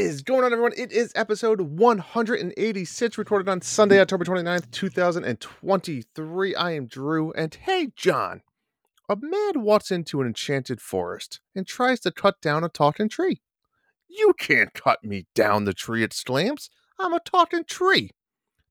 is 0.00 0.22
going 0.22 0.44
on, 0.44 0.52
everyone? 0.52 0.72
It 0.78 0.92
is 0.92 1.12
episode 1.14 1.60
186, 1.60 3.18
recorded 3.18 3.50
on 3.50 3.60
Sunday, 3.60 4.00
October 4.00 4.24
29th, 4.24 4.70
2023. 4.70 6.54
I 6.54 6.70
am 6.70 6.86
Drew, 6.86 7.32
and 7.32 7.54
hey, 7.54 7.92
John. 7.94 8.40
A 9.10 9.16
man 9.20 9.60
walks 9.60 9.90
into 9.90 10.22
an 10.22 10.26
enchanted 10.26 10.80
forest 10.80 11.40
and 11.54 11.66
tries 11.66 12.00
to 12.00 12.10
cut 12.10 12.40
down 12.40 12.64
a 12.64 12.70
talking 12.70 13.10
tree. 13.10 13.42
You 14.08 14.32
can't 14.38 14.72
cut 14.72 15.04
me 15.04 15.26
down, 15.34 15.64
the 15.64 15.74
tree 15.74 16.02
exclaims. 16.02 16.70
I'm 16.98 17.12
a 17.12 17.20
talking 17.20 17.64
tree. 17.64 18.12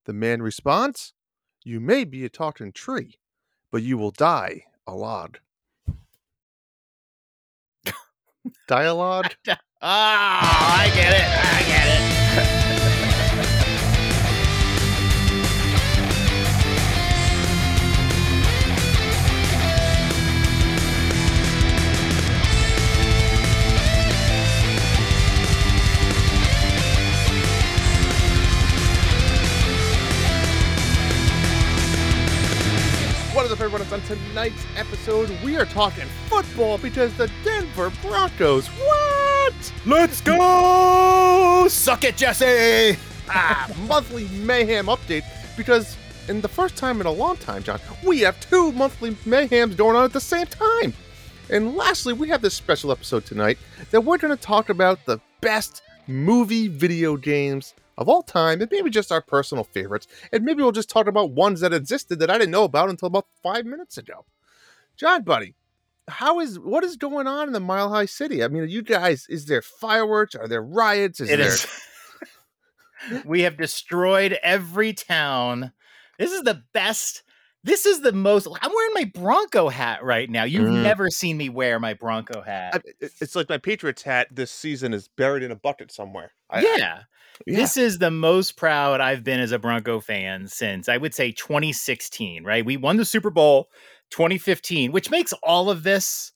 The 0.05 0.13
man 0.13 0.41
responds, 0.41 1.13
You 1.63 1.79
may 1.79 2.05
be 2.05 2.25
a 2.25 2.29
talking 2.29 2.71
tree, 2.71 3.19
but 3.71 3.83
you 3.83 3.99
will 3.99 4.11
die 4.11 4.63
a 4.87 4.95
log. 4.95 5.37
Dialogue? 8.67 9.35
Ah, 9.81 10.81
I 10.81 10.89
get 10.89 11.13
it. 11.13 11.23
I 11.23 11.63
get 11.63 11.87
it. 11.87 12.65
Up, 33.59 33.65
everyone? 33.65 33.81
It's 33.81 33.91
on 33.91 34.17
tonight's 34.17 34.65
episode. 34.77 35.29
We 35.43 35.57
are 35.57 35.65
talking 35.65 36.05
football 36.27 36.77
because 36.77 37.13
the 37.17 37.29
Denver 37.43 37.91
Broncos. 38.01 38.67
What? 38.67 39.73
Let's 39.85 40.21
go! 40.21 41.67
Suck 41.67 42.05
it, 42.05 42.15
Jesse! 42.15 42.97
Ah, 43.27 43.69
monthly 43.85 44.29
mayhem 44.29 44.85
update 44.85 45.25
because 45.57 45.97
in 46.29 46.39
the 46.39 46.47
first 46.47 46.77
time 46.77 47.01
in 47.01 47.07
a 47.07 47.11
long 47.11 47.35
time, 47.35 47.61
John, 47.61 47.81
we 48.01 48.21
have 48.21 48.39
two 48.39 48.71
monthly 48.71 49.11
mayhems 49.25 49.75
going 49.75 49.97
on 49.97 50.05
at 50.05 50.13
the 50.13 50.21
same 50.21 50.47
time. 50.47 50.93
And 51.49 51.75
lastly, 51.75 52.13
we 52.13 52.29
have 52.29 52.41
this 52.41 52.53
special 52.53 52.93
episode 52.93 53.25
tonight 53.25 53.57
that 53.91 53.99
we're 53.99 54.19
going 54.19 54.33
to 54.33 54.41
talk 54.41 54.69
about 54.69 55.05
the 55.05 55.19
best 55.41 55.81
movie 56.07 56.69
video 56.69 57.17
games 57.17 57.73
of 57.99 58.09
all 58.09 58.23
time, 58.23 58.61
and 58.61 58.71
maybe 58.71 58.89
just 58.89 59.11
our 59.11 59.21
personal 59.21 59.63
favorites. 59.63 60.07
And 60.33 60.43
maybe 60.43 60.63
we'll 60.63 60.71
just 60.71 60.89
talk 60.89 61.05
about 61.05 61.31
ones 61.31 61.59
that 61.59 61.73
existed 61.73 62.17
that 62.19 62.31
I 62.31 62.37
didn't 62.39 62.51
know 62.51 62.63
about 62.63 62.89
until 62.89 63.07
about 63.07 63.27
five 63.43 63.65
minutes 63.65 63.97
ago. 63.97 64.25
John, 64.97 65.21
buddy, 65.23 65.53
how 66.07 66.39
is 66.39 66.57
what 66.57 66.83
is 66.83 66.95
going 66.95 67.27
on 67.27 67.47
in 67.47 67.53
the 67.53 67.59
Mile 67.59 67.89
High 67.89 68.05
City? 68.07 68.43
I 68.43 68.47
mean, 68.47 68.63
are 68.63 68.65
you 68.65 68.81
guys, 68.81 69.27
is 69.29 69.45
there 69.45 69.61
fireworks? 69.61 70.33
Are 70.33 70.47
there 70.47 70.63
riots? 70.63 71.19
Is 71.19 71.29
It 71.29 71.37
there 71.37 71.47
is. 71.47 71.67
we 73.25 73.41
have 73.41 73.57
destroyed 73.57 74.37
every 74.43 74.93
town. 74.93 75.71
This 76.17 76.31
is 76.31 76.41
the 76.43 76.63
best. 76.73 77.23
This 77.63 77.85
is 77.85 78.01
the 78.01 78.13
most. 78.13 78.47
I'm 78.61 78.71
wearing 78.73 78.93
my 78.93 79.11
Bronco 79.13 79.67
hat 79.69 80.03
right 80.03 80.29
now. 80.29 80.43
You've 80.45 80.69
Mm. 80.69 80.81
never 80.83 81.09
seen 81.09 81.35
me 81.37 81.49
wear 81.49 81.79
my 81.79 81.93
Bronco 81.93 82.41
hat. 82.41 82.81
I- 83.01 83.09
it's 83.21 83.35
like 83.35 83.49
my 83.49 83.57
Patriots 83.57 84.01
hat 84.03 84.27
this 84.31 84.51
season 84.51 84.93
is 84.93 85.09
buried 85.09 85.43
in 85.43 85.51
a 85.51 85.55
bucket 85.55 85.91
somewhere. 85.91 86.31
I- 86.49 86.59
I- 86.59 86.77
yeah. 87.45 87.57
This 87.57 87.77
is 87.77 87.97
the 87.97 88.11
most 88.11 88.57
proud 88.57 89.01
I've 89.01 89.23
been 89.23 89.39
as 89.39 89.51
a 89.51 89.59
Bronco 89.59 89.99
fan 89.99 90.47
since 90.47 90.89
I 90.89 90.97
would 90.97 91.13
say 91.13 91.31
2016, 91.31 92.43
right? 92.43 92.65
We 92.65 92.77
won 92.77 92.97
the 92.97 93.05
Super 93.05 93.29
Bowl 93.29 93.69
2015, 94.11 94.91
which 94.91 95.09
makes 95.09 95.33
all 95.43 95.69
of 95.69 95.83
this 95.83 96.31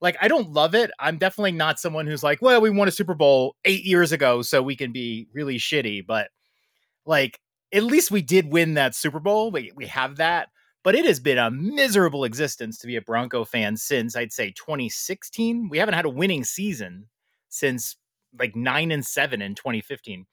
like 0.00 0.16
I 0.20 0.28
don't 0.28 0.52
love 0.52 0.74
it. 0.74 0.90
I'm 0.98 1.18
definitely 1.18 1.52
not 1.52 1.80
someone 1.80 2.06
who's 2.06 2.22
like, 2.22 2.40
well, 2.40 2.60
we 2.60 2.70
won 2.70 2.88
a 2.88 2.92
Super 2.92 3.14
Bowl 3.14 3.56
8 3.64 3.84
years 3.84 4.12
ago 4.12 4.42
so 4.42 4.62
we 4.62 4.76
can 4.76 4.92
be 4.92 5.28
really 5.32 5.58
shitty, 5.58 6.06
but 6.06 6.28
like 7.06 7.40
at 7.72 7.84
least 7.84 8.10
we 8.10 8.22
did 8.22 8.52
win 8.52 8.74
that 8.74 8.94
Super 8.94 9.20
Bowl. 9.20 9.50
We 9.50 9.72
we 9.74 9.86
have 9.86 10.16
that. 10.16 10.48
But 10.84 10.94
it 10.94 11.04
has 11.04 11.20
been 11.20 11.38
a 11.38 11.50
miserable 11.50 12.24
existence 12.24 12.78
to 12.78 12.86
be 12.86 12.96
a 12.96 13.02
Bronco 13.02 13.44
fan 13.44 13.76
since 13.76 14.16
I'd 14.16 14.32
say 14.32 14.52
2016. 14.52 15.68
We 15.68 15.78
haven't 15.78 15.94
had 15.94 16.06
a 16.06 16.10
winning 16.10 16.44
season 16.44 17.08
since 17.48 17.96
like 18.38 18.54
9 18.54 18.90
and 18.92 19.04
7 19.04 19.42
in 19.42 19.54
2015 19.54 20.26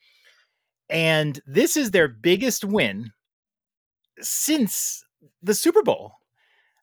and 0.90 1.40
this 1.46 1.78
is 1.78 1.92
their 1.92 2.08
biggest 2.08 2.64
win 2.64 3.12
since 4.20 5.04
the 5.42 5.54
Super 5.54 5.84
Bowl. 5.84 6.14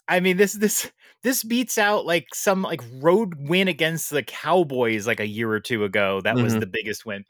I 0.08 0.20
mean, 0.20 0.36
this 0.36 0.52
this 0.54 0.90
this 1.22 1.44
beats 1.44 1.78
out 1.78 2.04
like 2.04 2.26
some 2.34 2.62
like 2.62 2.82
road 3.00 3.34
win 3.48 3.68
against 3.68 4.10
the 4.10 4.22
Cowboys 4.22 5.06
like 5.06 5.20
a 5.20 5.26
year 5.26 5.50
or 5.50 5.60
two 5.60 5.84
ago. 5.84 6.20
That 6.20 6.36
was 6.36 6.54
Mhm. 6.54 6.60
the 6.60 6.66
biggest 6.66 7.06
win. 7.06 7.24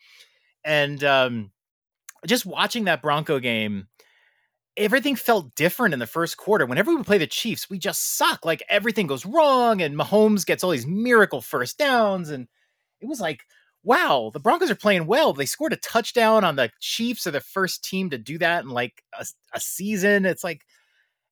And 0.65 1.03
um 1.05 1.53
just 2.27 2.47
watching 2.47 2.85
that 2.85 3.03
Bronco 3.03 3.39
game, 3.41 3.89
everything 4.77 5.17
felt 5.17 5.55
different 5.55 5.93
in 5.93 6.01
the 6.01 6.07
first 6.07 6.37
quarter. 6.37 6.67
Whenever 6.67 6.95
we 6.95 7.03
play 7.03 7.19
the 7.19 7.27
Chiefs, 7.27 7.69
we 7.69 7.79
just 7.79 8.17
suck. 8.17 8.45
Like 8.45 8.63
everything 8.69 9.07
goes 9.07 9.27
wrong, 9.27 9.83
and 9.83 9.97
Mahomes 9.97 10.47
gets 10.47 10.65
all 10.65 10.71
these 10.71 10.87
miracle 10.87 11.41
first 11.43 11.79
downs. 11.79 12.31
And 12.31 12.49
it 13.01 13.07
was 13.07 13.21
like, 13.21 13.43
wow, 13.85 14.31
the 14.33 14.41
Broncos 14.41 14.71
are 14.71 14.77
playing 14.77 15.07
well. 15.07 15.33
They 15.33 15.47
scored 15.47 15.73
a 15.73 15.77
touchdown 15.77 16.45
on 16.45 16.57
the 16.57 16.71
Chiefs, 16.81 17.27
are 17.27 17.33
the 17.33 17.41
first 17.41 17.85
team 17.85 18.11
to 18.11 18.19
do 18.19 18.39
that 18.39 18.65
in 18.65 18.71
like 18.71 19.03
a, 19.19 19.27
a 19.55 19.61
season. 19.61 20.25
It's 20.25 20.45
like, 20.45 20.63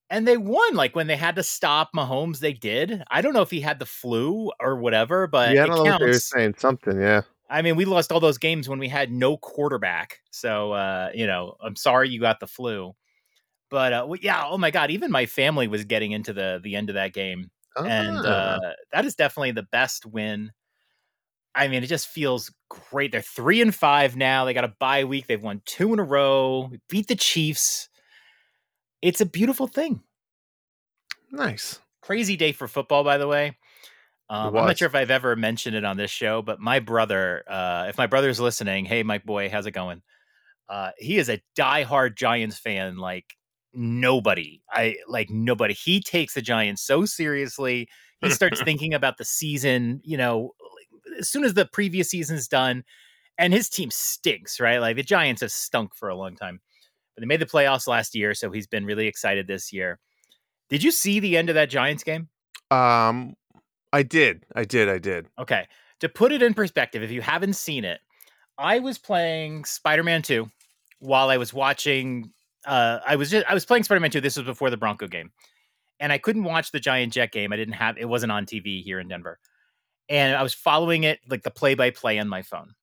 and 0.08 0.26
they 0.26 0.36
won. 0.36 0.74
Like 0.74 0.96
when 0.96 1.06
they 1.06 1.16
had 1.16 1.36
to 1.36 1.42
stop 1.42 1.90
Mahomes, 1.94 2.40
they 2.40 2.52
did. 2.52 3.02
I 3.10 3.20
don't 3.22 3.32
know 3.32 3.42
if 3.42 3.50
he 3.50 3.60
had 3.60 3.78
the 3.78 3.86
flu 3.86 4.50
or 4.60 4.76
whatever, 4.76 5.26
but 5.26 5.54
yeah, 5.54 5.62
I 5.62 5.64
it 5.64 5.66
don't 5.68 5.84
know 5.84 5.98
they 5.98 6.06
were 6.06 6.14
saying. 6.14 6.54
Something, 6.58 7.00
yeah. 7.00 7.22
I 7.48 7.62
mean, 7.62 7.76
we 7.76 7.84
lost 7.84 8.12
all 8.12 8.20
those 8.20 8.38
games 8.38 8.68
when 8.68 8.78
we 8.78 8.88
had 8.88 9.10
no 9.10 9.36
quarterback. 9.36 10.20
So, 10.30 10.72
uh, 10.72 11.10
you 11.14 11.26
know, 11.26 11.56
I'm 11.60 11.74
sorry 11.76 12.08
you 12.08 12.20
got 12.20 12.38
the 12.40 12.46
flu. 12.46 12.94
But 13.70 13.92
uh, 13.92 14.04
well, 14.08 14.18
yeah, 14.20 14.44
oh 14.46 14.58
my 14.58 14.70
god, 14.72 14.90
even 14.90 15.12
my 15.12 15.26
family 15.26 15.68
was 15.68 15.84
getting 15.84 16.10
into 16.12 16.32
the 16.32 16.60
the 16.62 16.74
end 16.74 16.90
of 16.90 16.94
that 16.94 17.12
game, 17.12 17.50
and 17.76 18.18
Ah. 18.18 18.56
uh, 18.56 18.72
that 18.92 19.04
is 19.04 19.14
definitely 19.14 19.52
the 19.52 19.62
best 19.62 20.06
win. 20.06 20.50
I 21.54 21.68
mean, 21.68 21.82
it 21.82 21.88
just 21.88 22.08
feels 22.08 22.52
great. 22.68 23.12
They're 23.12 23.22
three 23.22 23.60
and 23.60 23.74
five 23.74 24.16
now. 24.16 24.44
They 24.44 24.54
got 24.54 24.64
a 24.64 24.74
bye 24.78 25.04
week. 25.04 25.26
They've 25.26 25.42
won 25.42 25.62
two 25.64 25.92
in 25.92 25.98
a 25.98 26.04
row. 26.04 26.68
We 26.70 26.80
beat 26.88 27.08
the 27.08 27.16
Chiefs. 27.16 27.88
It's 29.02 29.20
a 29.20 29.26
beautiful 29.26 29.66
thing. 29.66 30.02
nice. 31.32 31.80
Crazy 32.02 32.36
day 32.36 32.52
for 32.52 32.66
football, 32.66 33.04
by 33.04 33.18
the 33.18 33.28
way. 33.28 33.56
Um, 34.30 34.56
I'm 34.56 34.66
not 34.66 34.78
sure 34.78 34.86
if 34.86 34.94
I've 34.94 35.10
ever 35.10 35.34
mentioned 35.34 35.74
it 35.74 35.84
on 35.84 35.96
this 35.96 36.10
show, 36.10 36.40
but 36.40 36.60
my 36.60 36.78
brother, 36.78 37.42
uh, 37.48 37.86
if 37.88 37.98
my 37.98 38.06
brother's 38.06 38.38
listening, 38.38 38.84
hey, 38.84 39.02
Mike 39.02 39.24
boy, 39.24 39.50
how's 39.50 39.66
it 39.66 39.72
going? 39.72 40.02
Uh, 40.68 40.92
he 40.98 41.18
is 41.18 41.28
a 41.28 41.42
diehard 41.58 42.16
Giants 42.16 42.56
fan, 42.56 42.96
like 42.96 43.34
nobody. 43.74 44.62
I 44.70 44.96
like 45.08 45.30
nobody. 45.30 45.74
He 45.74 46.00
takes 46.00 46.34
the 46.34 46.42
Giants 46.42 46.82
so 46.82 47.04
seriously. 47.04 47.88
He 48.20 48.30
starts 48.30 48.62
thinking 48.64 48.94
about 48.94 49.18
the 49.18 49.24
season, 49.24 50.00
you 50.04 50.16
know, 50.16 50.52
as 51.20 51.28
soon 51.28 51.44
as 51.44 51.54
the 51.54 51.66
previous 51.66 52.10
season's 52.10 52.48
done, 52.48 52.84
and 53.38 53.52
his 53.52 53.68
team 53.68 53.90
stinks, 53.90 54.60
right? 54.60 54.78
Like 54.78 54.96
the 54.96 55.02
Giants 55.02 55.40
have 55.40 55.52
stunk 55.52 55.94
for 55.94 56.08
a 56.08 56.16
long 56.16 56.36
time, 56.36 56.60
but 57.14 57.22
they 57.22 57.26
made 57.26 57.40
the 57.40 57.46
playoffs 57.46 57.86
last 57.86 58.14
year, 58.14 58.34
so 58.34 58.50
he's 58.50 58.66
been 58.66 58.84
really 58.84 59.06
excited 59.06 59.46
this 59.46 59.72
year. 59.72 59.98
Did 60.68 60.82
you 60.82 60.90
see 60.90 61.20
the 61.20 61.36
end 61.36 61.48
of 61.48 61.54
that 61.54 61.70
Giants 61.70 62.04
game? 62.04 62.28
Um, 62.70 63.34
I 63.92 64.02
did, 64.02 64.44
I 64.54 64.64
did, 64.64 64.88
I 64.88 64.98
did. 64.98 65.28
Okay. 65.38 65.66
To 66.00 66.08
put 66.08 66.32
it 66.32 66.42
in 66.42 66.54
perspective, 66.54 67.02
if 67.02 67.10
you 67.10 67.20
haven't 67.20 67.54
seen 67.54 67.84
it, 67.84 68.00
I 68.56 68.78
was 68.78 68.98
playing 68.98 69.64
Spider-Man 69.64 70.22
2 70.22 70.48
while 71.00 71.30
I 71.30 71.36
was 71.36 71.52
watching 71.52 72.32
uh 72.66 72.98
I 73.06 73.16
was 73.16 73.30
just 73.30 73.46
I 73.48 73.54
was 73.54 73.64
playing 73.64 73.84
Spider-Man 73.84 74.10
2. 74.10 74.20
This 74.20 74.36
was 74.36 74.44
before 74.44 74.70
the 74.70 74.76
Bronco 74.76 75.06
game. 75.06 75.30
And 75.98 76.12
I 76.12 76.18
couldn't 76.18 76.44
watch 76.44 76.72
the 76.72 76.80
Giant 76.80 77.12
Jet 77.12 77.32
game. 77.32 77.52
I 77.52 77.56
didn't 77.56 77.74
have 77.74 77.96
it 77.98 78.04
wasn't 78.04 78.32
on 78.32 78.46
TV 78.46 78.82
here 78.82 79.00
in 79.00 79.08
Denver. 79.08 79.38
And 80.10 80.36
I 80.36 80.42
was 80.42 80.52
following 80.52 81.04
it 81.04 81.20
like 81.30 81.44
the 81.44 81.52
play-by-play 81.52 82.18
on 82.18 82.28
my 82.28 82.42
phone. 82.42 82.74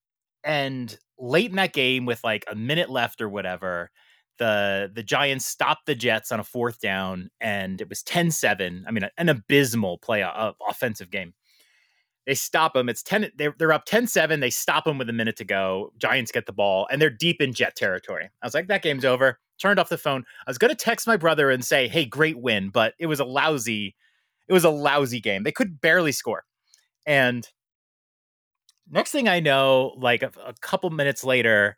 And 0.43 0.97
late 1.19 1.49
in 1.49 1.57
that 1.57 1.73
game 1.73 2.05
with 2.05 2.23
like 2.23 2.45
a 2.49 2.55
minute 2.55 2.89
left 2.89 3.21
or 3.21 3.29
whatever, 3.29 3.91
the 4.39 4.89
the 4.93 5.03
Giants 5.03 5.45
stopped 5.45 5.87
the 5.87 5.95
Jets 5.95 6.31
on 6.31 6.39
a 6.39 6.43
fourth 6.43 6.79
down 6.79 7.29
and 7.41 7.81
it 7.81 7.89
was 7.89 8.01
10-7. 8.03 8.83
I 8.87 8.91
mean 8.91 9.07
an 9.17 9.29
abysmal 9.29 9.97
play 9.97 10.23
uh, 10.23 10.53
offensive 10.67 11.11
game. 11.11 11.33
They 12.25 12.35
stop 12.35 12.73
them. 12.73 12.89
It's 12.89 13.03
10 13.03 13.31
they're, 13.37 13.55
they're 13.57 13.73
up 13.73 13.85
10-7. 13.85 14.39
They 14.39 14.49
stop 14.49 14.85
them 14.85 14.97
with 14.97 15.09
a 15.09 15.13
minute 15.13 15.37
to 15.37 15.45
go. 15.45 15.91
Giants 15.97 16.31
get 16.31 16.45
the 16.45 16.53
ball 16.53 16.87
and 16.91 17.01
they're 17.01 17.09
deep 17.09 17.41
in 17.41 17.53
Jet 17.53 17.75
territory. 17.75 18.29
I 18.41 18.45
was 18.45 18.53
like 18.53 18.67
that 18.67 18.83
game's 18.83 19.05
over. 19.05 19.39
Turned 19.59 19.79
off 19.79 19.89
the 19.89 19.97
phone. 19.97 20.23
I 20.45 20.49
was 20.49 20.59
going 20.59 20.69
to 20.69 20.75
text 20.75 21.07
my 21.07 21.17
brother 21.17 21.49
and 21.49 21.65
say, 21.65 21.87
"Hey, 21.87 22.05
great 22.05 22.37
win," 22.37 22.69
but 22.69 22.93
it 22.99 23.07
was 23.07 23.19
a 23.19 23.25
lousy 23.25 23.95
it 24.47 24.53
was 24.53 24.63
a 24.63 24.69
lousy 24.69 25.19
game. 25.19 25.43
They 25.43 25.51
could 25.51 25.81
barely 25.81 26.11
score. 26.11 26.43
And 27.07 27.49
next 28.89 29.11
thing 29.11 29.27
I 29.27 29.39
know, 29.39 29.93
like 29.97 30.23
a, 30.23 30.31
a 30.45 30.53
couple 30.61 30.89
minutes 30.89 31.23
later, 31.23 31.75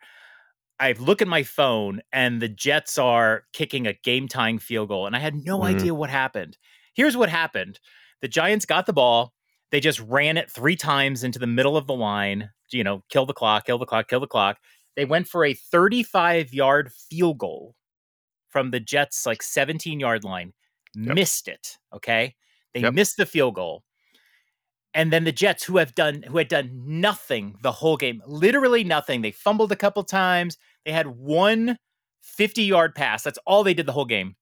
I 0.79 0.93
look 0.93 1.21
at 1.21 1.27
my 1.29 1.43
phone 1.43 2.01
and 2.13 2.41
the 2.41 2.49
Jets 2.49 2.97
are 2.99 3.43
kicking 3.53 3.87
a 3.87 3.93
game 3.93 4.27
tying 4.27 4.59
field 4.59 4.89
goal, 4.89 5.07
and 5.07 5.15
I 5.15 5.19
had 5.19 5.35
no 5.35 5.59
Mhm. 5.59 5.65
idea 5.65 5.95
what 5.95 6.09
happened. 6.09 6.57
Here's 6.95 7.17
what 7.17 7.29
happened 7.29 7.79
the 8.21 8.29
Giants 8.29 8.65
got 8.65 8.85
the 8.87 8.93
ball. 8.93 9.33
They 9.71 9.79
just 9.81 9.99
ran 10.01 10.37
it 10.37 10.51
three 10.51 10.75
times 10.77 11.23
into 11.23 11.39
the 11.39 11.47
middle 11.47 11.77
of 11.77 11.87
the 11.87 11.95
line. 11.95 12.51
You 12.71 12.83
know, 12.83 13.03
kill 13.09 13.25
the 13.27 13.33
clock, 13.33 13.65
kill 13.65 13.79
the 13.79 13.85
clock, 13.85 14.07
kill 14.09 14.19
the 14.21 14.27
clock. 14.27 14.59
They 14.95 15.05
went 15.05 15.27
for 15.27 15.45
a 15.45 15.53
35 15.55 16.53
yard 16.53 16.91
field 16.93 17.39
goal 17.39 17.75
from 18.49 18.71
the 18.71 18.79
Jets 18.79 19.25
like 19.25 19.43
17 19.43 19.99
yard 19.99 20.23
line. 20.23 20.53
Yep. 21.05 21.19
Missed 21.19 21.47
it. 21.47 21.77
Okay, 21.93 22.35
they 22.73 22.83
Yep. 22.83 22.95
missed 22.95 23.17
the 23.17 23.25
field 23.27 23.55
goal. 23.55 23.83
And 24.93 25.13
then 25.13 25.23
the 25.23 25.31
Jets, 25.31 25.63
who 25.63 25.77
have 25.77 25.93
done 25.93 26.23
who 26.23 26.37
had 26.37 26.47
done 26.47 26.71
nothing 26.85 27.55
the 27.61 27.71
whole 27.71 27.97
game, 27.97 28.21
literally 28.25 28.83
nothing. 28.83 29.21
They 29.21 29.31
fumbled 29.31 29.71
a 29.71 29.75
couple 29.75 30.03
times. 30.03 30.57
They 30.85 30.91
had 30.91 31.07
one 31.07 31.77
50 32.21 32.63
yard 32.63 32.95
pass. 32.95 33.23
That's 33.23 33.39
all 33.45 33.63
they 33.63 33.73
did 33.73 33.85
the 33.85 33.91
whole 33.91 34.05
game. 34.05 34.35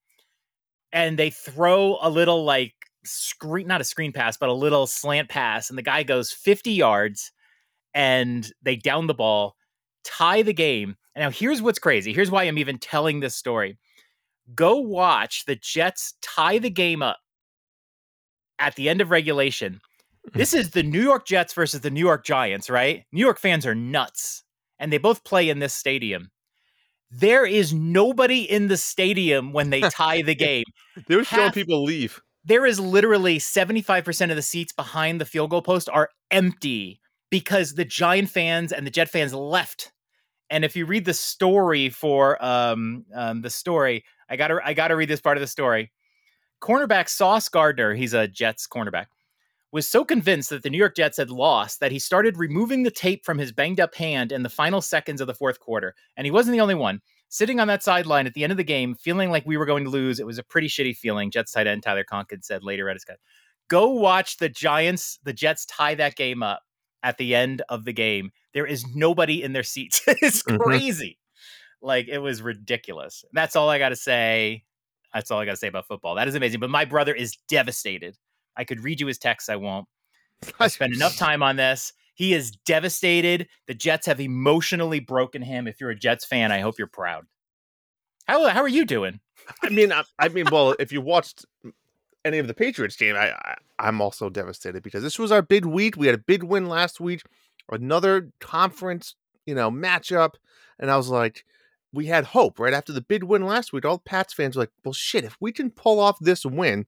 And 0.94 1.20
they 1.20 1.30
throw 1.30 1.98
a 2.02 2.10
little 2.10 2.46
like 2.46 2.74
screen, 3.04 3.68
not 3.68 3.82
a 3.82 3.86
screen 3.86 4.14
pass, 4.14 4.38
but 4.38 4.50
a 4.50 4.54
little 4.54 4.88
slant 4.88 5.30
pass. 5.30 5.70
And 5.70 5.78
the 5.78 5.84
guy 5.84 6.04
goes 6.04 6.32
50 6.32 6.72
yards 6.72 7.32
and 7.94 8.50
they 8.62 8.76
down 8.76 9.08
the 9.08 9.14
ball, 9.14 9.56
tie 10.04 10.44
the 10.44 10.54
game. 10.54 10.96
And 11.16 11.24
now 11.24 11.32
here's 11.32 11.62
what's 11.62 11.80
crazy. 11.80 12.14
Here's 12.14 12.32
why 12.32 12.44
I'm 12.44 12.58
even 12.58 12.78
telling 12.78 13.20
this 13.20 13.36
story. 13.36 13.78
Go 14.56 14.78
watch 14.78 15.44
the 15.46 15.58
Jets 15.58 16.14
tie 16.22 16.60
the 16.60 16.70
game 16.70 17.02
up 17.02 17.18
at 18.60 18.76
the 18.76 18.88
end 18.88 19.02
of 19.02 19.12
regulation. 19.12 19.82
This 20.34 20.54
is 20.54 20.72
the 20.72 20.84
New 20.84 21.02
York 21.02 21.26
Jets 21.26 21.54
versus 21.54 21.82
the 21.82 21.90
New 21.90 22.02
York 22.02 22.26
Giants, 22.26 22.70
right? 22.70 23.06
New 23.12 23.22
York 23.22 23.40
fans 23.40 23.66
are 23.66 23.76
nuts, 23.76 24.44
and 24.80 24.92
they 24.92 24.98
both 24.98 25.24
play 25.24 25.50
in 25.50 25.60
this 25.60 25.74
stadium. 25.74 26.32
There 27.10 27.46
is 27.46 27.74
nobody 27.74 28.42
in 28.42 28.68
the 28.68 28.78
stadium 28.78 29.54
when 29.54 29.70
they 29.70 29.82
tie 29.90 30.22
the 30.22 30.36
game. 30.36 30.66
They 31.08 31.16
were 31.16 31.24
showing 31.24 31.52
people 31.52 31.84
leave. 31.84 32.22
There 32.44 32.66
is 32.66 32.80
literally 32.80 33.40
75% 33.40 34.30
of 34.30 34.36
the 34.36 34.42
seats 34.42 34.74
behind 34.74 35.20
the 35.20 35.26
field 35.26 35.50
goal 35.50 35.62
post 35.62 35.90
are 35.90 36.10
empty 36.32 37.02
because 37.30 37.76
the 37.76 37.86
Giant 37.86 38.30
fans 38.30 38.72
and 38.72 38.86
the 38.86 38.92
Jet 38.92 39.10
fans 39.10 39.34
left. 39.34 39.92
And 40.50 40.64
if 40.64 40.76
you 40.76 40.86
read 40.86 41.06
the 41.06 41.14
story 41.14 41.90
for 41.90 42.44
um, 42.44 43.06
um, 43.14 43.42
the 43.42 43.50
story, 43.50 44.06
I 44.30 44.38
gotta 44.38 44.60
I 44.64 44.74
gotta 44.74 44.96
read 44.96 45.10
this 45.10 45.20
part 45.20 45.38
of 45.38 45.42
the 45.42 45.48
story. 45.48 45.92
Cornerback 46.62 47.10
Sauce 47.10 47.50
Gardner, 47.50 47.94
he's 47.94 48.14
a 48.14 48.28
Jets 48.28 48.68
cornerback, 48.68 49.08
was 49.72 49.88
so 49.88 50.06
convinced 50.06 50.50
that 50.50 50.64
the 50.64 50.70
New 50.70 50.78
York 50.78 50.96
Jets 50.96 51.18
had 51.18 51.30
lost 51.30 51.80
that 51.80 51.92
he 51.92 52.00
started 52.00 52.38
removing 52.38 52.84
the 52.84 52.92
tape 52.92 53.26
from 53.26 53.38
his 53.38 53.52
banged 53.52 53.80
up 53.80 53.96
hand 53.96 54.32
in 54.32 54.44
the 54.44 54.50
final 54.50 54.82
seconds 54.82 55.20
of 55.22 55.28
the 55.28 55.34
fourth 55.34 55.60
quarter. 55.60 55.94
And 56.16 56.26
he 56.26 56.32
wasn't 56.32 56.54
the 56.54 56.62
only 56.62 56.76
one. 56.76 57.02
Sitting 57.30 57.60
on 57.60 57.68
that 57.68 57.84
sideline 57.84 58.26
at 58.26 58.34
the 58.34 58.44
end 58.44 58.52
of 58.52 58.58
the 58.58 58.64
game, 58.64 58.96
feeling 58.96 59.30
like 59.30 59.46
we 59.46 59.58
were 59.58 59.66
going 59.66 59.84
to 59.84 59.90
lose, 59.90 60.20
it 60.20 60.26
was 60.26 60.38
a 60.38 60.44
pretty 60.44 60.70
shitty 60.70 60.96
feeling. 60.96 61.30
Jets 61.30 61.52
tight 61.52 61.68
end 61.68 61.84
Tyler 61.84 62.06
Conklin 62.06 62.42
said 62.42 62.64
later 62.64 62.90
at 62.90 62.96
his 62.96 63.04
cut. 63.04 63.18
Go 63.68 63.90
watch 63.90 64.38
the 64.38 64.48
Giants, 64.48 65.20
the 65.24 65.34
Jets 65.34 65.66
tie 65.66 65.96
that 65.96 66.16
game 66.16 66.42
up 66.42 66.62
at 67.04 67.18
the 67.18 67.36
end 67.36 67.62
of 67.68 67.84
the 67.84 67.92
game. 67.92 68.32
There 68.54 68.66
is 68.66 68.86
nobody 68.96 69.44
in 69.44 69.52
their 69.52 69.64
seats. 69.64 70.02
it's 70.08 70.42
Mhm. 70.44 70.60
crazy. 70.60 71.18
Like 71.82 72.08
it 72.08 72.20
was 72.20 72.42
ridiculous. 72.42 73.26
That's 73.34 73.58
all 73.58 73.70
I 73.70 73.78
got 73.78 73.90
to 73.90 73.96
say. 73.98 74.64
That's 75.14 75.30
all 75.30 75.40
I 75.40 75.46
got 75.46 75.52
to 75.52 75.58
say 75.58 75.68
about 75.68 75.86
football. 75.88 76.16
That 76.16 76.30
is 76.30 76.36
amazing. 76.36 76.62
But 76.62 76.70
my 76.70 76.86
brother 76.86 77.14
is 77.14 77.36
devastated. 77.50 78.18
I 78.58 78.64
could 78.64 78.84
read 78.84 79.00
you 79.00 79.08
his 79.08 79.18
text. 79.18 79.50
I 79.50 79.56
won't. 79.56 79.88
I 80.60 80.68
spent 80.68 80.94
enough 80.94 81.16
time 81.16 81.44
on 81.44 81.56
this. 81.56 81.94
He 82.16 82.34
is 82.34 82.52
devastated. 82.66 83.48
The 83.68 83.76
Jets 83.76 84.08
have 84.08 84.20
emotionally 84.20 85.00
broken 85.00 85.42
him. 85.42 85.68
If 85.68 85.80
you're 85.80 85.92
a 85.92 85.96
Jets 85.96 86.26
fan, 86.26 86.52
I 86.52 86.60
hope 86.60 86.80
you're 86.80 86.88
proud. 86.88 87.26
How 88.26 88.48
how 88.48 88.62
are 88.62 88.68
you 88.68 88.86
doing? 88.86 89.20
I 89.64 89.70
mean, 89.70 89.92
I, 89.92 90.04
I 90.20 90.28
mean, 90.30 90.48
well, 90.52 90.76
if 90.80 90.92
you 90.92 91.00
watched 91.00 91.46
any 92.26 92.40
of 92.40 92.48
the 92.48 92.54
Patriots 92.54 92.96
game, 92.96 93.16
I, 93.16 93.32
I 93.32 93.56
I'm 93.80 94.02
also 94.02 94.30
devastated 94.30 94.82
because 94.84 95.04
this 95.04 95.20
was 95.20 95.32
our 95.32 95.42
big 95.42 95.66
week. 95.66 95.96
We 95.96 96.08
had 96.08 96.16
a 96.16 96.24
big 96.26 96.44
win 96.44 96.68
last 96.68 97.00
week, 97.00 97.22
another 97.70 98.32
conference, 98.40 99.16
you 99.46 99.54
know, 99.54 99.70
matchup, 99.70 100.34
and 100.80 100.90
I 100.90 100.98
was 100.98 101.10
like, 101.10 101.46
we 101.94 102.08
had 102.08 102.26
hope 102.26 102.60
right 102.60 102.74
after 102.74 102.92
the 102.92 103.02
big 103.02 103.24
win 103.24 103.46
last 103.46 103.72
week. 103.72 103.86
All 103.86 104.00
Pats 104.00 104.34
fans 104.34 104.56
were 104.56 104.64
like, 104.64 104.72
well, 104.84 104.94
shit, 104.94 105.24
if 105.24 105.38
we 105.40 105.52
can 105.52 105.70
pull 105.70 106.00
off 106.00 106.18
this 106.20 106.46
win, 106.46 106.86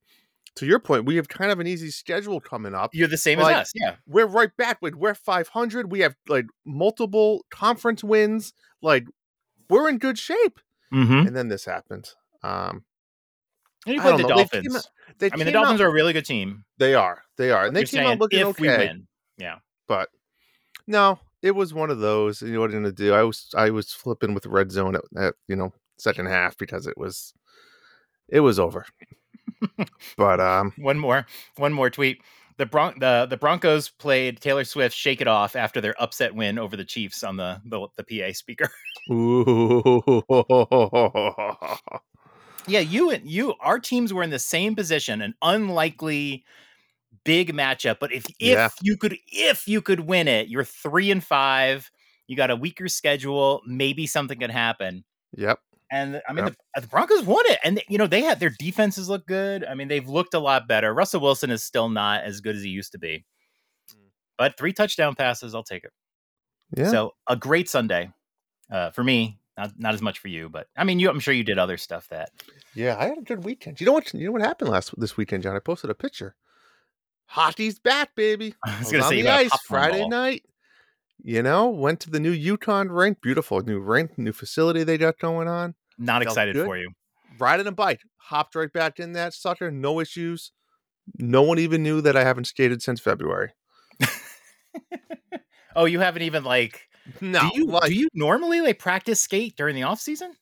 to 0.55 0.65
your 0.65 0.79
point, 0.79 1.05
we 1.05 1.15
have 1.15 1.27
kind 1.29 1.51
of 1.51 1.59
an 1.59 1.67
easy 1.67 1.89
schedule 1.91 2.39
coming 2.39 2.73
up. 2.75 2.93
You're 2.93 3.07
the 3.07 3.17
same 3.17 3.39
Like- 3.39 3.55
as 3.55 3.61
us. 3.61 3.71
Yeah. 3.75 3.95
We're 4.07 4.25
right 4.27 4.55
back 4.57 4.81
with 4.81 4.95
we're 4.95 5.13
500. 5.15 5.91
We 5.91 5.99
have 6.01 6.15
like 6.27 6.45
multiple 6.65 7.45
conference 7.51 8.03
wins. 8.03 8.53
Like 8.81 9.05
we're 9.69 9.89
in 9.89 9.97
good 9.97 10.17
shape. 10.17 10.59
Mm-hmm. 10.93 11.27
And 11.27 11.35
then 11.35 11.47
this 11.49 11.65
happened. 11.65 12.09
Um, 12.43 12.83
And 13.85 13.95
you 13.95 14.01
played 14.01 14.17
the 14.19 14.23
know. 14.23 14.27
They 14.29 14.33
Dolphins. 14.35 14.75
out- 14.75 14.89
they 15.19 15.29
I 15.31 15.35
mean, 15.35 15.45
the 15.45 15.51
Dolphins 15.51 15.81
out- 15.81 15.85
are 15.85 15.89
a 15.89 15.93
really 15.93 16.13
good 16.13 16.25
team. 16.25 16.63
They 16.77 16.95
are. 16.95 17.23
They 17.37 17.51
are. 17.51 17.65
And 17.65 17.75
they 17.75 17.81
You're 17.81 17.87
came 17.87 18.05
out 18.07 18.19
looking 18.19 18.43
okay. 18.43 18.93
Yeah. 19.37 19.55
But 19.87 20.09
no, 20.87 21.19
it 21.41 21.51
was 21.51 21.73
one 21.73 21.89
of 21.89 21.99
those. 21.99 22.41
You 22.41 22.53
know 22.53 22.59
what 22.61 22.71
I'm 22.71 22.77
gonna 22.77 22.91
do? 22.91 23.13
I 23.13 23.23
was 23.23 23.49
I 23.55 23.69
was 23.69 23.91
flipping 23.93 24.33
with 24.33 24.45
red 24.45 24.71
zone 24.71 24.95
at, 24.95 25.01
at 25.17 25.33
you 25.47 25.55
know 25.55 25.73
second 25.97 26.27
half 26.27 26.57
because 26.57 26.87
it 26.87 26.97
was 26.97 27.33
it 28.27 28.39
was 28.41 28.59
over. 28.59 28.85
But 30.17 30.39
um 30.39 30.73
One 30.77 30.99
more, 30.99 31.25
one 31.57 31.73
more 31.73 31.89
tweet. 31.89 32.21
The 32.57 32.65
Bron- 32.65 32.99
the 32.99 33.25
the 33.29 33.37
Broncos 33.37 33.87
played 33.89 34.41
Taylor 34.41 34.63
Swift 34.65 34.95
"Shake 34.95 35.21
It 35.21 35.27
Off" 35.27 35.55
after 35.55 35.79
their 35.79 35.95
upset 36.01 36.35
win 36.35 36.59
over 36.59 36.75
the 36.75 36.83
Chiefs 36.85 37.23
on 37.23 37.37
the 37.37 37.61
the, 37.65 37.87
the 37.95 38.03
PA 38.03 38.33
speaker. 38.33 38.69
yeah, 42.67 42.79
you 42.79 43.09
and 43.11 43.27
you, 43.29 43.53
our 43.61 43.79
teams 43.79 44.13
were 44.13 44.23
in 44.23 44.29
the 44.29 44.39
same 44.39 44.75
position, 44.75 45.21
an 45.21 45.33
unlikely 45.41 46.43
big 47.23 47.53
matchup. 47.53 47.97
But 47.99 48.11
if 48.11 48.25
if 48.27 48.35
Yeah. 48.39 48.69
you 48.81 48.97
could 48.97 49.17
if 49.27 49.67
you 49.67 49.81
could 49.81 50.01
win 50.01 50.27
it, 50.27 50.47
you're 50.49 50.63
three 50.65 51.11
and 51.11 51.23
five. 51.23 51.89
You 52.27 52.35
got 52.35 52.51
a 52.51 52.55
weaker 52.55 52.87
schedule. 52.87 53.61
Maybe 53.65 54.05
something 54.05 54.39
could 54.39 54.51
happen. 54.51 55.03
yep. 55.35 55.59
And 55.91 56.21
I 56.29 56.33
mean, 56.33 56.45
Yep. 56.45 56.55
the, 56.75 56.81
the 56.81 56.87
Broncos 56.87 57.23
won 57.23 57.43
it, 57.47 57.59
and 57.63 57.81
you 57.89 57.97
know 57.97 58.05
they 58.07 58.21
had 58.21 58.39
their 58.39 58.51
defenses 58.59 59.09
look 59.09 59.25
good. 59.25 59.63
I 59.65 59.73
mean, 59.73 59.87
they've 59.87 60.07
looked 60.07 60.33
a 60.35 60.39
lot 60.39 60.67
better. 60.67 60.93
Russell 60.93 61.21
Wilson 61.21 61.49
is 61.49 61.63
still 61.63 61.89
not 61.89 62.23
as 62.23 62.41
good 62.41 62.55
as 62.55 62.61
he 62.63 62.69
used 62.69 62.91
to 62.91 62.99
be, 62.99 63.25
Mm. 63.91 63.97
but 64.37 64.57
three 64.57 64.71
touchdown 64.73 65.15
passes, 65.15 65.55
I'll 65.55 65.63
take 65.63 65.83
it. 65.83 65.91
Yeah. 66.77 66.91
So 66.91 67.15
a 67.27 67.35
great 67.35 67.67
Sunday 67.69 68.11
uh, 68.71 68.91
for 68.91 69.03
me. 69.03 69.39
Not 69.57 69.71
not 69.77 69.93
as 69.93 70.01
much 70.01 70.19
for 70.19 70.29
you, 70.29 70.47
but 70.47 70.67
I 70.77 70.85
mean, 70.85 70.99
you. 70.99 71.09
I'm 71.09 71.19
sure 71.19 71.33
you 71.33 71.43
did 71.43 71.57
other 71.59 71.75
stuff 71.75 72.07
that. 72.09 72.29
yeah, 72.75 72.95
I 72.97 73.07
had 73.07 73.17
a 73.17 73.21
good 73.21 73.43
weekend. 73.43 73.81
You 73.81 73.87
know 73.87 73.91
what? 73.91 74.13
You 74.13 74.27
know 74.27 74.31
what 74.31 74.41
happened 74.41 74.69
last 74.69 74.93
this 74.97 75.17
weekend, 75.17 75.43
John? 75.43 75.53
I 75.55 75.59
posted 75.59 75.89
a 75.89 75.93
picture. 75.95 76.35
Hockey's 77.25 77.77
back, 77.79 78.15
baby. 78.15 78.55
I 78.65 78.79
was 78.79 78.87
I 78.87 78.91
going 78.91 79.01
to 79.01 79.05
on 79.07 79.09
say 79.11 79.21
the 79.21 79.29
ice 79.31 79.61
Friday 79.67 79.99
ball. 79.99 80.09
night. 80.09 80.43
You 81.21 81.43
know, 81.43 81.69
went 81.69 81.99
to 82.01 82.09
the 82.09 82.19
new 82.19 82.33
UConn 82.57 82.87
rink. 82.89 83.21
Beautiful 83.21 83.61
new 83.61 83.79
rink, 83.79 84.17
new 84.17 84.31
facility 84.31 84.83
they 84.83 84.97
got 84.97 85.19
going 85.19 85.47
on. 85.47 85.75
Not 85.97 86.23
Felt 86.23 86.31
excited 86.31 86.55
good. 86.55 86.65
for 86.65 86.77
you. 86.77 86.91
Riding 87.39 87.67
a 87.67 87.71
bike, 87.71 88.01
hopped 88.17 88.55
right 88.55 88.71
back 88.71 88.99
in 88.99 89.13
that 89.13 89.33
sucker. 89.33 89.69
No 89.71 89.99
issues. 89.99 90.51
No 91.17 91.41
one 91.41 91.59
even 91.59 91.83
knew 91.83 92.01
that 92.01 92.15
I 92.15 92.23
haven't 92.23 92.45
skated 92.45 92.81
since 92.81 92.99
February. 92.99 93.51
Oh, 95.75 95.85
you 95.85 95.99
haven't 95.99 96.23
even 96.23 96.43
like. 96.43 96.89
No, 97.21 97.39
do 97.41 97.51
you 97.55 97.65
like, 97.67 97.89
do 97.89 97.95
you 97.95 98.09
normally 98.13 98.61
like 98.61 98.79
practice 98.79 99.21
skate 99.21 99.55
during 99.55 99.75
the 99.75 99.83
off 99.83 99.99
season? 99.99 100.33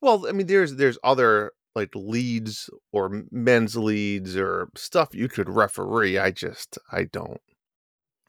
well, 0.00 0.26
I 0.28 0.32
mean, 0.32 0.46
there's 0.46 0.76
there's 0.76 0.98
other 1.04 1.52
like 1.74 1.90
leads 1.94 2.68
or 2.92 3.22
men's 3.30 3.76
leads 3.76 4.36
or 4.36 4.68
stuff 4.76 5.14
you 5.14 5.28
could 5.28 5.48
referee. 5.48 6.18
I 6.18 6.30
just 6.30 6.78
I 6.92 7.04
don't. 7.04 7.40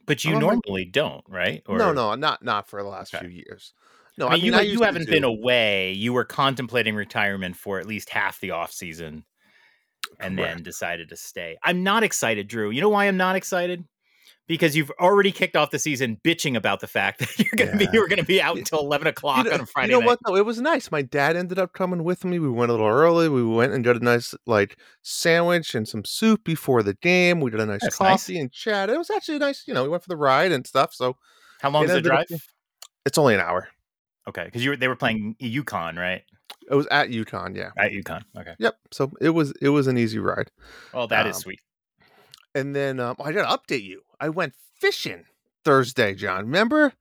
But 0.05 0.24
you 0.24 0.35
normally 0.35 0.85
don't, 0.85 1.24
right? 1.27 1.63
no, 1.67 1.91
no, 1.91 2.15
not 2.15 2.43
not 2.43 2.69
for 2.69 2.81
the 2.81 2.89
last 2.89 3.13
Okay. 3.13 3.25
few 3.25 3.29
years. 3.29 3.74
No, 4.17 4.27
I 4.27 4.35
mean, 4.38 4.45
you, 4.45 4.55
I 4.55 4.62
you 4.62 4.81
haven't 4.81 5.09
been 5.09 5.24
away. 5.24 5.91
You 5.91 6.13
were 6.13 6.24
contemplating 6.24 6.95
retirement 6.95 7.55
for 7.55 7.79
at 7.79 7.85
least 7.85 8.09
half 8.09 8.39
the 8.39 8.51
off 8.51 8.71
season, 8.71 9.25
and 10.19 10.38
then 10.38 10.63
decided 10.63 11.09
to 11.09 11.17
stay. 11.17 11.57
I'm 11.63 11.83
not 11.83 12.03
excited, 12.03 12.47
Drew. 12.47 12.69
You 12.69 12.81
know 12.81 12.89
why 12.89 13.05
I'm 13.07 13.17
not 13.17 13.35
excited? 13.35 13.83
Because 14.47 14.75
you've 14.75 14.91
already 14.99 15.31
kicked 15.31 15.55
off 15.55 15.71
the 15.71 15.79
season 15.79 16.19
bitching 16.23 16.55
about 16.55 16.79
the 16.79 16.85
fact 16.87 17.19
that 17.19 17.39
you're 17.39 17.55
gonna 17.57 17.77
be 17.77 17.87
you're 17.91 18.07
gonna 18.07 18.23
be 18.23 18.39
out 18.41 18.55
You- 18.55 18.59
until 18.59 18.79
eleven 18.79 19.07
You 19.07 19.09
o'clock 19.09 19.45
know, 19.47 19.53
on 19.53 19.61
a 19.61 19.65
Friday 19.65 19.87
you 19.87 19.93
know 19.93 19.99
night. 20.01 20.05
what 20.05 20.19
though? 20.25 20.35
It 20.35 20.45
was 20.45 20.61
nice. 20.61 20.91
My 20.91 21.01
dad 21.01 21.35
ended 21.35 21.57
up 21.57 21.73
coming 21.73 22.03
with 22.03 22.23
me. 22.23 22.37
We 22.37 22.49
went 22.49 22.69
a 22.69 22.73
little 22.73 22.87
early. 22.87 23.27
We 23.27 23.43
went 23.43 23.73
and 23.73 23.83
got 23.83 23.95
a 23.95 23.99
nice 24.03 24.35
like 24.45 24.77
sandwich 25.01 25.73
and 25.73 25.87
some 25.87 26.05
soup 26.05 26.43
before 26.43 26.83
the 26.83 26.93
game. 26.95 27.41
We 27.41 27.49
did 27.49 27.59
a 27.59 27.65
nice 27.65 27.81
That's 27.81 27.99
nice. 27.99 28.23
coffee 28.23 28.39
and 28.39 28.51
chat. 28.51 28.89
It 28.91 28.97
was 28.97 29.09
actually 29.09 29.39
nice. 29.39 29.63
You 29.67 29.73
know, 29.73 29.81
we 29.83 29.89
went 29.89 30.03
for 30.03 30.09
the 30.09 30.17
ride 30.17 30.51
and 30.51 30.65
stuff. 30.67 30.93
So 30.93 31.17
How 31.61 31.69
long 31.71 31.83
is 31.85 31.89
the 31.89 31.97
ended 31.97 32.11
up 32.11 32.27
drive? 32.27 32.41
it's 33.05 33.17
only 33.17 33.33
an 33.33 33.41
hour. 33.41 33.67
Okay, 34.27 34.45
because 34.45 34.63
you 34.63 34.71
were 34.71 34.75
they 34.77 34.87
were 34.87 34.95
playing 34.95 35.35
UConn, 35.41 35.97
right? 35.97 36.21
It 36.69 36.75
was 36.75 36.85
at 36.91 37.09
UConn. 37.09 37.55
Yeah. 37.55 37.69
At 37.77 37.91
UConn. 37.91 38.21
Okay. 38.37 38.53
Yep. 38.59 38.75
So 38.91 39.11
it 39.21 39.29
was 39.29 39.53
it 39.61 39.69
was 39.69 39.87
an 39.87 39.97
easy 39.97 40.19
ride. 40.19 40.51
Well, 40.93 41.07
that 41.07 41.25
is 41.27 41.35
Um, 41.37 41.41
sweet. 41.41 41.59
And 42.55 42.75
then 42.75 43.00
um, 43.00 43.17
I 43.24 43.31
got 43.31 43.47
to 43.47 43.57
update 43.57 43.83
you. 43.83 44.01
I 44.19 44.29
went 44.29 44.53
fishing 44.79 45.25
Thursday, 45.63 46.15
John. 46.15 46.45
Remember? 46.45 46.93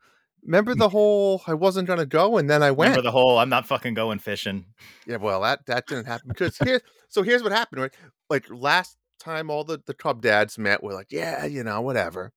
Remember 0.42 0.74
the 0.74 0.90
whole 0.90 1.40
I 1.46 1.54
wasn't 1.54 1.88
gonna 1.88 2.04
go 2.04 2.36
and 2.36 2.50
then 2.50 2.62
I 2.62 2.70
went. 2.70 2.90
Remember 2.90 3.08
the 3.08 3.12
whole 3.12 3.38
I'm 3.38 3.48
not 3.48 3.66
fucking 3.66 3.94
going 3.94 4.18
fishing. 4.18 4.66
Yeah, 5.06 5.16
well, 5.16 5.40
that 5.40 5.64
that 5.64 5.86
didn't 5.86 6.04
happen 6.04 6.28
because 6.28 6.58
here. 6.58 6.82
So 7.08 7.22
here's 7.22 7.42
what 7.42 7.50
happened, 7.50 7.80
right? 7.80 7.94
Like 8.28 8.44
last 8.50 8.98
time 9.18 9.50
all 9.50 9.64
the, 9.64 9.80
the 9.86 9.94
Cub 9.94 10.20
dads 10.20 10.58
met, 10.58 10.82
we're 10.82 10.94
like, 10.94 11.10
yeah, 11.10 11.46
you 11.46 11.64
know, 11.64 11.80
whatever. 11.80 12.32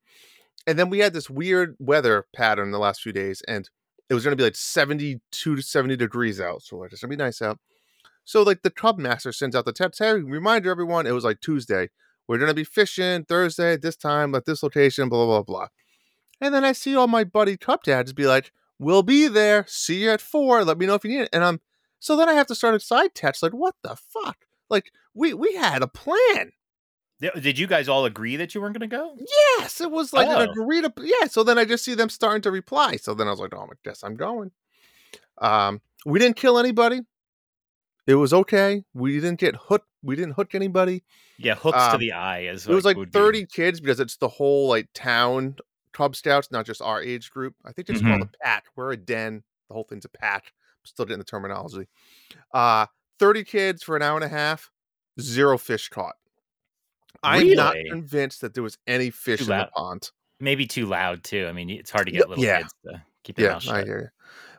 And 0.65 0.77
then 0.77 0.89
we 0.89 0.99
had 0.99 1.13
this 1.13 1.29
weird 1.29 1.75
weather 1.79 2.25
pattern 2.33 2.71
the 2.71 2.79
last 2.79 3.01
few 3.01 3.11
days, 3.11 3.41
and 3.47 3.69
it 4.09 4.13
was 4.13 4.23
going 4.23 4.31
to 4.31 4.41
be 4.41 4.43
like 4.43 4.55
72 4.55 5.55
to 5.55 5.61
70 5.61 5.95
degrees 5.95 6.39
out. 6.39 6.61
So 6.61 6.77
like, 6.77 6.91
it's 6.91 7.01
going 7.01 7.11
to 7.11 7.17
be 7.17 7.23
nice 7.23 7.41
out. 7.41 7.59
So 8.23 8.43
like 8.43 8.61
the 8.61 8.69
Cub 8.69 8.97
master 8.97 9.31
sends 9.31 9.55
out 9.55 9.65
the 9.65 9.73
text, 9.73 9.99
hey, 9.99 10.13
reminder 10.13 10.69
everyone, 10.69 11.07
it 11.07 11.11
was 11.11 11.23
like 11.23 11.39
Tuesday. 11.41 11.89
We're 12.27 12.37
going 12.37 12.49
to 12.49 12.53
be 12.53 12.63
fishing 12.63 13.23
Thursday 13.25 13.73
at 13.73 13.81
this 13.81 13.95
time 13.95 14.35
at 14.35 14.45
this 14.45 14.61
location, 14.63 15.09
blah, 15.09 15.25
blah, 15.25 15.43
blah. 15.43 15.67
And 16.41 16.53
then 16.53 16.63
I 16.65 16.71
see 16.73 16.95
all 16.95 17.07
my 17.07 17.23
buddy 17.23 17.57
Cub 17.57 17.83
dads 17.83 18.13
be 18.13 18.25
like, 18.27 18.51
we'll 18.79 19.03
be 19.03 19.27
there. 19.27 19.65
See 19.67 20.03
you 20.03 20.11
at 20.11 20.21
four. 20.21 20.63
Let 20.63 20.77
me 20.77 20.85
know 20.85 20.95
if 20.95 21.03
you 21.03 21.09
need 21.11 21.21
it. 21.23 21.29
And 21.33 21.43
I'm, 21.43 21.61
so 21.99 22.15
then 22.15 22.29
I 22.29 22.33
have 22.33 22.47
to 22.47 22.55
start 22.55 22.75
a 22.75 22.79
side 22.79 23.15
text 23.15 23.41
like, 23.41 23.53
what 23.53 23.75
the 23.81 23.95
fuck? 23.95 24.45
Like 24.69 24.91
we, 25.13 25.33
we 25.33 25.55
had 25.55 25.81
a 25.81 25.87
plan. 25.87 26.51
Did 27.19 27.57
you 27.57 27.65
guys 27.65 27.89
all 27.89 28.05
agree 28.05 28.35
that 28.35 28.53
you 28.53 28.61
weren't 28.61 28.77
going 28.77 28.87
to 28.87 28.95
go? 28.95 29.15
Yes, 29.57 29.81
it 29.81 29.89
was 29.89 30.13
like 30.13 30.27
Oh. 30.27 30.41
an 30.41 30.49
agreed. 30.49 30.85
Up, 30.85 30.99
yeah, 31.01 31.25
so 31.27 31.43
then 31.43 31.57
I 31.57 31.65
just 31.65 31.83
see 31.83 31.95
them 31.95 32.09
starting 32.09 32.43
to 32.43 32.51
reply. 32.51 32.97
So 32.97 33.15
then 33.15 33.27
I 33.27 33.31
was 33.31 33.39
like, 33.39 33.55
"Oh, 33.55 33.61
I 33.63 33.73
guess 33.83 34.03
I'm 34.03 34.15
going." 34.15 34.51
Um, 35.39 35.81
we 36.05 36.19
didn't 36.19 36.35
kill 36.35 36.59
anybody. 36.59 37.01
It 38.07 38.15
was 38.15 38.33
okay. 38.33 38.83
We 38.93 39.15
didn't 39.19 39.39
get 39.39 39.55
hooked. 39.55 39.87
We 40.01 40.15
didn't 40.15 40.33
hook 40.33 40.55
anybody. 40.55 41.03
Yeah, 41.37 41.55
hooks 41.55 41.77
to 41.77 41.93
Um, 41.95 41.99
the 41.99 42.13
eye 42.13 42.43
is. 42.43 42.65
it 42.67 42.73
was 42.73 42.85
like 42.85 42.95
would 42.97 43.11
be- 43.11 43.19
30 43.19 43.45
kids 43.45 43.79
because 43.81 43.99
it's 43.99 44.17
the 44.17 44.29
whole 44.29 44.69
like 44.69 44.87
town 44.93 45.57
Cub 45.93 46.15
Scouts, 46.15 46.49
not 46.51 46.65
just 46.65 46.81
our 46.81 47.01
age 47.01 47.29
group. 47.31 47.55
I 47.65 47.71
think 47.73 47.89
it's 47.89 48.01
called 48.01 48.21
a 48.21 48.29
pack. 48.41 48.65
We're 48.75 48.91
a 48.93 48.97
den. 48.97 49.43
The 49.67 49.73
whole 49.73 49.83
thing's 49.83 50.05
a 50.05 50.09
pack. 50.09 50.45
I'm 50.45 50.85
still 50.85 51.05
getting 51.05 51.19
the 51.19 51.25
terminology. 51.25 51.87
Uh, 52.53 52.85
30 53.19 53.43
kids 53.43 53.83
for 53.83 53.95
an 53.95 54.01
hour 54.03 54.15
and 54.15 54.23
a 54.23 54.29
half. 54.29 54.71
Zero 55.19 55.57
fish 55.57 55.89
caught. 55.89 56.15
I'm 57.23 57.51
not 57.53 57.75
convinced 57.89 58.41
that 58.41 58.53
there 58.53 58.61
was 58.63 58.77
any 58.85 59.09
fish 59.09 59.39
Too 59.45 59.51
in 59.51 59.57
the 59.59 59.69
pond. 59.75 60.11
maybe 60.39 60.67
too 60.67 60.85
loud 60.85 61.23
too. 61.23 61.47
I 61.49 61.51
mean, 61.51 61.69
it's 61.71 61.89
hard 61.89 62.05
to 62.05 62.11
get 62.11 62.29
little 62.29 62.43
yeah. 62.43 62.59
kids 62.59 62.75
to 62.85 63.01
keep 63.23 63.35
their 63.37 63.47
Yeah, 63.47 63.53
mouth 63.53 63.67
I 63.69 63.83
hear 63.83 63.99
you. 63.99 64.07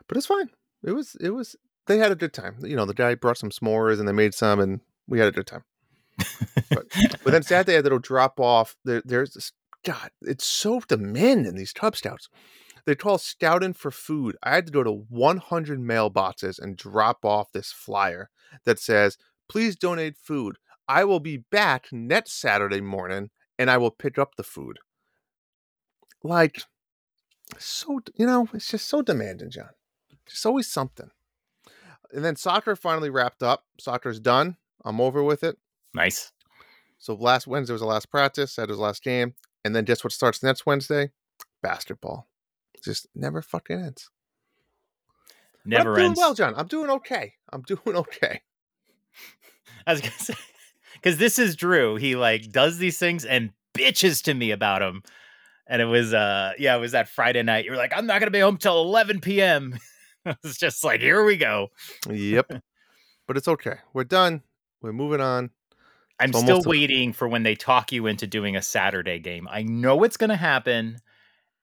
But 0.07 0.17
it's 0.17 0.25
fine. 0.27 0.49
It 0.83 0.91
was 0.91 1.15
it 1.21 1.29
was 1.29 1.55
they 1.89 1.97
had 1.97 2.11
a 2.11 2.15
good 2.15 2.33
time. 2.33 2.55
You 2.61 2.75
know, 2.75 2.85
the 2.85 2.93
guy 2.93 3.15
brought 3.15 3.39
some 3.39 3.49
s'mores 3.49 3.99
and 3.99 4.07
they 4.07 4.13
made 4.13 4.35
some 4.35 4.59
and 4.59 4.79
we 5.07 5.17
had 5.17 5.27
a 5.27 5.31
good 5.31 5.47
time. 5.47 5.63
But 6.69 6.85
then 7.25 7.41
Saturday 7.41 7.73
I 7.73 7.75
had 7.77 7.85
to 7.85 7.99
drop 7.99 8.39
off. 8.39 8.77
There, 8.85 9.01
there's 9.03 9.33
this 9.33 9.51
God, 9.83 10.11
it's 10.21 10.45
so 10.45 10.81
demanding 10.87 11.55
these 11.55 11.73
Cub 11.73 11.95
Scouts. 11.95 12.29
They 12.85 12.95
call 12.95 13.17
scouting 13.17 13.73
for 13.73 13.91
food. 13.91 14.37
I 14.43 14.53
had 14.55 14.67
to 14.67 14.71
go 14.71 14.83
to 14.83 14.91
100 14.91 15.79
mailboxes 15.79 16.59
and 16.59 16.77
drop 16.77 17.25
off 17.25 17.51
this 17.51 17.71
flyer 17.71 18.29
that 18.65 18.77
says, 18.77 19.17
"Please 19.47 19.75
donate 19.75 20.15
food. 20.15 20.57
I 20.87 21.05
will 21.05 21.19
be 21.19 21.37
back 21.37 21.87
next 21.91 22.39
Saturday 22.39 22.81
morning 22.81 23.31
and 23.57 23.71
I 23.71 23.77
will 23.77 23.91
pick 23.91 24.19
up 24.19 24.35
the 24.35 24.43
food." 24.43 24.77
Like, 26.23 26.61
so 27.57 28.01
you 28.15 28.27
know, 28.27 28.47
it's 28.53 28.69
just 28.69 28.87
so 28.87 29.01
demanding, 29.01 29.49
John. 29.49 29.69
There's 30.27 30.45
always 30.45 30.67
something. 30.67 31.09
And 32.11 32.23
then 32.25 32.35
soccer 32.35 32.75
finally 32.75 33.09
wrapped 33.09 33.43
up. 33.43 33.65
Soccer's 33.79 34.19
done. 34.19 34.57
I'm 34.83 34.99
over 35.01 35.23
with 35.23 35.43
it. 35.43 35.57
nice. 35.93 36.31
So 37.01 37.13
last 37.13 37.47
Wednesday 37.47 37.71
was 37.73 37.81
the 37.81 37.87
last 37.87 38.11
practice. 38.11 38.55
That 38.55 38.67
was 38.67 38.77
the 38.77 38.83
last 38.83 39.03
game. 39.03 39.33
And 39.63 39.73
then 39.73 39.85
guess 39.85 40.03
what 40.03 40.11
starts 40.11 40.43
next 40.43 40.65
Wednesday? 40.65 41.11
Basketball. 41.61 42.27
Just 42.83 43.07
never 43.15 43.41
fucking 43.41 43.79
ends. 43.79 44.09
Never 45.63 45.91
I'm 45.91 45.95
doing 45.95 46.07
ends. 46.07 46.17
well, 46.19 46.33
John. 46.33 46.53
I'm 46.57 46.67
doing 46.67 46.89
okay. 46.89 47.33
I'm 47.53 47.61
doing 47.67 47.95
okay. 47.95 48.41
I 49.87 49.93
was 49.93 50.01
gonna 50.01 50.13
say 50.13 50.33
because 50.93 51.17
this 51.17 51.39
is 51.39 51.55
Drew. 51.55 51.95
He 51.95 52.15
like 52.15 52.51
does 52.51 52.77
these 52.77 52.97
things 52.97 53.23
and 53.25 53.51
bitches 53.73 54.23
to 54.23 54.33
me 54.33 54.51
about 54.51 54.79
them. 54.79 55.01
And 55.67 55.81
it 55.81 55.85
was 55.85 56.13
uh 56.13 56.51
yeah, 56.57 56.75
it 56.75 56.79
was 56.79 56.91
that 56.91 57.07
Friday 57.09 57.43
night. 57.43 57.65
You 57.65 57.71
were 57.71 57.77
like, 57.77 57.93
I'm 57.95 58.05
not 58.05 58.19
gonna 58.19 58.31
be 58.31 58.39
home 58.39 58.57
till 58.57 58.81
11 58.81 59.21
p.m. 59.21 59.77
it 60.25 60.37
was 60.43 60.57
just 60.57 60.83
like, 60.83 61.01
here 61.01 61.23
we 61.23 61.37
go. 61.37 61.69
Yep. 62.09 62.51
but 63.27 63.37
it's 63.37 63.47
okay. 63.47 63.75
We're 63.93 64.03
done. 64.03 64.41
We're 64.81 64.93
moving 64.93 65.21
on. 65.21 65.51
I'm 66.19 66.29
It's 66.29 66.39
still 66.39 66.49
almost 66.51 66.65
a- 66.65 66.69
waiting 66.69 67.13
for 67.13 67.27
when 67.27 67.43
they 67.43 67.55
talk 67.55 67.91
you 67.91 68.07
into 68.07 68.27
doing 68.27 68.55
a 68.55 68.61
Saturday 68.61 69.19
game. 69.19 69.47
I 69.49 69.63
know 69.63 70.03
it's 70.03 70.17
gonna 70.17 70.35
happen, 70.35 70.97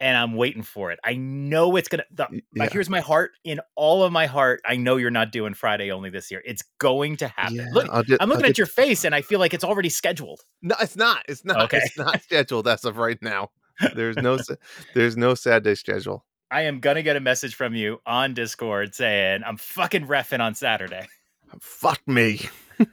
and 0.00 0.16
I'm 0.16 0.34
waiting 0.34 0.62
for 0.62 0.92
it. 0.92 0.98
I 1.04 1.14
know 1.16 1.76
it's 1.76 1.88
gonna. 1.88 2.04
The, 2.10 2.26
yeah. 2.54 2.68
Here's 2.70 2.88
my 2.88 3.00
heart 3.00 3.32
in 3.44 3.60
all 3.74 4.02
of 4.02 4.12
my 4.12 4.26
heart. 4.26 4.60
I 4.66 4.76
know 4.76 4.96
you're 4.96 5.10
not 5.10 5.30
doing 5.32 5.52
Friday 5.52 5.90
only 5.90 6.08
this 6.08 6.30
year. 6.30 6.42
It's 6.46 6.62
going 6.78 7.16
to 7.18 7.28
happen. 7.28 7.56
Yeah, 7.56 7.66
Look, 7.72 7.88
I'm 7.90 8.04
I'll 8.20 8.28
looking 8.28 8.46
at 8.46 8.56
your 8.56 8.66
face, 8.66 9.04
and 9.04 9.14
I 9.14 9.20
feel 9.20 9.38
like 9.40 9.52
it's 9.52 9.64
already 9.64 9.90
scheduled. 9.90 10.40
No, 10.62 10.74
it's 10.80 10.96
not. 10.96 11.24
It's 11.28 11.44
not. 11.44 11.60
Okay. 11.64 11.80
It's 11.82 11.98
not 11.98 12.22
scheduled 12.22 12.66
as 12.68 12.84
of 12.86 12.96
right 12.96 13.18
now. 13.20 13.50
There's 13.94 14.16
no. 14.16 14.38
there's 14.94 15.16
no 15.18 15.34
Saturday 15.34 15.74
schedule. 15.74 16.24
I 16.50 16.62
am 16.62 16.80
gonna 16.80 17.02
get 17.02 17.16
a 17.16 17.20
message 17.20 17.54
from 17.54 17.74
you 17.74 18.00
on 18.06 18.34
Discord 18.34 18.94
saying 18.94 19.42
I'm 19.44 19.56
fucking 19.56 20.06
refing 20.06 20.40
on 20.40 20.54
Saturday. 20.54 21.06
Fuck 21.60 22.00
me. 22.06 22.40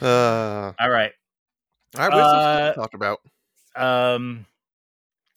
Uh, 0.00 0.72
all 0.80 0.90
right. 0.90 1.12
all 1.96 2.08
right. 2.08 2.12
We 2.12 2.18
have 2.18 2.30
some 2.30 2.40
stuff 2.40 2.60
Uh, 2.60 2.68
to 2.72 2.74
talk 2.74 2.94
about. 2.94 3.18
Um, 3.76 4.44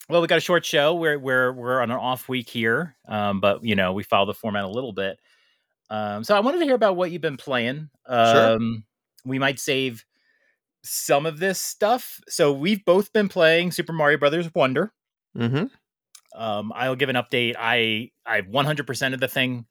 well, 0.08 0.20
we 0.20 0.26
got 0.26 0.38
a 0.38 0.42
short 0.42 0.66
show. 0.66 0.94
We're 0.96 1.18
we're 1.18 1.52
we're 1.52 1.80
on 1.80 1.90
an 1.92 1.96
off 1.96 2.28
week 2.28 2.48
here, 2.50 2.96
um, 3.06 3.40
but 3.40 3.62
you 3.64 3.76
know 3.76 3.92
we 3.92 4.02
follow 4.02 4.26
the 4.26 4.34
format 4.34 4.64
a 4.64 4.68
little 4.68 4.92
bit. 4.92 5.18
Um, 5.90 6.24
so 6.24 6.36
I 6.36 6.40
wanted 6.40 6.58
to 6.58 6.64
hear 6.64 6.74
about 6.74 6.96
what 6.96 7.12
you've 7.12 7.22
been 7.22 7.36
playing. 7.36 7.88
Sure. 8.08 8.56
Um, 8.56 8.84
we 9.24 9.38
might 9.38 9.60
save 9.60 10.04
some 10.82 11.24
of 11.24 11.38
this 11.38 11.60
stuff. 11.60 12.20
So 12.28 12.52
we've 12.52 12.84
both 12.84 13.12
been 13.12 13.28
playing 13.28 13.70
Super 13.70 13.92
Mario 13.92 14.18
Brothers 14.18 14.52
Wonder. 14.54 14.92
Mm-hmm. 15.36 15.66
Um, 16.34 16.72
I'll 16.74 16.96
give 16.96 17.08
an 17.08 17.16
update. 17.16 17.54
I 17.58 18.10
I 18.26 18.42
100% 18.42 19.14
of 19.14 19.20
the 19.20 19.28
thing 19.28 19.66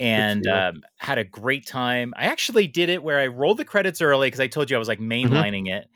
and 0.00 0.46
um, 0.48 0.82
had 0.98 1.18
a 1.18 1.24
great 1.24 1.66
time. 1.66 2.14
I 2.16 2.26
actually 2.26 2.66
did 2.68 2.88
it 2.90 3.02
where 3.02 3.20
I 3.20 3.28
rolled 3.28 3.58
the 3.58 3.64
credits 3.66 4.02
early 4.02 4.28
because 4.28 4.40
I 4.40 4.48
told 4.48 4.70
you 4.70 4.76
I 4.76 4.80
was 4.80 4.88
like 4.88 5.00
Mm-hmm. 5.24 5.44
mainlining 5.44 5.68
it, 5.68 5.88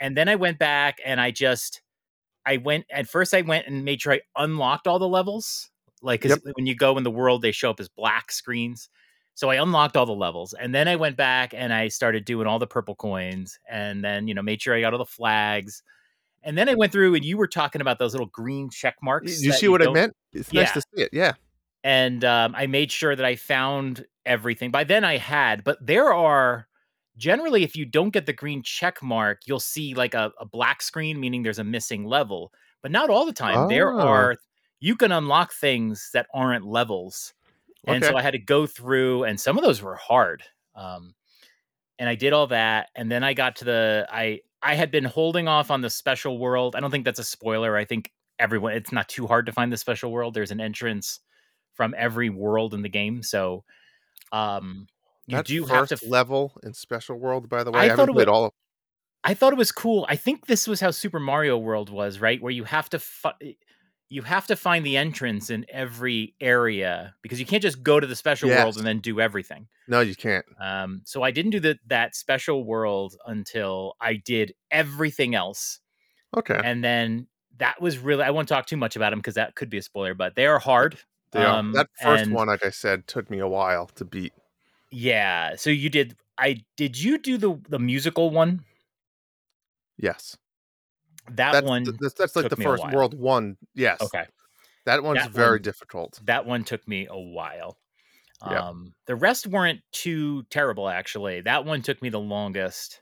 and 0.00 0.16
then 0.16 0.28
I 0.28 0.36
went 0.36 0.58
back 0.58 0.98
and 1.04 1.20
I 1.20 1.30
just 1.30 1.82
I 2.46 2.58
went 2.58 2.86
at 2.92 3.08
first. 3.08 3.34
I 3.34 3.42
went 3.42 3.66
and 3.66 3.84
made 3.84 4.02
sure 4.02 4.14
I 4.14 4.20
unlocked 4.36 4.86
all 4.86 4.98
the 4.98 5.08
levels, 5.08 5.70
like 6.02 6.22
'cause 6.22 6.38
when 6.54 6.66
you 6.66 6.74
go 6.76 6.96
in 6.98 7.04
the 7.04 7.10
world, 7.10 7.42
they 7.42 7.52
show 7.52 7.70
up 7.70 7.80
as 7.80 7.88
black 7.88 8.32
screens. 8.32 8.90
So 9.34 9.50
I 9.50 9.56
unlocked 9.62 9.96
all 9.96 10.06
the 10.06 10.12
levels, 10.14 10.54
and 10.54 10.74
then 10.74 10.88
I 10.88 10.96
went 10.96 11.16
back 11.16 11.54
and 11.54 11.72
I 11.74 11.88
started 11.88 12.24
doing 12.26 12.46
all 12.48 12.58
the 12.60 12.66
purple 12.66 12.96
coins, 12.96 13.58
and 13.70 14.04
then 14.04 14.28
you 14.28 14.34
know 14.34 14.42
made 14.42 14.62
sure 14.62 14.74
I 14.76 14.80
got 14.82 14.92
all 14.94 14.98
the 15.00 15.06
flags. 15.06 15.82
And 16.44 16.56
then 16.58 16.68
I 16.68 16.74
went 16.74 16.92
through, 16.92 17.14
and 17.14 17.24
you 17.24 17.36
were 17.36 17.46
talking 17.46 17.80
about 17.80 17.98
those 17.98 18.12
little 18.12 18.26
green 18.26 18.68
check 18.70 18.96
marks. 19.02 19.40
You 19.42 19.52
see 19.52 19.68
what 19.68 19.80
I 19.82 19.84
don't- 19.86 19.94
meant? 19.94 20.16
It's 20.32 20.52
nice 20.52 20.72
to 20.72 20.80
see 20.80 21.02
it. 21.02 21.10
Yeah. 21.12 21.32
and 21.84 22.24
um, 22.24 22.54
I 22.56 22.66
made 22.66 22.90
sure 22.92 23.14
that 23.16 23.24
I 23.24 23.36
found 23.36 24.04
everything. 24.24 24.70
By 24.70 24.84
then 24.84 25.04
I 25.04 25.16
had, 25.18 25.62
but 25.64 25.84
there 25.84 26.12
are 26.12 26.68
generally, 27.16 27.62
if 27.64 27.76
you 27.76 27.84
don't 27.84 28.10
get 28.10 28.24
the 28.26 28.32
green 28.32 28.62
check 28.62 29.02
mark, 29.02 29.42
you'll 29.46 29.60
see 29.60 29.94
like 29.94 30.14
a, 30.14 30.32
a 30.40 30.46
black 30.46 30.80
screen, 30.82 31.18
meaning 31.20 31.42
there's 31.42 31.58
a 31.58 31.64
missing 31.64 32.04
level. 32.04 32.52
But 32.82 32.90
not 32.92 33.10
all 33.10 33.26
the 33.26 33.32
time. 33.32 33.68
There 33.68 33.92
Oh. 33.92 33.98
are 34.00 34.36
you 34.80 34.96
can 34.96 35.12
unlock 35.12 35.52
things 35.52 36.10
that 36.14 36.26
aren't 36.34 36.64
levels, 36.66 37.34
and 37.86 38.02
so 38.04 38.16
I 38.16 38.22
had 38.22 38.32
to 38.32 38.38
go 38.38 38.66
through, 38.66 39.24
and 39.24 39.38
some 39.40 39.56
of 39.58 39.62
those 39.64 39.80
were 39.82 39.94
hard. 39.96 40.42
Um, 40.74 41.14
and 42.02 42.08
I 42.08 42.16
did 42.16 42.32
all 42.32 42.48
that, 42.48 42.88
and 42.96 43.08
then 43.08 43.22
I 43.22 43.32
got 43.32 43.54
to 43.56 43.64
the 43.64 44.08
I 44.10 44.40
I 44.60 44.74
had 44.74 44.90
been 44.90 45.04
holding 45.04 45.46
off 45.46 45.70
on 45.70 45.82
the 45.82 45.88
special 45.88 46.36
world. 46.36 46.74
I 46.74 46.80
don't 46.80 46.90
think 46.90 47.04
that's 47.04 47.20
a 47.20 47.24
spoiler. 47.24 47.76
I 47.76 47.84
think 47.84 48.10
everyone 48.40 48.72
it's 48.72 48.90
not 48.90 49.08
too 49.08 49.28
hard 49.28 49.46
to 49.46 49.52
find 49.52 49.72
the 49.72 49.76
special 49.76 50.10
world. 50.10 50.34
There's 50.34 50.50
an 50.50 50.60
entrance 50.60 51.20
from 51.74 51.94
every 51.96 52.28
world 52.28 52.74
in 52.74 52.82
the 52.82 52.88
game, 52.88 53.22
so 53.22 53.62
um, 54.32 54.88
you 55.28 55.36
that 55.36 55.46
do 55.46 55.64
have 55.66 55.86
to. 55.90 55.98
level 56.08 56.54
in 56.64 56.74
Special 56.74 57.16
World, 57.16 57.48
by 57.48 57.62
the 57.62 57.70
way. 57.70 57.78
I 57.78 57.84
I, 57.84 57.88
thought 57.90 57.98
haven't 58.00 58.08
it 58.08 58.14
was- 58.16 58.24
played 58.24 58.28
all 58.34 58.44
of 58.46 58.52
I 59.22 59.34
thought 59.34 59.52
it 59.52 59.56
was 59.56 59.70
cool. 59.70 60.04
I 60.08 60.16
think 60.16 60.46
this 60.46 60.66
was 60.66 60.80
how 60.80 60.90
Super 60.90 61.20
Mario 61.20 61.56
World 61.56 61.88
was, 61.88 62.18
right? 62.20 62.42
Where 62.42 62.50
you 62.50 62.64
have 62.64 62.90
to 62.90 63.00
you 64.12 64.22
have 64.22 64.46
to 64.48 64.56
find 64.56 64.84
the 64.84 64.96
entrance 64.96 65.48
in 65.48 65.64
every 65.70 66.34
area 66.40 67.14
because 67.22 67.40
you 67.40 67.46
can't 67.46 67.62
just 67.62 67.82
go 67.82 67.98
to 67.98 68.06
the 68.06 68.14
special 68.14 68.50
world 68.50 68.76
and 68.76 68.86
then 68.86 68.98
do 69.00 69.20
everything. 69.20 69.66
No, 69.88 70.00
you 70.00 70.14
can't. 70.14 70.44
Um, 70.60 71.00
so 71.04 71.22
I 71.22 71.30
didn't 71.30 71.52
do 71.52 71.60
the, 71.60 71.78
that 71.86 72.14
special 72.14 72.62
world 72.64 73.16
until 73.26 73.94
I 74.00 74.14
did 74.16 74.52
everything 74.70 75.34
else, 75.34 75.80
Okay. 76.36 76.60
and 76.62 76.84
then 76.84 77.26
that 77.58 77.80
was 77.80 77.98
really 77.98 78.22
I 78.24 78.30
won't 78.30 78.48
talk 78.48 78.66
too 78.66 78.76
much 78.76 78.96
about 78.96 79.10
them 79.10 79.18
because 79.20 79.34
that 79.34 79.54
could 79.54 79.70
be 79.70 79.78
a 79.78 79.82
spoiler, 79.82 80.14
but 80.14 80.34
they 80.34 80.46
are 80.46 80.58
hard. 80.58 80.98
They 81.32 81.42
are. 81.42 81.58
Um, 81.58 81.72
That 81.72 81.88
first 82.02 82.24
and- 82.24 82.34
one, 82.34 82.48
like 82.48 82.64
I 82.64 82.70
said, 82.70 83.06
took 83.06 83.30
me 83.30 83.38
a 83.38 83.48
while 83.48 83.86
to 83.94 84.04
beat. 84.04 84.32
Yeah. 84.90 85.56
So 85.56 85.70
you 85.70 85.88
did. 85.88 86.16
I 86.36 86.64
did. 86.76 87.00
You 87.00 87.16
do 87.18 87.38
the 87.38 87.58
the 87.68 87.78
musical 87.78 88.28
one? 88.30 88.64
Yes. 89.96 90.36
That 91.30 91.52
That's, 91.52 91.66
one. 91.66 91.84
th- 91.84 91.96
that's, 92.00 92.14
that's 92.14 92.36
like 92.36 92.48
the 92.48 92.56
first. 92.56 92.84
World 92.92 93.14
one. 93.18 93.56
Yes. 93.74 94.00
okay. 94.00 94.24
That 94.86 95.02
one's 95.04 95.20
That 95.20 95.30
very 95.30 95.52
one- 95.56 95.62
difficult. 95.62 96.20
That 96.24 96.44
one 96.46 96.64
took 96.64 96.86
me 96.88 97.06
a 97.08 97.18
while. 97.18 97.78
Yeah. 98.50 98.58
Um, 98.70 98.92
the 99.06 99.14
rest 99.14 99.46
weren't 99.46 99.80
too 99.92 100.42
terrible, 100.50 100.88
actually. 100.88 101.42
That 101.42 101.64
one 101.64 101.80
took 101.82 102.02
me 102.02 102.08
the 102.08 102.18
longest. 102.18 103.00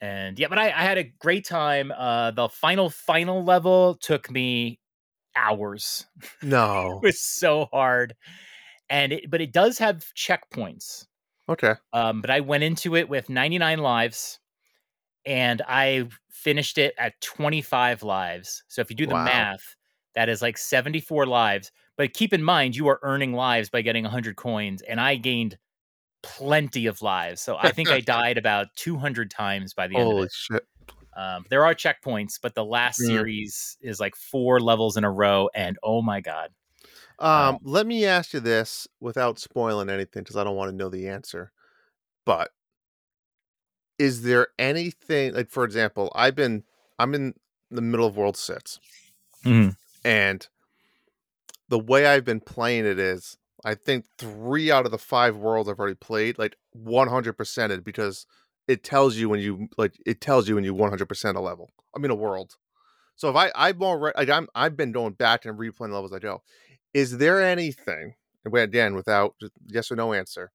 and 0.00 0.38
yeah, 0.38 0.48
but 0.48 0.58
I, 0.58 0.66
I 0.68 0.82
had 0.84 0.96
a 0.96 1.04
great 1.20 1.44
time. 1.44 1.92
Uh, 1.94 2.30
the 2.30 2.48
final 2.48 2.88
final 2.88 3.44
level 3.44 3.96
took 3.96 4.30
me 4.30 4.80
hours. 5.36 6.06
No. 6.42 7.00
it 7.02 7.06
was 7.06 7.20
so 7.20 7.66
hard, 7.72 8.14
and 8.88 9.12
it, 9.12 9.30
but 9.30 9.42
it 9.42 9.52
does 9.52 9.76
have 9.78 10.02
checkpoints. 10.16 11.04
Okay. 11.50 11.74
Um, 11.92 12.22
but 12.22 12.30
I 12.30 12.40
went 12.40 12.62
into 12.62 12.96
it 12.96 13.08
with 13.10 13.28
99 13.28 13.78
lives, 13.80 14.38
and 15.28 15.62
I 15.68 16.08
finished 16.30 16.78
it 16.78 16.94
at 16.98 17.20
25 17.22 18.02
lives. 18.04 18.64
So 18.68 18.82
if 18.82 18.90
you 18.90 18.96
do 18.96 19.06
the 19.08 19.14
Wow. 19.14 19.16
math, 19.16 19.76
that 20.16 20.30
is 20.30 20.42
like 20.42 20.58
74 20.58 21.26
lives. 21.26 21.72
But 21.98 22.14
keep 22.14 22.32
in 22.34 22.44
mind, 22.44 22.76
you 22.76 22.88
are 22.88 23.00
earning 23.04 23.34
lives 23.34 23.70
by 23.70 23.82
getting 23.82 24.04
100 24.04 24.36
coins, 24.36 24.82
and 24.82 25.00
I 25.00 25.16
gained 25.16 25.58
plenty 26.22 26.86
of 26.86 27.02
lives. 27.02 27.40
So 27.42 27.56
I 27.58 27.70
think 27.72 27.92
I 27.92 28.00
died 28.02 28.38
about 28.38 28.68
200 28.76 29.30
times 29.30 29.74
by 29.74 29.88
the 29.88 30.00
end 30.00 30.12
of 30.12 30.18
Holy 30.18 30.28
it. 30.28 30.30
shit. 30.32 30.66
Um, 31.16 31.44
there 31.50 31.64
are 31.66 31.74
checkpoints, 31.74 32.38
but 32.42 32.54
the 32.54 32.64
last 32.64 33.00
Mm. 33.00 33.04
series 33.04 33.78
is 33.80 34.00
like 34.00 34.16
four 34.16 34.60
levels 34.60 34.96
in 34.96 35.04
a 35.04 35.10
row, 35.12 35.50
and 35.54 35.78
oh 35.82 36.02
my 36.02 36.20
god, 36.20 36.52
Um, 37.18 37.58
Wow. 37.58 37.60
let 37.62 37.86
me 37.86 38.04
ask 38.04 38.32
you 38.32 38.40
this 38.40 38.86
without 39.00 39.38
spoiling 39.38 39.88
anything 39.88 40.22
because 40.22 40.36
I 40.36 40.44
don't 40.44 40.56
want 40.56 40.70
to 40.70 40.76
know 40.76 40.88
the 40.88 41.08
answer. 41.08 41.52
But 42.26 42.52
is 43.98 44.22
there 44.22 44.48
anything 44.58 45.34
like 45.34 45.50
for 45.50 45.64
example, 45.64 46.12
I've 46.14 46.34
been 46.34 46.64
I'm 46.98 47.14
in 47.14 47.34
the 47.70 47.82
middle 47.82 48.06
of 48.06 48.16
World 48.16 48.36
Six 48.36 48.78
Mhm. 49.44 49.76
and 50.04 50.48
the 51.68 51.78
way 51.78 52.06
I've 52.06 52.24
been 52.24 52.40
playing 52.40 52.86
it 52.86 52.98
is 52.98 53.36
I 53.64 53.74
think 53.74 54.06
three 54.18 54.70
out 54.70 54.86
of 54.86 54.92
the 54.92 54.98
five 54.98 55.36
worlds 55.36 55.68
I've 55.68 55.78
already 55.78 55.96
played, 55.96 56.38
like 56.38 56.56
100 56.72 57.36
percented 57.36 57.84
because 57.84 58.26
it 58.68 58.84
tells 58.84 59.16
you 59.16 59.28
when 59.28 59.40
you 59.40 59.68
like 59.76 59.94
it 60.06 60.20
tells 60.20 60.48
you 60.48 60.54
when 60.54 60.64
you 60.64 60.74
100 60.74 61.06
percent 61.08 61.36
a 61.36 61.40
level. 61.40 61.70
I 61.94 61.98
mean 61.98 62.10
a 62.10 62.14
world. 62.14 62.56
So 63.16 63.28
if 63.30 63.36
I 63.36 63.50
I'm 63.54 63.82
already 63.82 64.16
like 64.16 64.30
I'm 64.30 64.48
I've 64.54 64.76
been 64.76 64.92
going 64.92 65.14
back 65.14 65.44
and 65.44 65.58
replaying 65.58 65.92
levels 65.92 66.12
I 66.12 66.18
go. 66.20 66.42
Is 66.94 67.18
there 67.18 67.42
anything 67.42 68.14
and 68.44 68.54
again 68.56 68.94
without 68.94 69.34
yes 69.66 69.90
or 69.90 69.96
no 69.96 70.12
answer? 70.12 70.52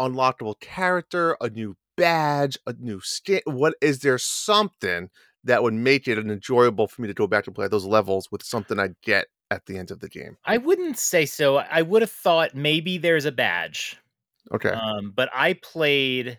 Unlockable 0.00 0.58
character, 0.60 1.36
a 1.40 1.48
new 1.50 1.76
badge, 1.98 2.56
a 2.66 2.72
new 2.78 3.00
skin. 3.02 3.40
What 3.46 3.74
is 3.80 4.00
there 4.00 4.18
something 4.18 5.10
that 5.44 5.62
would 5.62 5.74
make 5.74 6.08
it 6.08 6.18
enjoyable 6.18 6.88
for 6.88 7.02
me 7.02 7.08
to 7.08 7.14
go 7.14 7.26
back 7.26 7.46
and 7.46 7.54
play 7.54 7.68
those 7.68 7.84
levels 7.84 8.28
with 8.30 8.42
something 8.42 8.78
I 8.78 8.90
get 9.02 9.26
at 9.50 9.66
the 9.66 9.76
end 9.78 9.90
of 9.90 10.00
the 10.00 10.08
game? 10.08 10.36
I 10.44 10.58
wouldn't 10.58 10.98
say 10.98 11.26
so. 11.26 11.58
I 11.58 11.82
would 11.82 12.02
have 12.02 12.10
thought 12.10 12.54
maybe 12.54 12.98
there's 12.98 13.24
a 13.24 13.32
badge, 13.32 13.96
Okay. 14.52 14.70
um, 14.70 15.12
but 15.14 15.28
I 15.34 15.54
played 15.54 16.38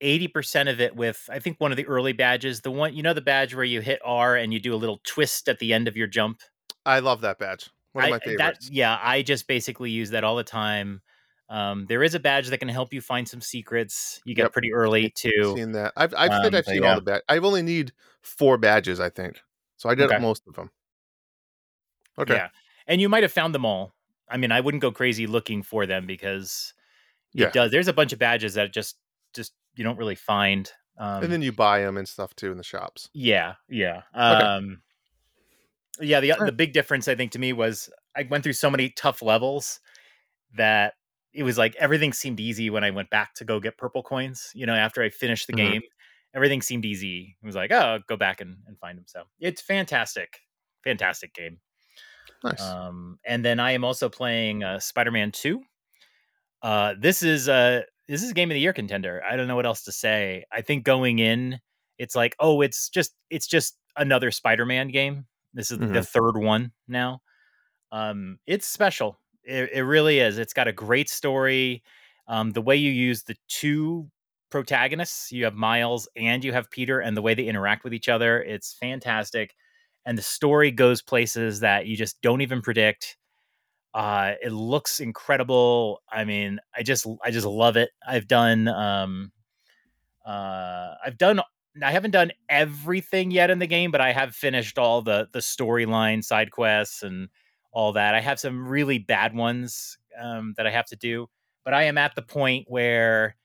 eighty 0.00 0.28
percent 0.28 0.68
of 0.68 0.80
it 0.80 0.96
with 0.96 1.28
I 1.30 1.38
think 1.38 1.60
one 1.60 1.70
of 1.70 1.76
the 1.76 1.86
early 1.86 2.12
badges, 2.12 2.60
the 2.62 2.70
one 2.70 2.94
you 2.94 3.02
know 3.02 3.14
the 3.14 3.20
badge 3.20 3.54
where 3.54 3.64
you 3.64 3.80
hit 3.80 4.00
R 4.04 4.36
and 4.36 4.52
you 4.52 4.60
do 4.60 4.74
a 4.74 4.76
little 4.76 5.00
twist 5.04 5.48
at 5.48 5.58
the 5.58 5.72
end 5.72 5.88
of 5.88 5.96
your 5.96 6.06
jump. 6.06 6.40
I 6.86 6.98
love 6.98 7.20
that 7.22 7.38
badge. 7.38 7.70
One 7.92 8.04
of 8.04 8.08
I- 8.08 8.10
my 8.10 8.18
That, 8.18 8.24
favorites. 8.24 8.70
yeah, 8.70 8.98
I 9.00 9.22
just 9.22 9.46
basically 9.46 9.90
use 9.90 10.10
that 10.10 10.24
all 10.24 10.36
the 10.36 10.44
time. 10.44 11.00
Um, 11.48 11.86
there 11.86 12.02
is 12.02 12.14
a 12.14 12.20
badge 12.20 12.48
that 12.48 12.58
can 12.58 12.68
help 12.68 12.92
you 12.94 13.00
find 13.00 13.28
some 13.28 13.40
secrets. 13.40 14.20
You 14.24 14.34
get 14.34 14.44
Yep. 14.44 14.52
pretty 14.52 14.72
early 14.72 15.10
too. 15.10 15.54
Seen 15.56 15.72
that. 15.72 15.92
I've 15.96 16.14
I 16.14 16.26
Um, 16.26 16.54
I've 16.54 16.66
seen 16.66 16.82
yeah. 16.82 16.90
all 16.90 16.94
the 16.96 17.02
badge. 17.02 17.22
I've 17.28 17.44
only 17.44 17.62
need 17.62 17.92
four 18.22 18.56
badges, 18.58 19.00
I 19.00 19.10
think. 19.10 19.40
So 19.76 19.88
I 19.88 19.94
did 19.94 20.10
Okay. 20.10 20.18
most 20.18 20.42
of 20.46 20.54
them. 20.54 20.70
Okay. 22.18 22.34
Yeah, 22.34 22.48
and 22.86 23.00
you 23.00 23.08
might 23.08 23.22
have 23.22 23.32
found 23.32 23.54
them 23.54 23.64
all. 23.64 23.94
I 24.28 24.36
mean, 24.36 24.52
I 24.52 24.60
wouldn't 24.60 24.80
go 24.80 24.90
crazy 24.90 25.26
looking 25.26 25.62
for 25.62 25.86
them 25.86 26.06
because 26.06 26.72
it 27.36 27.40
Yeah. 27.42 27.50
does. 27.52 27.70
There's 27.70 27.88
a 27.88 27.92
bunch 27.92 28.12
of 28.12 28.18
badges 28.18 28.54
that 28.54 28.72
just 28.72 28.98
just 29.34 29.54
you 29.76 29.84
don't 29.84 29.98
really 29.98 30.14
find. 30.14 30.70
Um, 30.98 31.22
and 31.24 31.32
then 31.32 31.42
you 31.42 31.52
buy 31.52 31.80
them 31.80 31.96
and 31.96 32.08
stuff 32.08 32.34
too 32.36 32.50
in 32.52 32.56
the 32.58 32.64
shops. 32.64 33.10
Yeah, 33.12 33.54
yeah. 33.68 34.02
Okay. 34.28 34.48
Um 34.48 34.82
Yeah, 36.00 36.20
the 36.20 36.34
the 36.44 36.52
big 36.52 36.72
difference 36.72 37.06
I 37.08 37.14
think 37.14 37.32
to 37.32 37.38
me 37.38 37.52
was 37.52 37.88
I 38.16 38.24
went 38.24 38.42
through 38.44 38.54
so 38.54 38.70
many 38.70 38.90
tough 38.90 39.22
levels 39.22 39.80
that 40.56 40.94
it 41.34 41.42
was 41.42 41.58
like 41.58 41.74
everything 41.76 42.12
seemed 42.12 42.40
easy 42.40 42.70
when 42.70 42.84
I 42.84 42.90
went 42.90 43.10
back 43.10 43.34
to 43.34 43.44
go 43.44 43.60
get 43.60 43.76
purple 43.78 44.02
coins, 44.02 44.50
you 44.54 44.66
know, 44.66 44.74
after 44.74 45.02
I 45.02 45.10
finished 45.10 45.46
the 45.46 45.52
Mhm. 45.52 45.54
game. 45.54 45.82
Everything 46.34 46.62
seemed 46.62 46.84
easy. 46.84 47.36
It 47.42 47.46
was 47.46 47.54
like, 47.56 47.72
oh, 47.72 48.00
go 48.08 48.16
back 48.16 48.40
and, 48.40 48.58
and 48.66 48.78
find 48.78 48.98
them. 48.98 49.06
So 49.08 49.24
it's 49.40 49.60
fantastic. 49.62 50.40
Fantastic 50.84 51.34
game. 51.34 51.60
Nice. 52.42 52.76
Um, 52.76 53.18
and 53.24 53.44
then 53.44 53.58
I 53.60 53.72
am 53.72 53.84
also 53.84 54.08
playing 54.08 54.62
uh, 54.62 54.78
Spider-Man 54.78 55.32
2. 55.32 55.62
Uh, 56.62 56.94
this 56.98 57.22
is 57.22 57.48
a 57.48 57.84
this 58.08 58.22
is 58.22 58.30
a 58.30 58.34
game 58.34 58.50
of 58.50 58.54
the 58.54 58.60
year 58.60 58.72
contender. 58.72 59.22
I 59.24 59.36
don't 59.36 59.48
know 59.48 59.56
what 59.56 59.66
else 59.66 59.84
to 59.84 59.92
say. 59.92 60.44
I 60.52 60.60
think 60.62 60.84
going 60.84 61.18
in, 61.18 61.60
it's 61.98 62.14
like, 62.16 62.36
oh, 62.40 62.60
it's 62.62 62.88
just 62.90 63.14
it's 63.30 63.46
just 63.46 63.78
another 63.96 64.30
Spider-Man 64.30 64.88
game. 64.88 65.26
This 65.54 65.70
is 65.70 65.80
the 65.80 66.02
Mhm. 66.02 66.04
third 66.04 66.36
one 66.38 66.72
now. 66.88 67.22
Um, 67.92 68.38
it's 68.46 68.66
special. 68.66 69.20
It, 69.44 69.70
it 69.72 69.82
really 69.82 70.20
is. 70.20 70.38
It's 70.38 70.52
got 70.54 70.68
a 70.68 70.72
great 70.72 71.08
story. 71.08 71.82
Um, 72.28 72.52
the 72.52 72.62
way 72.62 72.76
you 72.76 72.90
use 72.90 73.22
the 73.22 73.36
two 73.48 74.08
protagonists, 74.50 75.30
you 75.32 75.44
have 75.44 75.54
Miles 75.54 76.08
and 76.16 76.42
you 76.44 76.52
have 76.52 76.70
Peter, 76.70 77.00
and 77.00 77.16
the 77.16 77.22
way 77.22 77.34
they 77.34 77.44
interact 77.44 77.84
with 77.84 77.92
each 77.94 78.08
other, 78.08 78.42
it's 78.42 78.72
fantastic. 78.72 79.54
And 80.06 80.16
the 80.16 80.22
story 80.22 80.70
goes 80.70 81.02
places 81.02 81.60
that 81.60 81.86
you 81.86 81.96
just 81.96 82.20
don't 82.22 82.40
even 82.40 82.62
predict. 82.62 83.16
Uh, 83.94 84.34
it 84.42 84.52
looks 84.52 85.00
incredible. 85.00 86.02
I 86.10 86.24
mean, 86.24 86.60
I 86.76 86.82
just 86.82 87.06
I 87.24 87.30
just 87.30 87.46
love 87.46 87.76
it. 87.76 87.90
I've 88.06 88.28
done 88.28 88.68
um, 88.68 89.32
uh, 90.26 90.94
I've 91.04 91.18
done 91.18 91.40
I 91.82 91.90
haven't 91.90 92.12
done 92.12 92.30
everything 92.48 93.30
yet 93.30 93.50
in 93.50 93.58
the 93.58 93.66
game, 93.66 93.90
but 93.90 94.00
I 94.00 94.12
have 94.12 94.34
finished 94.34 94.78
all 94.78 95.02
the 95.02 95.28
the 95.32 95.40
storyline 95.40 96.24
side 96.24 96.50
quests 96.50 97.02
and 97.02 97.28
all 97.74 97.92
that. 97.92 98.14
I 98.14 98.20
have 98.20 98.40
some 98.40 98.66
really 98.66 98.98
bad 98.98 99.34
ones 99.34 99.98
um, 100.18 100.54
that 100.56 100.66
I 100.66 100.70
have 100.70 100.86
to 100.86 100.96
do, 100.96 101.26
but 101.64 101.74
I 101.74 101.82
am 101.84 101.98
at 101.98 102.14
the 102.14 102.22
point 102.22 102.66
where 102.68 103.36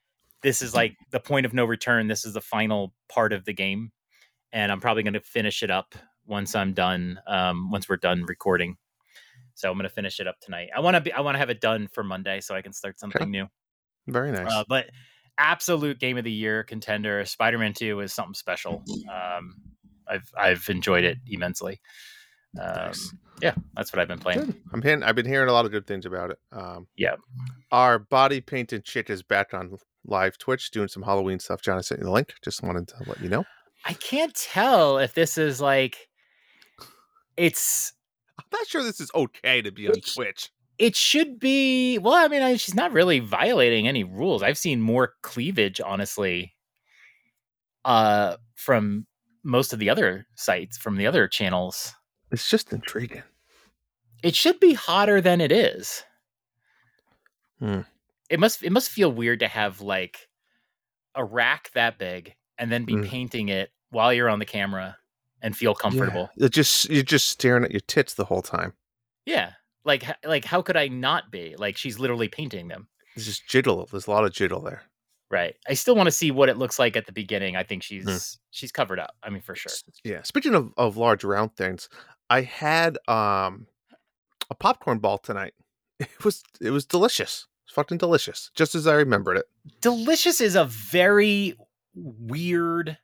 this 0.44 0.62
is 0.62 0.74
like 0.74 0.96
the 1.10 1.20
point 1.20 1.46
of 1.46 1.54
no 1.54 1.66
return. 1.66 2.08
This 2.08 2.24
is 2.24 2.34
the 2.34 2.42
final 2.42 2.94
part 3.10 3.34
of 3.34 3.44
the 3.44 3.54
game, 3.54 3.92
and 4.54 4.72
I'm 4.72 4.80
probably 4.80 5.04
going 5.04 5.14
to 5.14 5.20
finish 5.20 5.64
it 5.64 5.72
up 5.72 5.96
once 6.26 6.56
I'm 6.56 6.74
done. 6.74 7.20
Um, 7.28 7.72
once 7.72 7.90
we're 7.90 7.98
done 7.98 8.24
recording, 8.26 8.78
so 9.56 9.70
I'm 9.70 9.78
going 9.78 9.90
to 9.90 9.94
finish 9.94 10.20
it 10.20 10.28
up 10.28 10.40
tonight. 10.40 10.70
I 10.76 10.80
want 10.80 10.96
to 10.96 11.02
be. 11.02 11.12
I 11.12 11.22
want 11.22 11.36
to 11.36 11.40
have 11.40 11.50
it 11.50 11.60
done 11.60 11.88
for 11.92 12.04
Monday 12.04 12.40
so 12.40 12.56
I 12.56 12.62
can 12.62 12.72
start 12.72 13.00
something 13.00 13.30
new. 13.30 13.48
Very 14.08 14.32
nice. 14.32 14.52
Uh, 14.52 14.64
but 14.70 14.86
absolute 15.38 16.00
game 16.00 16.18
of 16.18 16.24
the 16.24 16.32
year 16.32 16.64
contender. 16.64 17.26
Spider-Man 17.26 17.74
Two 17.74 18.00
is 18.02 18.14
something 18.14 18.36
special. 18.36 18.84
Um, 19.12 19.56
I've 20.08 20.32
I've 20.38 20.70
enjoyed 20.70 21.04
it 21.04 21.18
immensely. 21.28 21.82
Um, 22.60 22.76
Nice. 22.88 23.14
Yeah, 23.42 23.54
that's 23.76 23.94
what 23.94 24.02
I've 24.02 24.08
been 24.10 24.20
playing. 24.20 24.40
Good. 24.46 24.56
I'm 24.74 24.82
hearing, 24.82 25.02
I've 25.04 25.16
been 25.16 25.26
hearing 25.26 25.48
a 25.50 25.54
lot 25.54 25.66
of 25.66 25.72
good 25.72 25.88
things 25.88 26.06
about 26.06 26.32
it. 26.32 26.40
Um, 26.52 26.88
Yeah. 26.98 27.16
Our 27.72 28.00
body 28.00 28.42
painted 28.42 28.84
chick 28.84 29.10
is 29.10 29.24
back 29.24 29.54
on 29.54 29.78
live 30.06 30.38
Twitch 30.38 30.72
doing 30.72 30.88
some 30.88 31.04
Halloween 31.04 31.40
stuff. 31.40 31.62
John, 31.62 31.78
I 31.78 31.82
sent 31.82 32.00
you 32.00 32.06
the 32.06 32.12
link. 32.12 32.34
Just 32.44 32.64
wanted 32.64 32.88
to 32.90 32.96
let 33.06 33.22
you 33.22 33.30
know. 33.30 33.46
I 33.86 33.94
can't 33.94 34.34
tell 34.36 34.98
if 34.98 35.14
this 35.14 35.38
is 35.38 35.62
like 35.62 36.10
it's 37.38 37.94
I'm 38.38 38.46
not 38.52 38.68
sure 38.68 38.84
this 38.84 39.00
is 39.00 39.12
okay 39.16 39.62
to 39.62 39.72
be 39.72 39.88
on 39.88 39.96
Twitch. 39.96 40.50
it 40.78 40.96
should 40.96 41.40
be 41.40 41.98
well 41.98 42.14
i 42.14 42.28
mean 42.28 42.42
I, 42.42 42.56
she's 42.58 42.76
not 42.76 42.92
really 42.92 43.20
violating 43.20 43.88
any 43.88 44.04
rules 44.04 44.44
i've 44.44 44.58
seen 44.58 44.82
more 44.82 45.14
cleavage 45.24 45.80
honestly 45.80 46.54
uh 47.86 48.36
from 48.56 49.06
most 49.44 49.72
of 49.74 49.80
the 49.80 49.90
other 49.90 50.28
sites 50.36 50.78
from 50.78 50.98
the 50.98 51.08
other 51.08 51.28
channels 51.28 51.94
It's 52.32 52.50
just 52.50 52.72
intriguing. 52.74 53.24
it 54.24 54.36
should 54.36 54.60
be 54.60 54.74
hotter 54.74 55.22
than 55.22 55.40
it 55.42 55.52
is 55.52 56.04
Hmm. 57.60 57.82
it 58.30 58.40
must 58.40 58.64
it 58.64 58.72
must 58.72 58.90
feel 58.90 59.12
weird 59.12 59.40
to 59.42 59.48
have 59.48 59.82
like 59.82 60.30
a 61.16 61.24
rack 61.26 61.72
that 61.74 61.98
big 61.98 62.36
and 62.58 62.72
then 62.72 62.86
be 62.86 62.94
Mm. 62.94 63.08
painting 63.08 63.50
it 63.50 63.72
while 63.90 64.14
you're 64.14 64.30
on 64.30 64.40
the 64.40 64.46
camera 64.46 64.98
and 65.42 65.56
feel 65.58 65.74
comfortable 65.76 66.30
Yeah. 66.36 66.46
It 66.48 66.52
just 66.54 66.90
you're 66.90 67.04
just 67.04 67.30
staring 67.30 67.64
at 67.64 67.72
your 67.72 67.80
tits 67.82 68.14
the 68.14 68.26
whole 68.26 68.42
time. 68.42 68.74
yeah, 69.26 69.54
like 69.84 70.04
like 70.26 70.46
how 70.46 70.62
could 70.62 70.78
i 70.78 70.88
not 70.88 71.32
be 71.32 71.56
like 71.58 71.78
she's 71.78 72.00
literally 72.00 72.28
painting 72.28 72.68
them 72.68 72.88
It's 73.16 73.26
just 73.26 73.48
jiggle. 73.48 73.86
There's 73.86 74.08
a 74.08 74.12
lot 74.12 74.24
of 74.26 74.32
jiggle 74.34 74.62
there. 74.62 74.84
Right. 75.32 75.56
I 75.68 75.74
still 75.76 75.96
want 75.96 76.08
to 76.08 76.12
see 76.12 76.32
what 76.32 76.50
it 76.50 76.58
looks 76.58 76.80
like 76.80 76.96
at 76.98 77.06
the 77.06 77.12
beginning. 77.12 77.56
I 77.56 77.64
think 77.64 77.84
she's 77.84 78.04
Hmm. 78.04 78.18
she's 78.52 78.72
covered 78.72 79.00
up. 79.00 79.16
I 79.24 79.30
mean, 79.30 79.42
for 79.42 79.56
sure. 79.56 79.72
Yeah. 80.04 80.24
Speaking 80.24 80.56
of, 80.56 80.74
of 80.78 80.98
large 80.98 81.24
round 81.24 81.56
things, 81.56 81.88
I 82.30 82.42
had 82.42 82.98
um 83.08 83.68
a 84.50 84.56
popcorn 84.56 85.00
ball 85.00 85.18
tonight. 85.18 85.54
It 86.00 86.24
was 86.24 86.44
it 86.62 86.70
was 86.72 86.86
delicious. 86.86 87.48
It's 87.66 87.74
fucking 87.74 87.98
delicious. 87.98 88.52
Just 88.56 88.74
as 88.74 88.88
I 88.88 88.94
remembered 88.94 89.38
it. 89.38 89.46
Delicious 89.82 90.40
is 90.42 90.56
a 90.56 90.66
very 90.66 91.56
weird 91.94 92.98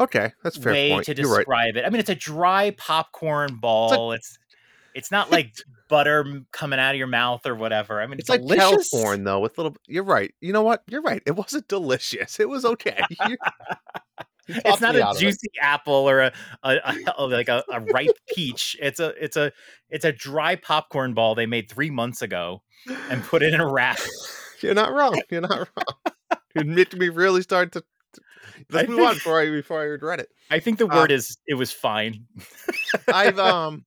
Okay, 0.00 0.32
that's 0.42 0.56
fair 0.56 0.72
way 0.72 0.90
point. 0.90 1.06
to 1.06 1.14
You're 1.14 1.30
right. 1.30 1.38
describe 1.38 1.76
it. 1.76 1.84
I 1.86 1.90
mean, 1.90 2.00
it's 2.00 2.10
a 2.10 2.14
dry 2.16 2.72
popcorn 2.76 3.56
ball. 3.56 4.10
It's 4.12 4.36
it's 4.94 5.10
not 5.12 5.30
like 5.30 5.54
butter 5.88 6.42
coming 6.50 6.80
out 6.80 6.90
of 6.94 6.98
your 6.98 7.06
mouth 7.06 7.46
or 7.46 7.54
whatever. 7.54 8.00
I 8.00 8.06
mean, 8.08 8.18
It's 8.18 8.28
like 8.28 8.40
delicious. 8.40 8.90
California 8.90 9.24
though, 9.24 9.40
with 9.40 9.56
little. 9.56 9.76
You're 9.86 10.02
right. 10.04 10.34
You 10.40 10.52
know 10.52 10.62
what? 10.62 10.82
You're 10.88 11.02
right. 11.02 11.22
It 11.24 11.36
wasn't 11.36 11.68
delicious. 11.68 12.40
It 12.40 12.48
was 12.48 12.64
okay. 12.64 13.00
You- 14.46 14.54
He 14.54 14.60
talked 14.60 14.66
it's 14.66 14.80
not 14.80 14.96
a 14.96 15.18
juicy 15.20 15.48
apple 15.60 15.94
or 15.94 16.20
a, 16.20 16.32
a, 16.62 16.78
a 17.18 17.26
like 17.26 17.48
a, 17.48 17.62
a 17.70 17.80
ripe 17.80 18.16
peach. 18.34 18.76
It's 18.80 18.98
a 19.00 19.08
it's 19.22 19.36
a 19.36 19.52
it's 19.88 20.04
a 20.04 20.12
dry 20.12 20.56
popcorn 20.56 21.14
ball 21.14 21.34
they 21.34 21.46
made 21.46 21.70
three 21.70 21.90
months 21.90 22.22
ago 22.22 22.62
and 23.08 23.22
put 23.22 23.42
it 23.42 23.54
in 23.54 23.60
a 23.60 23.70
wrap. 23.70 23.98
You're 24.60 24.74
not 24.74 24.92
wrong. 24.92 25.20
You're 25.30 25.40
not 25.42 25.68
wrong. 25.76 26.38
Making 26.66 26.98
me 26.98 27.08
really 27.08 27.42
start 27.42 27.72
to. 27.72 27.84
Let's 28.70 28.88
move 28.88 29.00
on 29.00 29.14
before 29.14 29.40
I 29.40 29.46
before 29.50 29.80
I 29.80 29.84
regret 29.84 30.20
it. 30.20 30.28
I 30.50 30.58
think 30.60 30.78
the 30.78 30.86
Uh, 30.88 30.96
word 30.96 31.10
is 31.12 31.38
it 31.46 31.54
was 31.54 31.72
fine. 31.72 32.26
I've 33.08 33.38
um, 33.38 33.84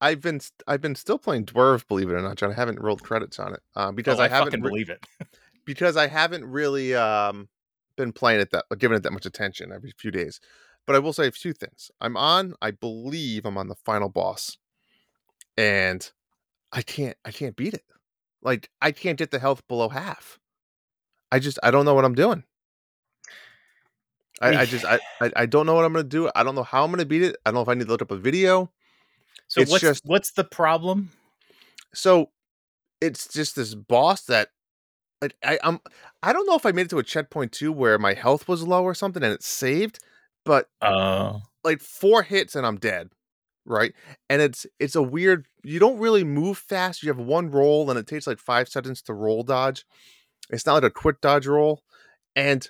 I've 0.00 0.20
been 0.20 0.40
st- 0.40 0.62
I've 0.66 0.80
been 0.80 0.94
still 0.94 1.18
playing 1.18 1.44
Dwerve, 1.46 1.86
believe 1.86 2.10
it 2.10 2.14
or 2.14 2.22
not, 2.22 2.36
John. 2.36 2.50
I 2.50 2.54
haven't 2.54 2.80
rolled 2.80 3.02
credits 3.02 3.38
on 3.38 3.54
it 3.54 3.60
uh, 3.74 3.92
because 3.92 4.18
Oh, 4.18 4.22
I, 4.22 4.26
I, 4.26 4.28
haven't 4.28 4.46
fucking 4.52 4.62
re- 4.62 4.70
believe 4.70 4.90
it. 4.90 5.04
because 5.64 5.96
I 5.96 6.06
haven't 6.08 6.44
really 6.44 6.94
um 6.94 7.48
been 7.96 8.12
playing 8.12 8.40
it 8.40 8.50
that 8.52 8.64
uh, 8.70 8.74
giving 8.76 8.96
it 8.96 9.02
that 9.02 9.12
much 9.12 9.26
attention 9.26 9.72
every 9.72 9.92
few 9.96 10.10
days. 10.10 10.40
But 10.86 10.96
I 10.96 11.00
will 11.00 11.12
say 11.12 11.26
a 11.26 11.32
few 11.32 11.52
things. 11.52 11.90
I'm 12.00 12.16
on. 12.16 12.54
I 12.62 12.70
believe 12.70 13.44
I'm 13.44 13.58
on 13.58 13.68
the 13.68 13.74
final 13.74 14.08
boss, 14.08 14.56
and 15.56 16.08
I 16.72 16.82
can't. 16.82 17.16
I 17.24 17.30
can't 17.32 17.56
beat 17.56 17.74
it. 17.74 17.84
Like 18.42 18.70
I 18.80 18.92
can't 18.92 19.18
get 19.18 19.30
the 19.30 19.38
health 19.38 19.66
below 19.68 19.88
half. 19.88 20.38
I 21.32 21.38
just 21.40 21.58
I 21.62 21.70
don't 21.70 21.84
know 21.84 21.94
what 21.94 22.04
I'm 22.04 22.14
doing. 22.14 22.44
I, 24.40 24.48
I 24.58 24.66
just 24.66 24.84
I, 24.84 25.00
I 25.20 25.32
I 25.34 25.46
don't 25.46 25.66
know 25.66 25.74
what 25.74 25.84
I'm 25.84 25.92
gonna 25.92 26.04
do. 26.04 26.30
I 26.36 26.42
don't 26.42 26.54
know 26.54 26.62
how 26.62 26.84
I'm 26.84 26.90
gonna 26.90 27.04
beat 27.06 27.22
it. 27.22 27.36
I 27.44 27.50
don't 27.50 27.54
know 27.56 27.62
if 27.62 27.68
I 27.68 27.74
need 27.74 27.84
to 27.84 27.90
look 27.90 28.02
up 28.02 28.10
a 28.10 28.16
video. 28.16 28.70
So 29.48 29.60
It's 29.60 29.70
what's 29.70 29.82
just- 29.82 30.04
what's 30.04 30.32
the 30.32 30.44
problem? 30.44 31.10
So 31.94 32.30
it's 33.00 33.28
just 33.28 33.56
this 33.56 33.74
boss 33.74 34.22
that 34.24 34.50
like 35.22 35.34
I 35.44 35.58
I'm 35.62 35.80
I 36.22 36.32
don't 36.32 36.46
know 36.46 36.56
if 36.56 36.66
I 36.66 36.72
made 36.72 36.86
it 36.86 36.90
to 36.90 36.98
a 36.98 37.02
checkpoint 37.02 37.52
too 37.52 37.72
where 37.72 37.98
my 37.98 38.14
health 38.14 38.48
was 38.48 38.62
low 38.66 38.82
or 38.82 38.94
something 38.94 39.22
and 39.22 39.32
it 39.32 39.42
saved, 39.42 39.98
but 40.44 40.68
Oh, 40.82 41.42
like 41.64 41.80
four 41.80 42.22
hits 42.22 42.54
and 42.54 42.66
I'm 42.66 42.76
dead. 42.76 43.10
Right. 43.64 43.94
And 44.30 44.40
it's 44.40 44.66
it's 44.78 44.94
a 44.94 45.02
weird 45.02 45.46
you 45.64 45.78
don't 45.78 45.98
really 45.98 46.24
move 46.24 46.58
fast. 46.58 47.02
You 47.02 47.08
have 47.08 47.18
one 47.18 47.50
roll 47.50 47.90
and 47.90 47.98
it 47.98 48.06
takes 48.06 48.26
like 48.26 48.38
five 48.38 48.68
seconds 48.68 49.02
to 49.02 49.14
roll 49.14 49.42
dodge. 49.42 49.84
It's 50.50 50.66
not 50.66 50.74
like 50.74 50.84
a 50.84 50.90
quick 50.90 51.20
dodge 51.20 51.46
roll. 51.46 51.82
And 52.36 52.68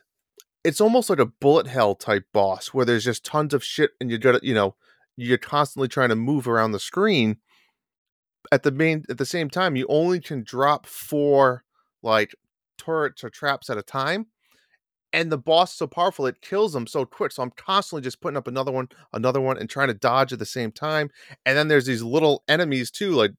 it's 0.64 0.80
almost 0.80 1.10
like 1.10 1.18
a 1.18 1.26
bullet 1.26 1.66
hell 1.66 1.94
type 1.94 2.24
boss 2.32 2.68
where 2.68 2.84
there's 2.84 3.04
just 3.04 3.24
tons 3.24 3.52
of 3.54 3.62
shit 3.62 3.90
and 4.00 4.10
you 4.10 4.18
gotta, 4.18 4.40
you 4.42 4.54
know, 4.54 4.74
you're 5.16 5.38
constantly 5.38 5.88
trying 5.88 6.08
to 6.08 6.16
move 6.16 6.48
around 6.48 6.72
the 6.72 6.80
screen. 6.80 7.38
At 8.52 8.62
the 8.62 8.70
main 8.70 9.04
at 9.10 9.18
the 9.18 9.26
same 9.26 9.50
time, 9.50 9.76
you 9.76 9.86
only 9.88 10.20
can 10.20 10.42
drop 10.44 10.86
four 10.86 11.64
like 12.06 12.34
turrets 12.78 13.22
or 13.22 13.28
traps 13.28 13.68
at 13.68 13.76
a 13.76 13.82
time 13.82 14.26
and 15.12 15.30
the 15.30 15.38
boss 15.38 15.72
is 15.72 15.78
so 15.78 15.86
powerful 15.86 16.26
it 16.26 16.40
kills 16.40 16.72
them 16.72 16.86
so 16.86 17.04
quick 17.04 17.32
so 17.32 17.42
i'm 17.42 17.50
constantly 17.50 18.02
just 18.02 18.20
putting 18.20 18.36
up 18.36 18.46
another 18.48 18.72
one 18.72 18.88
another 19.12 19.40
one 19.40 19.58
and 19.58 19.68
trying 19.68 19.88
to 19.88 19.94
dodge 19.94 20.32
at 20.32 20.38
the 20.38 20.46
same 20.46 20.72
time 20.72 21.10
and 21.44 21.56
then 21.56 21.68
there's 21.68 21.86
these 21.86 22.02
little 22.02 22.42
enemies 22.48 22.90
too 22.90 23.10
like 23.12 23.32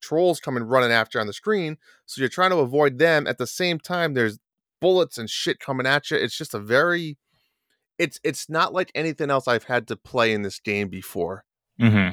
trolls 0.00 0.40
coming 0.40 0.62
running 0.62 0.92
after 0.92 1.20
on 1.20 1.26
the 1.26 1.32
screen 1.32 1.76
so 2.04 2.20
you're 2.20 2.28
trying 2.28 2.50
to 2.50 2.58
avoid 2.58 2.98
them 2.98 3.26
at 3.26 3.38
the 3.38 3.46
same 3.46 3.78
time 3.78 4.14
there's 4.14 4.38
bullets 4.80 5.18
and 5.18 5.30
shit 5.30 5.58
coming 5.58 5.86
at 5.86 6.10
you 6.10 6.16
it's 6.16 6.36
just 6.36 6.54
a 6.54 6.58
very 6.58 7.16
it's 7.98 8.20
it's 8.22 8.48
not 8.48 8.72
like 8.74 8.92
anything 8.94 9.30
else 9.30 9.48
i've 9.48 9.64
had 9.64 9.86
to 9.88 9.96
play 9.96 10.32
in 10.32 10.42
this 10.42 10.60
game 10.60 10.88
before 10.88 11.44
Mm-hmm. 11.80 12.12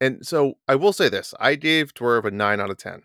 and 0.00 0.26
so 0.26 0.54
I 0.66 0.76
will 0.76 0.94
say 0.94 1.10
this: 1.10 1.34
I 1.38 1.56
gave 1.56 1.92
Dwerve 1.92 2.24
a 2.24 2.30
nine 2.30 2.58
out 2.58 2.70
of 2.70 2.78
ten. 2.78 3.02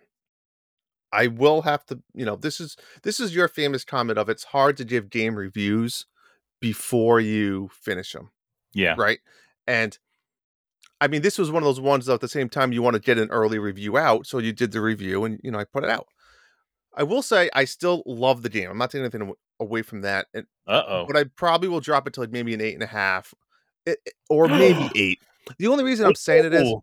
I 1.11 1.27
will 1.27 1.61
have 1.61 1.85
to, 1.85 1.99
you 2.13 2.25
know, 2.25 2.35
this 2.35 2.59
is 2.59 2.75
this 3.03 3.19
is 3.19 3.33
your 3.33 3.47
famous 3.47 3.83
comment 3.83 4.19
of 4.19 4.29
it's 4.29 4.43
hard 4.43 4.77
to 4.77 4.85
give 4.85 5.09
game 5.09 5.35
reviews 5.35 6.05
before 6.59 7.19
you 7.19 7.69
finish 7.73 8.11
them, 8.13 8.31
yeah. 8.73 8.95
right? 8.97 9.19
And 9.67 9.97
I 10.99 11.07
mean, 11.07 11.21
this 11.21 11.37
was 11.37 11.51
one 11.51 11.63
of 11.63 11.67
those 11.67 11.79
ones 11.79 12.07
that 12.07 12.15
at 12.15 12.21
the 12.21 12.27
same 12.27 12.49
time 12.49 12.73
you 12.73 12.81
want 12.81 12.95
to 12.95 12.99
get 13.01 13.17
an 13.17 13.29
early 13.29 13.59
review 13.59 13.97
out, 13.97 14.25
so 14.25 14.39
you 14.39 14.51
did 14.51 14.71
the 14.71 14.81
review 14.81 15.23
and 15.25 15.39
you 15.43 15.51
know 15.51 15.59
I 15.59 15.63
put 15.65 15.83
it 15.83 15.89
out. 15.89 16.07
I 16.95 17.03
will 17.03 17.21
say 17.21 17.49
I 17.53 17.65
still 17.65 18.03
love 18.05 18.41
the 18.41 18.49
game. 18.49 18.69
I'm 18.69 18.77
not 18.77 18.89
taking 18.89 19.05
anything 19.05 19.33
away 19.59 19.83
from 19.83 20.01
that, 20.01 20.27
and 20.33 20.45
Uh 20.67 20.83
oh. 20.87 21.05
but 21.07 21.15
I 21.15 21.25
probably 21.35 21.69
will 21.69 21.79
drop 21.79 22.07
it 22.07 22.13
to 22.13 22.21
like 22.21 22.31
maybe 22.31 22.53
an 22.53 22.61
eight 22.61 22.73
and 22.73 22.83
a 22.83 22.87
half, 22.87 23.33
it- 23.85 23.99
it- 24.05 24.13
or 24.29 24.47
maybe 24.47 24.89
eight. 24.95 25.19
The 25.59 25.67
only 25.67 25.83
reason 25.83 26.05
I'm 26.05 26.15
saying 26.15 26.45
it 26.45 26.53
is 26.53 26.73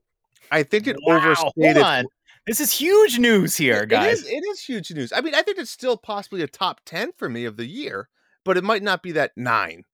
I 0.51 0.63
think 0.63 0.87
it 0.87 0.97
Wow, 1.03 1.17
overstated. 1.17 2.07
This 2.47 2.61
is 2.61 2.71
huge 2.73 3.19
news 3.19 3.57
here, 3.57 3.87
guys. 3.87 4.21
It 4.21 4.27
is, 4.27 4.27
it 4.27 4.45
is 4.51 4.61
huge 4.61 4.91
news. 4.93 5.13
I 5.13 5.21
mean, 5.21 5.35
I 5.35 5.43
think 5.43 5.59
it's 5.59 5.71
still 5.71 5.97
possibly 5.97 6.43
a 6.43 6.47
top 6.47 6.81
10 6.85 7.13
for 7.17 7.29
me 7.29 7.45
of 7.47 7.57
the 7.57 7.65
year, 7.67 8.09
but 8.45 8.57
it 8.57 8.65
might 8.65 8.83
not 8.83 9.03
be 9.03 9.13
that 9.13 9.33
nine. 9.37 9.85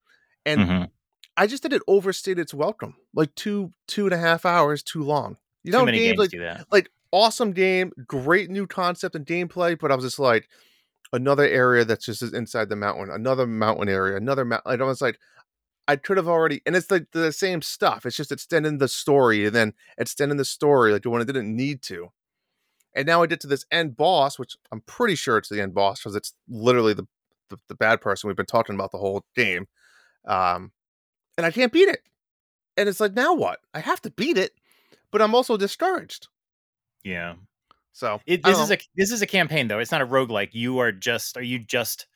And 0.44 0.60
Mhm. 0.62 0.90
I 1.36 1.46
just 1.46 1.62
think 1.62 1.74
it 1.74 1.82
overstayed 1.86 2.38
its 2.38 2.52
welcome. 2.52 2.96
Like 3.14 3.34
two, 3.36 3.70
two 3.86 4.04
and 4.06 4.14
a 4.14 4.18
half 4.18 4.44
hours 4.44 4.82
too 4.82 5.02
long. 5.02 5.36
You 5.62 5.72
know, 5.72 5.86
games 5.86 5.98
games 5.98 6.18
like, 6.18 6.30
do 6.30 6.40
that. 6.40 6.66
like 6.72 6.90
awesome 7.12 7.52
game, 7.52 7.92
great 8.06 8.50
new 8.50 8.66
concept 8.66 9.14
and 9.14 9.26
gameplay, 9.26 9.78
but 9.78 9.92
I 9.92 9.94
was 9.94 10.04
just 10.04 10.18
like, 10.18 10.48
another 11.12 11.44
area 11.44 11.84
that's 11.84 12.06
just 12.06 12.22
inside 12.22 12.68
the 12.68 12.76
mountain, 12.76 13.10
another 13.10 13.46
mountain 13.46 13.88
area, 13.88 14.16
another 14.16 14.44
mountain. 14.44 14.80
I 14.80 14.84
was 14.84 15.00
like, 15.00 15.18
I 15.88 15.96
could 15.96 16.16
have 16.18 16.28
already, 16.28 16.62
and 16.66 16.76
it's 16.76 16.90
like 16.90 17.06
the 17.12 17.32
same 17.32 17.62
stuff. 17.62 18.06
It's 18.06 18.16
just 18.16 18.32
extending 18.32 18.78
the 18.78 18.88
story 18.88 19.46
and 19.46 19.54
then 19.54 19.74
extending 19.98 20.38
the 20.38 20.44
story 20.44 20.92
like 20.92 21.04
when 21.04 21.20
it 21.22 21.26
didn't 21.26 21.54
need 21.54 21.82
to. 21.82 22.10
And 22.94 23.06
now 23.06 23.22
I 23.22 23.26
get 23.26 23.40
to 23.40 23.46
this 23.46 23.64
end 23.70 23.96
boss, 23.96 24.38
which 24.38 24.56
I'm 24.72 24.80
pretty 24.82 25.14
sure 25.14 25.38
it's 25.38 25.48
the 25.48 25.60
end 25.60 25.74
boss 25.74 26.00
because 26.00 26.16
it's 26.16 26.34
literally 26.48 26.94
the, 26.94 27.06
the 27.48 27.58
the 27.68 27.74
bad 27.74 28.00
person 28.00 28.28
we've 28.28 28.36
been 28.36 28.46
talking 28.46 28.74
about 28.74 28.90
the 28.92 28.98
whole 28.98 29.24
game. 29.34 29.66
Um, 30.26 30.72
and 31.36 31.46
I 31.46 31.50
can't 31.50 31.72
beat 31.72 31.88
it. 31.88 32.00
And 32.76 32.88
it's 32.88 33.00
like, 33.00 33.14
now 33.14 33.34
what? 33.34 33.60
I 33.74 33.80
have 33.80 34.00
to 34.02 34.10
beat 34.10 34.38
it, 34.38 34.52
but 35.10 35.22
I'm 35.22 35.34
also 35.34 35.56
discouraged. 35.56 36.28
Yeah. 37.04 37.34
So 37.92 38.20
It, 38.26 38.42
this 38.42 38.58
is 38.58 38.70
know. 38.70 38.74
a 38.76 38.78
this 38.96 39.10
is 39.10 39.22
a 39.22 39.26
campaign 39.26 39.68
though. 39.68 39.78
It's 39.78 39.90
not 39.92 40.00
a 40.02 40.06
roguelike. 40.06 40.50
You 40.52 40.78
are 40.78 40.92
just 40.92 41.36
are 41.36 41.42
you 41.42 41.58
just 41.58 42.06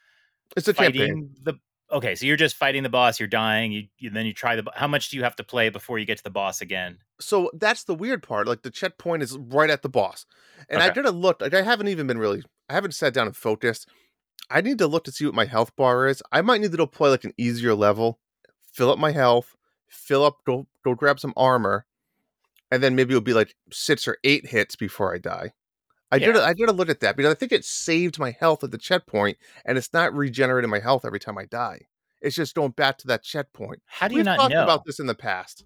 it's 0.57 0.69
a 0.69 0.75
fighting 0.75 1.01
campaign. 1.01 1.31
the 1.43 1.55
Okay, 1.93 2.15
so 2.15 2.27
you're 2.27 2.37
just 2.37 2.57
fighting 2.57 2.83
the 2.83 2.89
boss, 2.89 3.21
you're 3.21 3.29
dying, 3.29 3.71
you, 3.73 3.85
you 3.99 4.11
then 4.11 4.27
you 4.27 4.33
try 4.33 4.57
the 4.57 4.65
how 4.75 4.89
much 4.89 5.11
do 5.11 5.17
you 5.17 5.23
have 5.25 5.37
to 5.37 5.45
play 5.45 5.69
before 5.69 5.99
you 5.99 6.07
get 6.07 6.19
to 6.19 6.25
the 6.25 6.31
boss 6.31 6.61
again? 6.61 6.99
so 7.21 7.51
that's 7.55 7.85
the 7.85 7.95
weird 7.95 8.23
part. 8.23 8.47
Like 8.47 8.63
the 8.63 8.71
checkpoint 8.71 9.23
is 9.23 9.37
right 9.39 9.71
at 9.71 9.83
the 9.83 9.89
boss, 9.89 10.27
and 10.69 10.83
I 10.83 10.89
Okay. 10.89 10.91
gotta 10.91 11.11
look. 11.11 11.41
Like 11.41 11.55
I 11.55 11.63
haven't 11.63 11.89
even 11.89 12.07
been 12.07 12.19
really. 12.19 12.43
I 12.69 12.75
haven't 12.75 12.93
sat 12.93 13.15
down 13.15 13.27
and 13.27 13.37
focused. 13.37 13.89
I 14.51 14.61
need 14.61 14.79
to 14.79 14.87
look 14.87 15.05
to 15.05 15.13
see 15.13 15.27
what 15.27 15.35
my 15.35 15.47
health 15.47 15.75
bar 15.77 16.09
is. 16.09 16.23
I 16.33 16.43
might 16.43 16.61
need 16.61 16.73
to 16.73 16.87
play 16.87 17.11
like 17.11 17.25
an 17.25 17.35
easier 17.39 17.75
level, 17.75 18.21
fill 18.73 18.91
up 18.91 18.99
my 18.99 19.13
health, 19.13 19.57
fill 19.89 20.25
up, 20.25 20.39
go 20.47 20.67
go 20.85 20.95
grab 20.95 21.21
some 21.21 21.35
armor, 21.37 21.87
and 22.71 22.83
then 22.83 22.97
maybe 22.97 23.13
it'll 23.15 23.23
be 23.23 23.35
like 23.35 23.55
six 23.73 24.09
or 24.09 24.19
eight 24.25 24.47
hits 24.49 24.77
before 24.77 25.15
I 25.15 25.19
die. 25.19 25.53
I 26.15 26.19
did. 26.19 26.35
Yeah. 26.37 26.43
I 26.43 26.55
did 26.55 26.69
a 26.69 26.73
look 26.73 26.89
at 26.89 27.01
that 27.01 27.17
because 27.17 27.33
I 27.33 27.35
think 27.35 27.53
it 27.53 27.65
saved 27.65 28.19
my 28.19 28.31
health 28.39 28.65
at 28.65 28.71
the 28.71 28.79
checkpoint, 28.79 29.39
and 29.65 29.77
it's 29.79 29.93
not 29.93 30.15
regenerating 30.15 30.71
my 30.71 30.81
health 30.81 31.05
every 31.05 31.21
time 31.21 31.39
I 31.39 31.45
die. 31.45 31.83
It's 32.21 32.37
just 32.37 32.55
going 32.55 32.71
back 32.73 32.99
to 32.99 33.07
that 33.09 33.23
checkpoint. 33.23 33.83
How 33.87 34.09
do 34.09 34.15
you 34.15 34.19
We've 34.21 34.25
not 34.27 34.37
talked 34.37 34.53
know? 34.55 34.63
about 34.65 34.85
this 34.85 34.99
in 34.99 35.07
the 35.07 35.15
past. 35.15 35.65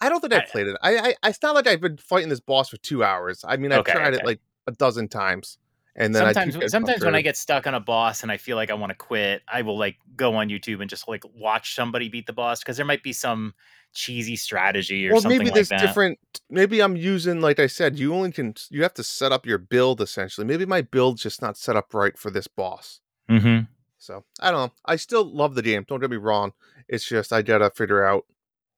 I 0.00 0.08
don't 0.08 0.20
think 0.20 0.32
I've 0.32 0.42
I- 0.42 0.50
played 0.50 0.66
it. 0.68 0.76
I, 0.82 0.98
I 1.22 1.28
it's 1.28 1.42
not 1.42 1.54
like 1.54 1.66
I've 1.66 1.80
been 1.80 1.96
fighting 1.96 2.28
this 2.28 2.40
boss 2.40 2.68
for 2.68 2.76
two 2.78 3.02
hours. 3.04 3.44
I 3.46 3.56
mean, 3.56 3.72
I've 3.72 3.80
Okay, 3.80 3.92
tried 3.92 4.14
it 4.14 4.24
like 4.24 4.40
a 4.66 4.72
dozen 4.72 5.08
times, 5.08 5.58
and 5.98 6.14
then 6.14 6.32
sometimes 6.32 6.70
sometimes 6.70 7.04
when 7.04 7.16
I 7.16 7.22
get 7.22 7.36
stuck 7.36 7.66
on 7.66 7.74
a 7.74 7.80
boss 7.80 8.22
and 8.22 8.30
I 8.30 8.36
feel 8.36 8.56
like 8.56 8.70
I 8.70 8.74
want 8.74 8.90
to 8.90 8.96
quit, 8.96 9.42
I 9.52 9.62
will 9.62 9.76
like 9.76 9.96
go 10.14 10.36
on 10.36 10.48
YouTube 10.48 10.80
and 10.80 10.88
just 10.88 11.08
like 11.08 11.24
watch 11.34 11.74
somebody 11.74 12.08
beat 12.08 12.26
the 12.26 12.32
boss 12.32 12.60
because 12.60 12.76
there 12.76 12.86
might 12.86 13.02
be 13.02 13.12
some 13.12 13.52
cheesy 13.92 14.36
strategy 14.36 15.08
or 15.08 15.12
well, 15.12 15.22
something 15.22 15.38
maybe 15.38 15.50
like 15.50 15.54
there's 15.54 15.68
that. 15.70 15.80
different. 15.80 16.20
Maybe 16.48 16.80
I'm 16.80 16.94
using, 16.94 17.40
like 17.40 17.58
I 17.58 17.66
said, 17.66 17.98
you 17.98 18.14
only 18.14 18.30
can 18.30 18.54
you 18.70 18.84
have 18.84 18.94
to 18.94 19.02
set 19.02 19.32
up 19.32 19.44
your 19.44 19.58
build 19.58 20.00
essentially. 20.00 20.46
Maybe 20.46 20.64
my 20.64 20.82
build's 20.82 21.20
just 21.20 21.42
not 21.42 21.56
set 21.56 21.74
up 21.74 21.92
right 21.92 22.16
for 22.16 22.30
this 22.30 22.46
boss. 22.46 23.00
Mm-hmm. 23.28 23.64
So 23.98 24.22
I 24.40 24.52
don't 24.52 24.68
know. 24.68 24.72
I 24.84 24.94
still 24.94 25.24
love 25.24 25.56
the 25.56 25.62
game. 25.62 25.84
Don't 25.88 25.98
get 25.98 26.10
me 26.10 26.16
wrong. 26.16 26.52
It's 26.88 27.04
just 27.04 27.32
I 27.32 27.42
gotta 27.42 27.70
figure 27.70 28.04
out 28.04 28.24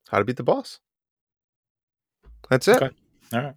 how 0.09 0.19
to 0.19 0.25
beat 0.25 0.37
the 0.37 0.43
boss. 0.43 0.81
That's 2.49 2.67
it. 2.67 2.83
Okay. 2.83 2.97
All 3.35 3.43
right. 3.43 3.55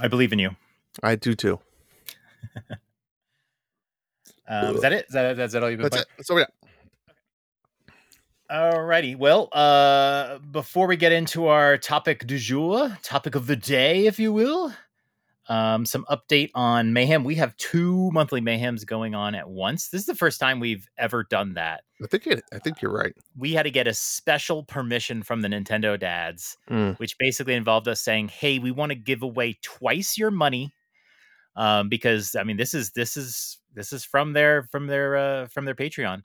I 0.00 0.08
believe 0.08 0.32
in 0.32 0.38
you. 0.38 0.56
I 1.02 1.16
do 1.16 1.34
too. 1.34 1.60
Um, 4.46 4.74
is 4.74 4.82
that 4.82 4.92
it? 4.92 5.06
Is 5.08 5.14
that, 5.14 5.38
is 5.38 5.52
that 5.52 5.62
all 5.62 5.70
you've 5.70 5.78
been 5.78 5.84
That's 5.88 5.96
playing? 5.96 6.02
it. 6.02 6.16
That's 6.18 6.28
all 6.30 6.36
we 6.36 6.42
got. 6.42 6.52
Alrighty. 8.50 9.16
Well, 9.16 9.48
uh, 9.52 10.38
before 10.38 10.86
we 10.86 10.96
get 10.96 11.12
into 11.12 11.46
our 11.46 11.78
topic 11.78 12.26
du 12.26 12.38
jour, 12.38 12.96
topic 13.02 13.34
of 13.36 13.46
the 13.46 13.56
day, 13.56 14.04
if 14.06 14.18
you 14.18 14.34
will, 14.34 14.70
um, 15.48 15.86
some 15.86 16.04
update 16.10 16.50
on 16.54 16.92
Mayhem. 16.92 17.24
We 17.24 17.36
have 17.36 17.56
two 17.56 18.10
monthly 18.12 18.42
Mayhems 18.42 18.84
going 18.84 19.14
on 19.14 19.34
at 19.34 19.48
once. 19.48 19.88
This 19.88 20.02
is 20.02 20.06
the 20.06 20.14
first 20.14 20.40
time 20.40 20.60
we've 20.60 20.86
ever 20.98 21.24
done 21.24 21.54
that. 21.54 21.84
I 22.02 22.06
think 22.06 22.26
it, 22.26 22.44
I 22.52 22.58
think 22.58 22.82
you're 22.82 22.92
right. 22.92 23.14
We 23.38 23.54
had 23.54 23.62
to 23.62 23.70
get 23.70 23.86
a 23.88 23.94
special 23.94 24.62
permission 24.62 25.22
from 25.22 25.40
the 25.40 25.48
Nintendo 25.48 25.98
dads, 25.98 26.58
Mm. 26.70 26.98
which 26.98 27.16
basically 27.18 27.54
involved 27.54 27.88
us 27.88 28.02
saying, 28.02 28.28
"Hey, 28.28 28.58
we 28.58 28.70
want 28.72 28.90
to 28.90 28.96
give 28.96 29.22
away 29.22 29.58
twice 29.62 30.18
your 30.18 30.30
money." 30.30 30.74
Um, 31.56 31.88
because 31.88 32.34
I 32.34 32.44
mean, 32.44 32.56
this 32.56 32.74
is 32.74 32.90
this 32.92 33.16
is 33.16 33.58
this 33.74 33.92
is 33.92 34.04
from 34.04 34.32
their 34.32 34.64
from 34.72 34.86
their 34.86 35.16
uh, 35.16 35.46
from 35.48 35.64
their 35.64 35.74
Patreon. 35.74 36.22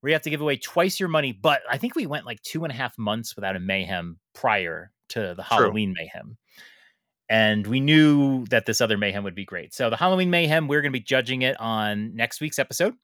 where 0.00 0.10
you 0.10 0.14
have 0.14 0.22
to 0.22 0.30
give 0.30 0.40
away 0.40 0.56
twice 0.56 0.98
your 0.98 1.08
money. 1.08 1.32
But 1.32 1.62
I 1.70 1.78
think 1.78 1.94
we 1.94 2.06
went 2.06 2.26
like 2.26 2.42
two 2.42 2.64
and 2.64 2.72
a 2.72 2.76
half 2.76 2.96
months 2.98 3.36
without 3.36 3.56
a 3.56 3.60
mayhem 3.60 4.18
prior 4.34 4.92
to 5.10 5.34
the 5.36 5.42
Halloween 5.42 5.94
mayhem. 5.98 6.36
And 7.28 7.66
we 7.66 7.80
knew 7.80 8.44
that 8.46 8.66
this 8.66 8.80
other 8.80 8.98
mayhem 8.98 9.22
would 9.24 9.34
be 9.36 9.44
great. 9.44 9.72
So 9.72 9.88
the 9.88 9.96
Halloween 9.96 10.30
mayhem, 10.30 10.66
we're 10.66 10.80
going 10.82 10.92
to 10.92 10.98
be 10.98 11.04
judging 11.04 11.42
it 11.42 11.58
on 11.60 12.16
next 12.16 12.40
week's 12.40 12.58
episode. 12.58 12.94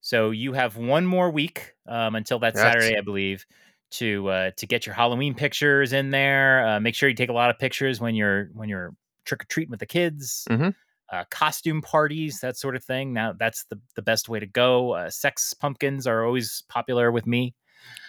So 0.00 0.30
you 0.30 0.52
have 0.54 0.76
one 0.76 1.06
more 1.06 1.30
week 1.30 1.74
um, 1.88 2.14
until 2.16 2.38
that 2.40 2.54
Yes. 2.54 2.62
Saturday, 2.62 2.96
I 2.98 3.02
believe, 3.02 3.44
to 3.92 4.28
uh, 4.28 4.50
to 4.56 4.66
get 4.66 4.86
your 4.86 4.94
Halloween 4.94 5.34
pictures 5.34 5.92
in 5.92 6.10
there. 6.10 6.66
Uh, 6.66 6.80
make 6.80 6.94
sure 6.94 7.08
you 7.08 7.14
take 7.14 7.28
a 7.28 7.32
lot 7.34 7.50
of 7.50 7.58
pictures 7.58 8.00
when 8.00 8.14
you're 8.14 8.50
when 8.52 8.68
you're 8.68 8.94
trick 9.26 9.42
or 9.42 9.46
treating 9.46 9.70
with 9.70 9.80
the 9.80 9.86
kids. 9.86 10.46
Mhm. 10.48 10.74
Uh, 11.12 11.24
costume 11.30 11.82
parties, 11.82 12.40
that 12.40 12.56
sort 12.56 12.74
of 12.74 12.82
thing. 12.84 13.12
Now 13.12 13.32
that's 13.32 13.64
the 13.64 13.78
the 13.94 14.02
best 14.02 14.28
way 14.28 14.40
to 14.40 14.46
go. 14.46 14.92
Uh, 14.92 15.10
sex 15.10 15.54
pumpkins 15.54 16.06
are 16.06 16.24
always 16.24 16.64
popular 16.68 17.12
with 17.12 17.26
me. 17.26 17.54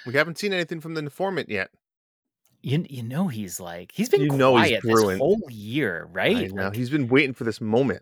We 0.08 0.13
haven't 0.13 0.39
seen 0.39 0.53
anything 0.53 0.82
from 0.82 0.93
the 0.95 1.01
informant 1.01 1.49
yet. 1.49 1.69
You, 2.63 2.84
you 2.89 3.03
know 3.03 3.27
he's 3.27 3.60
like 3.60 3.91
he's 3.93 4.10
been 4.10 4.21
You 4.21 4.32
know 4.32 4.58
he's 4.58 4.71
this 4.71 4.82
brewing. 4.82 5.19
whole 5.19 5.41
year, 5.49 6.08
right? 6.12 6.51
know. 6.51 6.63
Like, 6.65 6.75
He's 6.75 6.89
been 6.89 7.08
waiting 7.08 7.34
for 7.36 7.43
this 7.43 7.62
moment. 7.62 8.01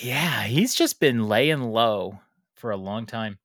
Yeah, 0.00 0.44
he's 0.44 0.74
just 0.74 1.00
been 1.00 1.28
laying 1.28 1.60
low 1.62 2.20
for 2.54 2.70
a 2.70 2.76
long 2.76 3.06
time. 3.06 3.38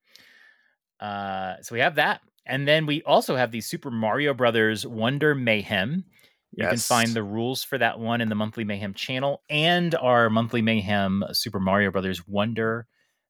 Uh, 1.00 1.56
so 1.62 1.74
we 1.74 1.80
have 1.82 1.96
that, 1.96 2.22
and 2.46 2.68
then 2.68 2.86
we 2.86 3.02
also 3.04 3.36
have 3.36 3.52
the 3.52 3.62
Super 3.62 3.92
Mario 3.92 4.34
Brothers 4.34 4.86
Wonder 4.86 5.36
Mayhem. 5.36 6.06
You 6.54 6.68
can 6.68 6.78
find 6.78 7.14
the 7.14 7.24
rules 7.24 7.64
for 7.64 7.78
that 7.78 8.00
one 8.00 8.22
in 8.22 8.30
the 8.30 8.36
Monthly 8.36 8.64
Mayhem 8.64 8.94
channel 8.94 9.44
and 9.50 9.94
our 9.96 10.30
Monthly 10.30 10.62
Mayhem 10.62 11.24
Super 11.32 11.60
Mario 11.60 11.92
Brothers 11.92 12.28
Wonder 12.28 12.88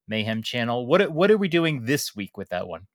Mayhem 0.08 0.42
channel. 0.42 0.86
What 0.86 1.12
what 1.12 1.30
are 1.32 1.38
we 1.38 1.50
doing 1.50 1.86
this 1.86 2.16
week 2.16 2.38
with 2.38 2.50
that 2.50 2.68
one? 2.68 2.88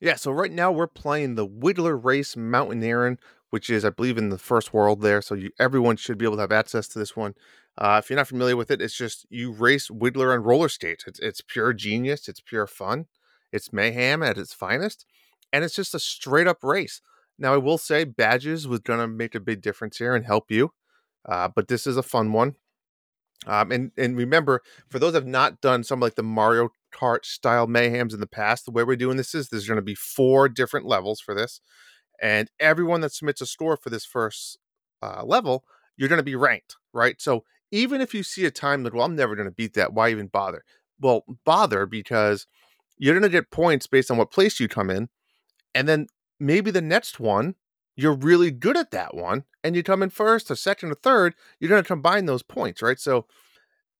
Yeah, 0.00 0.16
so 0.16 0.30
right 0.30 0.52
now 0.52 0.72
we're 0.72 0.86
playing 0.86 1.34
the 1.34 1.46
Wiggler 1.46 2.02
Race 2.02 2.36
Mountaineering, 2.36 3.18
which 3.50 3.70
is, 3.70 3.84
I 3.84 3.90
believe, 3.90 4.18
in 4.18 4.28
the 4.28 4.38
first 4.38 4.74
world 4.74 5.00
there. 5.00 5.22
So 5.22 5.34
you, 5.34 5.50
everyone 5.58 5.96
should 5.96 6.18
be 6.18 6.26
able 6.26 6.36
to 6.36 6.42
have 6.42 6.52
access 6.52 6.86
to 6.88 6.98
this 6.98 7.16
one. 7.16 7.34
Uh, 7.78 8.00
if 8.02 8.10
you're 8.10 8.18
not 8.18 8.28
familiar 8.28 8.56
with 8.56 8.70
it, 8.70 8.82
it's 8.82 8.96
just 8.96 9.26
you 9.30 9.52
race 9.52 9.88
Wiggler 9.88 10.34
on 10.34 10.42
roller 10.42 10.68
skates. 10.68 11.04
It's, 11.06 11.18
it's 11.20 11.40
pure 11.40 11.72
genius. 11.72 12.28
It's 12.28 12.40
pure 12.40 12.66
fun. 12.66 13.06
It's 13.52 13.72
mayhem 13.72 14.22
at 14.22 14.38
its 14.38 14.52
finest. 14.52 15.06
And 15.52 15.64
it's 15.64 15.74
just 15.74 15.94
a 15.94 15.98
straight 15.98 16.46
up 16.46 16.62
race. 16.62 17.00
Now, 17.38 17.54
I 17.54 17.58
will 17.58 17.78
say 17.78 18.04
badges 18.04 18.66
was 18.66 18.80
going 18.80 19.00
to 19.00 19.06
make 19.06 19.34
a 19.34 19.40
big 19.40 19.60
difference 19.60 19.98
here 19.98 20.14
and 20.14 20.24
help 20.24 20.50
you. 20.50 20.72
Uh, 21.28 21.48
but 21.54 21.68
this 21.68 21.86
is 21.86 21.96
a 21.96 22.02
fun 22.02 22.32
one. 22.32 22.54
Um, 23.46 23.70
and, 23.70 23.92
and 23.96 24.16
remember, 24.16 24.62
for 24.88 24.98
those 24.98 25.12
that 25.12 25.22
have 25.22 25.26
not 25.26 25.60
done 25.60 25.84
some 25.84 26.00
like 26.00 26.14
the 26.14 26.22
Mario 26.22 26.70
Kart 26.94 27.24
style 27.24 27.66
mayhems 27.66 28.14
in 28.14 28.20
the 28.20 28.26
past, 28.26 28.64
the 28.64 28.70
way 28.70 28.82
we're 28.82 28.96
doing 28.96 29.16
this 29.16 29.34
is 29.34 29.48
there's 29.48 29.66
going 29.66 29.76
to 29.76 29.82
be 29.82 29.94
four 29.94 30.48
different 30.48 30.86
levels 30.86 31.20
for 31.20 31.34
this. 31.34 31.60
And 32.20 32.50
everyone 32.58 33.02
that 33.02 33.12
submits 33.12 33.40
a 33.40 33.46
score 33.46 33.76
for 33.76 33.90
this 33.90 34.06
first 34.06 34.58
uh, 35.02 35.22
level, 35.24 35.64
you're 35.96 36.08
going 36.08 36.18
to 36.18 36.24
be 36.24 36.34
ranked, 36.34 36.76
right? 36.92 37.20
So 37.20 37.44
even 37.70 38.00
if 38.00 38.14
you 38.14 38.22
see 38.22 38.46
a 38.46 38.50
time 38.50 38.84
that, 38.84 38.94
well, 38.94 39.04
I'm 39.04 39.16
never 39.16 39.36
going 39.36 39.48
to 39.48 39.54
beat 39.54 39.74
that, 39.74 39.92
why 39.92 40.10
even 40.10 40.28
bother? 40.28 40.64
Well, 40.98 41.24
bother 41.44 41.84
because 41.84 42.46
you're 42.96 43.14
going 43.14 43.22
to 43.22 43.28
get 43.28 43.50
points 43.50 43.86
based 43.86 44.10
on 44.10 44.16
what 44.16 44.30
place 44.30 44.58
you 44.58 44.68
come 44.68 44.88
in. 44.88 45.08
And 45.74 45.86
then 45.86 46.06
maybe 46.38 46.70
the 46.70 46.80
next 46.80 47.20
one, 47.20 47.54
you're 47.96 48.14
really 48.14 48.50
good 48.50 48.76
at 48.76 48.90
that 48.90 49.14
one, 49.14 49.44
and 49.64 49.74
you 49.74 49.82
come 49.82 50.02
in 50.02 50.10
first 50.10 50.50
or 50.50 50.56
second 50.56 50.90
or 50.90 50.96
third, 50.96 51.34
you're 51.58 51.70
going 51.70 51.82
to 51.82 51.86
combine 51.86 52.26
those 52.26 52.42
points, 52.42 52.82
right? 52.82 52.98
So 52.98 53.26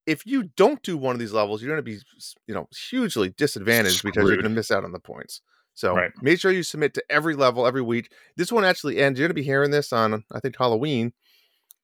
if 0.07 0.27
you 0.27 0.45
don't 0.57 0.83
do 0.83 0.97
one 0.97 1.15
of 1.15 1.19
these 1.19 1.33
levels, 1.33 1.63
you're 1.63 1.75
going 1.75 1.85
to 1.85 1.99
be, 1.99 1.99
you 2.47 2.55
know, 2.55 2.69
hugely 2.91 3.31
disadvantaged 3.31 4.03
because 4.05 4.29
you're 4.29 4.37
going 4.37 4.45
to 4.45 4.51
miss 4.51 4.71
out 4.71 4.85
on 4.85 4.93
the 4.93 5.01
points. 5.01 5.41
So 5.75 5.95
Right. 5.95 6.11
make 6.23 6.41
sure 6.41 6.53
you 6.53 6.63
submit 6.63 6.95
to 6.95 7.05
every 7.11 7.35
level 7.35 7.67
every 7.67 7.83
week. 7.83 8.13
This 8.37 8.53
one 8.53 8.65
actually 8.65 8.99
ends. 8.99 9.19
You're 9.19 9.29
going 9.29 9.37
to 9.37 9.41
be 9.41 9.47
hearing 9.47 9.71
this 9.71 9.93
on, 9.93 10.25
I 10.33 10.41
think, 10.41 10.57
Halloween. 10.57 11.13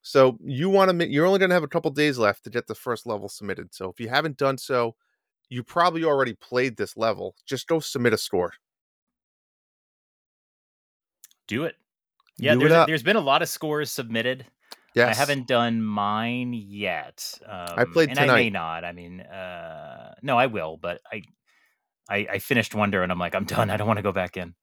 So 0.03 0.39
you 0.43 0.71
want 0.71 0.99
to, 0.99 1.09
you're 1.09 1.27
only 1.27 1.39
going 1.39 1.51
to 1.51 1.55
have 1.55 1.63
a 1.63 1.69
couple 1.69 1.91
days 1.91 2.19
left 2.19 2.45
to 2.45 2.51
get 2.51 2.67
the 2.67 2.75
first 2.75 3.07
level 3.07 3.29
submitted. 3.29 3.75
So 3.75 3.91
if 3.91 4.01
you 4.01 4.09
haven't 4.09 4.37
done 4.37 4.59
so, 4.59 4.97
you 5.49 5.63
probably 5.63 6.05
already 6.05 6.35
played 6.35 6.77
this 6.77 6.97
level. 6.97 7.35
Just 7.47 7.67
go 7.67 7.81
submit 7.81 8.15
a 8.15 8.19
score. 8.19 8.53
Do 11.53 11.65
it. 11.65 11.77
Yeah, 12.39 12.55
Do 12.55 12.61
there's, 12.61 12.73
up. 12.73 12.87
there's 12.87 13.03
been 13.03 13.17
a 13.17 13.21
lot 13.21 13.43
of 13.43 13.49
scores 13.51 13.91
submitted. 13.91 14.47
Yes. 14.95 15.17
I 15.17 15.19
haven't 15.19 15.47
done 15.47 15.83
mine 15.83 16.53
yet. 16.55 17.39
Um, 17.47 17.93
played 17.93 18.11
and 18.11 18.19
I 18.19 18.27
may 18.27 18.51
not. 18.51 18.85
I 18.85 18.93
mean, 18.93 19.21
uh, 19.21 20.15
no, 20.23 20.37
I 20.39 20.47
will, 20.47 20.77
but 20.81 21.01
I, 21.11 21.23
I, 22.09 22.27
I 22.33 22.39
finished 22.39 22.75
Wonder, 22.75 23.03
and 23.03 23.13
I'm 23.13 23.19
like, 23.19 23.35
I'm 23.35 23.45
done. 23.45 23.71
I 23.71 23.77
don't 23.77 23.87
want 23.87 23.99
to 23.99 24.03
go 24.03 24.13
back 24.13 24.37
in. 24.37 24.55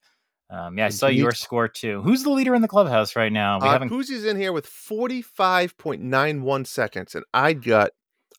Um, 0.50 0.78
yeah, 0.78 0.86
I 0.86 0.88
saw 0.88 1.06
your 1.06 1.30
score 1.32 1.68
too. 1.68 2.02
Who's 2.02 2.24
the 2.24 2.30
leader 2.30 2.54
in 2.56 2.62
the 2.62 2.68
clubhouse 2.68 3.14
right 3.14 3.32
now? 3.32 3.60
We 3.60 3.68
Uh, 3.68 3.72
haven't. 3.72 3.90
Koozy's 3.90 4.24
in 4.24 4.36
here 4.36 4.52
with 4.52 4.66
45.91 4.68 6.66
seconds, 6.66 7.14
and 7.14 7.24
I 7.32 7.52
got 7.52 7.90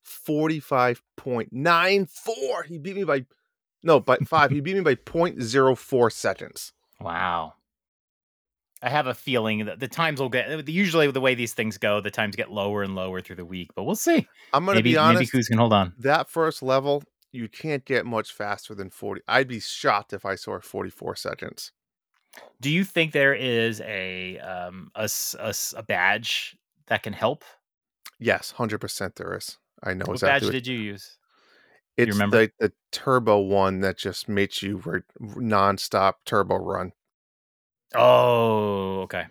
45.94. 0.06 2.66
He 2.68 2.78
beat 2.78 2.96
me 2.96 3.04
by, 3.06 3.26
no, 3.84 4.00
by 4.00 4.18
five. 4.28 4.52
he 4.52 4.60
beat 4.62 4.76
me 4.76 4.82
by 4.82 4.96
0.04 4.96 6.12
seconds. 6.12 6.74
Wow. 7.00 7.54
I 8.84 8.90
have 8.90 9.08
a 9.08 9.14
feeling 9.14 9.66
that 9.66 9.80
the 9.80 9.88
times 9.88 10.20
will 10.20 10.30
get. 10.30 10.68
Usually, 10.68 11.10
the 11.12 11.22
way 11.22 11.36
these 11.36 11.54
things 11.54 11.78
go, 11.78 12.02
the 12.02 12.10
times 12.12 12.36
get 12.36 12.52
lower 12.52 12.82
and 12.84 12.96
lower 12.96 13.22
through 13.22 13.36
the 13.38 13.46
week. 13.46 13.70
But 13.76 13.84
we'll 13.84 13.96
see. 13.96 14.28
I'm 14.54 14.66
going 14.66 14.76
to 14.76 14.80
Maybe 14.80 14.92
be 14.94 14.98
honest, 14.98 15.34
maybe 15.34 15.44
Kuz 15.44 15.48
can 15.48 15.58
hold 15.60 15.74
on. 15.74 15.94
that 16.00 16.30
first 16.30 16.64
level, 16.64 17.04
you 17.32 17.48
can't 17.48 17.86
get 17.86 18.06
much 18.06 18.34
faster 18.34 18.74
than 18.76 18.90
40. 18.90 19.22
I'd 19.28 19.48
be 19.48 19.60
shocked 19.60 20.14
if 20.14 20.26
I 20.26 20.36
saw 20.36 20.60
44 20.60 21.16
seconds. 21.16 21.72
Do 22.60 22.70
you 22.72 22.84
think 22.84 23.12
there 23.12 23.34
is 23.34 23.82
a 23.82 24.40
um 24.40 24.90
a, 24.96 25.10
a 25.40 25.54
a 25.78 25.84
badge 25.84 26.56
that 26.88 27.04
can 27.04 27.14
help? 27.14 27.44
Yes, 28.20 28.54
100% 28.58 29.16
there 29.16 29.36
is. 29.38 29.58
I 29.84 29.94
know 29.94 30.06
What 30.06 30.14
exactly. 30.14 30.28
badge 30.36 30.44
what- 30.44 30.52
badge 30.54 30.64
did 30.64 30.68
you 30.72 30.78
use? 30.80 31.18
it's 31.98 32.12
remember? 32.14 32.38
the, 32.38 32.52
the 32.60 32.74
turbo 32.92 33.38
one 33.40 33.82
that 33.82 33.98
just 33.98 34.30
makes 34.30 34.64
you 34.64 34.78
re- 34.86 35.02
nonstop 35.20 36.14
turbo 36.26 36.56
run. 36.56 36.94
Oh, 37.96 39.02
okay. 39.02 39.26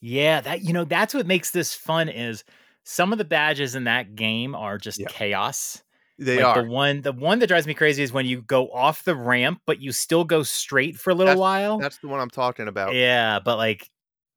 Yeah, 0.00 0.40
that 0.42 0.62
you 0.62 0.72
know 0.72 0.84
that's 0.84 1.14
what 1.14 1.26
makes 1.26 1.50
this 1.50 1.74
fun 1.74 2.08
is 2.08 2.44
some 2.84 3.12
of 3.12 3.18
the 3.18 3.24
badges 3.24 3.74
in 3.74 3.84
that 3.84 4.14
game 4.14 4.54
are 4.54 4.76
just 4.78 5.00
Yeah. 5.00 5.06
chaos. 5.08 5.82
They 6.18 6.36
like 6.42 6.56
are. 6.58 6.62
the 6.62 6.68
one 6.68 7.00
the 7.02 7.12
one 7.12 7.38
that 7.40 7.46
drives 7.48 7.66
me 7.66 7.74
crazy 7.74 8.02
is 8.02 8.12
when 8.12 8.26
you 8.26 8.42
go 8.42 8.70
off 8.70 9.02
the 9.04 9.16
ramp 9.16 9.62
but 9.66 9.80
you 9.80 9.90
still 9.92 10.24
go 10.24 10.42
straight 10.42 10.96
for 10.96 11.10
a 11.10 11.14
little 11.14 11.26
That's- 11.32 11.40
while. 11.40 11.78
That's 11.78 11.98
the 11.98 12.08
one 12.08 12.20
I'm 12.20 12.30
talking 12.30 12.68
about. 12.68 12.94
Yeah, 12.94 13.40
but 13.42 13.56
like 13.56 13.90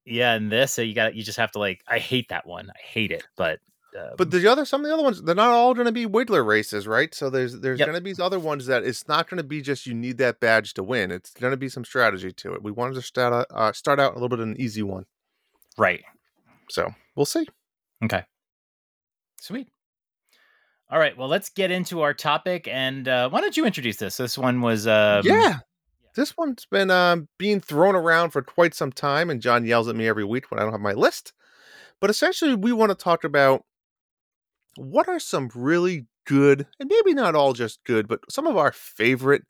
yeah, 0.06 0.34
and 0.36 0.50
this 0.50 0.72
so 0.74 0.82
you 0.82 0.94
got 0.96 1.16
you 1.16 1.24
just 1.24 1.38
have 1.38 1.52
to 1.52 1.60
like 1.60 1.82
I 1.88 2.00
hate 2.00 2.30
that 2.30 2.48
one. 2.48 2.70
I 2.70 2.80
hate 2.82 3.12
it, 3.12 3.26
but 3.36 3.60
uh, 3.98 4.16
But 4.18 4.32
the 4.32 4.50
other, 4.52 4.66
some 4.66 4.82
of 4.82 4.88
the 4.88 4.94
other 4.94 5.04
ones, 5.04 5.22
they're 5.22 5.36
not 5.36 5.52
all 5.52 5.74
going 5.74 5.86
to 5.86 5.92
be 5.92 6.06
Wiggler 6.06 6.46
races, 6.46 6.88
right? 6.88 7.14
So 7.14 7.30
there's 7.30 7.60
there's 7.60 7.80
Yep. 7.80 7.88
going 7.88 7.98
to 7.98 8.02
be 8.16 8.22
other 8.22 8.40
ones 8.40 8.66
that 8.68 8.84
it's 8.84 9.08
not 9.08 9.30
going 9.30 9.38
to 9.38 9.44
be 9.44 9.62
just 9.62 9.86
you 9.86 9.94
need 9.94 10.18
that 10.18 10.40
badge 10.40 10.74
to 10.76 10.84
win. 10.84 11.12
It's 11.12 11.32
going 11.32 11.52
to 11.52 11.58
be 11.58 11.70
some 11.70 11.86
strategy 11.86 12.32
to 12.32 12.54
it. 12.54 12.64
We 12.64 12.72
wanted 12.72 12.96
to 12.96 13.02
start 13.02 13.34
out, 13.34 13.46
uh, 13.52 13.72
start 13.74 14.00
out 14.00 14.12
a 14.12 14.16
little 14.16 14.30
bit 14.30 14.40
of 14.40 14.48
an 14.48 14.60
easy 14.60 14.84
one, 14.84 15.06
right. 15.78 16.04
so 16.70 16.90
we'll 17.16 17.26
see. 17.26 17.46
Okay. 18.04 18.24
Sweet. 19.40 19.70
All 20.90 21.00
right. 21.00 21.18
Well, 21.18 21.28
let's 21.28 21.50
get 21.50 21.70
into 21.72 22.02
our 22.02 22.14
topic. 22.14 22.68
And 22.68 23.08
uh, 23.08 23.30
why 23.30 23.42
don't 23.42 23.58
you 23.58 23.66
introduce 23.66 23.98
this? 23.98 24.18
This 24.18 24.38
one 24.38 24.62
was. 24.62 24.88
Um, 24.88 25.22
yeah, 25.26 25.60
this 26.16 26.36
one's 26.38 26.66
been 26.66 26.90
um, 26.92 27.28
being 27.38 27.60
thrown 27.60 27.96
around 27.96 28.32
for 28.32 28.42
quite 28.42 28.74
some 28.74 28.92
time, 28.92 29.30
and 29.30 29.42
John 29.42 29.66
yells 29.66 29.88
at 29.88 29.96
me 29.96 30.08
every 30.08 30.24
week 30.24 30.50
when 30.50 30.60
I 30.60 30.64
don't 30.64 30.72
have 30.72 30.82
my 30.82 30.94
list. 30.94 31.34
But 32.00 32.10
essentially, 32.10 32.56
we 32.56 32.72
want 32.72 32.90
to 32.92 32.96
talk 32.96 33.24
about 33.24 33.64
what 34.78 35.08
are 35.10 35.20
some 35.20 35.50
really 35.56 36.08
good, 36.26 36.68
and 36.80 36.90
maybe 36.90 37.14
not 37.14 37.36
all 37.36 37.54
just 37.54 37.84
good, 37.86 38.08
but 38.08 38.20
some 38.30 38.48
of 38.48 38.58
our 38.58 38.72
favorite 38.72 39.44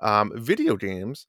um, 0.00 0.32
video 0.34 0.76
games 0.76 1.26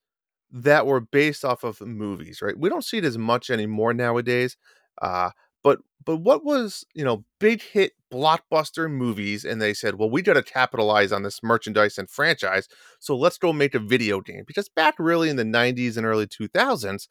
that 0.52 0.88
were 0.88 1.02
based 1.02 1.46
off 1.46 1.64
of 1.64 1.82
movies, 1.82 2.42
right? 2.42 2.58
We 2.58 2.70
don't 2.70 2.86
see 2.86 2.98
it 2.98 3.06
as 3.06 3.18
much 3.18 3.50
anymore 3.50 3.94
nowadays. 3.94 4.58
Uh, 5.02 5.32
but 5.64 5.80
but 6.06 6.18
what 6.18 6.46
was 6.46 6.86
you 6.94 7.04
know 7.04 7.26
big 7.40 7.62
hit 7.62 7.94
blockbuster 8.14 8.90
movies, 8.90 9.46
and 9.46 9.62
they 9.62 9.74
said, 9.74 9.96
well, 9.96 10.10
we 10.10 10.22
got 10.22 10.34
to 10.36 10.44
capitalize 10.44 11.12
on 11.12 11.24
this 11.24 11.42
merchandise 11.44 11.98
and 11.98 12.10
franchise, 12.10 12.68
so 13.00 13.16
let's 13.18 13.38
go 13.38 13.52
make 13.54 13.76
a 13.76 13.80
video 13.80 14.22
game. 14.22 14.44
Because 14.48 14.70
back 14.70 14.96
really 15.00 15.30
in 15.30 15.36
the 15.38 15.44
'90s 15.46 15.98
and 15.98 16.06
early 16.06 16.28
2000s, 16.28 17.10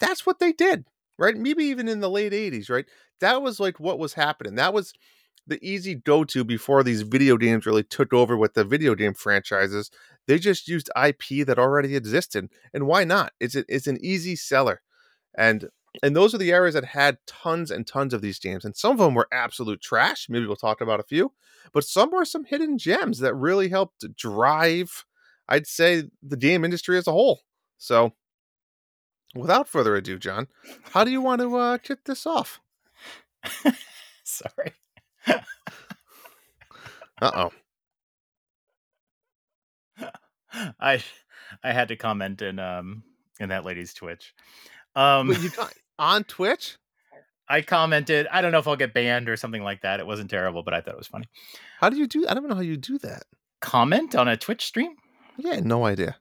that's 0.00 0.26
what 0.26 0.38
they 0.38 0.52
did, 0.52 0.84
right? 1.18 1.36
Maybe 1.36 1.64
even 1.64 1.88
in 1.88 2.00
the 2.00 2.10
late 2.10 2.32
80s, 2.32 2.70
right? 2.70 2.86
That 3.20 3.42
was 3.42 3.60
like 3.60 3.78
what 3.80 3.98
was 3.98 4.14
happening. 4.14 4.56
That 4.56 4.74
was 4.74 4.92
the 5.46 5.58
easy 5.66 5.94
go 5.94 6.24
to 6.24 6.44
before 6.44 6.82
these 6.82 7.02
video 7.02 7.36
games 7.36 7.66
really 7.66 7.82
took 7.82 8.12
over 8.12 8.36
with 8.36 8.54
the 8.54 8.64
video 8.64 8.94
game 8.94 9.14
franchises. 9.14 9.90
They 10.26 10.38
just 10.38 10.68
used 10.68 10.90
IP 10.96 11.46
that 11.46 11.58
already 11.58 11.96
existed. 11.96 12.48
And 12.72 12.86
why 12.86 13.04
not? 13.04 13.32
It's, 13.40 13.56
a, 13.56 13.64
it's 13.68 13.86
an 13.86 13.98
easy 14.02 14.36
seller. 14.36 14.82
And 15.36 15.68
and 16.02 16.16
those 16.16 16.34
are 16.34 16.38
the 16.38 16.52
areas 16.52 16.74
that 16.74 16.86
had 16.86 17.18
tons 17.26 17.70
and 17.70 17.86
tons 17.86 18.14
of 18.14 18.22
these 18.22 18.38
games. 18.38 18.64
And 18.64 18.74
some 18.74 18.92
of 18.92 18.98
them 18.98 19.14
were 19.14 19.28
absolute 19.30 19.82
trash. 19.82 20.26
Maybe 20.26 20.46
we'll 20.46 20.56
talk 20.56 20.80
about 20.80 21.00
a 21.00 21.04
few. 21.04 21.32
But 21.74 21.84
some 21.84 22.10
were 22.10 22.24
some 22.24 22.46
hidden 22.46 22.78
gems 22.78 23.18
that 23.18 23.34
really 23.34 23.68
helped 23.68 24.06
drive 24.16 25.04
I'd 25.48 25.66
say 25.66 26.04
the 26.22 26.36
game 26.36 26.64
industry 26.64 26.96
as 26.96 27.06
a 27.06 27.12
whole. 27.12 27.42
So, 27.76 28.12
without 29.34 29.68
further 29.68 29.96
ado, 29.96 30.18
John, 30.18 30.48
how 30.92 31.04
do 31.04 31.10
you 31.10 31.20
want 31.20 31.42
to 31.42 31.56
uh, 31.56 31.78
kick 31.78 32.04
this 32.04 32.26
off? 32.26 32.60
Sorry. 34.24 34.72
Uh 37.20 37.30
oh. 37.34 37.52
I 40.80 41.02
I 41.62 41.72
had 41.72 41.88
to 41.88 41.96
comment 41.96 42.42
in 42.42 42.58
um 42.58 43.04
in 43.38 43.50
that 43.50 43.64
lady's 43.64 43.94
Twitch. 43.94 44.34
Um 44.94 45.28
But 45.28 45.40
you 45.40 45.50
got 45.50 45.72
on 45.98 46.24
Twitch? 46.24 46.78
I 47.48 47.60
commented, 47.60 48.26
I 48.32 48.40
don't 48.40 48.50
know 48.50 48.60
if 48.60 48.66
I'll 48.68 48.76
get 48.76 48.94
banned 48.94 49.28
or 49.28 49.36
something 49.36 49.62
like 49.62 49.82
that. 49.82 50.00
It 50.00 50.06
wasn't 50.06 50.30
terrible, 50.30 50.62
but 50.62 50.72
I 50.72 50.80
thought 50.80 50.94
it 50.94 50.98
was 50.98 51.06
funny. 51.08 51.26
How 51.80 51.90
do 51.90 51.98
you 51.98 52.06
do? 52.06 52.26
I 52.26 52.34
don't 52.34 52.48
know 52.48 52.54
how 52.54 52.62
you 52.62 52.76
do 52.76 52.98
that. 52.98 53.24
Comment 53.60 54.14
on 54.14 54.26
a 54.26 54.36
Twitch 54.36 54.64
stream? 54.64 54.94
Yeah, 55.36 55.60
no 55.60 55.84
idea. 55.84 56.16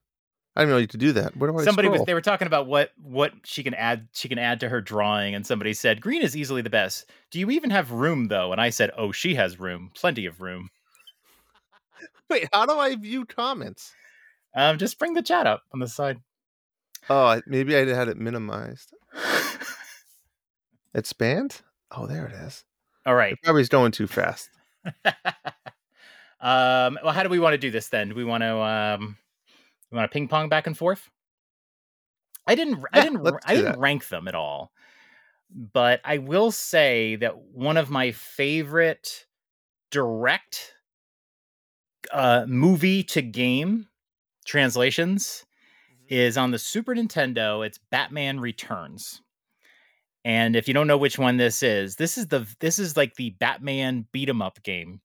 I 0.55 0.61
didn't 0.61 0.71
know 0.71 0.77
you 0.79 0.87
could 0.87 0.99
do 0.99 1.13
that. 1.13 1.37
Where 1.37 1.49
do 1.49 1.57
I 1.57 1.63
somebody 1.63 1.87
was 1.87 2.03
they 2.05 2.13
were 2.13 2.21
talking 2.21 2.47
about 2.47 2.67
what 2.67 2.91
what 3.01 3.33
she 3.43 3.63
can 3.63 3.73
add 3.73 4.07
she 4.13 4.27
can 4.27 4.37
add 4.39 4.59
to 4.59 4.69
her 4.69 4.81
drawing 4.81 5.33
and 5.35 5.45
somebody 5.47 5.73
said 5.73 6.01
green 6.01 6.21
is 6.21 6.35
easily 6.35 6.61
the 6.61 6.69
best 6.69 7.09
do 7.29 7.39
you 7.39 7.49
even 7.51 7.69
have 7.69 7.91
room 7.91 8.27
though 8.27 8.51
and 8.51 8.59
i 8.59 8.69
said 8.69 8.91
oh 8.97 9.11
she 9.11 9.35
has 9.35 9.59
room 9.59 9.91
plenty 9.95 10.25
of 10.25 10.41
room 10.41 10.69
Wait, 12.29 12.49
how 12.51 12.65
do 12.65 12.73
I 12.73 12.95
view 12.95 13.25
comments? 13.25 13.93
um 14.55 14.77
just 14.77 14.99
bring 14.99 15.13
the 15.13 15.21
chat 15.21 15.47
up 15.47 15.63
on 15.73 15.79
the 15.79 15.87
side 15.87 16.19
Oh, 17.09 17.41
maybe 17.47 17.75
I 17.75 17.85
had 17.85 18.09
it 18.09 18.17
minimized. 18.17 18.93
It's 20.93 21.13
banned? 21.13 21.61
Oh, 21.95 22.05
there 22.05 22.25
it 22.27 22.33
is. 22.33 22.63
all 23.05 23.15
right 23.15 23.33
It 23.33 23.39
probably 23.43 23.61
is 23.61 23.69
going 23.69 23.91
too 23.93 24.07
fast. 24.07 24.49
um 26.41 26.97
well 27.03 27.13
how 27.13 27.23
do 27.23 27.29
we 27.29 27.39
want 27.39 27.53
to 27.53 27.57
do 27.57 27.71
this 27.71 27.87
then 27.89 28.09
do 28.09 28.15
we 28.15 28.23
want 28.25 28.41
to 28.41 28.57
um 28.57 29.17
we 29.91 29.97
want 29.97 30.09
to 30.09 30.13
ping 30.13 30.27
pong 30.27 30.49
back 30.49 30.67
and 30.67 30.77
forth 30.77 31.09
i 32.47 32.55
didn't 32.55 32.83
i 32.93 33.01
didn't 33.01 33.25
i 33.45 33.53
didn't 33.55 33.73
that. 33.73 33.79
rank 33.79 34.07
them 34.09 34.27
at 34.27 34.35
all 34.35 34.71
but 35.49 35.99
i 36.03 36.17
will 36.17 36.51
say 36.51 37.15
that 37.15 37.37
one 37.37 37.77
of 37.77 37.89
my 37.89 38.11
favorite 38.11 39.25
direct 39.91 40.73
uh 42.11 42.45
movie 42.47 43.03
to 43.03 43.21
game 43.21 43.87
translations 44.45 45.45
is 46.11 46.37
on 46.37 46.51
the 46.51 46.59
Super 46.59 46.93
Nintendo. 46.93 47.65
It's 47.65 47.79
Batman 47.89 48.39
Returns. 48.41 49.21
And 50.25 50.55
if 50.55 50.67
you 50.67 50.73
don't 50.73 50.85
know 50.87 50.97
which 50.97 51.17
one 51.17 51.37
this 51.37 51.63
is, 51.63 51.95
this 51.95 52.17
is 52.17 52.27
the 52.27 52.45
this 52.59 52.77
is 52.77 52.95
like 52.95 53.15
the 53.15 53.31
Batman 53.31 54.05
beat 54.11 54.29
'em 54.29 54.41
up 54.41 54.61
game. 54.61 55.01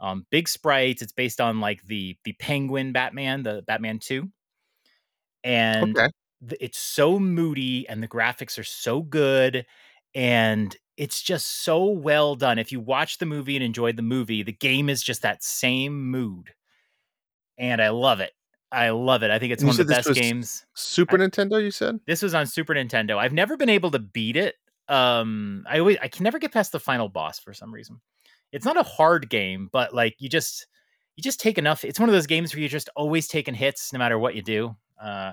Um, 0.00 0.26
big 0.30 0.48
sprites. 0.48 1.02
It's 1.02 1.12
based 1.12 1.40
on 1.40 1.60
like 1.60 1.82
the 1.84 2.16
the 2.24 2.32
Penguin 2.34 2.92
Batman, 2.92 3.42
the 3.42 3.62
Batman 3.66 3.98
Two, 3.98 4.30
and 5.42 5.96
Okay. 5.96 6.08
th- 6.48 6.60
it's 6.60 6.78
so 6.78 7.18
moody, 7.18 7.88
and 7.88 8.02
the 8.02 8.08
graphics 8.08 8.58
are 8.58 8.64
so 8.64 9.02
good, 9.02 9.66
and 10.14 10.76
it's 10.96 11.20
just 11.22 11.64
so 11.64 11.86
well 11.86 12.34
done. 12.34 12.58
If 12.58 12.72
you 12.72 12.80
watch 12.80 13.18
the 13.18 13.26
movie 13.26 13.56
and 13.56 13.64
enjoyed 13.64 13.96
the 13.96 14.02
movie, 14.02 14.42
the 14.42 14.52
game 14.52 14.88
is 14.88 15.02
just 15.02 15.22
that 15.22 15.42
same 15.42 16.10
mood, 16.10 16.54
and 17.58 17.80
I 17.80 17.90
love 17.90 18.20
it. 18.20 18.32
I 18.72 18.90
love 18.90 19.22
it. 19.22 19.30
I 19.30 19.38
think 19.38 19.52
it's 19.52 19.62
You 19.62 19.68
one 19.68 19.80
of 19.80 19.86
the 19.86 19.94
best 19.94 20.12
games. 20.14 20.66
Super 20.74 21.16
Nintendo, 21.16 21.62
you 21.62 21.70
said? 21.70 22.00
This 22.06 22.22
was 22.22 22.34
on 22.34 22.46
Super 22.46 22.74
Nintendo. 22.74 23.16
I've 23.16 23.32
never 23.32 23.56
been 23.56 23.68
able 23.68 23.90
to 23.92 23.98
beat 24.00 24.36
it. 24.36 24.56
Um, 24.88 25.64
I 25.68 25.78
always 25.78 25.96
I 26.02 26.08
can 26.08 26.24
never 26.24 26.38
get 26.38 26.52
past 26.52 26.72
the 26.72 26.80
final 26.80 27.08
boss 27.08 27.38
for 27.38 27.54
some 27.54 27.72
reason. 27.72 28.00
It's 28.54 28.64
not 28.64 28.76
a 28.76 28.84
hard 28.84 29.28
game, 29.28 29.68
but 29.72 29.92
like 29.92 30.14
you 30.18 30.28
just 30.28 30.66
you 31.16 31.22
just 31.22 31.40
take 31.40 31.58
enough. 31.58 31.84
It's 31.84 31.98
one 31.98 32.08
of 32.08 32.14
those 32.14 32.26
games 32.26 32.54
where 32.54 32.60
you're 32.60 32.68
just 32.68 32.88
always 32.96 33.26
taking 33.28 33.54
hits 33.54 33.92
no 33.92 33.98
matter 33.98 34.18
what 34.18 34.34
you 34.34 34.42
do. 34.42 34.76
Uh, 35.02 35.32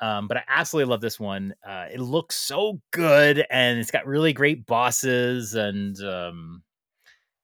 um, 0.00 0.26
but 0.26 0.36
I 0.36 0.42
absolutely 0.48 0.90
love 0.90 1.00
this 1.00 1.20
one. 1.20 1.54
Uh, 1.66 1.86
it 1.92 2.00
looks 2.00 2.34
so 2.34 2.80
good, 2.90 3.46
and 3.48 3.78
it's 3.78 3.92
got 3.92 4.06
really 4.06 4.32
great 4.32 4.66
bosses, 4.66 5.54
and 5.54 5.96
um, 6.02 6.62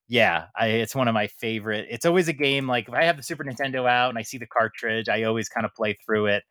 yeah, 0.08 0.46
I, 0.56 0.66
it's 0.68 0.94
one 0.94 1.06
of 1.06 1.14
my 1.14 1.28
favorite. 1.28 1.86
It's 1.88 2.04
always 2.04 2.26
a 2.26 2.32
game 2.32 2.66
like 2.66 2.88
if 2.88 2.94
I 2.94 3.04
have 3.04 3.16
the 3.16 3.22
Super 3.22 3.44
Nintendo 3.44 3.88
out 3.88 4.08
and 4.08 4.18
I 4.18 4.22
see 4.22 4.38
the 4.38 4.46
cartridge, 4.46 5.08
I 5.08 5.22
always 5.22 5.48
kind 5.48 5.64
of 5.64 5.74
play 5.74 5.96
through 6.04 6.26
it, 6.26 6.42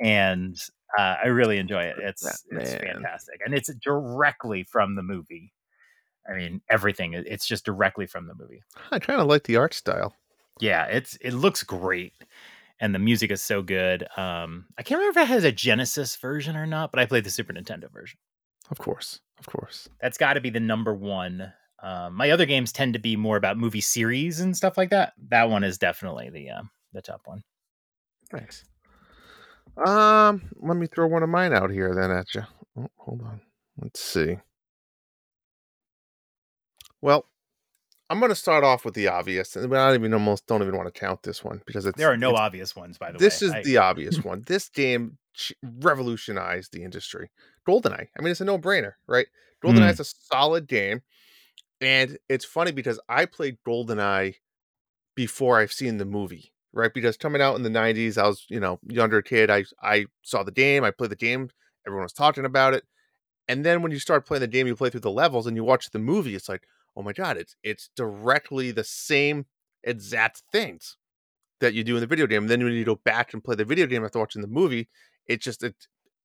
and 0.00 0.56
uh, 0.98 1.16
I 1.22 1.26
really 1.26 1.58
enjoy 1.58 1.82
it. 1.82 1.96
It's 2.00 2.44
it's 2.50 2.74
fantastic, 2.74 3.40
and 3.44 3.54
it's 3.54 3.72
directly 3.74 4.64
from 4.64 4.96
the 4.96 5.02
movie. 5.02 5.52
I 6.28 6.34
mean, 6.34 6.60
everything. 6.70 7.14
It's 7.14 7.46
just 7.46 7.64
directly 7.64 8.06
from 8.06 8.26
the 8.26 8.34
movie. 8.34 8.62
I 8.90 8.98
kind 8.98 9.20
of 9.20 9.26
like 9.26 9.44
the 9.44 9.56
art 9.56 9.74
style. 9.74 10.14
Yeah, 10.60 10.84
it's 10.86 11.16
it 11.20 11.32
looks 11.32 11.62
great, 11.62 12.14
and 12.80 12.94
the 12.94 12.98
music 12.98 13.30
is 13.30 13.42
so 13.42 13.62
good. 13.62 14.06
Um, 14.16 14.66
I 14.78 14.82
can't 14.82 14.98
remember 14.98 15.20
if 15.20 15.24
it 15.24 15.32
has 15.32 15.44
a 15.44 15.52
Genesis 15.52 16.16
version 16.16 16.56
or 16.56 16.66
not, 16.66 16.90
but 16.90 17.00
I 17.00 17.06
played 17.06 17.24
the 17.24 17.30
Super 17.30 17.52
Nintendo 17.52 17.90
version. 17.92 18.18
Of 18.70 18.78
course. 18.78 19.20
Of 19.38 19.46
course. 19.46 19.88
That's 20.00 20.18
got 20.18 20.34
to 20.34 20.40
be 20.40 20.50
the 20.50 20.60
number 20.60 20.94
one. 20.94 21.52
Um, 21.82 22.14
my 22.14 22.30
other 22.30 22.46
games 22.46 22.72
tend 22.72 22.94
to 22.94 22.98
be 22.98 23.16
more 23.16 23.36
about 23.36 23.58
movie 23.58 23.82
series 23.82 24.40
and 24.40 24.56
stuff 24.56 24.78
like 24.78 24.90
that. 24.90 25.12
That 25.28 25.50
one 25.50 25.62
is 25.62 25.78
definitely 25.78 26.30
the 26.30 26.50
uh, 26.50 26.62
the 26.92 27.02
top 27.02 27.22
one. 27.26 27.42
Nice. 28.32 28.64
Um, 29.86 30.42
let 30.56 30.76
me 30.76 30.86
throw 30.86 31.06
one 31.06 31.22
of 31.22 31.28
mine 31.28 31.52
out 31.52 31.70
here 31.70 31.94
then 31.94 32.10
at 32.10 32.34
you. 32.34 32.42
Oh, 32.78 32.88
hold 32.96 33.22
on. 33.22 33.40
Let's 33.80 34.00
see. 34.00 34.38
Well, 37.06 37.24
I'm 38.10 38.18
going 38.18 38.30
to 38.30 38.34
start 38.34 38.64
off 38.64 38.84
with 38.84 38.94
the 38.94 39.06
obvious, 39.06 39.54
and 39.54 39.72
I 39.72 39.86
don't 39.86 40.00
even 40.00 40.12
almost 40.12 40.48
don't 40.48 40.60
even 40.60 40.76
want 40.76 40.92
to 40.92 41.00
count 41.00 41.22
this 41.22 41.44
one 41.44 41.62
because 41.64 41.86
it's 41.86 41.96
There 41.96 42.10
are 42.10 42.16
no 42.16 42.34
obvious 42.34 42.74
ones, 42.74 42.98
by 42.98 43.12
the 43.12 43.18
This 43.18 43.20
way. 43.20 43.26
This 43.28 43.42
is 43.42 43.52
I- 43.52 43.62
the 43.62 43.76
obvious 43.76 44.24
one. 44.24 44.42
This 44.48 44.68
game 44.68 45.16
revolutionized 45.62 46.72
the 46.72 46.82
industry. 46.82 47.30
GoldenEye. 47.68 48.08
I 48.18 48.22
mean, 48.22 48.32
it's 48.32 48.40
a 48.40 48.44
no-brainer, 48.44 48.94
right? 49.06 49.28
GoldenEye 49.64 49.86
Mm. 49.86 49.92
is 49.92 50.00
a 50.00 50.04
solid 50.04 50.66
game, 50.66 51.02
and 51.80 52.18
it's 52.28 52.44
funny 52.44 52.72
because 52.72 52.98
I 53.08 53.24
played 53.24 53.58
GoldenEye 53.64 54.34
before 55.14 55.60
I've 55.60 55.72
seen 55.72 55.98
the 55.98 56.04
movie, 56.04 56.52
right? 56.72 56.92
Because 56.92 57.16
coming 57.16 57.40
out 57.40 57.54
in 57.54 57.62
the 57.62 57.70
'90s, 57.70 58.18
I 58.18 58.26
was, 58.26 58.46
you 58.48 58.58
know, 58.58 58.80
younger 58.88 59.22
kid. 59.22 59.48
I 59.48 59.64
I 59.80 60.06
saw 60.22 60.42
the 60.42 60.50
game, 60.50 60.82
I 60.82 60.90
played 60.90 61.10
the 61.12 61.16
game, 61.16 61.50
everyone 61.86 62.02
was 62.02 62.12
talking 62.12 62.44
about 62.44 62.74
it, 62.74 62.82
and 63.46 63.64
then 63.64 63.80
when 63.80 63.92
you 63.92 64.00
start 64.00 64.26
playing 64.26 64.40
the 64.40 64.48
game, 64.48 64.66
you 64.66 64.74
play 64.74 64.90
through 64.90 65.06
the 65.06 65.10
levels, 65.12 65.46
and 65.46 65.56
you 65.56 65.62
watch 65.62 65.90
the 65.90 66.00
movie. 66.00 66.34
It's 66.34 66.48
like, 66.48 66.66
oh 66.96 67.02
my 67.02 67.12
god, 67.12 67.36
it's 67.36 67.56
it's 67.62 67.90
directly 67.96 68.70
the 68.72 68.84
same 68.84 69.46
exact 69.84 70.42
things 70.52 70.96
that 71.60 71.74
you 71.74 71.84
do 71.84 71.94
in 71.96 72.00
the 72.00 72.06
video 72.06 72.26
game. 72.26 72.42
And 72.44 72.50
then 72.50 72.62
when 72.64 72.72
you 72.72 72.84
go 72.84 72.96
back 73.04 73.32
and 73.32 73.42
play 73.42 73.54
the 73.54 73.64
video 73.64 73.86
game 73.86 74.04
after 74.04 74.18
watching 74.18 74.42
the 74.42 74.48
movie, 74.48 74.88
it's 75.26 75.44
just 75.44 75.62
it, 75.62 75.74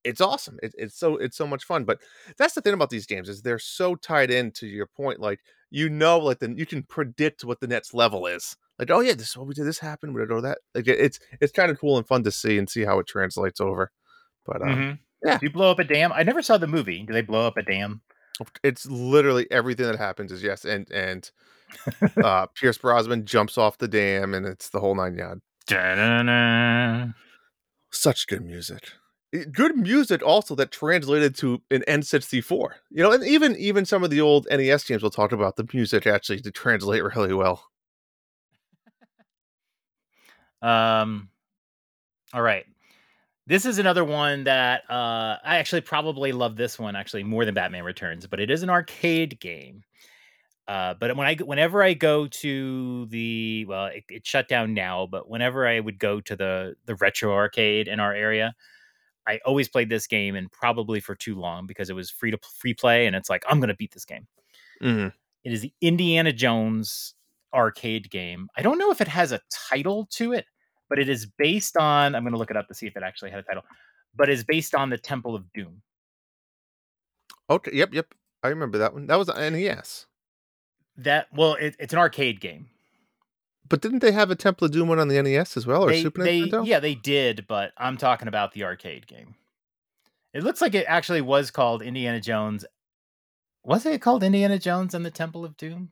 it's 0.04 0.20
awesome. 0.22 0.58
It, 0.64 0.74
it's 0.78 0.98
so 0.98 1.18
it's 1.18 1.38
so 1.38 1.48
much 1.48 1.64
fun. 1.64 1.84
But 1.86 2.00
that's 2.38 2.54
the 2.54 2.62
thing 2.62 2.74
about 2.74 2.90
these 2.90 3.06
games 3.06 3.30
is 3.30 3.42
they're 3.42 3.60
so 3.60 3.96
tied 3.96 4.32
in 4.32 4.52
to 4.54 4.68
your 4.68 4.88
point. 4.88 5.20
Like 5.20 5.40
you 5.70 5.90
know, 5.90 6.18
like 6.20 6.40
then 6.40 6.58
you 6.58 6.66
can 6.66 6.84
predict 6.84 7.44
what 7.46 7.60
the 7.60 7.68
next 7.68 7.94
level 7.94 8.26
is. 8.28 8.56
Like 8.80 8.90
oh 8.92 9.00
yeah, 9.02 9.14
this 9.14 9.30
is 9.30 9.38
what 9.38 9.48
we 9.48 9.54
did. 9.54 9.66
This 9.66 9.80
happened. 9.80 10.14
We 10.16 10.22
did 10.22 10.32
all 10.32 10.42
that. 10.42 10.60
Like 10.76 10.88
it's 10.88 11.20
it's 11.40 11.52
kind 11.52 11.70
of 11.72 11.80
cool 11.80 11.98
and 11.98 12.08
fun 12.08 12.24
to 12.24 12.32
see 12.32 12.58
and 12.58 12.70
see 12.70 12.84
how 12.84 13.00
it 13.00 13.08
translates 13.08 13.62
over. 13.62 13.92
But 14.46 14.62
uh, 14.64 14.66
Mhm. 14.66 15.00
yeah. 15.24 15.38
Do 15.38 15.46
you 15.46 15.52
blow 15.52 15.70
up 15.72 15.80
a 15.80 15.84
dam? 15.84 16.12
I 16.12 16.24
never 16.24 16.42
saw 16.42 16.58
the 16.58 16.68
movie. 16.68 17.04
Do 17.04 17.14
they 17.14 17.22
blow 17.22 17.46
up 17.46 17.58
a 17.58 17.62
dam? 17.64 18.02
It's 18.64 18.86
literally 18.86 19.50
everything 19.52 19.88
that 19.88 19.98
happens 19.98 20.32
is 20.32 20.44
yes. 20.44 20.66
And 20.66 20.90
and 20.92 21.30
uh 22.24 22.48
Pierce 22.48 22.78
Brosnan 22.78 23.26
jumps 23.26 23.58
off 23.58 23.78
the 23.78 23.88
dam 23.88 24.34
and 24.34 24.46
it's 24.46 24.70
the 24.70 24.80
whole 24.80 24.96
nine 24.96 25.16
yard. 25.16 25.42
Da-da-da. 25.68 27.12
such 27.92 28.28
good 28.28 28.44
music 28.44 28.90
Eh, 29.34 29.46
good 29.52 29.78
music 29.78 30.22
also 30.24 30.56
that 30.56 30.72
translated 30.72 31.36
to 31.36 31.62
an 31.72 31.84
n64 31.88 32.72
you 32.90 33.02
know 33.04 33.12
and 33.12 33.24
even 33.24 33.56
even 33.56 33.86
some 33.86 34.04
of 34.04 34.10
the 34.10 34.20
old 34.20 34.48
nes 34.52 34.84
games 34.84 35.02
we'll 35.02 35.12
talk 35.12 35.32
about 35.32 35.56
the 35.56 35.68
music 35.74 36.06
actually 36.08 36.42
to 36.42 36.52
translate 36.52 37.04
really 37.16 37.34
well 37.34 37.64
Um, 40.62 41.30
all 42.34 42.42
right. 42.42 42.66
This 43.48 43.66
is 43.66 43.80
another 43.80 44.06
one 44.06 44.44
that 44.46 44.84
uh, 44.90 45.38
I 45.44 45.58
actually 45.58 45.82
probably 45.82 46.32
love 46.32 46.56
this 46.56 46.78
one 46.78 46.96
actually 46.96 47.24
more 47.24 47.44
than 47.44 47.54
Batman 47.56 47.84
Returns, 47.84 48.28
but 48.28 48.40
it 48.40 48.52
is 48.52 48.64
an 48.64 48.70
arcade 48.70 49.40
game. 49.40 49.84
Uh, 50.68 50.96
but 50.96 51.16
when 51.18 51.28
I 51.28 51.36
whenever 51.36 51.84
I 51.84 51.94
go 51.94 52.28
to 52.28 53.06
the 53.08 53.66
well, 53.68 53.88
it, 53.88 54.06
it 54.10 54.28
shut 54.28 54.48
down 54.48 54.74
now, 54.74 55.08
but 55.08 55.30
whenever 55.30 55.68
I 55.68 55.80
would 55.80 56.00
go 56.00 56.22
to 56.22 56.36
the 56.36 56.76
the 56.86 56.96
retro 56.96 57.34
arcade 57.34 57.88
in 57.88 58.00
our 58.00 58.14
area, 58.14 58.54
I 59.28 59.40
always 59.46 59.70
played 59.70 59.90
this 59.90 60.08
game 60.08 60.36
and 60.36 60.52
probably 60.52 61.00
for 61.02 61.16
too 61.16 61.36
long 61.36 61.68
because 61.68 61.90
it 61.90 61.96
was 61.96 62.12
free 62.12 62.32
to 62.32 62.40
free 62.60 62.74
play, 62.76 63.08
and 63.08 63.16
it's 63.16 63.30
like 63.30 63.44
I'm 63.50 63.60
gonna 63.62 63.76
beat 63.76 63.94
this 63.94 64.06
game. 64.06 64.28
Mhm. 64.82 65.14
It 65.44 65.54
is 65.54 65.62
the 65.62 65.74
Indiana 65.82 66.34
Jones 66.34 67.16
arcade 67.54 68.10
game. 68.12 68.50
I 68.58 68.62
don't 68.62 68.78
know 68.78 68.92
if 68.92 69.02
it 69.02 69.08
has 69.10 69.32
a 69.32 69.42
title 69.70 70.08
to 70.14 70.34
it, 70.34 70.46
but 70.92 71.00
it 71.00 71.08
is 71.08 71.26
based 71.26 71.78
on. 71.78 72.16
I'm 72.16 72.24
going 72.24 72.34
to 72.34 72.38
look 72.38 72.52
it 72.52 72.58
up 72.58 72.68
to 72.68 72.74
see 72.74 72.86
if 72.86 72.98
it 72.98 73.02
actually 73.02 73.32
had 73.32 73.40
a 73.40 73.44
title, 73.44 73.64
but 74.14 74.30
it's 74.30 74.44
based 74.44 74.76
on 74.76 74.90
the 74.90 74.98
Temple 74.98 75.36
of 75.36 75.46
Doom. 75.54 75.82
okay 77.50 77.72
yep 77.74 77.94
yep 77.94 78.14
i 78.44 78.50
remember 78.50 78.78
that 78.78 78.94
one 78.94 79.08
that 79.08 79.18
was 79.18 79.30
nes 79.30 80.06
That 80.98 81.28
well, 81.34 81.54
it, 81.54 81.78
it's 81.80 81.94
an 81.94 82.00
arcade 82.00 82.42
game. 82.42 82.68
But 83.70 83.80
didn't 83.80 84.00
they 84.00 84.12
have 84.12 84.30
a 84.32 84.36
Temple 84.36 84.66
of 84.66 84.72
Doom 84.72 84.90
one 84.90 85.00
on 85.00 85.08
the 85.08 85.22
NES 85.22 85.56
as 85.56 85.66
well, 85.66 85.86
or 85.86 85.92
they, 85.92 86.02
Super 86.02 86.26
they, 86.26 86.42
Nintendo? 86.42 86.68
Yeah, 86.68 86.82
they 86.82 86.94
did, 86.94 87.48
but 87.48 87.72
I'm 87.78 87.96
talking 87.96 88.28
about 88.28 88.52
the 88.52 88.66
arcade 88.66 89.08
game. 89.08 89.36
It 90.34 90.44
looks 90.44 90.60
like 90.60 90.76
it 90.76 90.86
actually 90.90 91.22
was 91.22 91.52
called 91.52 91.82
Indiana 91.82 92.20
Jones. 92.20 92.66
Was 93.64 93.86
it 93.86 94.02
called 94.02 94.24
Indiana 94.24 94.60
Jones 94.60 94.94
and 94.94 95.06
the 95.06 95.12
Temple 95.12 95.46
of 95.46 95.56
Doom? 95.56 95.92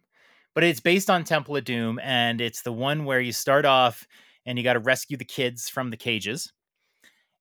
But 0.53 0.65
it's 0.65 0.81
based 0.81 1.09
on 1.09 1.23
Temple 1.23 1.55
of 1.55 1.63
Doom, 1.63 1.99
and 2.03 2.41
it's 2.41 2.63
the 2.63 2.73
one 2.73 3.05
where 3.05 3.21
you 3.21 3.31
start 3.31 3.63
off 3.63 4.05
and 4.45 4.57
you 4.57 4.63
got 4.63 4.73
to 4.73 4.79
rescue 4.79 5.17
the 5.17 5.25
kids 5.25 5.69
from 5.69 5.89
the 5.91 5.97
cages. 5.97 6.51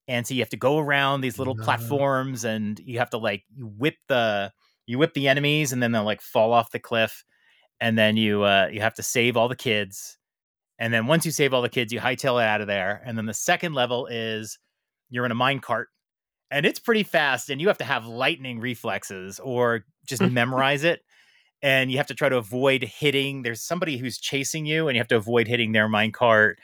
And 0.06 0.26
so 0.26 0.34
you 0.34 0.40
have 0.40 0.48
to 0.50 0.56
go 0.56 0.78
around 0.78 1.20
these 1.20 1.38
little 1.38 1.54
No. 1.54 1.56
platforms, 1.56 2.44
and 2.44 2.78
you 2.80 2.98
have 2.98 3.10
to 3.10 3.18
like 3.18 3.44
you 3.54 3.66
whip 3.66 3.96
the 4.08 4.52
you 4.86 4.98
whip 4.98 5.12
the 5.14 5.28
enemies, 5.28 5.72
and 5.72 5.82
then 5.82 5.92
they'll 5.92 6.04
like 6.04 6.22
fall 6.22 6.52
off 6.52 6.70
the 6.70 6.78
cliff, 6.78 7.24
and 7.80 7.98
then 7.98 8.16
you 8.16 8.42
uh, 8.44 8.68
you 8.72 8.80
have 8.80 8.94
to 8.94 9.02
save 9.02 9.36
all 9.36 9.48
the 9.48 9.56
kids, 9.56 10.18
and 10.78 10.92
then 10.94 11.06
once 11.08 11.26
you 11.26 11.32
save 11.32 11.54
all 11.54 11.62
the 11.62 11.68
kids, 11.70 11.92
you 11.92 12.00
hightail 12.00 12.42
it 12.42 12.46
out 12.46 12.60
of 12.62 12.68
there, 12.68 13.02
and 13.06 13.18
then 13.18 13.26
the 13.26 13.34
second 13.34 13.74
level 13.74 14.06
is 14.08 14.58
you're 15.10 15.26
in 15.26 15.32
a 15.32 15.36
mine 15.36 15.60
cart, 15.60 15.88
and 16.50 16.66
it's 16.66 16.80
pretty 16.80 17.02
fast, 17.04 17.50
and 17.50 17.60
you 17.60 17.68
have 17.68 17.78
to 17.78 17.84
have 17.84 18.06
lightning 18.06 18.60
reflexes 18.60 19.40
or 19.40 19.84
just 20.06 20.22
memorize 20.24 20.84
it, 20.84 21.02
and 21.62 21.90
you 21.90 21.98
have 21.98 22.06
to 22.08 22.14
try 22.14 22.28
to 22.28 22.36
avoid 22.38 22.82
hitting. 22.84 23.42
There's 23.42 23.62
somebody 23.62 23.98
who's 23.98 24.18
chasing 24.18 24.66
you, 24.66 24.88
and 24.88 24.96
you 24.96 25.00
have 25.00 25.08
to 25.08 25.16
avoid 25.16 25.48
hitting 25.48 25.72
their 25.72 25.88
mine 25.88 26.12
cart. 26.12 26.60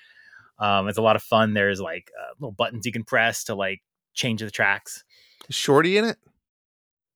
Um, 0.58 0.88
it's 0.88 0.98
a 0.98 1.02
lot 1.02 1.16
of 1.16 1.22
fun. 1.22 1.54
There's 1.54 1.80
like 1.80 2.10
uh, 2.20 2.32
little 2.38 2.52
buttons 2.52 2.86
you 2.86 2.92
can 2.92 3.04
press 3.04 3.44
to 3.44 3.54
like 3.54 3.80
change 4.14 4.40
the 4.40 4.50
tracks. 4.50 5.04
Is 5.48 5.54
Shorty 5.56 5.96
in 5.98 6.04
it? 6.04 6.16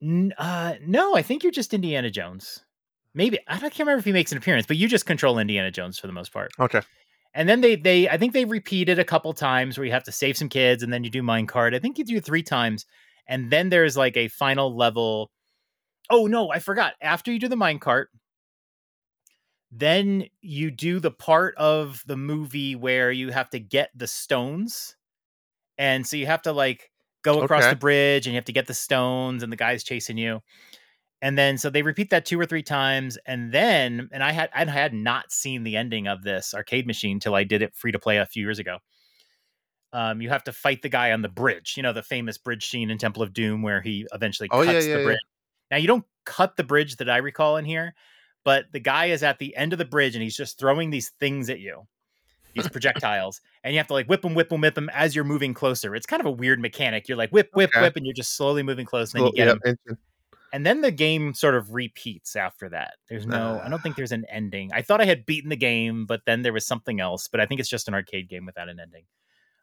N- 0.03 0.35
uh, 0.39 0.75
no, 0.87 1.17
I 1.17 1.23
think 1.23 1.43
you're 1.43 1.53
just 1.53 1.75
Indiana 1.75 2.11
Jones. 2.11 2.65
Maybe 3.15 3.39
I 3.49 3.53
don't- 3.59 3.71
can't 3.71 3.81
remember 3.81 3.99
if 4.01 4.05
he 4.05 4.13
makes 4.13 4.33
an 4.33 4.39
appearance, 4.39 4.67
but 4.67 4.77
you 4.77 4.89
just 4.89 5.07
control 5.07 5.39
Indiana 5.39 5.71
Jones 5.71 5.99
for 5.99 6.07
the 6.07 6.13
most 6.13 6.33
part. 6.33 6.51
Okay. 6.59 6.83
And 7.35 7.49
then 7.49 7.61
they 7.61 7.77
they 7.77 8.09
I 8.09 8.17
think 8.17 8.33
they 8.33 8.45
repeat 8.45 8.89
it 8.89 8.99
a 8.99 9.05
couple 9.05 9.33
times 9.35 9.77
where 9.77 9.85
you 9.85 9.93
have 9.93 10.05
to 10.05 10.13
save 10.13 10.37
some 10.37 10.49
kids 10.49 10.83
and 10.83 10.93
then 10.93 11.05
you 11.05 11.11
do 11.11 11.23
minecart. 11.23 11.75
I 11.75 11.79
think 11.79 11.99
you 11.99 12.05
do 12.05 12.17
it 12.17 12.25
three 12.25 12.43
times. 12.43 12.87
And 13.27 13.51
then 13.51 13.69
there's 13.69 13.97
like 13.97 14.17
a 14.17 14.29
final 14.29 14.75
level. 14.77 15.31
Oh 16.11 16.27
no, 16.27 16.51
I 16.51 16.59
forgot. 16.59 16.95
After 17.03 17.31
you 17.33 17.39
do 17.39 17.49
the 17.49 17.57
minecart, 17.57 18.07
then 19.71 20.27
you 20.41 20.71
do 20.71 21.01
the 21.01 21.11
part 21.11 21.55
of 21.57 22.03
the 22.07 22.17
movie 22.17 22.75
where 22.77 23.13
you 23.13 23.31
have 23.31 23.51
to 23.51 23.61
get 23.61 23.91
the 23.95 24.07
stones. 24.07 24.97
And 25.79 26.07
so 26.07 26.17
you 26.17 26.27
have 26.27 26.43
to 26.43 26.53
like 26.53 26.91
go 27.23 27.39
across 27.39 27.67
Okay. 27.67 27.69
the 27.69 27.77
bridge 27.77 28.27
and 28.27 28.35
you 28.35 28.39
have 28.39 28.45
to 28.47 28.53
get 28.53 28.67
the 28.67 28.75
stones 28.75 29.43
and 29.43 29.53
the 29.53 29.57
guy's 29.57 29.85
chasing 29.85 30.19
you. 30.19 30.41
And 31.23 31.39
then 31.39 31.59
so 31.59 31.71
they 31.71 31.83
repeat 31.83 32.11
that 32.11 32.27
two 32.27 32.41
or 32.41 32.47
three 32.47 32.63
times. 32.63 33.19
And 33.27 33.53
then 33.53 34.09
and 34.13 34.25
I 34.25 34.33
had 34.33 34.51
I 34.55 34.65
had 34.67 34.95
not 34.95 35.33
seen 35.33 35.65
the 35.65 35.77
ending 35.77 36.09
of 36.09 36.23
this 36.23 36.55
arcade 36.55 36.87
machine 36.87 37.21
till 37.21 37.35
I 37.35 37.45
did 37.45 37.63
it 37.63 37.75
free 37.75 37.93
to 37.93 37.99
play 37.99 38.19
a 38.19 38.27
few 38.27 38.45
years 38.45 38.59
ago. 38.61 38.79
Um, 39.93 40.21
you 40.21 40.29
have 40.29 40.45
to 40.45 40.53
fight 40.53 40.83
the 40.83 40.89
guy 40.91 41.13
on 41.13 41.23
the 41.23 41.29
bridge, 41.31 41.75
you 41.77 41.83
know, 41.83 41.93
the 41.95 42.03
famous 42.03 42.37
bridge 42.37 42.67
scene 42.67 42.91
in 42.91 42.99
Temple 42.99 43.23
of 43.23 43.33
Doom 43.33 43.63
where 43.63 43.81
he 43.81 44.07
eventually 44.13 44.51
Oh, 44.51 44.63
cuts 44.63 44.79
yeah, 44.81 44.81
yeah, 44.81 44.89
the 44.93 44.99
yeah. 44.99 45.15
bridge. 45.15 45.19
Now 45.71 45.79
you 45.79 45.87
don't 45.87 46.05
cut 46.27 46.57
the 46.57 46.65
bridge 46.65 46.97
that 46.97 47.09
I 47.09 47.19
recall 47.19 47.57
in 47.57 47.65
here, 47.65 47.95
but 48.49 48.65
the 48.73 48.81
guy 48.81 49.07
is 49.07 49.23
at 49.23 49.39
the 49.39 49.55
end 49.55 49.75
of 49.75 49.79
the 49.79 49.85
bridge 49.85 50.17
and 50.17 50.23
he's 50.23 50.35
just 50.35 50.59
throwing 50.59 50.89
these 50.89 51.11
things 51.21 51.51
at 51.51 51.61
you, 51.61 51.87
these 52.55 52.67
projectiles, 52.73 53.43
and 53.63 53.75
you 53.75 53.79
have 53.79 53.89
to 53.89 53.93
like 53.93 54.07
whip 54.07 54.23
them, 54.23 54.35
whip 54.35 54.49
them, 54.49 54.63
whip 54.63 54.75
them 54.75 54.89
as 54.95 55.15
you're 55.15 55.23
moving 55.23 55.53
closer. 55.53 55.95
It's 55.95 56.07
kind 56.07 56.21
of 56.21 56.25
a 56.25 56.31
weird 56.31 56.59
mechanic. 56.59 57.11
You're 57.11 57.19
like 57.19 57.29
whip, 57.31 57.51
whip, 57.53 57.69
Okay. 57.77 57.83
whip, 57.83 57.97
and 57.97 58.07
you're 58.07 58.15
just 58.15 58.37
slowly 58.39 58.63
moving 58.63 58.87
close, 58.87 59.13
and 59.13 59.21
then 59.21 59.27
you 59.27 59.33
get 59.35 59.49
yeah, 59.49 59.55
And 60.55 60.65
then 60.65 60.81
the 60.81 60.91
game 60.91 61.35
sort 61.35 61.57
of 61.57 61.75
repeats 61.75 62.37
after 62.37 62.71
that. 62.71 62.95
There's 63.11 63.27
no, 63.27 63.61
I 63.61 63.69
don't 63.69 63.83
think 63.83 63.97
there's 63.97 64.13
an 64.13 64.25
ending. 64.31 64.71
I 64.73 64.81
thought 64.81 65.03
I 65.03 65.05
had 65.05 65.27
beaten 65.27 65.51
the 65.51 65.57
game, 65.57 66.07
but 66.07 66.23
then 66.25 66.41
there 66.41 66.55
was 66.55 66.65
something 66.65 67.01
else. 67.01 67.29
But 67.29 67.41
I 67.41 67.45
think 67.47 67.61
it's 67.61 67.69
just 67.69 67.87
an 67.87 67.93
arcade 67.93 68.31
game 68.31 68.47
without 68.47 68.71
an 68.71 68.81
ending. 68.81 69.05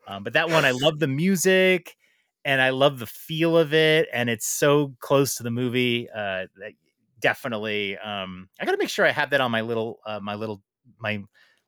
Um, 0.07 0.23
but 0.23 0.33
that 0.33 0.51
one, 0.51 0.63
I 0.63 0.71
love 0.71 0.99
the 0.99 1.07
music 1.07 1.97
and 2.43 2.61
I 2.61 2.69
love 2.69 2.99
the 2.99 3.07
feel 3.07 3.57
of 3.57 3.73
it, 3.73 4.07
and 4.13 4.29
it's 4.29 4.45
so 4.45 4.93
close 4.99 5.37
to 5.37 5.43
the 5.43 5.49
movie. 5.49 6.07
Uh, 6.07 6.45
that 6.59 6.73
definitely, 7.19 7.97
um, 7.97 8.49
I 8.59 8.65
got 8.65 8.71
to 8.71 8.77
make 8.77 8.89
sure 8.89 9.05
I 9.05 9.11
have 9.11 9.29
that 9.31 9.41
on 9.41 9.51
my 9.51 9.61
little, 9.61 9.99
uh, 10.05 10.19
my 10.19 10.35
little, 10.35 10.61
my 10.99 11.23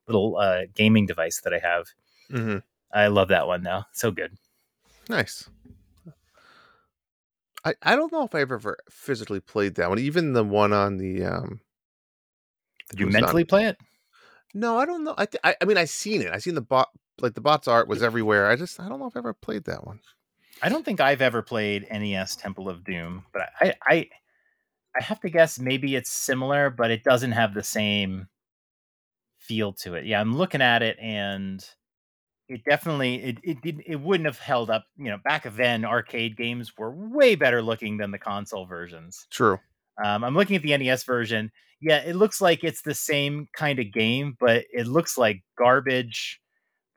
little 0.08 0.38
uh, 0.38 0.62
gaming 0.76 1.06
device 1.06 1.42
that 1.44 1.54
I 1.54 1.60
have. 1.60 1.86
Mhm. 2.32 2.64
I 2.94 3.08
love 3.08 3.28
that 3.30 3.48
one 3.48 3.64
though. 3.64 3.84
So 3.94 4.12
good. 4.12 4.38
Nice. 5.10 5.50
I, 7.66 7.74
I 7.82 7.96
don't 7.96 8.12
know 8.12 8.24
if 8.24 8.34
I've 8.34 8.52
ever 8.52 8.78
physically 8.90 9.40
played 9.40 9.76
that 9.76 9.90
one. 9.90 10.00
Even 10.00 10.34
the 10.34 10.44
one 10.44 10.74
on 10.74 10.98
the 10.98 11.24
um. 11.26 11.60
Did 12.90 13.00
you 13.00 13.06
it 13.06 13.08
was 13.08 13.16
on- 13.16 13.22
mentally 13.22 13.44
play 13.44 13.66
it? 13.66 13.78
No, 14.54 14.78
I 14.78 14.86
don't 14.86 15.04
know. 15.04 15.14
I, 15.18 15.26
th- 15.26 15.42
I 15.44 15.56
I 15.62 15.66
mean 15.66 15.78
I 15.78 15.86
seen 15.86 16.22
it. 16.22 16.32
I 16.32 16.38
seen 16.38 16.56
the 16.56 16.62
bot 16.62 16.90
like 17.20 17.34
the 17.34 17.42
bot's 17.42 17.68
art 17.68 17.88
was 17.88 18.02
everywhere. 18.02 18.50
I 18.50 18.56
just 18.56 18.80
I 18.80 18.88
don't 18.88 19.00
know 19.00 19.08
if 19.08 19.16
I 19.16 19.20
ever 19.20 19.34
played 19.34 19.66
that 19.66 19.86
one. 19.86 20.00
I 20.62 20.70
don't 20.70 20.86
think 20.86 21.02
I've 21.02 21.22
ever 21.22 21.42
played 21.42 21.86
NES 21.92 22.38
Temple 22.38 22.70
of 22.70 22.84
Doom, 22.84 23.26
but 23.34 23.50
I, 23.60 23.74
I 23.86 24.10
I 24.98 25.04
have 25.04 25.20
to 25.22 25.30
guess 25.30 25.60
maybe 25.60 25.96
it's 25.96 26.12
similar, 26.12 26.70
but 26.70 26.92
it 26.92 27.04
doesn't 27.04 27.34
have 27.34 27.54
the 27.54 27.64
same 27.64 28.28
feel 29.38 29.74
to 29.74 29.94
it. 29.94 30.06
Yeah, 30.06 30.20
I'm 30.20 30.36
looking 30.36 30.62
at 30.62 30.82
it 30.82 30.98
and 31.00 31.64
it 32.50 32.62
definitely 32.68 33.16
it 33.24 33.38
it 33.44 33.62
didn't 33.62 33.84
it 33.86 34.00
wouldn't 34.00 34.26
have 34.26 34.40
held 34.40 34.70
up. 34.70 34.86
You 34.98 35.10
know, 35.10 35.18
back 35.24 35.44
then 35.56 35.86
arcade 35.86 36.38
games 36.38 36.74
were 36.78 36.92
way 36.92 37.36
better 37.36 37.62
looking 37.62 37.98
than 37.98 38.12
the 38.12 38.18
console 38.18 38.66
versions. 38.66 39.28
True. 39.30 39.60
Um, 40.04 40.24
I'm 40.24 40.36
looking 40.36 40.56
at 40.56 40.62
the 40.62 40.78
NES 40.78 41.04
version. 41.04 41.52
Yeah, 41.82 41.98
it 41.98 42.16
looks 42.16 42.42
like 42.42 42.64
it's 42.64 42.82
the 42.82 42.94
same 42.94 43.48
kind 43.54 43.80
of 43.80 43.92
game, 43.92 44.36
but 44.40 44.66
it 44.72 44.88
looks 44.88 45.18
like 45.18 45.44
garbage. 45.58 46.40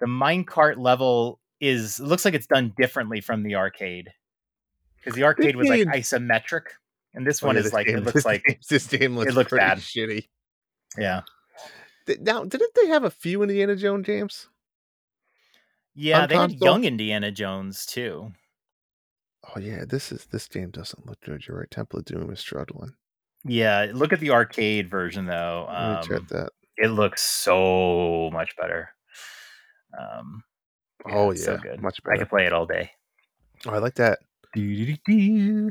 The 0.01 0.07
minecart 0.07 0.79
level 0.79 1.41
is 1.61 2.01
looks 2.01 2.25
like 2.25 2.35
it's 2.35 2.47
done 2.47 2.73
differently 2.79 3.21
from 3.21 3.43
the 3.43 3.57
arcade 3.57 4.11
because 4.97 5.15
the 5.15 5.25
arcade 5.25 5.57
was 5.57 5.69
like 5.69 5.83
isometric, 5.89 6.63
and 7.15 7.27
this 7.27 7.43
Oh, 7.43 7.47
one 7.49 7.57
yeah, 7.57 7.61
is 7.61 7.65
this 7.67 7.73
like 7.73 7.87
game- 7.89 7.99
it 7.99 8.05
looks 8.05 8.25
like 8.25 8.43
this 8.69 8.87
game 8.87 9.17
looks, 9.17 9.35
looks 9.35 9.51
pretty 9.51 9.65
bad. 9.65 9.79
shitty. 9.79 10.29
yeah, 10.99 11.21
Now, 12.21 12.45
didn't 12.45 12.75
they 12.75 12.87
have 12.89 13.05
a 13.05 13.11
few 13.11 13.43
Indiana 13.43 13.77
Jones 13.77 14.07
games? 14.07 14.49
yeah. 15.95 16.23
On 16.23 16.29
They 16.29 16.37
had 16.37 16.53
young 16.61 16.85
Indiana 16.85 17.31
Jones 17.31 17.85
too. 17.87 18.33
Oh 19.55 19.59
yeah, 19.59 19.85
this 19.89 20.13
is 20.13 20.27
this 20.31 20.47
game 20.49 20.71
doesn't 20.71 21.07
look 21.07 21.21
good. 21.23 21.47
You're 21.47 21.59
right. 21.59 21.71
Temple 21.71 21.99
of 22.01 22.05
Doom 22.05 22.31
is 22.33 22.41
struggling. 22.41 22.95
Yeah, 23.45 23.87
look 23.93 24.13
at 24.13 24.21
the 24.21 24.31
arcade 24.31 24.89
version 24.91 25.25
though. 25.27 25.67
Me 25.69 26.07
check 26.09 26.19
Um, 26.21 26.27
that. 26.31 26.51
it 26.77 26.89
looks 26.89 27.23
so 27.23 28.29
much 28.33 28.55
better. 28.57 28.91
Um, 29.99 30.45
oh 31.11 31.33
yeah, 31.33 31.41
so 31.43 31.57
good. 31.59 31.81
much 31.81 32.01
I 32.05 32.11
better. 32.11 32.19
could 32.25 32.29
play 32.31 32.47
it 32.47 32.53
all 32.53 32.67
day. 32.67 32.91
Oh, 33.67 33.71
I 33.71 33.79
like 33.79 33.95
that. 33.95 34.19
Oh, 34.57 35.71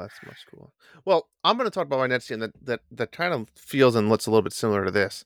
that's 0.00 0.18
much 0.26 0.44
cooler. 0.50 0.70
Well, 1.04 1.28
I'm 1.42 1.56
going 1.56 1.68
to 1.68 1.74
talk 1.74 1.86
about 1.86 1.98
my 1.98 2.06
next 2.06 2.28
game 2.28 2.40
that 2.40 2.52
that 2.62 2.80
that 2.90 3.12
kind 3.12 3.32
of 3.32 3.48
feels 3.56 3.94
and 3.94 4.08
looks 4.08 4.26
a 4.26 4.30
little 4.30 4.42
bit 4.42 4.52
similar 4.52 4.84
to 4.84 4.90
this. 4.90 5.24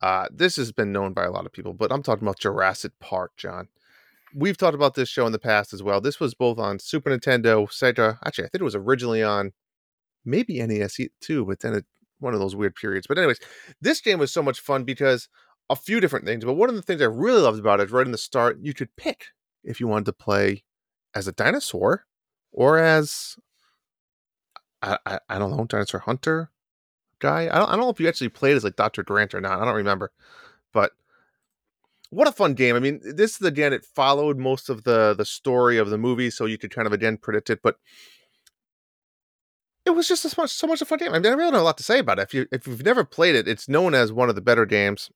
Uh, 0.00 0.26
this 0.32 0.56
has 0.56 0.72
been 0.72 0.92
known 0.92 1.12
by 1.12 1.24
a 1.24 1.30
lot 1.30 1.46
of 1.46 1.52
people, 1.52 1.72
but 1.72 1.92
I'm 1.92 2.02
talking 2.02 2.26
about 2.26 2.40
Jurassic 2.40 2.92
Park, 3.00 3.32
John. 3.36 3.68
We've 4.34 4.56
talked 4.56 4.74
about 4.74 4.94
this 4.94 5.08
show 5.08 5.26
in 5.26 5.32
the 5.32 5.38
past 5.38 5.72
as 5.72 5.82
well. 5.82 6.00
This 6.00 6.18
was 6.18 6.34
both 6.34 6.58
on 6.58 6.78
Super 6.78 7.10
Nintendo, 7.10 7.68
Sega. 7.68 8.18
Actually, 8.24 8.44
I 8.44 8.48
think 8.48 8.62
it 8.62 8.64
was 8.64 8.74
originally 8.74 9.22
on 9.22 9.52
maybe 10.24 10.64
NES 10.64 10.98
too, 11.20 11.44
but 11.44 11.60
then 11.60 11.74
it 11.74 11.84
one 12.18 12.34
of 12.34 12.40
those 12.40 12.56
weird 12.56 12.74
periods. 12.74 13.06
But 13.06 13.18
anyways, 13.18 13.40
this 13.80 14.00
game 14.00 14.18
was 14.18 14.32
so 14.32 14.42
much 14.42 14.60
fun 14.60 14.84
because 14.84 15.28
a 15.68 15.76
few 15.76 16.00
different 16.00 16.24
things. 16.24 16.44
But 16.44 16.54
one 16.54 16.68
of 16.68 16.74
the 16.74 16.82
things 16.82 17.02
I 17.02 17.06
really 17.06 17.40
loved 17.40 17.58
about 17.58 17.80
it 17.80 17.90
right 17.90 18.06
in 18.06 18.12
the 18.12 18.18
start, 18.18 18.58
you 18.62 18.74
could 18.74 18.94
pick 18.96 19.26
if 19.64 19.80
you 19.80 19.88
wanted 19.88 20.06
to 20.06 20.12
play 20.12 20.64
as 21.14 21.26
a 21.26 21.32
dinosaur 21.32 22.04
or 22.52 22.78
as 22.78 23.36
I, 24.82 24.98
I, 25.06 25.18
I 25.28 25.38
don't 25.38 25.56
know, 25.56 25.64
dinosaur 25.64 26.00
hunter 26.00 26.50
guy. 27.20 27.48
I 27.50 27.58
don't, 27.58 27.68
I 27.68 27.72
don't 27.72 27.82
know 27.82 27.90
if 27.90 28.00
you 28.00 28.08
actually 28.08 28.28
played 28.28 28.56
as 28.56 28.64
like 28.64 28.76
Dr. 28.76 29.02
Grant 29.02 29.34
or 29.34 29.40
not. 29.40 29.60
I 29.60 29.64
don't 29.64 29.76
remember. 29.76 30.12
But 30.72 30.92
what 32.10 32.28
a 32.28 32.32
fun 32.32 32.54
game. 32.54 32.76
I 32.76 32.80
mean, 32.80 33.00
this 33.02 33.40
is 33.40 33.46
again, 33.46 33.72
it 33.72 33.84
followed 33.84 34.36
most 34.36 34.68
of 34.68 34.84
the 34.84 35.14
the 35.16 35.24
story 35.24 35.78
of 35.78 35.90
the 35.90 35.98
movie, 35.98 36.30
so 36.30 36.44
you 36.44 36.58
could 36.58 36.74
kind 36.74 36.86
of 36.86 36.92
again 36.92 37.16
predict 37.16 37.48
it, 37.48 37.60
but 37.62 37.76
it 39.84 39.90
was 39.90 40.06
just 40.06 40.22
so 40.22 40.42
much 40.42 40.50
so 40.50 40.66
much 40.66 40.82
a 40.82 40.84
fun 40.84 40.98
game. 40.98 41.12
I 41.12 41.18
mean, 41.18 41.26
I 41.26 41.34
really 41.34 41.44
don't 41.44 41.54
have 41.54 41.62
a 41.62 41.64
lot 41.64 41.78
to 41.78 41.84
say 41.84 41.98
about 41.98 42.18
it. 42.18 42.22
If 42.22 42.34
you 42.34 42.46
if 42.52 42.66
you've 42.66 42.84
never 42.84 43.04
played 43.04 43.34
it, 43.34 43.48
it's 43.48 43.68
known 43.68 43.94
as 43.94 44.12
one 44.12 44.28
of 44.28 44.34
the 44.34 44.40
better 44.40 44.66
games. 44.66 45.10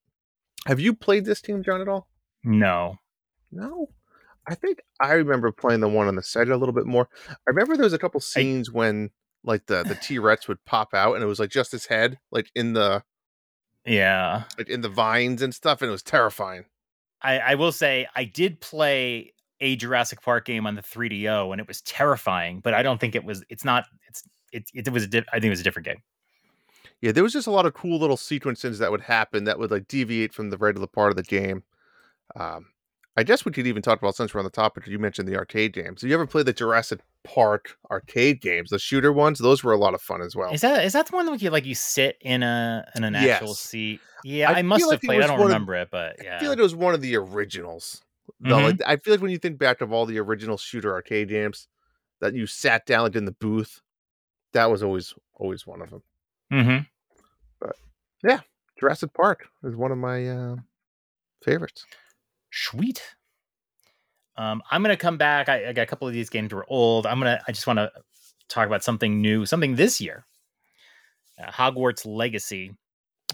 Have 0.67 0.81
you 0.81 0.95
played 0.95 1.25
this 1.25 1.41
game, 1.41 1.63
John, 1.63 1.81
at 1.81 1.89
all? 1.89 2.09
No. 2.43 2.97
No. 3.53 3.91
I 4.49 4.55
think 4.55 4.81
I 5.01 5.13
remember 5.15 5.53
playing 5.53 5.81
the 5.81 5.89
one 5.89 6.09
on 6.09 6.17
the 6.17 6.23
Sega 6.23 6.53
a 6.53 6.57
little 6.57 6.75
bit 6.75 6.87
more. 6.87 7.09
I 7.29 7.35
remember 7.47 7.77
there 7.77 7.85
was 7.85 7.93
a 7.93 7.99
couple 7.99 8.21
scenes 8.21 8.71
when 8.71 9.11
like 9.47 9.65
the 9.67 9.83
the 9.85 9.95
T 9.95 10.19
Rex 10.19 10.47
would 10.49 10.63
pop 10.67 10.93
out 10.93 11.15
and 11.15 11.23
it 11.23 11.27
was 11.27 11.39
like 11.41 11.51
just 11.51 11.73
his 11.73 11.87
head, 11.87 12.19
like 12.31 12.51
in 12.55 12.75
the 12.75 13.03
Yeah. 13.85 14.45
like 14.59 14.69
in 14.69 14.81
the 14.83 14.89
vines 14.89 15.41
and 15.43 15.55
stuff, 15.55 15.81
and 15.81 15.89
it 15.89 15.93
was 15.93 16.03
terrifying. 16.03 16.65
I, 17.23 17.39
I 17.39 17.55
will 17.55 17.73
say 17.73 18.07
I 18.15 18.25
did 18.25 18.61
play 18.61 19.33
a 19.61 19.75
Jurassic 19.77 20.21
Park 20.21 20.45
game 20.45 20.67
on 20.67 20.75
the 20.75 20.83
3DO 20.83 21.51
and 21.53 21.61
it 21.61 21.67
was 21.67 21.81
terrifying, 21.83 22.61
but 22.61 22.75
I 22.75 22.83
don't 22.83 23.01
think 23.01 23.15
it 23.15 23.25
was 23.25 23.43
it's 23.49 23.65
not 23.65 23.85
it's 24.09 24.23
it, 24.53 24.65
it 24.75 24.89
was 24.93 25.05
a 25.05 25.07
di- 25.07 25.25
I 25.33 25.37
think 25.37 25.45
it 25.47 25.51
was 25.51 25.61
a 25.61 25.65
different 25.65 25.87
game. 25.87 26.03
Yeah, 27.01 27.13
there 27.13 27.23
was 27.23 27.33
just 27.33 27.47
a 27.47 27.51
lot 27.51 27.67
of 27.67 27.75
cool 27.75 27.99
little 27.99 28.17
sequences 28.17 28.79
that 28.79 28.91
would 28.91 29.03
happen 29.03 29.45
that 29.45 29.59
would 29.59 29.71
like 29.71 29.87
deviate 29.89 30.33
from 30.35 30.51
the 30.51 30.57
regular 30.59 30.87
part 30.87 31.11
of 31.11 31.17
the 31.17 31.23
game. 31.23 31.63
Um, 32.35 32.67
I 33.19 33.23
guess 33.23 33.45
we 33.47 33.53
could 33.53 33.67
even 33.67 33.81
talk 33.83 33.99
about 34.01 34.15
since 34.15 34.35
we're 34.35 34.41
on 34.41 34.45
the 34.45 34.51
topic. 34.51 34.87
You 34.87 34.99
mentioned 34.99 35.27
the 35.27 35.37
arcade 35.37 35.73
games. 35.73 36.03
Have 36.03 36.09
you 36.11 36.15
ever 36.15 36.27
played 36.27 36.45
the 36.47 36.53
Jurassic 36.53 37.01
Park 37.25 37.77
arcade 37.91 38.41
games, 38.43 38.69
the 38.71 38.79
shooter 38.79 39.11
ones? 39.13 39.39
Those 39.39 39.65
were 39.65 39.73
a 39.73 39.79
lot 39.79 39.95
of 39.95 40.03
fun 40.03 40.21
as 40.21 40.37
well. 40.37 40.53
Is 40.53 40.61
that 40.61 40.85
is 40.85 40.93
that 40.93 41.07
the 41.07 41.17
one 41.17 41.25
that 41.27 41.41
you 41.41 41.49
like 41.51 41.65
you 41.65 41.75
sit 41.75 42.19
in 42.21 42.43
a 42.43 42.87
in 42.95 43.05
an 43.05 43.15
actual 43.15 43.55
seat? 43.55 44.01
Yeah, 44.23 44.51
I 44.51 44.59
I, 44.59 44.63
must 44.63 44.83
have 44.83 44.89
like 44.91 45.05
it 45.05 45.07
played. 45.07 45.23
I 45.23 45.27
don't 45.29 45.39
one 45.39 45.47
of- 45.47 45.49
remember 45.49 45.75
it, 45.77 45.89
but 45.91 46.17
yeah. 46.23 46.37
I 46.37 46.41
feel 46.41 46.51
like 46.51 46.59
it 46.59 46.63
was 46.63 46.75
one 46.75 46.93
of 46.95 47.01
the 47.01 47.17
originals. 47.17 48.03
Though, 48.41 48.57
Mhm. 48.59 48.65
like, 48.65 48.81
I 48.85 48.97
feel 48.97 49.15
like 49.15 49.23
when 49.23 49.31
you 49.31 49.39
think 49.39 49.57
back 49.59 49.81
of 49.81 49.93
all 49.93 50.05
the 50.05 50.19
original 50.19 50.59
shooter 50.59 50.93
arcade 50.93 51.29
games 51.29 51.69
that 52.21 52.35
you 52.35 52.47
sat 52.47 52.85
down 52.85 53.03
like 53.05 53.15
in 53.17 53.25
the 53.25 53.33
booth, 53.33 53.81
that 54.53 54.71
was 54.71 54.83
always 54.83 55.15
always 55.35 55.67
one 55.67 55.81
of 55.81 55.91
them. 55.91 56.03
mm-hmm. 56.53 56.79
But 57.61 57.77
yeah, 58.23 58.41
Jurassic 58.79 59.15
Park 59.15 59.47
is 59.65 59.75
one 59.75 59.91
of 59.93 59.97
my 59.99 60.29
uh, 60.29 60.57
favorites. 61.45 61.87
Sweet. 62.51 63.03
Um, 64.37 64.63
I'm 64.71 64.83
gonna 64.83 64.97
come 64.97 65.17
back. 65.17 65.49
I, 65.49 65.69
I 65.69 65.73
got 65.73 65.83
a 65.83 65.87
couple 65.87 66.07
of 66.07 66.15
these 66.15 66.29
games 66.31 66.53
were 66.53 66.67
old. 66.69 67.07
I'm 67.07 67.19
gonna. 67.19 67.41
I 67.49 67.53
just 67.53 67.67
want 67.67 67.79
to 67.79 67.91
talk 68.49 68.67
about 68.67 68.85
something 68.85 69.21
new, 69.21 69.47
something 69.47 69.77
this 69.77 70.01
year. 70.01 70.27
Uh, 71.43 71.51
Hogwarts 71.51 72.05
Legacy. 72.07 72.73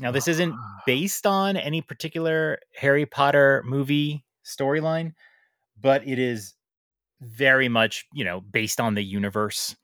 Now, 0.00 0.10
this 0.10 0.26
isn't 0.26 0.54
based 0.86 1.26
on 1.26 1.56
any 1.56 1.82
particular 1.82 2.58
Harry 2.76 3.04
Potter 3.04 3.62
movie 3.66 4.24
storyline, 4.44 5.12
but 5.80 6.06
it 6.06 6.18
is 6.18 6.54
very 7.20 7.68
much, 7.68 8.06
you 8.12 8.24
know, 8.24 8.40
based 8.40 8.80
on 8.80 8.94
the 8.94 9.02
universe. 9.04 9.76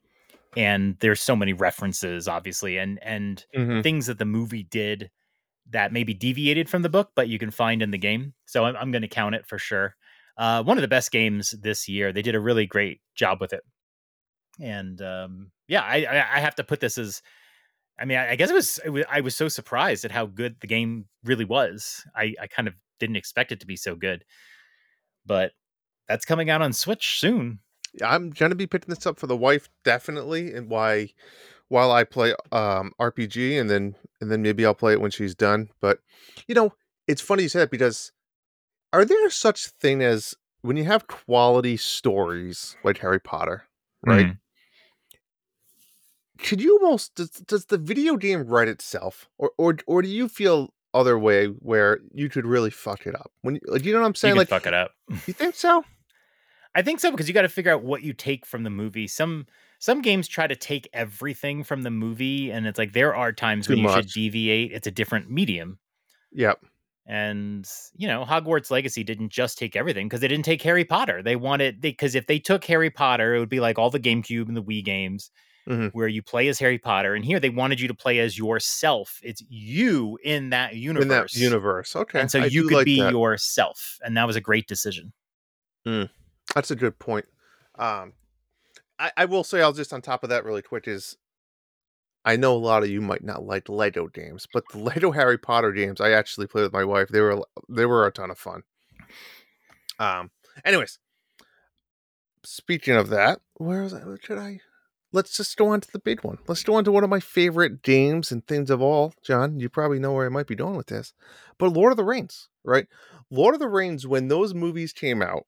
And 0.56 0.96
there's 1.00 1.20
so 1.20 1.36
many 1.36 1.52
references, 1.52 2.26
obviously, 2.26 2.78
and 2.78 2.98
and 3.02 3.44
Mhm. 3.56 3.82
things 3.82 4.06
that 4.06 4.18
the 4.18 4.24
movie 4.24 4.64
did 4.64 5.10
that 5.70 5.92
maybe 5.92 6.14
deviated 6.14 6.68
from 6.68 6.82
the 6.82 6.88
book, 6.88 7.10
but 7.14 7.28
you 7.28 7.38
can 7.38 7.50
find 7.50 7.82
in 7.82 7.90
the 7.90 7.98
game. 7.98 8.34
So 8.46 8.64
I'm, 8.64 8.76
I'm 8.76 8.90
going 8.90 9.02
to 9.02 9.08
count 9.08 9.34
it 9.34 9.46
for 9.46 9.58
sure. 9.58 9.94
Uh, 10.36 10.62
one 10.62 10.78
of 10.78 10.82
the 10.82 10.88
best 10.88 11.10
games 11.10 11.50
this 11.60 11.88
year. 11.88 12.12
They 12.12 12.22
did 12.22 12.34
a 12.34 12.40
really 12.40 12.66
great 12.66 13.00
job 13.14 13.40
with 13.40 13.52
it. 13.52 13.62
And 14.60 15.00
um, 15.02 15.50
yeah, 15.66 15.82
I, 15.82 16.36
I, 16.36 16.40
have 16.40 16.56
to 16.56 16.64
put 16.64 16.80
this 16.80 16.98
as. 16.98 17.22
I 17.98 18.04
mean, 18.04 18.18
I, 18.18 18.30
I 18.30 18.36
guess 18.36 18.50
it 18.50 18.54
was, 18.54 18.80
it 18.84 18.90
was. 18.90 19.04
I 19.10 19.20
was 19.20 19.36
so 19.36 19.48
surprised 19.48 20.04
at 20.04 20.10
how 20.10 20.26
good 20.26 20.56
the 20.60 20.66
game 20.66 21.06
really 21.24 21.44
was. 21.44 22.04
I, 22.16 22.34
I 22.40 22.46
kind 22.46 22.66
of 22.66 22.74
didn't 22.98 23.16
expect 23.16 23.52
it 23.52 23.60
to 23.60 23.66
be 23.66 23.76
so 23.76 23.94
good, 23.94 24.24
but 25.26 25.52
that's 26.08 26.24
coming 26.24 26.50
out 26.50 26.62
on 26.62 26.72
Switch 26.72 27.20
soon. 27.20 27.60
I'm 28.04 28.30
gonna 28.30 28.54
be 28.54 28.66
picking 28.66 28.94
this 28.94 29.06
up 29.06 29.18
for 29.18 29.26
the 29.26 29.36
wife 29.36 29.68
definitely, 29.84 30.54
and 30.54 30.68
why 30.68 31.10
while 31.68 31.92
I 31.92 32.04
play 32.04 32.34
um 32.52 32.92
RPG, 33.00 33.60
and 33.60 33.68
then 33.70 33.94
and 34.20 34.30
then 34.30 34.42
maybe 34.42 34.64
I'll 34.64 34.74
play 34.74 34.92
it 34.92 35.00
when 35.00 35.10
she's 35.10 35.34
done. 35.34 35.68
But 35.80 36.00
you 36.46 36.54
know, 36.54 36.74
it's 37.06 37.20
funny 37.20 37.44
you 37.44 37.48
said 37.48 37.60
that 37.62 37.70
because 37.70 38.12
are 38.92 39.04
there 39.04 39.30
such 39.30 39.66
thing 39.66 40.02
as 40.02 40.34
when 40.62 40.76
you 40.76 40.84
have 40.84 41.06
quality 41.06 41.76
stories 41.76 42.76
like 42.84 42.98
Harry 42.98 43.20
Potter, 43.20 43.64
right? 44.04 44.26
Mhm. 44.26 44.38
Could 46.38 46.60
you 46.60 46.78
almost 46.80 47.14
does, 47.16 47.30
does 47.30 47.64
the 47.66 47.78
video 47.78 48.16
game 48.16 48.46
write 48.46 48.68
itself, 48.68 49.28
or 49.38 49.50
or 49.58 49.76
or 49.86 50.02
do 50.02 50.08
you 50.08 50.28
feel 50.28 50.72
other 50.94 51.18
way 51.18 51.46
where 51.46 51.98
you 52.14 52.28
could 52.28 52.46
really 52.46 52.70
fuck 52.70 53.06
it 53.06 53.14
up 53.14 53.30
when 53.42 53.56
you, 53.56 53.60
like, 53.66 53.84
you 53.84 53.92
know 53.92 54.00
what 54.00 54.06
I'm 54.06 54.14
saying? 54.14 54.36
Like, 54.36 54.48
fuck 54.48 54.66
it 54.66 54.74
up. 54.74 54.92
you 55.26 55.34
think 55.34 55.54
so? 55.54 55.84
I 56.74 56.82
think 56.82 57.00
so 57.00 57.10
because 57.10 57.28
you 57.28 57.34
got 57.34 57.42
to 57.42 57.48
figure 57.48 57.72
out 57.72 57.82
what 57.82 58.02
you 58.02 58.12
take 58.12 58.46
from 58.46 58.62
the 58.62 58.70
movie. 58.70 59.06
Some 59.08 59.46
some 59.78 60.02
games 60.02 60.28
try 60.28 60.46
to 60.46 60.56
take 60.56 60.88
everything 60.92 61.64
from 61.64 61.82
the 61.82 61.90
movie, 61.90 62.50
and 62.50 62.66
it's 62.66 62.78
like 62.78 62.92
there 62.92 63.14
are 63.14 63.32
times 63.32 63.66
Too 63.66 63.72
when 63.72 63.78
you 63.78 63.84
much. 63.84 63.94
should 64.04 64.12
deviate. 64.12 64.72
It's 64.72 64.86
a 64.86 64.90
different 64.90 65.30
medium, 65.30 65.78
Yep. 66.32 66.64
and 67.06 67.68
you 67.94 68.06
know 68.08 68.24
Hogwarts 68.24 68.70
Legacy 68.70 69.02
didn't 69.04 69.30
just 69.30 69.58
take 69.58 69.76
everything 69.76 70.06
because 70.08 70.20
they 70.20 70.28
didn't 70.28 70.44
take 70.44 70.62
Harry 70.62 70.84
Potter. 70.84 71.22
They 71.22 71.36
wanted 71.36 71.80
because 71.80 72.14
if 72.14 72.26
they 72.26 72.38
took 72.38 72.64
Harry 72.64 72.90
Potter, 72.90 73.34
it 73.34 73.38
would 73.40 73.48
be 73.48 73.60
like 73.60 73.78
all 73.78 73.90
the 73.90 74.00
GameCube 74.00 74.48
and 74.48 74.56
the 74.56 74.62
Wii 74.62 74.84
games. 74.84 75.30
Mhm. 75.68 75.92
Where 75.92 76.08
you 76.08 76.22
play 76.22 76.48
as 76.48 76.58
Harry 76.60 76.78
Potter, 76.78 77.14
and 77.14 77.22
here 77.24 77.38
they 77.38 77.50
wanted 77.50 77.78
you 77.78 77.88
to 77.88 77.94
play 77.94 78.20
as 78.20 78.38
yourself. 78.38 79.20
It's 79.22 79.42
you 79.50 80.18
in 80.24 80.48
that 80.50 80.76
universe, 80.76 81.02
In 81.02 81.08
that 81.08 81.34
universe, 81.34 81.94
okay. 81.94 82.20
and 82.20 82.30
so 82.30 82.40
I 82.40 82.46
you 82.46 82.66
could 82.68 82.72
like 82.72 82.84
be 82.86 83.00
that. 83.00 83.12
yourself, 83.12 83.98
and 84.02 84.16
that 84.16 84.26
was 84.26 84.34
a 84.36 84.40
great 84.40 84.66
decision. 84.66 85.12
That's 86.54 86.70
a 86.70 86.76
good 86.76 86.98
point. 86.98 87.26
Um, 87.78 88.14
I, 88.98 89.12
I 89.16 89.24
will 89.26 89.44
say, 89.44 89.62
I'll 89.62 89.72
just 89.72 89.92
on 89.92 90.02
top 90.02 90.22
of 90.22 90.30
that 90.30 90.44
really 90.44 90.62
quick 90.62 90.88
is, 90.88 91.16
I 92.24 92.36
know 92.36 92.54
a 92.54 92.58
lot 92.58 92.82
of 92.82 92.90
you 92.90 93.00
might 93.00 93.24
not 93.24 93.44
like 93.44 93.68
Lego 93.68 94.08
games, 94.08 94.46
but 94.52 94.64
the 94.70 94.78
Lego 94.78 95.12
Harry 95.12 95.38
Potter 95.38 95.72
games 95.72 96.00
I 96.00 96.10
actually 96.10 96.46
played 96.46 96.64
with 96.64 96.72
my 96.72 96.84
wife. 96.84 97.08
They 97.08 97.20
were 97.20 97.42
they 97.68 97.86
were 97.86 98.06
a 98.06 98.12
ton 98.12 98.30
of 98.30 98.38
fun. 98.38 98.62
Um. 99.98 100.30
Anyways, 100.64 100.98
speaking 102.44 102.94
of 102.96 103.08
that, 103.10 103.40
where 103.54 103.82
was 103.82 103.94
I? 103.94 104.00
What 104.00 104.24
should 104.24 104.38
I? 104.38 104.60
Let's 105.10 105.36
just 105.36 105.56
go 105.56 105.68
on 105.68 105.80
to 105.80 105.90
the 105.90 105.98
big 105.98 106.22
one. 106.22 106.38
Let's 106.46 106.62
go 106.62 106.74
on 106.74 106.84
to 106.84 106.92
one 106.92 107.04
of 107.04 107.08
my 107.08 107.20
favorite 107.20 107.82
games 107.82 108.30
and 108.30 108.46
things 108.46 108.68
of 108.68 108.82
all. 108.82 109.14
John, 109.22 109.58
you 109.58 109.70
probably 109.70 109.98
know 109.98 110.12
where 110.12 110.26
I 110.26 110.30
might 110.30 110.46
be 110.46 110.54
going 110.54 110.76
with 110.76 110.88
this, 110.88 111.14
but 111.56 111.72
Lord 111.72 111.92
of 111.92 111.96
the 111.96 112.04
Rings, 112.04 112.48
right? 112.62 112.86
Lord 113.30 113.54
of 113.54 113.60
the 113.60 113.68
Rings, 113.68 114.06
when 114.06 114.28
those 114.28 114.52
movies 114.52 114.92
came 114.92 115.22
out, 115.22 115.46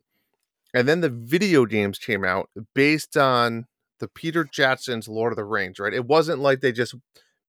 and 0.75 0.89
then 0.89 1.01
the 1.01 1.11
video 1.11 1.67
games 1.67 1.99
came 1.99 2.25
out 2.25 2.49
based 2.75 3.17
on 3.17 3.67
the 3.99 4.09
Peter 4.09 4.45
Jackson's 4.45 5.09
Lord 5.09 5.33
of 5.33 5.37
the 5.37 5.45
Rings, 5.45 5.79
right? 5.79 5.93
It 5.93 6.07
wasn't 6.07 6.41
like 6.41 6.61
they 6.61 6.73
just 6.73 6.95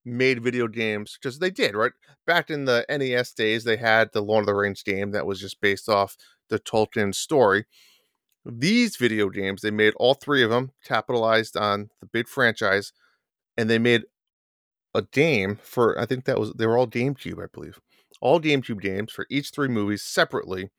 made 0.05 0.43
video 0.43 0.67
games 0.67 1.17
because 1.19 1.39
they 1.39 1.49
did, 1.49 1.76
right? 1.76 1.91
Back 2.26 2.49
in 2.49 2.65
the 2.65 2.86
NES 2.89 3.34
days, 3.34 3.63
they 3.63 3.78
had 3.78 4.09
the 4.11 4.22
Lord 4.22 4.43
of 4.43 4.47
the 4.47 4.55
Rings 4.55 4.84
game 4.84 5.11
that 5.11 5.26
was 5.26 5.39
just 5.39 5.61
based 5.61 5.88
off 5.88 6.17
the 6.49 6.59
Tolkien 6.59 7.13
story. 7.15 7.65
These 8.45 8.97
video 8.97 9.30
games, 9.30 9.61
they 9.61 9.72
made 9.72 9.93
all 9.97 10.15
three 10.15 10.43
of 10.43 10.49
them, 10.49 10.72
capitalized 10.84 11.55
on 11.55 11.89
the 11.99 12.07
big 12.07 12.28
franchise, 12.28 12.91
and 13.57 13.69
they 13.69 13.80
made 13.80 14.03
a 14.93 15.03
game 15.03 15.59
for 15.61 15.97
I 15.99 16.05
think 16.05 16.26
that 16.26 16.39
was 16.39 16.53
they 16.53 16.65
were 16.67 16.78
all 16.78 16.88
GameCube, 16.88 17.41
I 17.41 17.47
believe. 17.53 17.80
All 18.22 18.39
GameCube 18.41 18.82
games 18.82 19.11
for 19.11 19.26
each 19.30 19.51
three 19.51 19.67
movies 19.67 20.03
separately, 20.03 20.69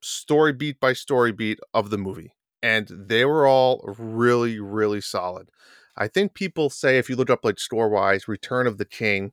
story 0.00 0.52
beat 0.52 0.80
by 0.80 0.92
story 0.92 1.32
beat 1.32 1.58
of 1.74 1.90
the 1.90 1.98
movie. 1.98 2.34
And 2.62 2.88
they 2.88 3.24
were 3.24 3.46
all 3.46 3.82
really, 3.98 4.60
really 4.60 5.00
solid. 5.00 5.50
I 5.96 6.08
think 6.08 6.34
people 6.34 6.70
say 6.70 6.98
if 6.98 7.08
you 7.08 7.16
look 7.16 7.30
up 7.30 7.44
like 7.44 7.58
score 7.58 7.88
wise, 7.88 8.28
Return 8.28 8.66
of 8.66 8.78
the 8.78 8.84
King 8.84 9.32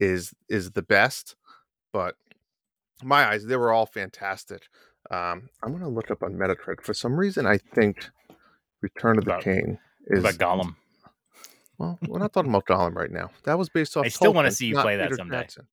is 0.00 0.32
is 0.48 0.72
the 0.72 0.82
best, 0.82 1.36
but 1.92 2.16
my 3.02 3.24
eyes, 3.28 3.44
they 3.46 3.56
were 3.56 3.72
all 3.72 3.86
fantastic. 3.86 4.62
Um, 5.10 5.48
I'm 5.62 5.72
gonna 5.72 5.88
look 5.88 6.10
up 6.10 6.22
on 6.22 6.34
Metacritic. 6.34 6.82
For 6.82 6.94
some 6.94 7.14
reason, 7.16 7.46
I 7.46 7.58
think 7.58 8.08
Return 8.80 9.18
of 9.18 9.24
the 9.24 9.32
About- 9.32 9.42
King 9.44 9.78
is 10.06 10.20
about 10.20 10.34
Gollum? 10.34 10.76
well, 11.78 11.98
we're 12.08 12.18
not 12.18 12.32
talking 12.32 12.50
about 12.50 12.66
Gollum 12.66 12.94
right 12.94 13.10
now. 13.10 13.30
That 13.44 13.58
was 13.58 13.68
based 13.68 13.96
off. 13.96 14.04
I 14.04 14.08
still 14.08 14.32
wanna 14.32 14.50
see 14.50 14.66
you 14.66 14.74
play 14.80 14.96
that 14.96 15.04
Peter 15.06 15.16
someday. 15.16 15.38
Jackson. 15.38 15.66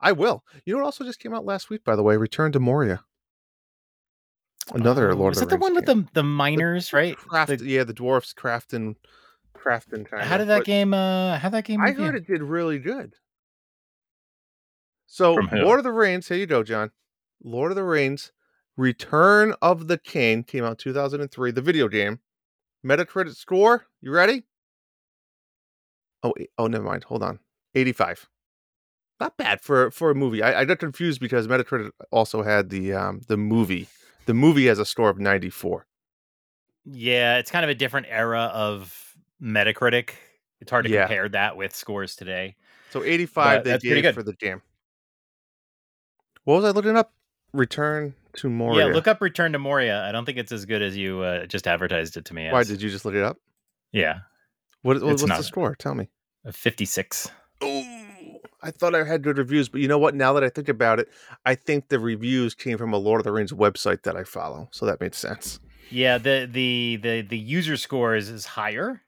I 0.00 0.12
will. 0.12 0.44
You 0.64 0.74
know 0.74 0.80
what 0.80 0.86
also 0.86 1.04
just 1.04 1.20
came 1.20 1.32
out 1.34 1.44
last 1.44 1.70
week, 1.70 1.84
by 1.84 1.94
the 1.96 2.02
way? 2.02 2.16
Return 2.16 2.50
to 2.52 2.60
Moria. 2.60 3.04
Another 4.74 5.10
Oh, 5.10 5.16
Lord 5.16 5.30
was 5.32 5.42
of 5.42 5.48
that 5.48 5.54
the 5.54 5.56
the 5.56 5.60
one 5.60 5.74
with 5.74 5.86
game. 5.86 6.04
the 6.14 6.20
the 6.20 6.22
miners, 6.22 6.92
right? 6.92 7.16
Craft, 7.16 7.58
The- 7.58 7.64
yeah, 7.64 7.84
the 7.84 7.92
dwarfs 7.92 8.32
crafting, 8.32 8.96
crafting. 9.56 10.06
Kind 10.08 10.22
how 10.24 10.36
did 10.38 10.48
that 10.48 10.64
game? 10.64 10.94
Uh, 10.94 11.38
how 11.38 11.48
that 11.48 11.64
game? 11.64 11.80
I 11.80 11.88
review? 11.88 12.04
heard 12.04 12.14
it 12.16 12.26
did 12.26 12.42
really 12.42 12.78
good. 12.78 13.14
So, 15.06 15.34
Lord 15.52 15.78
of 15.80 15.84
the 15.84 15.92
Rings. 15.92 16.28
Here 16.28 16.38
you 16.38 16.46
go, 16.46 16.62
John. 16.62 16.90
Lord 17.42 17.70
of 17.72 17.76
the 17.76 17.84
Rings, 17.84 18.32
Return 18.76 19.54
of 19.60 19.88
the 19.88 19.98
King 19.98 20.42
came 20.44 20.64
out 20.64 20.78
2003. 20.78 21.50
The 21.50 21.60
video 21.60 21.88
game. 21.88 22.20
Metacritic 22.86 23.34
score. 23.36 23.86
You 24.00 24.10
ready? 24.10 24.44
Oh, 26.22 26.32
oh, 26.56 26.66
never 26.66 26.84
mind. 26.84 27.04
Hold 27.04 27.22
on. 27.22 27.40
85. 27.74 28.28
Not 29.20 29.36
bad 29.36 29.60
for 29.60 29.90
for 29.90 30.10
a 30.10 30.14
movie. 30.14 30.42
I, 30.42 30.60
I 30.60 30.64
got 30.64 30.78
confused 30.78 31.20
because 31.20 31.46
Metacritic 31.46 31.90
also 32.10 32.42
had 32.42 32.70
the 32.70 32.92
um 32.94 33.20
the 33.28 33.36
movie. 33.36 33.88
The 34.26 34.34
movie 34.34 34.66
has 34.66 34.78
a 34.78 34.84
score 34.84 35.08
of 35.10 35.18
94. 35.18 35.86
Yeah, 36.84 37.38
it's 37.38 37.50
kind 37.50 37.64
of 37.64 37.70
a 37.70 37.74
different 37.74 38.06
era 38.10 38.50
of 38.52 39.16
Metacritic. 39.42 40.10
It's 40.60 40.70
hard 40.70 40.84
to 40.86 40.90
Yeah. 40.90 41.02
compare 41.06 41.28
that 41.30 41.56
with 41.56 41.74
scores 41.74 42.14
today. 42.16 42.56
So 42.90 43.02
85 43.02 43.58
But 43.58 43.64
they 43.64 43.70
that's 43.70 43.82
pretty 43.84 43.96
gave 44.02 44.08
good. 44.10 44.14
for 44.14 44.22
the 44.22 44.34
game. 44.34 44.62
What 46.44 46.56
was 46.56 46.64
I 46.64 46.70
looking 46.70 46.96
up? 46.96 47.12
Return 47.52 48.14
to 48.34 48.48
Moria. 48.48 48.86
Yeah, 48.88 48.92
look 48.94 49.06
up 49.06 49.20
Return 49.20 49.52
to 49.52 49.58
Moria. 49.58 50.04
I 50.04 50.12
don't 50.12 50.24
think 50.24 50.38
it's 50.38 50.52
as 50.52 50.64
good 50.64 50.82
as 50.82 50.96
you 50.96 51.20
uh, 51.20 51.46
just 51.46 51.66
advertised 51.66 52.16
it 52.16 52.24
to 52.26 52.34
me. 52.34 52.46
As. 52.46 52.52
Why 52.52 52.64
did 52.64 52.80
you 52.82 52.90
just 52.90 53.04
look 53.04 53.14
it 53.14 53.22
up? 53.22 53.38
Yeah, 53.92 54.20
What, 54.82 54.96
what- 55.02 55.04
what's 55.20 55.22
the 55.24 55.42
score? 55.42 55.74
Tell 55.76 55.94
me. 55.94 56.08
a 56.44 56.52
fifty-six. 56.52 57.30
I 58.62 58.70
thought 58.70 58.94
I 58.94 59.04
had 59.04 59.22
good 59.22 59.38
reviews, 59.38 59.68
but 59.68 59.80
you 59.80 59.88
know 59.88 59.98
what? 59.98 60.14
Now 60.14 60.32
that 60.34 60.44
I 60.44 60.48
think 60.48 60.68
about 60.68 61.00
it, 61.00 61.08
I 61.44 61.54
think 61.54 61.88
the 61.88 61.98
reviews 61.98 62.54
came 62.54 62.78
from 62.78 62.92
a 62.92 62.98
Lord 62.98 63.20
of 63.20 63.24
the 63.24 63.32
Rings 63.32 63.52
website 63.52 64.02
that 64.02 64.16
I 64.16 64.24
follow, 64.24 64.68
so 64.70 64.86
that 64.86 65.00
made 65.00 65.14
sense. 65.14 65.58
Yeah, 65.90 66.18
the 66.18 66.48
the 66.50 66.98
the 67.02 67.20
the 67.22 67.38
user 67.38 67.76
scores 67.76 68.28
is 68.28 68.46
higher, 68.46 69.02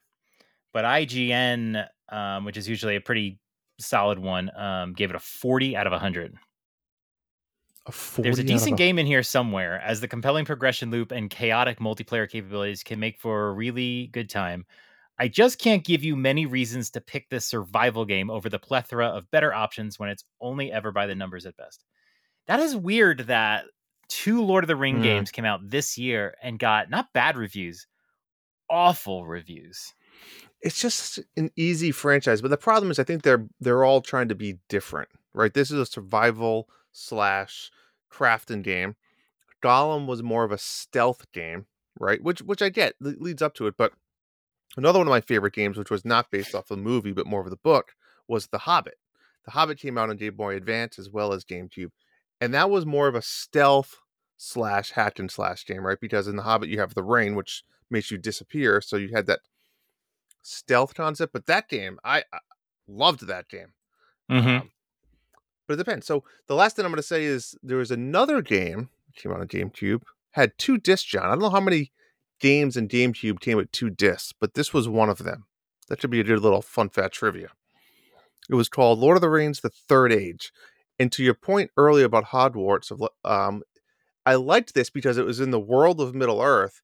but 0.73 0.85
IGN, 0.85 1.87
um, 2.11 2.45
which 2.45 2.57
is 2.57 2.69
usually 2.69 2.97
a 2.97 3.01
pretty 3.01 3.39
solid 3.79 4.19
one. 4.19 4.51
Um, 4.57 4.93
gave 4.93 5.11
it 5.11 5.17
a 5.17 5.21
40 5.21 5.77
out 5.77 5.87
of 5.87 5.93
100. 5.93 6.35
A 7.87 7.93
40 7.93 8.23
There's 8.23 8.39
a 8.39 8.45
decent 8.45 8.77
game 8.77 8.99
in 8.99 9.07
here 9.07 9.23
somewhere, 9.23 9.81
as 9.81 10.01
the 10.01 10.09
compelling 10.09 10.45
progression 10.45 10.91
loop 10.91 11.13
and 11.13 11.31
chaotic 11.31 11.79
multiplayer 11.79 12.29
capabilities 12.29 12.83
can 12.83 12.99
make 12.99 13.19
for 13.21 13.49
a 13.49 13.53
really 13.53 14.09
good 14.09 14.29
time. 14.29 14.67
I 15.19 15.29
just 15.29 15.59
can't 15.59 15.85
give 15.85 16.03
you 16.05 16.17
many 16.17 16.47
reasons 16.47 16.91
to 16.91 17.01
pick 17.01 17.29
this 17.29 17.47
survival 17.47 18.05
game 18.05 18.31
over 18.31 18.49
the 18.49 18.59
plethora 18.59 19.07
of 19.09 19.31
better 19.31 19.53
options 19.55 19.99
when 19.99 20.09
it's 20.09 20.25
only 20.41 20.73
ever 20.73 20.91
by 20.93 21.07
the 21.07 21.15
numbers 21.15 21.47
at 21.47 21.57
best. 21.57 21.85
That 22.47 22.61
is 22.61 22.77
weird 22.77 23.21
that 23.29 23.67
two 24.09 24.43
Lord 24.43 24.65
of 24.65 24.69
the 24.69 24.77
Ring 24.77 24.97
Hmm. 24.97 25.03
games 25.03 25.31
came 25.31 25.45
out 25.45 25.69
this 25.71 25.97
year 25.99 26.35
and 26.43 26.59
got 26.59 26.91
not 26.91 27.13
bad 27.13 27.37
reviews, 27.37 27.87
awful 28.71 29.27
reviews. 29.27 29.95
it's 30.63 30.81
just 30.81 31.21
an 31.37 31.51
easy 31.57 31.93
franchise 31.93 32.41
but 32.41 32.49
the 32.51 32.57
problem 32.57 32.91
is 32.91 32.99
i 32.99 33.05
think 33.05 33.23
they're 33.23 33.47
they're 33.61 33.85
all 33.85 34.01
trying 34.01 34.29
to 34.29 34.35
be 34.35 34.59
different 34.69 35.09
right 35.35 35.55
this 35.55 35.71
is 35.71 35.79
a 35.79 35.87
survival 35.87 36.69
slash 36.93 37.71
crafting 38.13 38.63
game 38.63 38.97
gollum 39.63 40.07
was 40.07 40.23
more 40.23 40.45
of 40.45 40.53
a 40.53 40.59
stealth 40.59 41.31
game 41.33 41.67
right 41.99 42.23
which 42.23 42.41
which 42.43 42.63
i 42.63 42.69
get 42.69 42.95
leads 43.01 43.43
up 43.43 43.55
to 43.55 43.67
it 43.67 43.75
but 43.77 43.93
another 44.77 44.99
one 44.99 45.07
of 45.09 45.11
my 45.13 45.21
favorite 45.21 45.55
games 45.55 45.77
which 45.77 45.91
was 45.91 46.05
not 46.05 46.31
based 46.31 46.55
off 46.55 46.69
the 46.69 46.77
movie 46.77 47.13
but 47.13 47.27
more 47.27 47.41
of 47.41 47.51
the 47.51 47.57
book 47.57 47.93
was 48.29 48.47
the 48.49 48.59
hobbit 48.59 48.99
the 49.45 49.51
hobbit 49.51 49.79
came 49.79 49.99
out 49.99 50.11
on 50.11 50.17
game 50.17 50.35
boy 50.35 50.57
advance 50.57 50.99
as 50.99 51.11
well 51.11 51.33
as 51.33 51.45
gamecube 51.45 51.91
and 52.41 52.53
that 52.55 52.71
was 52.71 52.85
more 52.87 53.09
of 53.09 53.15
a 53.15 53.23
stealth 53.23 53.97
slash 54.37 54.91
hack 54.91 55.19
and 55.19 55.31
slash 55.31 55.65
game 55.67 55.85
right 55.87 56.01
because 56.01 56.27
in 56.27 56.37
the 56.37 56.43
hobbit 56.43 56.69
you 56.69 56.79
have 56.79 56.95
the 56.95 57.03
rain 57.03 57.35
which 57.35 57.63
makes 57.91 58.11
you 58.11 58.19
disappear 58.19 58.81
so 58.81 58.97
you 58.97 59.11
had 59.15 59.27
that 59.27 59.41
stealth 60.45 60.95
concept, 60.95 61.33
but 61.33 61.47
that 61.47 61.69
game, 61.69 61.99
I, 62.05 62.19
I 62.33 62.39
loved 62.87 63.27
that 63.27 63.49
game. 63.49 63.73
Mhm. 64.31 64.61
Um, 64.61 64.71
but 65.67 65.75
it 65.75 65.77
depends. 65.79 66.07
So 66.07 66.25
the 66.47 66.55
last 66.55 66.77
thing 66.77 66.85
I'm 66.85 66.91
going 66.91 66.97
to 66.99 67.03
say 67.03 67.25
is 67.25 67.57
there 67.63 67.79
was 67.79 67.91
another 67.91 68.43
game 68.43 68.91
came 69.17 69.33
out 69.33 69.41
on 69.41 69.49
GameCube, 69.49 70.03
had 70.33 70.53
two 70.59 70.77
discs, 70.77 71.09
John. 71.09 71.25
I 71.25 71.29
don't 71.31 71.41
know 71.41 71.51
how 71.51 71.61
many 71.61 71.93
games 72.41 72.77
in 72.77 72.89
GameCube 72.89 73.41
came 73.41 73.57
with 73.57 73.73
two 73.73 73.91
discs, 73.91 74.33
but 74.39 74.55
this 74.55 74.73
was 74.75 74.89
one 74.89 75.09
of 75.09 75.19
them. 75.19 75.47
That 75.89 76.01
should 76.01 76.11
be 76.11 76.21
a 76.21 76.25
good 76.25 76.41
little 76.41 76.63
fun 76.63 76.89
fact 76.89 77.15
trivia. 77.15 77.49
It 78.51 78.55
was 78.55 78.69
called 78.69 78.99
Lord 78.99 79.17
of 79.17 79.21
the 79.23 79.31
Rings: 79.31 79.61
The 79.61 79.71
Third 79.71 80.13
Age. 80.13 80.53
And 80.99 81.11
to 81.13 81.25
your 81.25 81.35
point 81.35 81.71
earlier 81.77 82.05
about 82.05 82.27
Hogwarts, 82.27 82.91
of 82.91 83.03
um, 83.25 83.63
I 84.25 84.37
liked 84.37 84.75
this 84.75 84.91
because 84.91 85.19
it 85.19 85.25
was 85.25 85.41
in 85.41 85.51
the 85.51 85.59
world 85.61 86.01
of 86.01 86.15
Middle 86.15 86.41
Earth, 86.41 86.83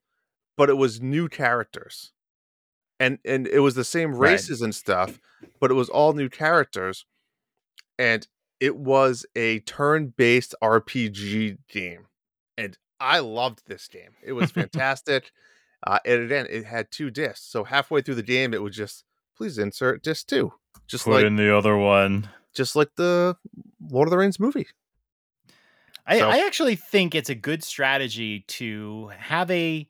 but 0.56 0.68
it 0.68 0.76
was 0.76 1.00
new 1.00 1.28
characters, 1.28 2.12
and 2.98 3.18
and 3.24 3.46
it 3.46 3.60
was 3.60 3.74
the 3.74 3.84
same 3.84 4.14
Right. 4.14 4.32
races 4.32 4.60
and 4.62 4.74
stuff, 4.74 5.20
but 5.60 5.70
it 5.70 5.74
was 5.74 5.88
all 5.88 6.12
new 6.12 6.28
characters, 6.28 7.04
and 7.98 8.26
it 8.58 8.76
was 8.76 9.24
a 9.36 9.60
turn-based 9.60 10.54
RPG 10.62 11.58
game, 11.68 12.06
and 12.58 12.76
I 13.00 13.20
loved 13.20 13.62
this 13.66 13.88
game. 13.88 14.10
It 14.22 14.32
was 14.32 14.50
fantastic. 14.60 15.32
uh, 15.86 15.98
and 16.04 16.22
again, 16.22 16.46
it 16.50 16.64
had 16.64 16.90
two 16.90 17.10
discs, 17.10 17.40
so 17.46 17.64
halfway 17.64 18.02
through 18.02 18.16
the 18.16 18.22
game, 18.22 18.52
it 18.54 18.62
was 18.62 18.76
just 18.76 19.04
please 19.36 19.56
insert 19.58 20.02
disc 20.02 20.26
two, 20.26 20.52
just 20.86 21.04
Put 21.04 21.14
like 21.14 21.24
in 21.24 21.36
the 21.36 21.56
other 21.56 21.76
one. 21.76 22.28
just 22.54 22.76
like 22.76 22.90
the 22.96 23.36
Lord 23.90 24.06
of 24.06 24.10
the 24.10 24.18
Rings 24.18 24.38
movie. 24.38 24.66
I, 26.06 26.18
So- 26.18 26.28
I 26.28 26.44
actually 26.46 26.76
think 26.76 27.14
it's 27.14 27.30
a 27.30 27.34
good 27.34 27.62
strategy 27.64 28.40
to 28.48 29.10
have 29.18 29.50
a 29.50 29.86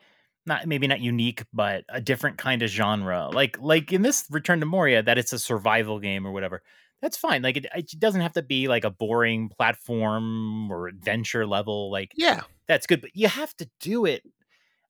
not 0.46 0.66
maybe 0.66 0.86
not 0.86 1.00
unique, 1.00 1.44
but 1.52 1.84
a 1.88 2.00
different 2.00 2.38
kind 2.38 2.62
of 2.62 2.70
genre. 2.70 3.28
Like 3.32 3.58
like 3.60 3.92
in 3.92 4.02
this 4.02 4.24
Return 4.30 4.60
to 4.60 4.66
Moria, 4.66 5.02
that 5.02 5.18
it's 5.18 5.32
a 5.32 5.38
survival 5.38 5.98
game 6.00 6.26
or 6.26 6.32
whatever. 6.32 6.62
That's 7.02 7.16
fine. 7.16 7.42
Like 7.42 7.56
it, 7.56 7.66
it 7.74 7.90
doesn't 7.98 8.20
have 8.20 8.34
to 8.34 8.42
be 8.42 8.68
like 8.68 8.84
a 8.84 8.90
boring 8.90 9.48
platform 9.48 10.70
or 10.70 10.88
adventure 10.88 11.46
level. 11.46 11.90
Like 11.90 12.12
Yeah, 12.14 12.42
that's 12.68 12.86
good, 12.86 13.00
but 13.00 13.10
you 13.14 13.28
have 13.28 13.54
to 13.56 13.68
do 13.80 14.04
it. 14.04 14.22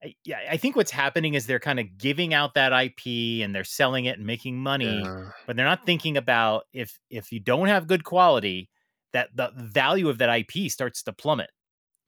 I, 0.03 0.15
yeah, 0.25 0.39
I 0.51 0.57
think 0.57 0.77
what's 0.77 0.91
happening 0.91 1.35
is 1.35 1.47
they're 1.47 1.59
kind 1.59 1.79
of 1.79 1.99
giving 1.99 2.33
out 2.33 2.55
that 2.55 2.73
IP 2.73 3.45
and 3.45 3.55
they're 3.55 3.65
selling 3.65 4.07
it 4.07 4.17
and 4.17 4.27
making 4.27 4.59
money 4.59 5.03
yeah. 5.05 5.31
but 5.47 5.57
they're 5.57 5.67
not 5.67 5.85
thinking 5.85 6.17
about 6.17 6.65
if 6.73 6.99
if 7.11 7.33
you 7.33 7.39
don't 7.39 7.69
have 7.69 7.87
good 7.87 8.03
quality 8.03 8.71
that 9.13 9.29
the 9.35 9.53
value 9.57 10.09
of 10.09 10.17
that 10.17 10.35
ip 10.35 10.71
starts 10.71 11.03
to 11.03 11.13
plummet 11.13 11.51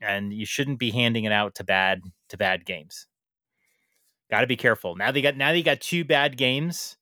and 0.01 0.33
you 0.33 0.47
shouldn't 0.47 0.79
be 0.79 0.91
handing 0.91 1.25
it 1.25 1.33
out 1.33 1.55
to 1.57 1.65
bad 1.65 2.01
to 2.31 2.39
bad 2.39 2.65
games 2.65 3.07
got 4.31 4.41
to 4.41 4.47
be 4.47 4.57
careful 4.57 4.97
now 4.97 5.11
they 5.11 5.21
got 5.21 5.37
now 5.37 5.53
they 5.53 5.63
got 5.63 5.81
two 5.81 6.03
bad 6.03 6.39
games 6.39 6.97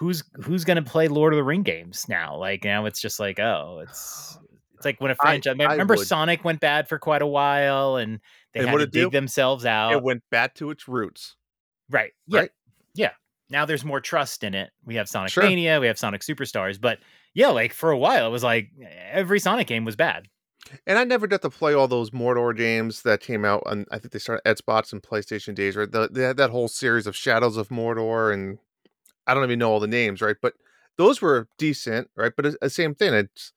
who's 0.00 0.24
who's 0.42 0.64
going 0.64 0.82
to 0.82 0.90
play 0.90 1.06
lord 1.08 1.32
of 1.34 1.36
the 1.36 1.44
ring 1.44 1.62
games 1.62 2.06
now 2.08 2.34
like 2.36 2.64
now 2.64 2.86
it's 2.86 3.00
just 3.00 3.20
like 3.20 3.38
oh 3.38 3.80
it's 3.82 4.38
it's 4.74 4.84
like 4.86 4.98
when 4.98 5.10
a 5.10 5.14
franchise 5.14 5.54
I 5.60 5.64
remember 5.72 5.94
would. 5.94 6.06
sonic 6.06 6.42
went 6.42 6.58
bad 6.58 6.88
for 6.88 6.98
quite 6.98 7.20
a 7.20 7.26
while 7.26 7.96
and 7.96 8.18
they 8.54 8.60
And 8.60 8.70
had 8.70 8.78
to 8.78 8.86
dig 8.86 9.02
do? 9.04 9.10
themselves 9.10 9.66
out 9.66 9.92
It 9.92 10.02
went 10.02 10.22
back 10.30 10.54
to 10.54 10.70
its 10.70 10.88
roots. 10.88 11.36
Right. 11.90 12.12
Yeah. 12.26 12.40
Right? 12.40 12.50
Yeah. 12.94 13.10
Now 13.50 13.66
there's 13.66 13.84
more 13.84 14.00
trust 14.00 14.42
in 14.42 14.54
it. 14.54 14.70
We 14.86 14.94
have 14.94 15.06
Sonic 15.08 15.32
Sure. 15.32 15.42
Mania, 15.44 15.80
we 15.80 15.86
have 15.86 15.98
Sonic 15.98 16.22
Superstars, 16.22 16.80
but 16.80 16.98
yeah, 17.34 17.48
like 17.48 17.74
for 17.74 17.90
a 17.90 17.98
while 17.98 18.26
it 18.26 18.30
was 18.30 18.42
like 18.42 18.70
every 19.12 19.38
Sonic 19.38 19.66
game 19.66 19.84
was 19.84 19.96
bad. 19.96 20.28
And 20.86 20.98
I 20.98 21.04
never 21.04 21.26
got 21.26 21.42
to 21.42 21.50
play 21.50 21.74
all 21.74 21.88
those 21.88 22.10
Mordor 22.10 22.56
games 22.56 23.02
that 23.02 23.20
came 23.20 23.44
out 23.44 23.62
on. 23.66 23.84
I 23.90 23.98
think 23.98 24.12
they 24.12 24.18
started 24.18 24.44
Xbox 24.44 24.92
and 24.92 25.02
PlayStation 25.02 25.54
days, 25.54 25.76
right? 25.76 25.90
The, 25.90 26.08
they 26.10 26.22
had 26.22 26.36
that 26.38 26.50
whole 26.50 26.68
series 26.68 27.06
of 27.06 27.14
Shadows 27.16 27.56
of 27.56 27.68
Mordor, 27.68 28.32
and 28.32 28.58
I 29.30 29.34
don't 29.34 29.44
even 29.44 29.58
know 29.58 29.70
all 29.70 29.80
the 29.80 29.86
names, 29.86 30.20
right? 30.20 30.36
But 30.40 30.54
those 30.98 31.22
were 31.22 31.46
decent, 31.58 32.10
right? 32.16 32.32
But 32.36 32.46
it's 32.46 32.56
the 32.60 32.70
same 32.70 32.94
thing. 32.94 33.14
It's 33.14 33.52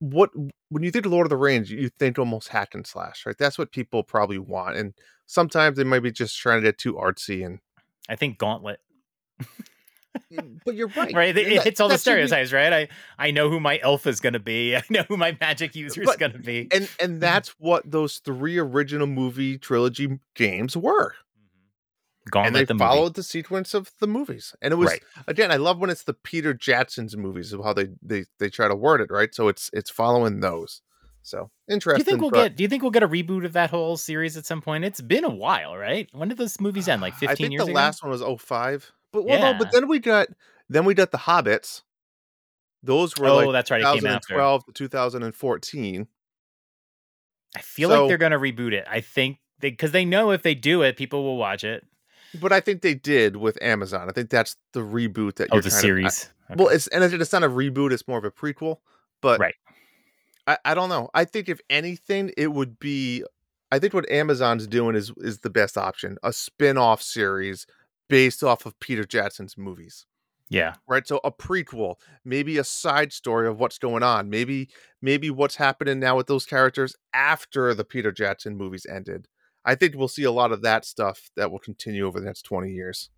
what 0.00 0.30
when 0.68 0.82
you 0.82 0.90
think 0.90 1.06
of 1.06 1.12
Lord 1.12 1.26
of 1.26 1.30
the 1.30 1.36
Rings, 1.36 1.70
you 1.70 1.88
think 1.88 2.18
almost 2.18 2.48
hack 2.48 2.74
and 2.74 2.86
slash, 2.86 3.24
right? 3.24 3.38
That's 3.38 3.56
what 3.58 3.72
people 3.72 4.02
probably 4.02 4.38
want, 4.38 4.76
and 4.76 4.92
sometimes 5.26 5.76
they 5.76 5.84
might 5.84 6.00
be 6.02 6.10
just 6.12 6.36
trying 6.38 6.60
to 6.60 6.68
get 6.68 6.76
too 6.78 6.94
artsy. 6.94 7.46
And 7.46 7.60
I 8.08 8.16
think 8.16 8.38
Gauntlet. 8.38 8.80
but 10.64 10.74
you're 10.74 10.88
right, 10.96 11.14
Right. 11.14 11.36
It, 11.36 11.46
it 11.52 11.62
hits 11.62 11.80
all 11.80 11.88
the 11.88 11.94
that 11.94 11.98
should 12.00 12.16
be- 12.16 12.26
stereotypes, 12.26 12.52
right? 12.52 12.72
I 12.72 12.88
I 13.18 13.30
know 13.30 13.48
who 13.50 13.60
my 13.60 13.78
elf 13.82 14.06
is 14.06 14.20
gonna 14.20 14.38
be. 14.38 14.76
I 14.76 14.82
know 14.90 15.04
who 15.08 15.16
my 15.16 15.36
magic 15.40 15.70
uh, 15.70 15.78
user 15.78 16.02
is 16.02 16.16
gonna 16.16 16.38
be. 16.38 16.68
and 16.72 16.88
and 17.00 17.20
that's 17.22 17.50
what 17.58 17.90
those 17.90 18.18
three 18.18 18.58
original 18.58 19.06
movie 19.06 19.58
trilogy 19.58 20.18
games 20.34 20.76
were. 20.76 21.14
And 22.34 22.54
they 22.54 22.64
the 22.64 22.74
movie. 22.74 22.84
followed 22.84 23.14
the 23.14 23.22
sequence 23.22 23.72
of 23.74 23.90
the 24.00 24.06
movies 24.08 24.54
and 24.60 24.72
it 24.72 24.76
was 24.76 24.90
Right. 24.90 25.02
again 25.28 25.52
i 25.52 25.56
love 25.56 25.78
when 25.78 25.90
it's 25.90 26.02
the 26.04 26.12
peter 26.14 26.52
jackson's 26.52 27.16
movies 27.16 27.52
of 27.52 27.62
how 27.62 27.72
they 27.72 27.88
they 28.02 28.24
they 28.40 28.48
try 28.50 28.66
to 28.68 28.74
word 28.74 29.00
it 29.00 29.10
right 29.10 29.32
so 29.34 29.46
it's 29.48 29.70
it's 29.72 29.90
following 29.90 30.40
those 30.40 30.82
so 31.22 31.50
interesting. 31.68 31.98
Do 31.98 32.00
you 32.00 32.04
think 32.04 32.20
we'll 32.20 32.30
but 32.30 32.42
get 32.50 32.56
do 32.56 32.62
you 32.62 32.68
think 32.68 32.82
we'll 32.82 32.92
get 32.92 33.02
a 33.02 33.08
reboot 33.08 33.44
of 33.44 33.52
that 33.54 33.70
whole 33.70 33.96
series 33.96 34.36
at 34.36 34.46
some 34.46 34.62
point? 34.62 34.84
It's 34.84 35.00
been 35.00 35.24
a 35.24 35.28
while, 35.28 35.76
right? 35.76 36.08
When 36.12 36.28
did 36.28 36.38
those 36.38 36.60
movies 36.60 36.86
end? 36.86 37.02
Like 37.02 37.14
15 37.14 37.28
i 37.28 37.34
think 37.34 37.50
years 37.52 37.64
the 37.64 37.70
ago? 37.72 37.74
last 37.74 38.02
one 38.04 38.12
was 38.12 38.22
05 38.22 38.92
but 39.12 39.24
well 39.24 39.40
no, 39.52 39.58
but 39.58 39.72
then 39.72 39.88
we 39.88 39.98
got 39.98 40.28
then 40.68 40.84
we 40.84 40.94
got 40.94 41.10
the 41.10 41.18
hobbits 41.18 41.82
those 42.84 43.16
were 43.16 43.26
oh, 43.26 43.36
like 43.38 43.52
that's 43.52 43.70
right. 43.72 43.80
It 43.80 43.84
came 43.84 44.06
after. 44.06 44.34
2012 44.34 44.66
to 44.66 44.72
2014 44.72 46.06
I 47.56 47.60
feel 47.60 47.88
So- 47.88 48.00
like 48.02 48.08
they're 48.08 48.18
gonna 48.18 48.38
reboot 48.38 48.72
it. 48.72 48.86
I 48.88 49.00
think 49.00 49.38
they 49.58 49.70
because 49.70 49.90
they 49.92 50.04
know 50.04 50.30
if 50.30 50.42
they 50.42 50.54
do 50.54 50.82
it, 50.82 50.96
people 50.96 51.24
will 51.24 51.36
watch 51.38 51.64
it. 51.64 51.84
But 52.40 52.52
i 52.52 52.60
think 52.60 52.82
they 52.82 52.94
did 52.94 53.36
with 53.36 53.56
amazon 53.62 54.08
i 54.08 54.12
think 54.12 54.30
that's 54.30 54.56
the 54.72 54.80
reboot 54.80 55.36
that 55.36 55.48
Oh, 55.50 55.56
you're 55.56 55.62
the 55.62 55.70
to- 55.70 55.76
I- 55.76 55.80
series. 55.80 56.30
Well, 56.54 56.68
it's 56.68 56.86
and 56.88 57.02
it's 57.02 57.32
not 57.32 57.42
a 57.42 57.48
reboot; 57.48 57.90
it's 57.92 58.06
more 58.06 58.18
of 58.18 58.24
a 58.24 58.30
prequel. 58.30 58.76
But 59.20 59.40
Right. 59.40 59.54
I, 60.46 60.58
I 60.64 60.74
don't 60.74 60.88
know. 60.88 61.08
I 61.12 61.24
think 61.24 61.48
if 61.48 61.60
anything, 61.68 62.30
it 62.36 62.52
would 62.52 62.78
be. 62.78 63.24
I 63.72 63.80
think 63.80 63.92
what 63.94 64.08
Amazon's 64.08 64.68
doing 64.68 64.94
is 64.94 65.10
is 65.16 65.40
the 65.40 65.50
best 65.50 65.76
option: 65.76 66.18
a 66.22 66.32
spin-off 66.32 67.02
series 67.02 67.66
based 68.08 68.44
off 68.44 68.64
of 68.64 68.78
Peter 68.78 69.02
Jackson's 69.02 69.58
movies. 69.58 70.06
yeah. 70.48 70.74
Right, 70.86 71.04
so 71.04 71.18
a 71.24 71.32
prequel, 71.32 71.96
maybe 72.24 72.58
a 72.58 72.64
side 72.64 73.12
story 73.12 73.48
of 73.48 73.58
what's 73.58 73.78
going 73.78 74.04
on, 74.04 74.30
maybe 74.30 74.68
maybe 75.02 75.30
what's 75.30 75.56
happening 75.56 75.98
now 75.98 76.16
with 76.16 76.28
those 76.28 76.46
characters 76.46 76.94
after 77.12 77.74
the 77.74 77.84
Peter 77.84 78.12
Jackson 78.12 78.56
movies 78.56 78.86
ended. 78.88 79.26
I 79.66 79.76
think 79.76 79.96
we'll 79.96 80.08
see 80.08 80.24
a 80.24 80.32
lot 80.32 80.52
of 80.52 80.62
that 80.62 80.86
stuff 80.86 81.30
that 81.36 81.52
will 81.52 81.60
continue 81.60 82.06
over 82.06 82.20
the 82.20 82.26
next 82.26 82.44
twenty 82.44 82.72
years. 82.72 83.10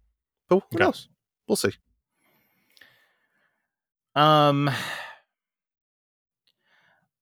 But 0.48 0.62
who 0.70 0.78
Okay. 0.78 0.86
knows? 0.86 1.08
We'll 1.48 1.56
see. 1.56 1.72
Um, 4.14 4.68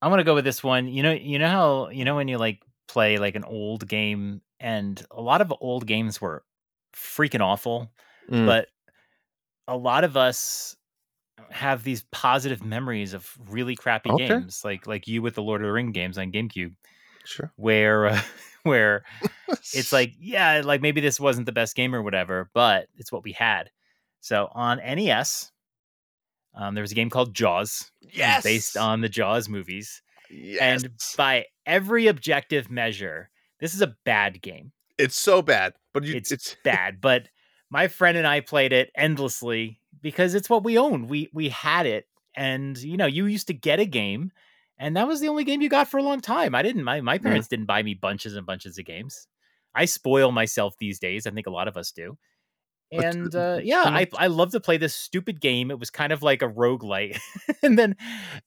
I'm 0.01 0.11
gonna 0.11 0.23
go 0.23 0.35
with 0.35 0.45
this 0.45 0.63
one. 0.63 0.87
You 0.87 1.03
know, 1.03 1.11
you 1.13 1.39
know 1.39 1.49
how 1.49 1.89
you 1.89 2.05
know 2.05 2.15
when 2.15 2.27
you 2.27 2.37
like 2.37 2.61
play 2.87 3.17
like 3.17 3.35
an 3.35 3.43
old 3.43 3.87
game, 3.87 4.41
and 4.59 5.03
a 5.11 5.21
lot 5.21 5.41
of 5.41 5.53
old 5.59 5.87
games 5.87 6.21
were 6.21 6.45
freaking 6.93 7.41
awful, 7.41 7.91
Mm. 8.29 8.45
but 8.45 8.67
a 9.67 9.77
lot 9.77 10.03
of 10.03 10.17
us 10.17 10.75
have 11.51 11.83
these 11.83 12.03
positive 12.11 12.63
memories 12.63 13.13
of 13.13 13.33
really 13.49 13.75
crappy 13.75 14.11
Okay. 14.11 14.13
games, 14.13 14.63
like 14.65 14.87
like 14.87 15.07
you 15.07 15.21
with 15.21 15.35
the 15.35 15.43
Lord 15.43 15.61
of 15.61 15.67
the 15.67 15.73
Ring 15.73 15.91
games 15.91 16.17
on 16.17 16.31
GameCube, 16.31 16.75
Sure. 17.23 17.53
where 17.57 18.07
uh, 18.07 18.21
where 18.67 19.03
it's 19.73 19.91
like 19.91 20.13
yeah 20.19 20.61
like 20.63 20.81
maybe 20.81 21.01
this 21.01 21.19
wasn't 21.19 21.45
the 21.47 21.51
best 21.51 21.75
game 21.75 21.95
or 21.95 22.01
whatever 22.03 22.49
but 22.53 22.87
it's 22.97 23.11
what 23.11 23.23
we 23.23 23.31
had 23.31 23.71
so 24.19 24.49
on 24.53 24.77
nes 24.77 25.51
Um, 26.53 26.75
there 26.75 26.81
was 26.81 26.91
a 26.91 26.95
game 26.95 27.09
called 27.09 27.33
Jaws. 27.35 27.91
Yes, 28.01 28.43
based 28.43 28.77
on 28.77 29.01
the 29.01 29.09
Jaws 29.09 29.47
movies. 29.47 30.01
yes. 30.29 30.83
And 30.83 30.91
by 31.15 31.45
every 31.65 32.07
objective 32.07 32.69
measure, 32.71 33.29
this 33.59 33.73
is 33.75 33.81
a 33.81 33.95
bad 34.05 34.41
game. 34.41 34.71
it's 34.97 35.15
so 35.15 35.41
bad, 35.43 35.73
but 35.93 36.03
you, 36.03 36.15
It's 36.15 36.31
it's 36.31 36.55
bad, 36.63 36.99
but 37.01 37.29
my 37.69 37.87
friend 37.87 38.17
and 38.17 38.25
I 38.25 38.39
played 38.39 38.73
it 38.73 38.89
endlessly 38.95 39.79
because 40.01 40.33
it's 40.33 40.49
what 40.49 40.63
we 40.63 40.77
owned. 40.79 41.09
We 41.09 41.29
we 41.31 41.49
had 41.49 41.85
it, 41.85 42.07
and 42.35 42.75
you 42.77 42.97
know, 42.97 43.05
you 43.05 43.25
used 43.27 43.47
to 43.47 43.53
get 43.53 43.79
a 43.79 43.85
game, 43.85 44.31
and 44.79 44.95
that 44.97 45.07
was 45.07 45.19
the 45.21 45.27
only 45.27 45.43
game 45.43 45.61
you 45.61 45.69
got 45.69 45.87
for 45.87 45.97
a 45.97 46.03
long 46.03 46.19
time. 46.21 46.55
I 46.55 46.61
didn't. 46.61 46.83
My 46.83 47.01
my 47.01 47.17
parents 47.17 47.47
didn't 47.47 47.65
buy 47.65 47.83
me 47.83 47.93
bunches 47.93 48.35
and 48.35 48.45
bunches 48.45 48.77
of 48.77 48.85
games. 48.85 49.27
I 49.75 49.85
spoil 49.85 50.31
myself 50.31 50.75
these 50.79 50.99
days. 50.99 51.27
I 51.27 51.31
think 51.31 51.47
a 51.47 51.51
lot 51.51 51.67
of 51.67 51.77
us 51.77 51.91
do. 51.91 52.17
And 52.91 53.35
uh, 53.35 53.59
yeah, 53.61 53.83
I 53.85 54.07
I 54.17 54.27
love 54.27 54.51
to 54.51 54.59
play 54.59 54.77
this 54.77 54.95
stupid 54.95 55.41
game. 55.41 55.71
It 55.71 55.79
was 55.79 55.89
kind 55.89 56.13
of 56.13 56.23
like 56.23 56.41
a 56.41 56.47
roguelite. 56.47 57.19
and 57.61 57.77
then 57.77 57.95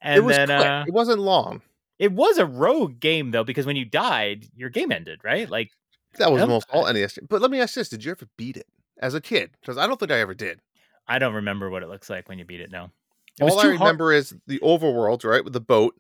and 0.01 0.17
it 0.17 0.25
was 0.25 0.37
then 0.37 0.51
uh 0.51 0.85
it 0.87 0.95
wasn't 0.95 1.21
long. 1.21 1.61
it 1.99 2.11
was 2.13 2.39
a 2.39 2.47
rogue 2.47 3.01
game 3.01 3.33
though, 3.33 3.45
because 3.45 3.67
when 3.67 3.77
you 3.77 3.85
died, 3.85 4.47
your 4.57 4.71
game 4.71 4.93
ended, 4.93 5.21
right? 5.25 5.49
Like 5.51 5.71
That 6.19 6.33
was 6.33 6.41
almost 6.41 6.69
all 6.73 6.91
NES. 6.91 7.19
But 7.29 7.43
let 7.43 7.51
me 7.51 7.61
ask 7.61 7.75
this: 7.75 7.91
Did 7.91 8.03
you 8.05 8.13
ever 8.13 8.27
beat 8.39 8.57
it 8.57 8.67
as 8.99 9.15
a 9.15 9.21
kid? 9.21 9.51
Because 9.61 9.77
I 9.77 9.87
don't 9.87 10.01
think 10.01 10.11
I 10.11 10.21
ever 10.21 10.35
did. 10.35 10.61
I 11.07 11.19
don't 11.19 11.35
remember 11.35 11.69
what 11.69 11.83
it 11.83 11.89
looks 11.89 12.09
like 12.09 12.29
when 12.29 12.39
you 12.39 12.45
beat 12.47 12.61
it. 12.61 12.71
No. 12.71 12.91
It 13.39 13.45
All 13.45 13.59
I 13.59 13.63
too 13.63 13.69
hard- 13.69 13.81
remember 13.81 14.13
is 14.13 14.35
the 14.47 14.59
overworld, 14.61 15.25
right, 15.25 15.45
with 15.45 15.53
the 15.53 15.61
boat. 15.61 15.95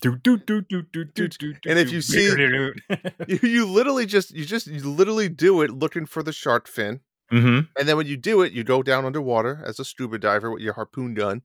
Do, 0.00 0.16
do, 0.16 0.36
do, 0.38 0.60
do, 0.62 0.82
do, 0.82 1.04
do, 1.04 1.28
do, 1.28 1.54
And 1.66 1.78
if 1.78 1.92
you 1.92 2.00
see-. 2.00 2.28
You, 3.28 3.38
you 3.42 3.66
literally 3.66 4.06
just 4.06 4.32
you 4.32 4.44
just 4.44 4.66
you 4.66 4.80
literally 4.80 5.28
do 5.28 5.62
it 5.62 5.70
looking 5.70 6.06
for 6.06 6.22
the 6.22 6.32
shark 6.32 6.66
fin, 6.68 7.00
Mhm. 7.32 7.68
and 7.78 7.88
then 7.88 7.96
when 7.96 8.06
you 8.06 8.16
do 8.16 8.42
it, 8.42 8.52
you 8.52 8.64
go 8.64 8.82
down 8.82 9.04
underwater 9.04 9.62
as 9.64 9.78
a 9.80 9.84
scuba 9.84 10.18
diver 10.18 10.50
with 10.50 10.62
your 10.62 10.74
harpoon 10.74 11.14
gun, 11.14 11.42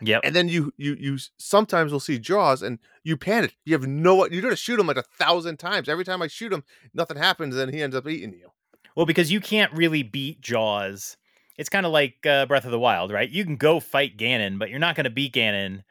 Yep. 0.00 0.22
and 0.24 0.34
then 0.34 0.48
you 0.48 0.72
you 0.76 0.96
you 0.98 1.18
sometimes 1.38 1.92
will 1.92 2.00
see 2.00 2.18
jaws 2.18 2.60
and 2.62 2.78
you 3.04 3.16
panic. 3.16 3.56
You 3.64 3.72
have 3.74 3.86
no 3.86 4.26
you're 4.26 4.42
gonna 4.42 4.56
shoot 4.56 4.78
him 4.80 4.86
like 4.88 4.96
a 4.96 5.02
thousand 5.02 5.58
times. 5.58 5.88
Every 5.88 6.04
time 6.04 6.22
I 6.22 6.26
shoot 6.26 6.52
him, 6.52 6.64
nothing 6.92 7.16
happens, 7.16 7.56
and 7.56 7.72
he 7.72 7.80
ends 7.82 7.94
up 7.96 8.08
eating 8.08 8.32
you. 8.32 8.50
Well, 8.96 9.06
because 9.06 9.30
you 9.32 9.40
can't 9.40 9.72
really 9.72 10.02
beat 10.02 10.40
Jaws. 10.42 11.16
It's 11.56 11.68
kind 11.70 11.86
of 11.86 11.92
like 11.92 12.26
uh, 12.26 12.46
Breath 12.46 12.64
of 12.64 12.70
the 12.72 12.78
Wild, 12.80 13.10
right? 13.12 13.28
You 13.30 13.44
can 13.44 13.56
go 13.56 13.78
fight 13.80 14.16
Ganon, 14.18 14.58
but 14.58 14.70
you're 14.70 14.78
not 14.78 14.96
going 14.96 15.04
to 15.04 15.10
beat 15.10 15.32
Ganon 15.34 15.82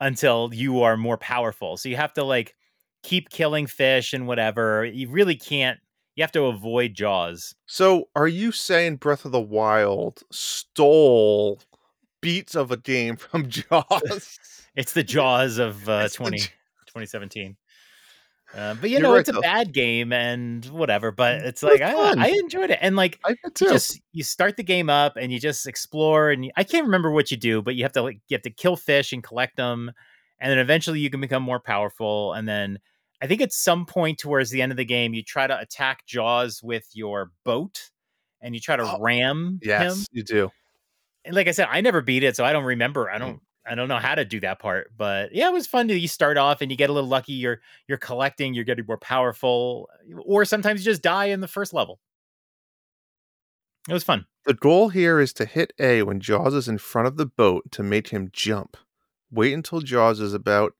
until 0.00 0.50
you 0.52 0.82
are 0.82 0.96
more 0.96 1.18
powerful. 1.18 1.76
So 1.76 1.88
you 1.88 1.96
have 1.96 2.12
to 2.14 2.24
like 2.24 2.54
keep 3.02 3.28
killing 3.30 3.66
fish 3.66 4.12
and 4.12 4.26
whatever. 4.26 4.84
You 4.84 5.08
really 5.10 5.36
can't. 5.36 5.78
You 6.16 6.22
have 6.22 6.32
to 6.32 6.44
avoid 6.44 6.94
Jaws. 6.94 7.54
So, 7.66 8.08
are 8.14 8.28
you 8.28 8.52
saying 8.52 8.96
Breath 8.96 9.24
of 9.24 9.32
the 9.32 9.40
Wild 9.40 10.22
stole 10.30 11.60
beats 12.20 12.54
of 12.54 12.70
a 12.70 12.76
game 12.76 13.16
from 13.16 13.48
Jaws? 13.48 14.38
It's 14.76 14.92
the 14.92 15.02
Jaws 15.02 15.58
of 15.58 15.88
uh, 15.88 16.02
It's 16.04 16.14
the 16.14 16.18
20, 16.18 16.38
J- 16.38 16.44
2017. 16.86 17.56
Uh, 18.56 18.74
but 18.74 18.88
you 18.88 18.94
You're 18.98 19.02
know, 19.02 19.12
right, 19.12 19.20
it's 19.20 19.28
a 19.28 19.32
though. 19.32 19.40
bad 19.40 19.72
game 19.72 20.12
and 20.12 20.64
whatever. 20.66 21.10
But 21.10 21.42
it's 21.42 21.62
It 21.62 21.66
like 21.66 21.80
I. 21.80 21.92
I 22.16 22.28
enjoyed 22.28 22.70
it, 22.70 22.78
and 22.80 22.94
like 22.94 23.18
I 23.24 23.30
did 23.30 23.38
you 23.44 23.50
too. 23.50 23.68
just 23.68 24.00
you 24.12 24.22
start 24.22 24.56
the 24.56 24.62
game 24.62 24.88
up 24.88 25.16
and 25.16 25.32
you 25.32 25.40
just 25.40 25.66
explore 25.66 26.30
and 26.30 26.44
you- 26.44 26.50
I 26.56 26.62
can't 26.64 26.84
remember 26.84 27.10
what 27.10 27.30
you 27.30 27.36
do, 27.36 27.62
but 27.62 27.74
you 27.74 27.82
have 27.82 27.92
to 27.92 28.02
like 28.02 28.20
you 28.28 28.34
have 28.36 28.42
to 28.42 28.50
kill 28.50 28.76
fish 28.76 29.12
and 29.12 29.22
collect 29.24 29.56
them, 29.56 29.90
and 30.38 30.50
then 30.52 30.58
eventually 30.58 31.00
you 31.00 31.10
can 31.10 31.20
become 31.20 31.42
more 31.42 31.58
powerful. 31.60 32.32
And 32.32 32.46
then 32.48 32.78
I 33.20 33.26
think 33.26 33.40
at 33.40 33.52
some 33.52 33.86
point 33.86 34.18
towards 34.18 34.50
the 34.50 34.62
end 34.62 34.70
of 34.70 34.76
the 34.76 34.84
game, 34.84 35.14
you 35.14 35.22
try 35.24 35.46
to 35.46 35.58
attack 35.58 36.06
Jaws 36.06 36.62
with 36.62 36.86
your 36.94 37.32
boat, 37.44 37.90
and 38.40 38.54
you 38.54 38.60
try 38.60 38.76
to 38.76 38.84
Oh, 38.84 38.98
ram 39.00 39.58
yes, 39.62 39.98
him. 39.98 40.04
you 40.12 40.22
do. 40.22 40.50
And 41.24 41.34
like 41.34 41.48
I 41.48 41.52
said, 41.52 41.68
I 41.70 41.80
never 41.80 42.02
beat 42.02 42.22
it, 42.22 42.36
so 42.36 42.44
I 42.44 42.52
don't 42.52 42.64
remember. 42.64 43.10
I 43.10 43.18
don't. 43.18 43.40
I 43.66 43.74
don't 43.74 43.88
know 43.88 43.98
how 43.98 44.14
to 44.14 44.24
do 44.24 44.40
that 44.40 44.58
part, 44.58 44.92
but 44.96 45.34
yeah, 45.34 45.48
it 45.48 45.52
was 45.52 45.66
fun. 45.66 45.88
To, 45.88 45.98
you 45.98 46.08
start 46.08 46.36
off 46.36 46.60
and 46.60 46.70
you 46.70 46.76
get 46.76 46.90
a 46.90 46.92
little 46.92 47.08
lucky. 47.08 47.32
You're 47.32 47.60
you're 47.88 47.98
collecting. 47.98 48.54
You're 48.54 48.64
getting 48.64 48.84
more 48.86 48.98
powerful, 48.98 49.88
or 50.24 50.44
sometimes 50.44 50.80
you 50.80 50.90
just 50.90 51.02
die 51.02 51.26
in 51.26 51.40
the 51.40 51.48
first 51.48 51.72
level. 51.72 51.98
It 53.88 53.92
was 53.92 54.04
fun. 54.04 54.26
The 54.46 54.54
goal 54.54 54.90
here 54.90 55.20
is 55.20 55.32
to 55.34 55.46
hit 55.46 55.72
A 55.78 56.02
when 56.02 56.20
Jaws 56.20 56.54
is 56.54 56.68
in 56.68 56.78
front 56.78 57.08
of 57.08 57.16
the 57.16 57.26
boat 57.26 57.70
to 57.72 57.82
make 57.82 58.08
him 58.08 58.28
jump. 58.32 58.76
Wait 59.30 59.54
until 59.54 59.80
Jaws 59.80 60.20
is 60.20 60.34
about 60.34 60.74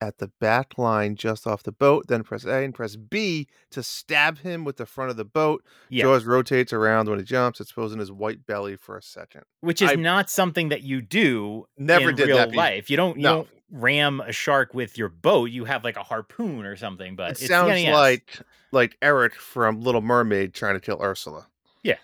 at 0.00 0.18
the 0.18 0.28
back 0.40 0.76
line 0.76 1.16
just 1.16 1.46
off 1.46 1.62
the 1.62 1.72
boat, 1.72 2.06
then 2.08 2.22
press 2.22 2.44
A 2.44 2.62
and 2.64 2.74
press 2.74 2.96
B 2.96 3.46
to 3.70 3.82
stab 3.82 4.38
him 4.38 4.64
with 4.64 4.76
the 4.76 4.86
front 4.86 5.10
of 5.10 5.16
the 5.16 5.24
boat. 5.24 5.64
Yeah. 5.88 6.02
Jaws 6.04 6.24
rotates 6.24 6.72
around 6.72 7.08
when 7.08 7.18
he 7.18 7.24
jumps, 7.24 7.60
exposing 7.60 7.98
his 7.98 8.12
white 8.12 8.46
belly 8.46 8.76
for 8.76 8.96
a 8.96 9.02
second. 9.02 9.42
which 9.60 9.80
is 9.82 9.90
I- 9.90 9.94
not 9.94 10.28
something 10.30 10.68
that 10.68 10.82
you 10.82 11.00
do 11.02 11.66
Never 11.78 12.10
in 12.10 12.16
did 12.16 12.26
real 12.28 12.36
that 12.36 12.50
be- 12.50 12.56
life. 12.56 12.90
You 12.90 12.96
don't 12.96 13.16
you 13.16 13.22
No. 13.22 13.34
don't 13.36 13.48
ram 13.70 14.20
a 14.20 14.32
shark 14.32 14.74
with 14.74 14.96
your 14.98 15.08
boat. 15.08 15.50
You 15.50 15.64
have 15.64 15.82
like 15.82 15.96
a 15.96 16.02
harpoon 16.02 16.64
or 16.66 16.76
something. 16.76 17.16
But 17.16 17.32
It 17.32 17.38
sounds 17.48 17.84
like 17.86 18.38
like 18.72 18.96
Eric 19.02 19.34
from 19.34 19.80
Little 19.80 20.02
Mermaid 20.02 20.52
trying 20.54 20.74
to 20.74 20.80
kill 20.80 21.00
Ursula. 21.02 21.46
Yeah. 21.82 21.96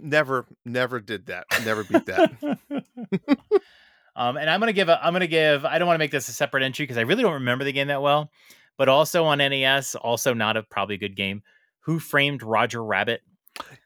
Never, 0.00 0.46
never 0.64 0.98
did 1.00 1.26
that. 1.26 1.46
Never 1.64 1.84
beat 1.84 2.06
that. 2.06 2.58
um, 4.16 4.36
and 4.36 4.48
I'm 4.50 4.60
gonna 4.60 4.72
give 4.72 4.88
a 4.88 5.04
I'm 5.04 5.12
gonna 5.12 5.26
give 5.26 5.64
I 5.64 5.78
don't 5.78 5.86
want 5.86 5.96
to 5.96 6.02
make 6.02 6.10
this 6.10 6.28
a 6.28 6.32
separate 6.32 6.62
entry 6.62 6.84
because 6.84 6.98
I 6.98 7.02
really 7.02 7.22
don't 7.22 7.34
remember 7.34 7.64
the 7.64 7.72
game 7.72 7.88
that 7.88 8.02
well. 8.02 8.30
But 8.78 8.88
also 8.88 9.24
on 9.24 9.38
NES, 9.38 9.94
also 9.94 10.34
not 10.34 10.56
a 10.56 10.62
probably 10.62 10.96
good 10.96 11.14
game. 11.14 11.42
Who 11.80 11.98
framed 11.98 12.42
Roger 12.42 12.82
Rabbit? 12.82 13.22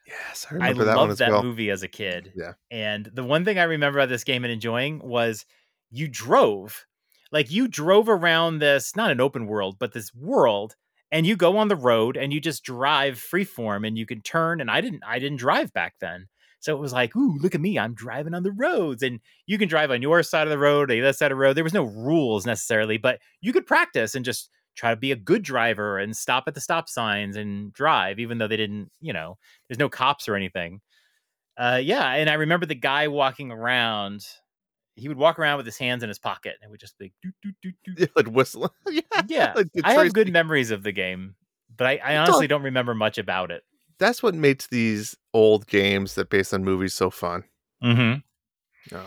yes, 0.06 0.46
I 0.50 0.54
I 0.54 0.56
remember 0.56 0.84
that 0.84 0.96
one 0.96 1.08
loved 1.08 1.20
that 1.20 1.30
well. 1.30 1.42
movie 1.42 1.70
as 1.70 1.82
a 1.82 1.88
kid. 1.88 2.32
Yeah. 2.36 2.52
And 2.70 3.10
the 3.12 3.24
one 3.24 3.44
thing 3.44 3.58
I 3.58 3.64
remember 3.64 3.98
about 3.98 4.08
this 4.08 4.24
game 4.24 4.44
and 4.44 4.52
enjoying 4.52 5.00
was 5.00 5.44
you 5.90 6.08
drove. 6.08 6.86
Like 7.32 7.50
you 7.50 7.68
drove 7.68 8.08
around 8.08 8.58
this, 8.60 8.94
not 8.94 9.10
an 9.10 9.20
open 9.20 9.46
world, 9.46 9.76
but 9.78 9.92
this 9.92 10.14
world, 10.14 10.76
and 11.10 11.26
you 11.26 11.36
go 11.36 11.56
on 11.56 11.68
the 11.68 11.76
road 11.76 12.16
and 12.16 12.32
you 12.32 12.40
just 12.40 12.62
drive 12.62 13.14
freeform 13.14 13.86
and 13.86 13.98
you 13.98 14.06
can 14.06 14.22
turn. 14.22 14.60
And 14.60 14.70
I 14.70 14.80
didn't 14.80 15.02
I 15.06 15.18
didn't 15.18 15.38
drive 15.38 15.72
back 15.72 15.94
then. 16.00 16.28
So 16.60 16.74
it 16.74 16.80
was 16.80 16.92
like, 16.92 17.14
ooh, 17.14 17.38
look 17.38 17.54
at 17.54 17.60
me. 17.60 17.78
I'm 17.78 17.94
driving 17.94 18.34
on 18.34 18.42
the 18.42 18.52
roads. 18.52 19.02
And 19.02 19.20
you 19.46 19.58
can 19.58 19.68
drive 19.68 19.90
on 19.90 20.02
your 20.02 20.22
side 20.22 20.46
of 20.46 20.50
the 20.50 20.58
road, 20.58 20.90
the 20.90 21.00
other 21.00 21.12
side 21.12 21.30
of 21.30 21.36
the 21.36 21.42
road. 21.42 21.56
There 21.56 21.64
was 21.64 21.74
no 21.74 21.84
rules 21.84 22.46
necessarily, 22.46 22.96
but 22.96 23.20
you 23.40 23.52
could 23.52 23.66
practice 23.66 24.14
and 24.14 24.24
just 24.24 24.50
try 24.76 24.90
to 24.90 24.96
be 24.96 25.12
a 25.12 25.16
good 25.16 25.42
driver 25.42 25.98
and 25.98 26.16
stop 26.16 26.44
at 26.46 26.54
the 26.54 26.60
stop 26.60 26.88
signs 26.88 27.36
and 27.36 27.72
drive, 27.72 28.18
even 28.18 28.38
though 28.38 28.48
they 28.48 28.56
didn't, 28.56 28.90
you 29.00 29.12
know, 29.12 29.38
there's 29.68 29.78
no 29.78 29.88
cops 29.88 30.28
or 30.28 30.36
anything. 30.36 30.80
Uh, 31.56 31.80
yeah, 31.82 32.12
and 32.12 32.28
I 32.28 32.34
remember 32.34 32.66
the 32.66 32.74
guy 32.74 33.08
walking 33.08 33.50
around. 33.50 34.26
He 34.94 35.08
would 35.08 35.16
walk 35.16 35.38
around 35.38 35.56
with 35.58 35.66
his 35.66 35.78
hands 35.78 36.02
in 36.02 36.08
his 36.08 36.18
pocket 36.18 36.56
and 36.60 36.70
would 36.70 36.80
just 36.80 36.98
be 36.98 37.12
doot, 37.22 37.34
doot, 37.42 37.54
doot, 37.62 37.74
doot. 37.84 37.98
Yeah, 37.98 38.06
like 38.14 38.28
whistling. 38.28 38.70
yeah, 38.88 39.00
Yeah, 39.28 39.52
like 39.56 39.68
I 39.82 39.94
have 39.94 40.12
good 40.12 40.32
memories 40.32 40.70
of 40.70 40.82
the 40.82 40.92
game, 40.92 41.34
but 41.74 41.86
I, 41.86 42.00
I 42.04 42.16
honestly 42.18 42.46
don't 42.46 42.62
remember 42.62 42.94
much 42.94 43.18
about 43.18 43.50
it. 43.50 43.62
That's 43.98 44.22
what 44.22 44.34
makes 44.34 44.66
these 44.66 45.16
old 45.32 45.66
games 45.66 46.14
that 46.14 46.30
based 46.30 46.52
on 46.52 46.64
movies 46.64 46.94
so 46.94 47.10
fun. 47.10 47.44
Mm-hmm. 47.82 48.98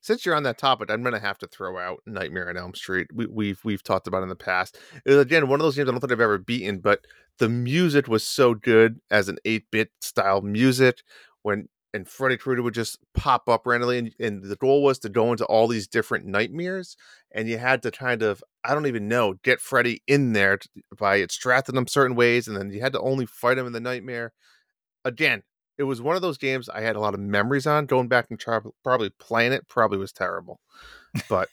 Since 0.00 0.24
you're 0.24 0.36
on 0.36 0.44
that 0.44 0.56
topic, 0.58 0.88
I'm 0.88 1.02
gonna 1.02 1.18
have 1.18 1.38
to 1.38 1.48
throw 1.48 1.78
out 1.78 2.00
Nightmare 2.06 2.48
on 2.48 2.56
Elm 2.56 2.74
Street. 2.74 3.08
We, 3.12 3.26
we've 3.26 3.60
we've 3.64 3.82
talked 3.82 4.06
about 4.06 4.20
it 4.20 4.24
in 4.24 4.28
the 4.28 4.36
past. 4.36 4.78
It 5.04 5.10
was, 5.10 5.18
again, 5.18 5.48
one 5.48 5.58
of 5.58 5.64
those 5.64 5.74
games 5.74 5.88
I 5.88 5.92
don't 5.92 6.00
think 6.00 6.12
I've 6.12 6.20
ever 6.20 6.38
beaten, 6.38 6.78
but 6.78 7.04
the 7.38 7.48
music 7.48 8.06
was 8.06 8.24
so 8.24 8.54
good 8.54 9.00
as 9.10 9.28
an 9.28 9.38
8-bit 9.44 9.90
style 10.00 10.42
music 10.42 11.02
when 11.42 11.68
and 11.94 12.08
Freddy 12.08 12.36
Krueger 12.36 12.62
would 12.62 12.74
just 12.74 12.98
pop 13.14 13.48
up 13.48 13.66
randomly, 13.66 13.98
and, 13.98 14.14
and 14.20 14.44
the 14.44 14.56
goal 14.56 14.82
was 14.82 14.98
to 15.00 15.08
go 15.08 15.32
into 15.32 15.44
all 15.46 15.68
these 15.68 15.86
different 15.86 16.26
nightmares, 16.26 16.96
and 17.32 17.48
you 17.48 17.58
had 17.58 17.82
to 17.82 17.90
kind 17.90 18.22
of 18.22 18.42
I 18.64 18.74
don't 18.74 18.86
even 18.86 19.08
know 19.08 19.34
get 19.42 19.60
Freddy 19.60 20.02
in 20.06 20.32
there 20.32 20.58
by 20.98 21.20
extracting 21.20 21.74
them 21.74 21.86
certain 21.86 22.16
ways, 22.16 22.48
and 22.48 22.56
then 22.56 22.70
you 22.70 22.80
had 22.80 22.92
to 22.92 23.00
only 23.00 23.26
fight 23.26 23.58
him 23.58 23.66
in 23.66 23.72
the 23.72 23.80
nightmare. 23.80 24.32
Again, 25.04 25.42
it 25.78 25.84
was 25.84 26.02
one 26.02 26.16
of 26.16 26.22
those 26.22 26.38
games 26.38 26.68
I 26.68 26.80
had 26.80 26.96
a 26.96 27.00
lot 27.00 27.14
of 27.14 27.20
memories 27.20 27.66
on. 27.66 27.86
Going 27.86 28.08
back 28.08 28.26
and 28.30 28.42
probably 28.82 29.10
playing 29.18 29.52
it 29.52 29.68
probably 29.68 29.98
was 29.98 30.12
terrible, 30.12 30.60
but 31.28 31.48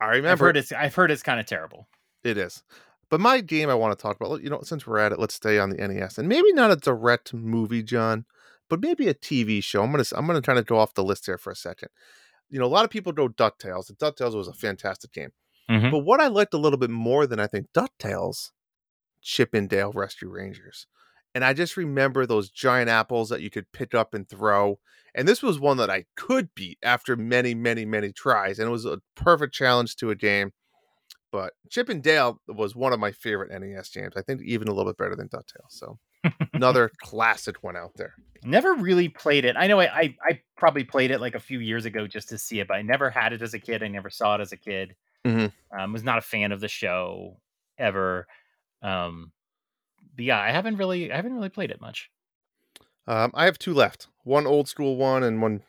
I 0.00 0.06
I've 0.30 0.40
remember 0.40 0.46
heard 0.46 0.56
it's 0.56 0.72
I've 0.72 0.94
heard 0.94 1.10
it's 1.10 1.22
kind 1.22 1.40
of 1.40 1.46
terrible. 1.46 1.88
it 2.24 2.36
is. 2.38 2.62
But 3.10 3.20
my 3.20 3.40
game 3.40 3.70
I 3.70 3.74
want 3.74 3.98
to 3.98 4.02
talk 4.02 4.20
about, 4.20 4.42
you 4.42 4.50
know, 4.50 4.60
since 4.62 4.86
we're 4.86 4.98
at 4.98 5.12
it, 5.12 5.18
let's 5.18 5.34
stay 5.34 5.58
on 5.58 5.70
the 5.70 5.76
NES, 5.88 6.18
and 6.18 6.28
maybe 6.28 6.52
not 6.52 6.70
a 6.70 6.76
direct 6.76 7.32
movie, 7.32 7.82
John, 7.82 8.26
but 8.68 8.80
maybe 8.80 9.08
a 9.08 9.14
TV 9.14 9.62
show. 9.62 9.82
I'm 9.82 9.90
gonna 9.90 10.04
I'm 10.16 10.26
gonna 10.26 10.40
try 10.40 10.54
to 10.54 10.62
go 10.62 10.78
off 10.78 10.94
the 10.94 11.04
list 11.04 11.26
here 11.26 11.38
for 11.38 11.50
a 11.50 11.56
second. 11.56 11.88
You 12.50 12.58
know, 12.58 12.66
a 12.66 12.68
lot 12.68 12.84
of 12.84 12.90
people 12.90 13.12
go 13.12 13.28
Ducktales. 13.28 13.88
And 13.88 13.98
Ducktales 13.98 14.34
was 14.34 14.48
a 14.48 14.52
fantastic 14.54 15.12
game, 15.12 15.32
Mhm. 15.70 15.90
but 15.90 15.98
what 16.00 16.20
I 16.20 16.28
liked 16.28 16.54
a 16.54 16.58
little 16.58 16.78
bit 16.78 16.90
more 16.90 17.26
than 17.26 17.38
I 17.40 17.46
think 17.46 17.68
Ducktales, 17.74 18.52
Chip 19.20 19.54
and 19.54 19.68
Dale 19.68 19.92
Rescue 19.92 20.28
Rangers, 20.30 20.86
and 21.34 21.44
I 21.44 21.52
just 21.52 21.76
remember 21.76 22.24
those 22.26 22.50
giant 22.50 22.88
apples 22.88 23.28
that 23.28 23.42
you 23.42 23.50
could 23.50 23.70
pick 23.72 23.94
up 23.94 24.14
and 24.14 24.28
throw. 24.28 24.80
And 25.14 25.26
this 25.28 25.42
was 25.42 25.58
one 25.60 25.76
that 25.78 25.90
I 25.90 26.06
could 26.16 26.54
beat 26.54 26.78
after 26.82 27.16
many, 27.16 27.54
many, 27.54 27.84
many 27.84 28.12
tries, 28.12 28.58
and 28.58 28.68
it 28.68 28.72
was 28.72 28.84
a 28.86 29.00
perfect 29.14 29.52
challenge 29.54 29.96
to 29.96 30.10
a 30.10 30.14
game. 30.14 30.52
But 31.30 31.52
Chip 31.68 31.90
and 31.90 32.02
Dale 32.02 32.40
was 32.48 32.74
one 32.74 32.92
of 32.94 33.00
my 33.00 33.12
favorite 33.12 33.50
NES 33.50 33.90
games. 33.90 34.14
I 34.16 34.22
think 34.22 34.40
even 34.42 34.68
a 34.68 34.72
little 34.72 34.90
bit 34.90 34.96
better 34.98 35.14
than 35.16 35.28
DuckTales. 35.28 35.70
So 35.70 35.98
Another 36.52 36.90
classic 37.02 37.62
one 37.62 37.76
out 37.76 37.92
there. 37.96 38.14
Never 38.44 38.74
really 38.74 39.08
played 39.08 39.44
it. 39.44 39.56
I 39.56 39.66
know 39.66 39.80
I, 39.80 39.86
I, 39.86 40.16
I 40.22 40.40
probably 40.56 40.84
played 40.84 41.10
it 41.10 41.20
like 41.20 41.34
a 41.34 41.40
few 41.40 41.58
years 41.58 41.84
ago 41.84 42.06
just 42.06 42.28
to 42.30 42.38
see 42.38 42.60
it, 42.60 42.68
but 42.68 42.74
I 42.74 42.82
never 42.82 43.10
had 43.10 43.32
it 43.32 43.42
as 43.42 43.54
a 43.54 43.58
kid. 43.58 43.82
I 43.82 43.88
never 43.88 44.10
saw 44.10 44.36
it 44.36 44.40
as 44.40 44.52
a 44.52 44.56
kid. 44.56 44.94
Mhm. 45.24 45.52
Um, 45.76 45.92
was 45.92 46.04
not 46.04 46.18
a 46.18 46.22
fan 46.22 46.52
of 46.52 46.60
the 46.60 46.68
show 46.68 47.40
ever. 47.78 48.26
Um, 48.82 49.32
but 50.14 50.24
yeah, 50.24 50.40
I 50.40 50.50
haven't 50.50 50.76
really 50.76 51.12
I 51.12 51.16
haven't 51.16 51.34
really 51.34 51.48
played 51.48 51.70
it 51.70 51.80
much. 51.80 52.10
Um, 53.06 53.32
I 53.34 53.44
have 53.46 53.58
two 53.58 53.74
left. 53.74 54.08
One 54.24 54.46
old 54.46 54.68
school 54.68 54.96
one 54.96 55.22
and 55.22 55.42
one 55.42 55.62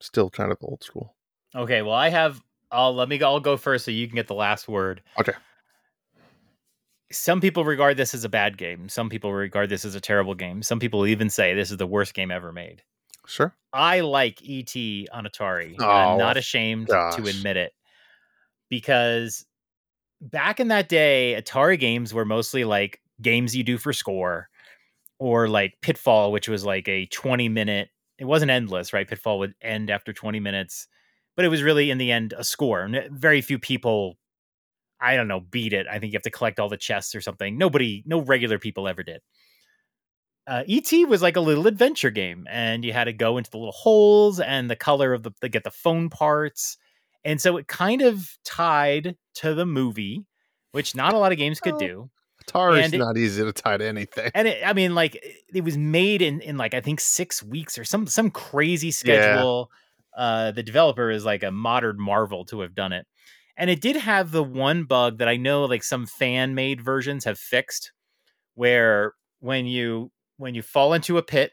still 0.00 0.30
kind 0.30 0.52
of 0.52 0.58
old 0.62 0.82
school. 0.82 1.14
Okay, 1.54 1.82
well 1.82 1.94
I 1.94 2.10
have 2.10 2.42
I'll 2.70 2.94
let 2.94 3.08
me 3.08 3.18
go 3.18 3.26
I'll 3.26 3.40
go 3.40 3.56
first 3.56 3.84
so 3.84 3.90
you 3.90 4.06
can 4.06 4.16
get 4.16 4.28
the 4.28 4.34
last 4.34 4.68
word. 4.68 5.02
Okay. 5.18 5.32
Some 7.12 7.40
people 7.40 7.64
regard 7.64 7.96
this 7.96 8.14
as 8.14 8.24
a 8.24 8.28
bad 8.28 8.58
game. 8.58 8.88
Some 8.88 9.08
people 9.08 9.32
regard 9.32 9.68
this 9.68 9.84
as 9.84 9.94
a 9.94 10.00
terrible 10.00 10.34
game. 10.34 10.62
Some 10.62 10.78
people 10.78 11.06
even 11.06 11.30
say 11.30 11.54
this 11.54 11.70
is 11.70 11.76
the 11.76 11.86
worst 11.86 12.14
game 12.14 12.30
ever 12.30 12.52
made. 12.52 12.82
Sure. 13.26 13.54
I 13.72 14.00
like 14.00 14.40
ET 14.42 14.74
on 15.12 15.24
Atari. 15.24 15.76
Oh, 15.78 15.88
I'm 15.88 16.18
not 16.18 16.36
oh, 16.36 16.40
ashamed 16.40 16.88
to 16.88 17.24
admit 17.26 17.56
it 17.56 17.72
because 18.68 19.44
back 20.20 20.60
in 20.60 20.68
that 20.68 20.88
day, 20.88 21.40
Atari 21.40 21.78
games 21.78 22.14
were 22.14 22.24
mostly 22.24 22.64
like 22.64 23.00
games 23.20 23.56
you 23.56 23.62
do 23.62 23.78
for 23.78 23.92
score 23.92 24.48
or 25.18 25.48
like 25.48 25.74
Pitfall, 25.82 26.32
which 26.32 26.48
was 26.48 26.64
like 26.64 26.88
a 26.88 27.06
20 27.06 27.48
minute, 27.48 27.90
it 28.18 28.24
wasn't 28.24 28.50
endless, 28.50 28.92
right? 28.92 29.08
Pitfall 29.08 29.38
would 29.38 29.54
end 29.62 29.90
after 29.90 30.12
20 30.12 30.40
minutes, 30.40 30.88
but 31.36 31.44
it 31.44 31.48
was 31.48 31.62
really 31.62 31.90
in 31.90 31.98
the 31.98 32.10
end 32.10 32.34
a 32.36 32.44
score. 32.44 32.82
And 32.82 33.08
very 33.10 33.40
few 33.40 33.58
people, 33.58 34.16
I 35.02 35.16
don't 35.16 35.28
know, 35.28 35.40
beat 35.40 35.72
it. 35.72 35.86
I 35.90 35.98
think 35.98 36.12
you 36.12 36.16
have 36.16 36.22
to 36.22 36.30
collect 36.30 36.60
all 36.60 36.68
the 36.68 36.76
chests 36.76 37.14
or 37.14 37.20
something. 37.20 37.58
Nobody, 37.58 38.02
no 38.06 38.20
regular 38.20 38.58
people 38.58 38.86
ever 38.86 39.02
did 39.02 39.20
uh, 40.46 40.64
ET 40.68 40.90
was 41.08 41.22
like 41.22 41.36
a 41.36 41.40
little 41.40 41.66
adventure 41.66 42.10
game, 42.10 42.46
and 42.50 42.84
you 42.84 42.92
had 42.92 43.04
to 43.04 43.12
go 43.12 43.38
into 43.38 43.50
the 43.50 43.58
little 43.58 43.72
holes 43.72 44.40
and 44.40 44.68
the 44.70 44.76
color 44.76 45.12
of 45.12 45.22
the 45.22 45.30
to 45.40 45.48
get 45.48 45.64
the 45.64 45.70
phone 45.70 46.10
parts, 46.10 46.76
and 47.24 47.40
so 47.40 47.56
it 47.56 47.68
kind 47.68 48.02
of 48.02 48.36
tied 48.44 49.16
to 49.34 49.54
the 49.54 49.66
movie, 49.66 50.24
which 50.72 50.94
not 50.96 51.14
a 51.14 51.18
lot 51.18 51.32
of 51.32 51.38
games 51.38 51.60
could 51.60 51.78
do. 51.78 52.10
Atari's 52.44 52.92
it- 52.92 52.98
not 52.98 53.16
easy 53.16 53.44
to 53.44 53.52
tie 53.52 53.76
to 53.76 53.84
anything. 53.86 54.32
And 54.34 54.48
it, 54.48 54.66
I 54.66 54.72
mean, 54.72 54.96
like 54.96 55.14
it- 55.14 55.36
it 55.54 55.64
was 55.64 55.76
made 55.78 56.22
in 56.22 56.40
in 56.40 56.56
like 56.56 56.74
I 56.74 56.80
think 56.80 56.98
six 57.00 57.40
weeks 57.40 57.78
or 57.78 57.84
some 57.84 58.06
some 58.08 58.30
crazy 58.30 58.90
schedule. 58.90 59.70
Uh, 60.14 60.50
the 60.50 60.62
developer 60.62 61.10
is 61.10 61.24
like 61.24 61.42
a 61.44 61.50
modern 61.52 61.98
marvel 61.98 62.44
to 62.46 62.60
have 62.60 62.74
done 62.74 62.92
it, 62.92 63.06
and 63.56 63.70
it 63.70 63.80
did 63.80 63.96
have 63.96 64.30
the 64.30 64.42
one 64.42 64.84
bug 64.84 65.18
that 65.18 65.28
I 65.28 65.36
know 65.36 65.64
like 65.64 65.82
some 65.82 66.06
fan 66.06 66.54
made 66.54 66.80
versions 66.80 67.24
have 67.24 67.38
fixed, 67.38 67.92
where 68.54 69.14
when 69.40 69.66
you 69.66 70.10
when 70.36 70.54
you 70.54 70.62
fall 70.62 70.92
into 70.92 71.18
a 71.18 71.22
pit 71.22 71.52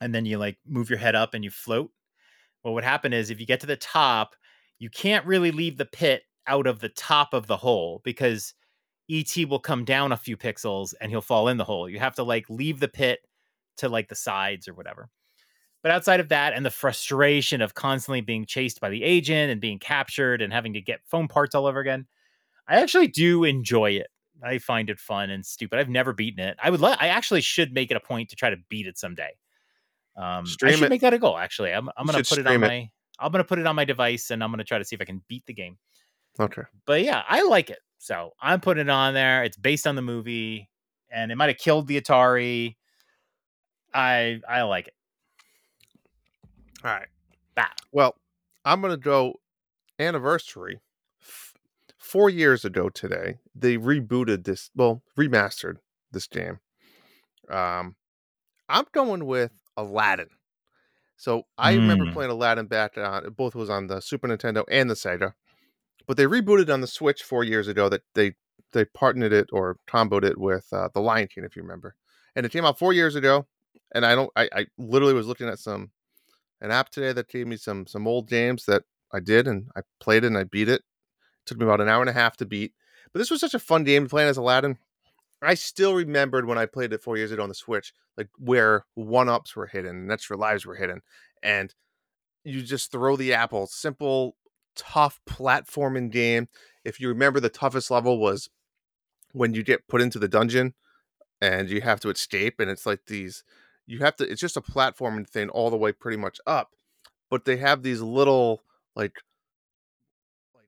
and 0.00 0.14
then 0.14 0.26
you 0.26 0.38
like 0.38 0.58
move 0.66 0.90
your 0.90 0.98
head 0.98 1.14
up 1.14 1.34
and 1.34 1.44
you 1.44 1.50
float 1.50 1.90
what 2.62 2.72
would 2.72 2.84
happen 2.84 3.12
is 3.12 3.30
if 3.30 3.40
you 3.40 3.46
get 3.46 3.60
to 3.60 3.66
the 3.66 3.76
top 3.76 4.34
you 4.78 4.90
can't 4.90 5.26
really 5.26 5.50
leave 5.50 5.76
the 5.76 5.84
pit 5.84 6.22
out 6.46 6.66
of 6.66 6.80
the 6.80 6.88
top 6.88 7.32
of 7.32 7.46
the 7.46 7.56
hole 7.56 8.00
because 8.04 8.54
et 9.10 9.36
will 9.48 9.58
come 9.58 9.84
down 9.84 10.12
a 10.12 10.16
few 10.16 10.36
pixels 10.36 10.94
and 11.00 11.10
he'll 11.10 11.20
fall 11.20 11.48
in 11.48 11.56
the 11.56 11.64
hole. 11.64 11.88
You 11.88 11.98
have 11.98 12.14
to 12.16 12.22
like 12.22 12.48
leave 12.48 12.80
the 12.80 12.88
pit 12.88 13.20
to 13.78 13.88
like 13.88 14.08
the 14.08 14.14
sides 14.14 14.68
or 14.68 14.74
whatever 14.74 15.10
but 15.84 15.92
outside 15.92 16.18
of 16.18 16.30
that 16.30 16.52
and 16.54 16.66
the 16.66 16.70
frustration 16.70 17.60
of 17.60 17.74
constantly 17.74 18.20
being 18.22 18.44
chased 18.44 18.80
by 18.80 18.88
the 18.90 19.04
agent 19.04 19.52
and 19.52 19.60
being 19.60 19.78
captured 19.78 20.42
and 20.42 20.52
having 20.52 20.72
to 20.72 20.80
get 20.80 21.00
phone 21.06 21.28
parts 21.28 21.54
all 21.54 21.66
over 21.66 21.78
again 21.78 22.06
i 22.66 22.80
actually 22.80 23.06
do 23.06 23.44
enjoy 23.44 23.92
it 23.92 24.08
I 24.42 24.58
find 24.58 24.90
it 24.90 24.98
fun 24.98 25.30
and 25.30 25.44
stupid. 25.44 25.78
I've 25.78 25.88
never 25.88 26.12
beaten 26.12 26.44
it. 26.44 26.56
I 26.62 26.70
would. 26.70 26.80
Let, 26.80 27.00
I 27.00 27.08
actually 27.08 27.40
should 27.40 27.72
make 27.72 27.90
it 27.90 27.96
a 27.96 28.00
point 28.00 28.30
to 28.30 28.36
try 28.36 28.50
to 28.50 28.56
beat 28.68 28.86
it 28.86 28.98
someday. 28.98 29.30
Um, 30.16 30.44
I 30.62 30.72
should 30.72 30.82
it. 30.82 30.90
make 30.90 31.00
that 31.00 31.14
a 31.14 31.18
goal. 31.18 31.38
Actually, 31.38 31.72
I'm. 31.72 31.88
I'm 31.96 32.06
You 32.06 32.12
gonna 32.12 32.24
put 32.24 32.38
it 32.38 32.46
on 32.46 32.52
stream 32.52 32.64
it. 32.64 32.68
my. 32.68 32.90
I'm 33.18 33.32
gonna 33.32 33.44
put 33.44 33.58
it 33.58 33.66
on 33.66 33.76
my 33.76 33.84
device 33.84 34.30
and 34.30 34.42
I'm 34.42 34.50
gonna 34.50 34.64
try 34.64 34.78
to 34.78 34.84
see 34.84 34.94
if 34.96 35.00
I 35.00 35.04
can 35.04 35.22
beat 35.28 35.46
the 35.46 35.54
game. 35.54 35.78
Okay. 36.38 36.62
But 36.84 37.02
yeah, 37.02 37.22
I 37.28 37.42
like 37.42 37.70
it. 37.70 37.78
So 37.98 38.32
I'm 38.40 38.60
putting 38.60 38.82
it 38.82 38.90
on 38.90 39.14
there. 39.14 39.44
It's 39.44 39.56
based 39.56 39.86
on 39.86 39.94
the 39.94 40.02
movie, 40.02 40.68
and 41.10 41.32
it 41.32 41.36
might 41.36 41.48
have 41.48 41.58
killed 41.58 41.86
the 41.86 42.00
Atari. 42.00 42.76
I 43.92 44.40
I 44.48 44.62
like 44.62 44.88
it. 44.88 44.94
All 46.84 46.90
right. 46.90 47.08
Ah. 47.56 47.72
Well, 47.92 48.16
I'm 48.64 48.80
going 48.80 48.92
to 48.92 48.96
go 48.96 49.40
anniversary. 49.98 50.80
F- 51.22 51.54
Four 51.98 52.28
years 52.28 52.64
ago 52.66 52.90
today, 52.90 53.38
they 53.54 53.78
rebooted 53.78 54.44
this, 54.44 54.70
well, 54.76 55.02
remastered 55.18 55.76
this 56.12 56.26
game. 56.26 56.60
Um, 57.48 57.96
I'm 58.68 58.84
going 58.92 59.24
with 59.26 59.52
Aladdin. 59.76 60.28
So 61.16 61.46
I 61.56 61.72
remember 61.74 62.04
Mm. 62.04 62.12
playing 62.12 62.30
Aladdin 62.30 62.66
back 62.66 62.98
on, 62.98 63.24
it 63.24 63.36
both 63.36 63.54
was 63.54 63.70
on 63.70 63.86
the 63.86 64.00
Super 64.00 64.28
Nintendo 64.28 64.64
and 64.70 64.90
the 64.90 64.94
Sega, 64.94 65.32
but 66.06 66.16
they 66.18 66.24
rebooted 66.24 66.72
on 66.72 66.82
the 66.82 66.86
Switch 66.86 67.22
four 67.22 67.42
years 67.42 67.68
ago 67.68 67.88
that 67.88 68.02
they, 68.14 68.34
they 68.72 68.84
partnered 68.84 69.32
it 69.32 69.48
or 69.52 69.78
comboed 69.88 70.24
it 70.24 70.38
with 70.38 70.66
uh, 70.72 70.88
The 70.92 71.00
Lion 71.00 71.28
King, 71.28 71.44
if 71.44 71.56
you 71.56 71.62
remember. 71.62 71.96
And 72.36 72.44
it 72.44 72.52
came 72.52 72.66
out 72.66 72.78
four 72.78 72.92
years 72.92 73.14
ago. 73.14 73.46
And 73.94 74.04
I 74.04 74.14
don't, 74.14 74.30
I, 74.36 74.48
I 74.52 74.66
literally 74.76 75.14
was 75.14 75.26
looking 75.26 75.48
at 75.48 75.58
some, 75.58 75.90
an 76.60 76.70
app 76.70 76.90
today 76.90 77.12
that 77.12 77.28
gave 77.28 77.46
me 77.46 77.56
some 77.56 77.86
some 77.86 78.06
old 78.06 78.28
games 78.28 78.64
that 78.66 78.82
I 79.12 79.20
did 79.20 79.46
and 79.46 79.68
I 79.76 79.82
played 80.00 80.24
it 80.24 80.28
and 80.28 80.38
I 80.38 80.44
beat 80.44 80.68
it. 80.68 80.82
took 81.46 81.58
me 81.58 81.64
about 81.64 81.80
an 81.80 81.88
hour 81.88 82.00
and 82.00 82.10
a 82.10 82.14
half 82.14 82.36
to 82.38 82.46
beat. 82.46 82.72
But 83.12 83.18
this 83.20 83.30
was 83.30 83.40
such 83.40 83.54
a 83.54 83.58
fun 83.58 83.84
game 83.84 84.08
playing 84.08 84.28
as 84.28 84.36
Aladdin. 84.36 84.78
I 85.42 85.54
still 85.54 85.94
remembered 85.94 86.46
when 86.46 86.58
I 86.58 86.66
played 86.66 86.92
it 86.92 87.02
four 87.02 87.16
years 87.16 87.30
ago 87.30 87.42
on 87.42 87.48
the 87.48 87.54
Switch, 87.54 87.92
like 88.16 88.28
where 88.38 88.86
one 88.94 89.28
ups 89.28 89.54
were 89.54 89.66
hidden 89.66 89.96
and 89.96 90.12
extra 90.12 90.36
lives 90.36 90.64
were 90.64 90.74
hidden. 90.74 91.02
And 91.42 91.74
you 92.44 92.62
just 92.62 92.90
throw 92.90 93.16
the 93.16 93.34
apple. 93.34 93.66
Simple, 93.66 94.36
tough 94.74 95.20
platforming 95.28 96.10
game. 96.10 96.48
If 96.84 96.98
you 96.98 97.08
remember, 97.08 97.40
the 97.40 97.48
toughest 97.48 97.90
level 97.90 98.18
was 98.18 98.48
when 99.32 99.54
you 99.54 99.62
get 99.62 99.86
put 99.86 100.00
into 100.00 100.18
the 100.18 100.28
dungeon 100.28 100.74
and 101.40 101.68
you 101.68 101.82
have 101.82 102.00
to 102.00 102.10
escape. 102.10 102.58
And 102.58 102.70
it's 102.70 102.86
like 102.86 103.00
these, 103.06 103.44
you 103.86 104.00
have 104.00 104.16
to, 104.16 104.30
it's 104.30 104.40
just 104.40 104.56
a 104.56 104.62
platforming 104.62 105.28
thing 105.28 105.48
all 105.50 105.70
the 105.70 105.76
way 105.76 105.92
pretty 105.92 106.16
much 106.16 106.40
up. 106.46 106.70
But 107.30 107.44
they 107.44 107.56
have 107.56 107.82
these 107.82 108.00
little, 108.00 108.62
like, 108.94 109.18
like 110.54 110.66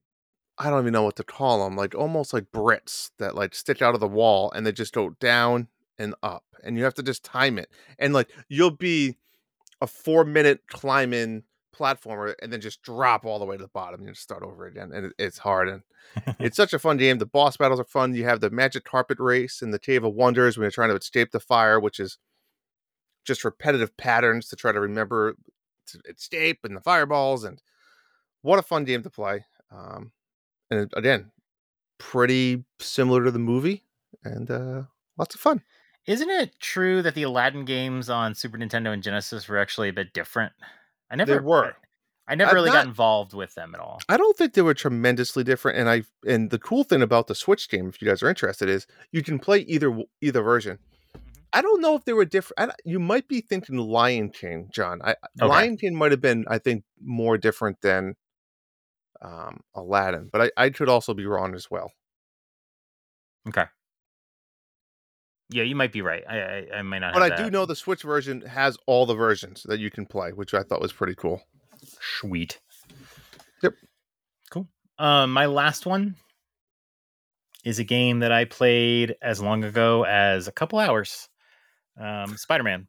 I 0.59 0.71
don't 0.71 0.81
even 0.81 0.93
know 0.93 1.03
what 1.03 1.17
to 1.17 1.25
call 1.25 1.65
them, 1.65 1.77
like 1.77 1.95
almost 1.95 2.33
like 2.33 2.51
Brits 2.53 3.11
that 3.19 3.35
like 3.35 3.55
stick 3.55 3.83
out 3.83 3.95
of 3.95 4.01
the 4.01 4.09
wall 4.09 4.51
and 4.53 4.67
they 4.67 4.73
just 4.73 4.93
go 4.93 5.11
down 5.21 5.69
and 5.99 6.15
up. 6.23 6.45
And 6.65 6.77
you 6.77 6.85
have 6.85 6.95
to 6.95 7.03
just 7.03 7.25
time 7.25 7.59
it. 7.59 7.71
And 7.99 8.13
like 8.13 8.31
you'll 8.49 8.71
be 8.71 9.17
a 9.81 9.87
four 9.87 10.25
minute 10.25 10.63
climbing 10.69 11.45
platformer 11.77 12.35
and 12.41 12.53
then 12.53 12.61
just 12.61 12.83
drop 12.83 13.25
all 13.25 13.39
the 13.39 13.45
way 13.45 13.57
to 13.57 13.63
the 13.63 13.69
bottom 13.69 14.07
and 14.07 14.17
start 14.17 14.43
over 14.43 14.67
again. 14.67 14.91
And 14.93 15.07
it, 15.07 15.13
it's 15.19 15.39
hard. 15.39 15.69
And 15.69 15.83
it's 16.41 16.57
such 16.57 16.73
a 16.73 16.79
fun 16.79 16.97
game. 16.97 17.19
The 17.19 17.27
boss 17.27 17.57
battles 17.57 17.81
are 17.81 17.85
fun. 17.85 18.15
You 18.15 18.25
have 18.25 18.41
the 18.41 18.51
magic 18.51 18.85
carpet 18.85 19.19
race 19.21 19.63
and 19.63 19.73
the 19.73 19.79
Cave 19.79 20.05
of 20.05 20.15
Wonders 20.15 20.57
when 20.57 20.65
you're 20.65 20.71
trying 20.71 20.91
to 20.91 20.97
escape 20.97 21.33
the 21.33 21.41
fire, 21.41 21.79
which 21.79 22.01
is 22.01 22.19
just 23.27 23.45
repetitive 23.45 23.97
patterns 23.97 24.49
to 24.49 24.57
try 24.57 24.73
to 24.73 24.81
remember 24.81 25.37
to 25.89 26.01
escape 26.09 26.61
and 26.65 26.77
the 26.77 26.81
fireballs. 26.81 27.45
And 27.45 27.61
what 28.43 28.59
a 28.59 28.63
fun 28.63 28.85
game 28.85 29.03
to 29.03 29.11
play. 29.11 29.45
Um, 29.71 30.13
and 30.71 30.91
again, 30.97 31.31
pretty 31.99 32.65
similar 32.81 33.25
to 33.25 33.31
the 33.31 33.39
movie 33.39 33.83
and 34.25 34.51
uh, 34.51 34.83
lots 35.19 35.35
of 35.35 35.41
fun. 35.41 35.63
Isn't 36.07 36.31
it 36.31 36.59
true 36.61 37.03
that 37.03 37.15
the 37.15 37.25
Aladdin 37.25 37.65
games 37.65 38.09
on 38.09 38.35
Super 38.35 38.59
Nintendo 38.59 38.93
and 38.93 39.03
Genesis 39.03 39.49
were 39.49 39.59
actually 39.59 39.89
a 39.89 39.93
bit 39.93 40.13
different? 40.13 40.53
I 41.11 41.17
never 41.17 41.43
were. 41.43 41.75
I, 42.29 42.33
I 42.33 42.35
never 42.37 42.53
Uh, 42.53 42.55
really 42.55 42.69
not- 42.71 42.75
got 42.77 42.87
involved 42.87 43.35
with 43.35 43.55
them 43.55 43.75
at 43.75 43.81
all. 43.81 44.01
I 44.09 44.17
don't 44.17 44.37
think 44.37 44.55
they 44.55 44.63
were 44.63 44.75
tremendously 44.75 45.43
different. 45.45 45.79
And 45.79 45.89
I 45.89 46.03
and 46.27 46.51
the 46.51 46.59
cool 46.59 46.85
thing 46.85 47.03
about 47.03 47.27
the 47.27 47.35
Switch 47.35 47.69
game, 47.69 47.89
if 47.89 48.01
you 48.01 48.09
guys 48.09 48.23
are 48.23 48.29
interested, 48.29 48.69
is 48.69 48.87
you 49.11 49.23
can 49.23 49.39
play 49.41 49.61
either 49.61 49.97
either 50.21 50.43
version. 50.43 50.79
I 51.53 51.63
don't 51.63 51.81
know 51.81 51.95
if 51.95 52.05
they 52.05 52.13
were 52.13 52.25
different. 52.25 52.71
I, 52.71 52.75
you 52.85 52.99
might 52.99 53.29
be 53.29 53.41
thinking 53.41 53.77
Lion 53.77 54.31
King, 54.31 54.69
John. 54.73 55.01
I 55.03 55.15
Okay. 55.41 55.49
Lion 55.49 55.77
King 55.77 55.95
might 55.95 56.11
have 56.11 56.21
been, 56.21 56.45
I 56.49 56.59
think, 56.59 56.85
more 57.03 57.39
different 57.39 57.81
than 57.83 58.15
um, 59.23 59.61
Aladdin, 59.75 60.29
but 60.33 60.43
I, 60.43 60.51
I 60.57 60.71
could 60.71 60.89
also 60.89 61.15
be 61.15 61.27
wrong 61.27 61.55
as 61.55 61.71
well. 61.71 61.93
Okay. 63.49 63.65
Yeah, 65.51 65.63
you 65.63 65.77
might 65.77 65.93
be 65.93 66.03
right. 66.03 66.25
I 66.29 66.39
I, 66.39 66.67
I 66.79 66.83
might 66.83 66.99
not. 66.99 67.15
But 67.15 67.23
I 67.23 67.29
have 67.29 67.37
do 67.37 67.51
know 67.51 67.67
the 67.67 67.77
Switch 67.77 68.03
version 68.03 68.41
has 68.43 68.77
all 68.87 69.07
the 69.07 69.15
versions 69.15 69.63
that 69.69 69.79
you 69.79 69.91
can 69.91 70.05
play, 70.07 70.33
which 70.33 70.55
I 70.55 70.63
thought 70.63 70.81
was 70.81 70.93
pretty 70.93 71.15
cool. 71.15 71.41
Sweet. 72.01 72.61
Yep. 73.63 73.75
Cool. 74.51 74.69
Um, 74.99 75.33
my 75.33 75.47
last 75.47 75.87
one 75.87 76.17
is 77.65 77.79
a 77.79 77.85
game 77.85 78.21
that 78.21 78.33
I 78.33 78.45
played 78.45 79.17
as 79.23 79.41
long 79.41 79.65
ago 79.65 80.05
as 80.05 80.49
a 80.49 80.53
couple 80.53 80.79
hours. 80.79 81.29
Um, 82.01 82.37
Spider 82.37 82.65
Man. 82.65 82.89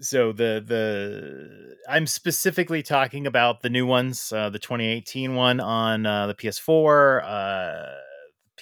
So 0.00 0.32
the 0.32 0.62
the 0.64 1.76
I'm 1.88 2.06
specifically 2.06 2.82
talking 2.82 3.26
about 3.26 3.62
the 3.62 3.70
new 3.70 3.86
ones, 3.86 4.32
uh, 4.32 4.50
the 4.50 4.58
2018 4.58 5.34
one 5.34 5.60
on 5.60 6.06
uh, 6.06 6.28
the 6.28 6.34
PS4, 6.34 7.24
uh, 7.24 7.86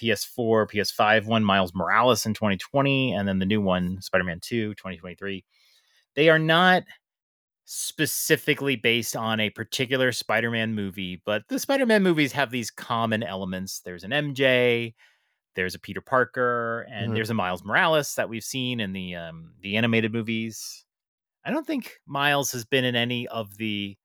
PS4, 0.01 0.69
PS5 0.71 1.25
one, 1.25 1.43
Miles 1.43 1.73
Morales 1.75 2.25
in 2.25 2.33
2020, 2.33 3.13
and 3.13 3.27
then 3.27 3.39
the 3.39 3.45
new 3.45 3.61
one, 3.61 4.01
Spider 4.01 4.23
Man 4.23 4.39
2, 4.41 4.73
2023. 4.73 5.43
They 6.15 6.29
are 6.29 6.39
not 6.39 6.83
specifically 7.65 8.75
based 8.75 9.15
on 9.15 9.39
a 9.39 9.49
particular 9.49 10.11
Spider 10.11 10.51
Man 10.51 10.73
movie, 10.73 11.21
but 11.25 11.43
the 11.47 11.59
Spider 11.59 11.85
Man 11.85 12.03
movies 12.03 12.31
have 12.31 12.51
these 12.51 12.71
common 12.71 13.23
elements. 13.23 13.79
There's 13.79 14.03
an 14.03 14.11
MJ, 14.11 14.93
there's 15.55 15.75
a 15.75 15.79
Peter 15.79 16.01
Parker, 16.01 16.87
and 16.91 17.13
Mhm. 17.13 17.15
there's 17.15 17.29
a 17.29 17.33
Miles 17.33 17.63
Morales 17.63 18.15
that 18.15 18.29
we've 18.29 18.43
seen 18.43 18.79
in 18.79 18.93
the 18.93 19.15
um, 19.15 19.53
the 19.61 19.77
animated 19.77 20.13
movies. 20.13 20.85
I 21.45 21.51
don't 21.51 21.67
think 21.67 21.99
Miles 22.07 22.51
has 22.53 22.65
been 22.65 22.85
in 22.85 22.95
any 22.95 23.27
of 23.29 23.57
the 23.57 23.97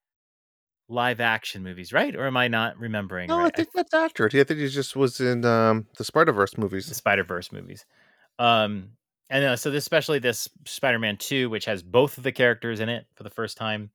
live 0.88 1.20
action 1.20 1.62
movies, 1.62 1.92
right? 1.92 2.14
Or 2.16 2.26
am 2.26 2.36
I 2.36 2.48
not 2.48 2.78
remembering 2.78 3.30
No, 3.30 3.34
right? 3.34 3.46
I 3.46 3.50
think 3.50 3.72
that's 3.74 3.92
accurate. 3.94 4.34
I 4.34 4.44
think 4.44 4.60
he 4.60 4.68
just 4.68 4.94
was 4.96 5.20
in 5.20 5.44
um, 5.44 5.86
the 5.98 6.04
Spider 6.04 6.32
Verse 6.32 6.56
movies. 6.56 6.86
the. 6.88 6.94
Spider 6.94 7.24
Verse 7.24 7.52
movies. 7.52 7.84
Um, 8.38 8.96
and 9.30 9.44
uh, 9.44 9.56
so 9.56 9.70
this, 9.70 9.84
especially 9.84 10.18
this 10.20 10.48
Spider 10.66 10.98
Man 10.98 11.16
Two, 11.16 11.50
which 11.50 11.64
has 11.64 11.82
both 11.82 12.18
of 12.18 12.24
the 12.24 12.32
characters 12.32 12.80
in 12.80 12.88
it 12.88 13.06
for 13.14 13.22
the 13.24 13.30
first 13.30 13.56
time. 13.56 13.90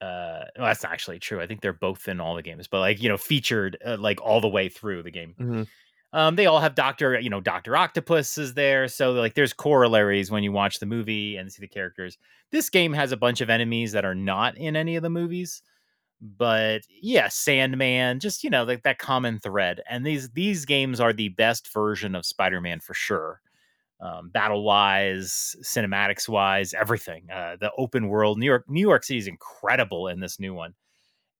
Uh, 0.00 0.46
well, 0.56 0.66
that's 0.66 0.82
not 0.84 0.92
actually 0.92 1.18
true. 1.18 1.40
I 1.40 1.46
think 1.46 1.60
they're 1.60 1.72
both 1.72 2.08
in 2.08 2.20
all 2.20 2.36
the 2.36 2.42
games, 2.42 2.68
but 2.68 2.80
like 2.80 3.02
you 3.02 3.08
know, 3.08 3.18
featured 3.18 3.76
uh, 3.84 3.96
like 3.98 4.20
all 4.22 4.40
the 4.40 4.48
way 4.48 4.68
through 4.68 5.02
the 5.02 5.10
game. 5.10 5.36
Mhm. 5.38 5.68
Um, 6.12 6.36
they 6.36 6.46
all 6.46 6.60
have 6.60 6.74
Doctor, 6.74 7.20
you 7.20 7.28
know, 7.28 7.40
Doctor 7.40 7.76
Octopus 7.76 8.38
is 8.38 8.54
there, 8.54 8.88
so 8.88 9.12
like 9.12 9.34
there's 9.34 9.52
corollaries 9.52 10.30
when 10.30 10.42
you 10.42 10.52
watch 10.52 10.78
the 10.78 10.86
movie 10.86 11.36
and 11.36 11.52
see 11.52 11.60
the 11.60 11.68
characters. 11.68 12.16
This 12.50 12.70
game 12.70 12.94
has 12.94 13.12
a 13.12 13.16
bunch 13.16 13.42
of 13.42 13.50
enemies 13.50 13.92
that 13.92 14.06
are 14.06 14.14
not 14.14 14.56
in 14.56 14.74
any 14.74 14.96
of 14.96 15.02
the 15.02 15.10
movies, 15.10 15.62
but 16.20 16.80
yeah, 16.88 17.28
Sandman, 17.28 18.20
just 18.20 18.42
you 18.42 18.48
know, 18.48 18.64
like 18.64 18.84
that 18.84 18.98
common 18.98 19.38
thread. 19.38 19.82
And 19.88 20.04
these 20.04 20.30
these 20.30 20.64
games 20.64 20.98
are 20.98 21.12
the 21.12 21.28
best 21.28 21.70
version 21.72 22.14
of 22.14 22.24
Spider-Man 22.24 22.80
for 22.80 22.94
sure. 22.94 23.42
Um, 24.00 24.30
battle 24.30 24.62
wise, 24.62 25.56
cinematics 25.62 26.28
wise, 26.28 26.72
everything. 26.72 27.28
Uh, 27.30 27.56
the 27.60 27.72
open 27.76 28.08
world, 28.08 28.38
New 28.38 28.46
York, 28.46 28.64
New 28.68 28.80
York 28.80 29.04
City 29.04 29.18
is 29.18 29.26
incredible 29.26 30.08
in 30.08 30.20
this 30.20 30.38
new 30.38 30.54
one. 30.54 30.74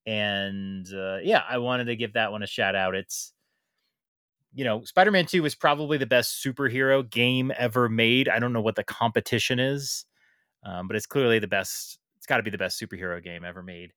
And 0.06 0.86
uh, 0.92 1.18
yeah, 1.22 1.42
I 1.48 1.58
wanted 1.58 1.84
to 1.86 1.96
give 1.96 2.14
that 2.14 2.32
one 2.32 2.42
a 2.42 2.46
shout 2.46 2.74
out. 2.74 2.94
It's 2.94 3.32
you 4.59 4.64
know, 4.64 4.82
Spider 4.82 5.12
Man 5.12 5.24
2 5.24 5.44
is 5.44 5.54
probably 5.54 5.98
the 5.98 6.06
best 6.06 6.44
superhero 6.44 7.09
game 7.09 7.52
ever 7.56 7.88
made. 7.88 8.28
I 8.28 8.40
don't 8.40 8.52
know 8.52 8.61
what 8.61 8.74
the 8.74 8.82
competition 8.82 9.61
is, 9.61 10.04
um, 10.64 10.88
but 10.88 10.96
it's 10.96 11.06
clearly 11.06 11.38
the 11.38 11.46
best. 11.46 12.00
It's 12.16 12.26
got 12.26 12.38
to 12.38 12.42
be 12.42 12.50
the 12.50 12.59
best 12.59 12.80
superhero 12.80 13.22
game 13.22 13.44
ever 13.44 13.62
made. 13.62 13.92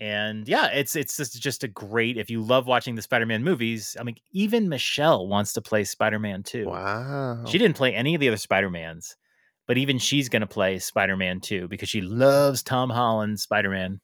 And 0.00 0.48
yeah, 0.48 0.66
it's 0.66 0.96
it's 0.96 1.16
just, 1.16 1.40
just 1.40 1.62
a 1.62 1.68
great. 1.68 2.18
If 2.18 2.28
you 2.28 2.42
love 2.42 2.66
watching 2.66 2.96
the 2.96 3.02
Spider 3.02 3.24
Man 3.24 3.44
movies, 3.44 3.96
I 4.00 4.02
mean, 4.02 4.16
even 4.32 4.68
Michelle 4.68 5.28
wants 5.28 5.52
to 5.52 5.62
play 5.62 5.84
Spider 5.84 6.18
Man 6.18 6.42
2. 6.42 6.66
Wow. 6.66 7.44
She 7.46 7.58
didn't 7.58 7.76
play 7.76 7.94
any 7.94 8.16
of 8.16 8.20
the 8.20 8.26
other 8.26 8.36
Spider 8.36 8.68
Mans, 8.68 9.14
but 9.68 9.78
even 9.78 9.98
she's 9.98 10.28
going 10.28 10.40
to 10.40 10.48
play 10.48 10.80
Spider 10.80 11.16
Man 11.16 11.38
2 11.38 11.68
because 11.68 11.88
she 11.88 12.00
loves 12.00 12.64
Tom 12.64 12.90
Holland's 12.90 13.44
Spider 13.44 13.70
Man. 13.70 14.00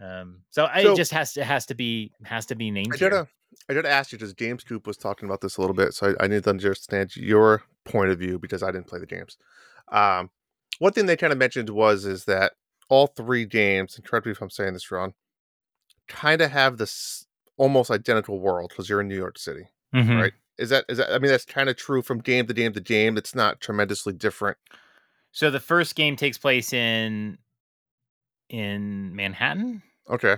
Um, 0.00 0.42
so, 0.50 0.68
So- 0.82 0.92
it 0.92 0.96
just 0.96 1.12
has 1.12 1.32
to 1.34 1.44
has 1.44 1.66
to 1.66 1.74
be 1.74 2.12
has 2.24 2.46
to 2.46 2.54
be 2.54 2.70
named 2.70 2.94
I 2.94 2.96
did 2.96 3.12
a, 3.12 3.26
I 3.68 3.72
did 3.74 3.86
ask 3.86 4.12
you 4.12 4.18
because 4.18 4.32
James 4.34 4.62
Coop 4.64 4.86
was 4.86 4.96
talking 4.96 5.28
about 5.28 5.40
this 5.40 5.56
a 5.56 5.60
little 5.60 5.74
bit, 5.74 5.92
so 5.94 6.14
I, 6.18 6.24
I 6.24 6.26
need 6.28 6.44
to 6.44 6.50
understand 6.50 7.16
your 7.16 7.62
point 7.84 8.10
of 8.10 8.18
view 8.18 8.38
because 8.38 8.62
I 8.62 8.70
didn't 8.70 8.86
play 8.86 9.00
the 9.00 9.06
games. 9.06 9.36
Um, 9.90 10.30
one 10.78 10.92
thing 10.92 11.06
they 11.06 11.16
kind 11.16 11.32
of 11.32 11.38
mentioned 11.38 11.70
was 11.70 12.04
is 12.04 12.26
that 12.26 12.52
all 12.88 13.08
three 13.08 13.44
games, 13.44 13.96
and 13.96 14.04
correct 14.04 14.26
me 14.26 14.32
if 14.32 14.40
I'm 14.40 14.50
saying 14.50 14.74
this 14.74 14.90
wrong, 14.90 15.14
kind 16.06 16.40
of 16.40 16.50
have 16.52 16.76
this 16.78 17.26
almost 17.56 17.90
identical 17.90 18.38
world 18.38 18.68
because 18.70 18.88
you're 18.88 19.00
in 19.00 19.08
New 19.08 19.16
York 19.16 19.38
City. 19.38 19.64
Mhm. 19.94 20.20
Right. 20.20 20.32
Is 20.58 20.70
that 20.70 20.84
is 20.88 20.98
that? 20.98 21.10
I 21.12 21.18
mean, 21.18 21.30
that's 21.30 21.44
kind 21.44 21.68
of 21.68 21.76
true 21.76 22.02
from 22.02 22.18
game 22.20 22.46
to 22.46 22.54
game 22.54 22.72
to 22.74 22.80
game. 22.80 23.16
It's 23.16 23.34
not 23.34 23.60
tremendously 23.60 24.12
different. 24.12 24.58
So 25.32 25.50
the 25.50 25.60
first 25.60 25.94
game 25.94 26.14
takes 26.16 26.38
place 26.38 26.72
in 26.72 27.38
in 28.48 29.14
Manhattan. 29.14 29.82
Okay. 30.08 30.36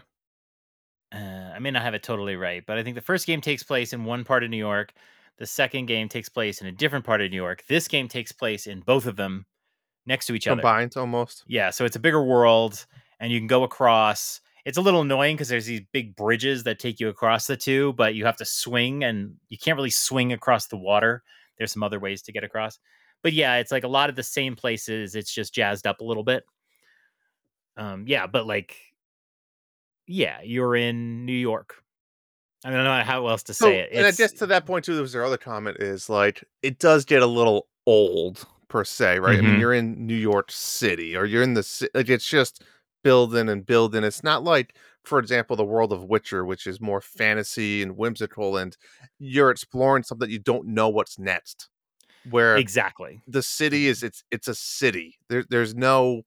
Uh, 1.13 1.53
I 1.55 1.59
may 1.59 1.71
not 1.71 1.83
have 1.83 1.95
it 1.95 2.03
totally 2.03 2.37
right, 2.37 2.65
but 2.67 2.79
I 2.79 2.83
think 2.83 2.95
the 2.95 3.01
first 3.01 3.27
game 3.27 3.41
takes 3.41 3.63
place 3.63 3.93
in 3.93 4.05
one 4.05 4.25
part 4.25 4.45
of 4.45 4.51
New 4.51 4.57
York. 4.57 4.93
The 5.39 5.47
second 5.47 5.87
game 5.87 6.09
takes 6.09 6.29
place 6.29 6.61
in 6.61 6.67
a 6.67 6.73
different 6.73 7.05
part 7.05 7.21
of 7.21 7.31
New 7.31 7.37
York. 7.37 7.65
This 7.69 7.89
game 7.89 8.09
takes 8.09 8.31
place 8.31 8.67
in 8.67 8.81
both 8.81 9.07
of 9.07 9.17
them 9.17 9.47
next 10.07 10.27
to 10.27 10.35
each 10.35 10.47
other. 10.47 10.61
Combined 10.61 10.97
almost. 10.97 11.45
Yeah, 11.47 11.71
so 11.71 11.85
it's 11.85 11.97
a 11.97 12.01
bigger 12.01 12.23
world, 12.23 12.87
and 13.19 13.33
you 13.33 13.41
can 13.41 13.47
go 13.47 13.65
across. 13.65 14.41
It's 14.65 14.77
a 14.77 14.83
little 14.83 15.01
annoying 15.01 15.37
because 15.37 15.49
there's 15.49 15.67
these 15.67 15.81
big 15.93 16.15
bridges 16.15 16.65
that 16.65 16.79
take 16.79 17.01
you 17.01 17.09
across 17.09 17.47
the 17.47 17.57
two, 17.57 17.95
but 17.95 18.15
you 18.15 18.27
have 18.27 18.37
to 18.37 18.45
swing, 18.45 19.03
and 19.03 19.35
you 19.49 19.57
can't 19.57 19.77
really 19.77 19.91
swing 19.91 20.33
across 20.33 20.67
the 20.67 20.77
water. 20.77 21.23
There's 21.59 21.73
some 21.73 21.83
other 21.83 21.99
ways 21.99 22.23
to 22.23 22.33
get 22.33 22.45
across, 22.45 22.79
but 23.23 23.33
yeah, 23.33 23.57
it's 23.57 23.73
like 23.73 23.85
a 23.85 23.89
lot 23.89 24.11
of 24.11 24.17
the 24.17 24.23
same 24.23 24.57
places. 24.57 25.15
It's 25.15 25.33
just 25.33 25.55
jazzed 25.55 25.87
up 25.87 26.01
a 26.01 26.05
little 26.05 26.25
bit. 26.25 26.45
Um, 27.77 28.05
yeah, 28.07 28.27
but 28.27 28.47
like, 28.47 28.77
yeah, 30.11 30.41
you're 30.43 30.75
in 30.77 31.25
New 31.25 31.33
York. 31.33 31.83
I 32.65 32.71
don't 32.71 32.85
know 32.85 33.03
how 33.03 33.27
else 33.29 33.43
to 33.45 33.55
So, 33.55 33.67
say 33.67 33.79
it. 33.81 33.91
and 33.93 34.07
I 34.07 34.11
guess 34.11 34.33
to 34.35 34.47
that 34.47 34.67
point 34.67 34.85
too, 34.85 34.95
there 34.95 35.03
was 35.03 35.13
their 35.13 35.25
other 35.25 35.39
comment 35.39 35.79
is 35.81 36.11
like 36.11 36.45
it 36.63 36.79
does 36.79 37.05
get 37.07 37.23
a 37.23 37.27
little 37.27 37.69
old 37.87 38.45
per 38.69 38.85
se, 38.85 39.19
right? 39.19 39.39
I 39.39 39.41
mean, 39.41 39.55
Mhm. 39.57 39.61
you're 39.61 39.73
in 39.73 40.07
New 40.07 40.15
York 40.15 40.51
City 40.51 41.17
or 41.17 41.25
you're 41.25 41.43
in 41.43 41.55
the 41.55 41.89
like 41.95 42.09
it's 42.11 42.27
just 42.27 42.63
building 43.03 43.49
and 43.49 43.65
building. 43.65 44.05
It's 44.05 44.23
not 44.23 44.45
like, 44.45 44.77
for 45.05 45.19
example, 45.19 45.57
the 45.57 45.65
world 45.65 45.91
of 45.93 46.05
Witcher, 46.05 46.45
which 46.45 46.67
is 46.67 46.81
more 46.83 47.01
fantasy 47.01 47.83
and 47.83 47.97
whimsical, 47.97 48.59
and 48.59 48.77
you're 49.19 49.51
exploring 49.51 50.03
something 50.03 50.29
you 50.29 50.39
don't 50.39 50.67
know 50.67 50.89
what's 50.91 51.19
next. 51.19 51.69
Where 52.29 52.59
exactly. 52.59 53.23
the 53.27 53.43
city 53.43 53.87
is, 53.87 54.03
it's 54.03 54.23
it's 54.31 54.49
a 54.49 54.55
city. 54.55 55.17
There, 55.31 55.45
there's 55.49 55.75
no, 55.75 56.23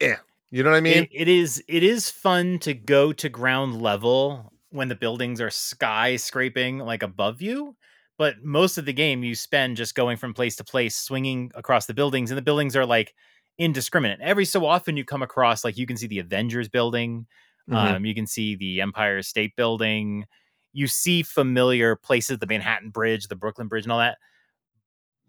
yeah, 0.00 0.16
you 0.56 0.62
know 0.62 0.70
what 0.70 0.76
I 0.76 0.80
mean? 0.80 1.06
it, 1.06 1.08
it 1.12 1.28
is 1.28 1.62
it 1.68 1.82
is 1.82 2.10
fun 2.10 2.58
to 2.60 2.74
go 2.74 3.12
to 3.12 3.28
ground 3.28 3.80
level 3.80 4.52
when 4.70 4.88
the 4.88 4.94
buildings 4.94 5.40
are 5.40 5.48
skyscraping 5.48 6.84
like 6.84 7.02
above 7.02 7.40
you 7.40 7.76
but 8.18 8.42
most 8.44 8.78
of 8.78 8.84
the 8.84 8.92
game 8.92 9.24
you 9.24 9.34
spend 9.34 9.76
just 9.76 9.94
going 9.94 10.16
from 10.16 10.34
place 10.34 10.56
to 10.56 10.64
place 10.64 10.96
swinging 10.96 11.50
across 11.54 11.86
the 11.86 11.94
buildings 11.94 12.30
and 12.30 12.38
the 12.38 12.42
buildings 12.42 12.76
are 12.76 12.86
like 12.86 13.14
indiscriminate 13.58 14.20
every 14.20 14.44
so 14.44 14.66
often 14.66 14.96
you 14.96 15.04
come 15.04 15.22
across 15.22 15.64
like 15.64 15.76
you 15.78 15.86
can 15.86 15.96
see 15.96 16.06
the 16.06 16.18
avengers 16.18 16.68
building 16.68 17.26
Mhm. 17.66 17.96
um, 17.96 18.04
you 18.04 18.14
can 18.14 18.26
see 18.26 18.54
the 18.56 18.80
empire 18.80 19.22
state 19.22 19.54
building 19.56 20.26
you 20.72 20.86
see 20.86 21.22
familiar 21.22 21.96
places 21.96 22.38
the 22.38 22.46
manhattan 22.46 22.90
bridge 22.90 23.28
the 23.28 23.36
brooklyn 23.36 23.68
bridge 23.68 23.84
and 23.84 23.92
all 23.92 23.98
that 23.98 24.18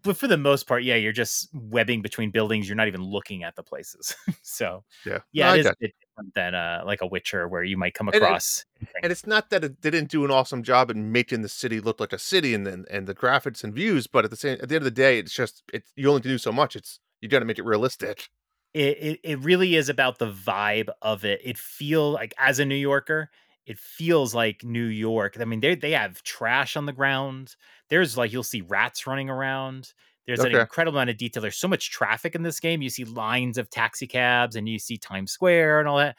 but 0.06 0.16
for 0.16 0.26
the 0.28 0.36
most 0.38 0.66
part 0.66 0.82
yeah 0.84 0.94
you're 0.94 1.12
just 1.12 1.48
webbing 1.52 2.00
between 2.00 2.30
buildings 2.30 2.66
you're 2.68 2.76
not 2.76 2.88
even 2.88 3.02
looking 3.02 3.42
at 3.44 3.54
the 3.56 3.62
places 3.62 4.14
so 4.42 4.82
yeah, 5.04 5.18
yeah, 5.32 5.48
No, 5.48 5.54
it 5.54 5.60
is 5.60 5.66
a 5.66 5.74
bit 5.78 5.94
different 6.00 6.34
than 6.34 6.54
uh, 6.54 6.82
like 6.86 7.02
a 7.02 7.06
Witcher 7.06 7.46
where 7.48 7.62
you 7.62 7.76
might 7.76 7.92
come 7.94 8.08
And 8.08 8.14
it- 8.16 8.22
across. 8.22 8.64
and 9.02 9.12
it's 9.12 9.26
not 9.26 9.50
that 9.50 9.62
it 9.64 9.80
didn't 9.80 10.08
do 10.10 10.24
an 10.24 10.30
awesome 10.30 10.62
job 10.62 10.90
in 10.90 11.12
making 11.12 11.42
the 11.42 11.48
city 11.48 11.80
look 11.80 12.00
like 12.00 12.12
a 12.14 12.18
city 12.18 12.54
and 12.54 12.66
then 12.66 12.84
and 12.90 13.06
the 13.06 13.14
graphics 13.14 13.62
and 13.62 13.74
views, 13.74 14.06
but 14.06 14.24
at 14.24 14.30
the 14.30 14.36
same 14.36 14.58
at 14.62 14.68
the 14.68 14.74
end 14.76 14.82
of 14.82 14.84
the 14.84 14.90
day, 15.02 15.18
it's 15.18 15.34
just 15.34 15.62
it's 15.72 15.92
you 15.96 16.08
only 16.08 16.22
can 16.22 16.30
do 16.30 16.38
so 16.38 16.52
much. 16.52 16.74
It's 16.76 17.00
you 17.20 17.28
got 17.28 17.40
to 17.40 17.44
make 17.44 17.58
it 17.58 17.64
realistic. 17.64 18.28
it, 18.74 18.98
it 19.00 19.20
it 19.22 19.38
really 19.40 19.74
is 19.76 19.88
about 19.88 20.18
the 20.18 20.30
vibe 20.30 20.88
of 21.02 21.24
it. 21.24 21.40
It 21.44 21.58
feel 21.58 22.10
like 22.12 22.34
as 22.38 22.58
a 22.58 22.64
New 22.64 22.74
Yorker, 22.76 23.30
it 23.66 23.78
feels 23.78 24.34
like 24.34 24.64
New 24.64 24.86
York. 24.86 25.38
I 25.40 25.44
mean, 25.44 25.60
they 25.60 25.74
they 25.74 25.92
have 25.92 26.22
trash 26.22 26.76
on 26.76 26.86
the 26.86 26.92
ground. 26.92 27.56
There's 27.88 28.16
like 28.16 28.32
you'll 28.32 28.42
see 28.44 28.62
rats 28.62 29.06
running 29.06 29.30
around. 29.30 29.92
There's 30.26 30.44
an 30.44 30.52
incredible 30.52 30.98
amount 30.98 31.10
of 31.10 31.16
detail. 31.18 31.40
There's 31.42 31.56
so 31.58 31.68
much 31.68 31.90
traffic 31.90 32.34
in 32.34 32.42
this 32.42 32.60
game. 32.60 32.82
You 32.82 32.90
see 32.90 33.04
lines 33.04 33.58
of 33.58 33.70
taxi 33.70 34.06
cabs 34.08 34.56
and 34.56 34.68
you 34.68 34.78
see 34.78 34.98
Times 34.98 35.32
Square 35.32 35.80
and 35.80 35.88
all 35.88 35.98
that. 35.98 36.16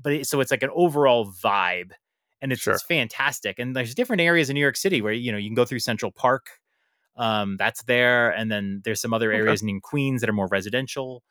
But 0.00 0.12
it, 0.14 0.26
so 0.26 0.40
it's 0.40 0.50
like 0.50 0.62
an 0.64 0.70
overall 0.74 1.32
vibe, 1.32 1.92
and 2.42 2.52
it's, 2.52 2.66
Sure. 2.66 2.80
it's 2.80 2.82
fantastic. 2.82 3.58
And 3.58 3.76
there's 3.76 3.94
different 3.94 4.22
areas 4.22 4.50
in 4.50 4.54
New 4.54 4.60
York 4.60 4.76
City 4.76 5.02
where 5.02 5.12
you 5.12 5.32
know 5.32 5.38
you 5.38 5.48
can 5.48 5.54
go 5.54 5.64
through 5.64 5.80
Central 5.80 6.12
Park. 6.12 6.46
Um, 7.16 7.56
that's 7.58 7.84
there, 7.84 8.30
and 8.30 8.50
then 8.52 8.82
there's 8.84 9.00
some 9.00 9.14
other 9.14 9.32
Okay. 9.32 9.56
areas 9.56 9.62
in 9.62 9.80
Queens 9.80 10.20
that 10.22 10.30
are 10.30 10.34
more 10.34 10.48
residential 10.48 11.24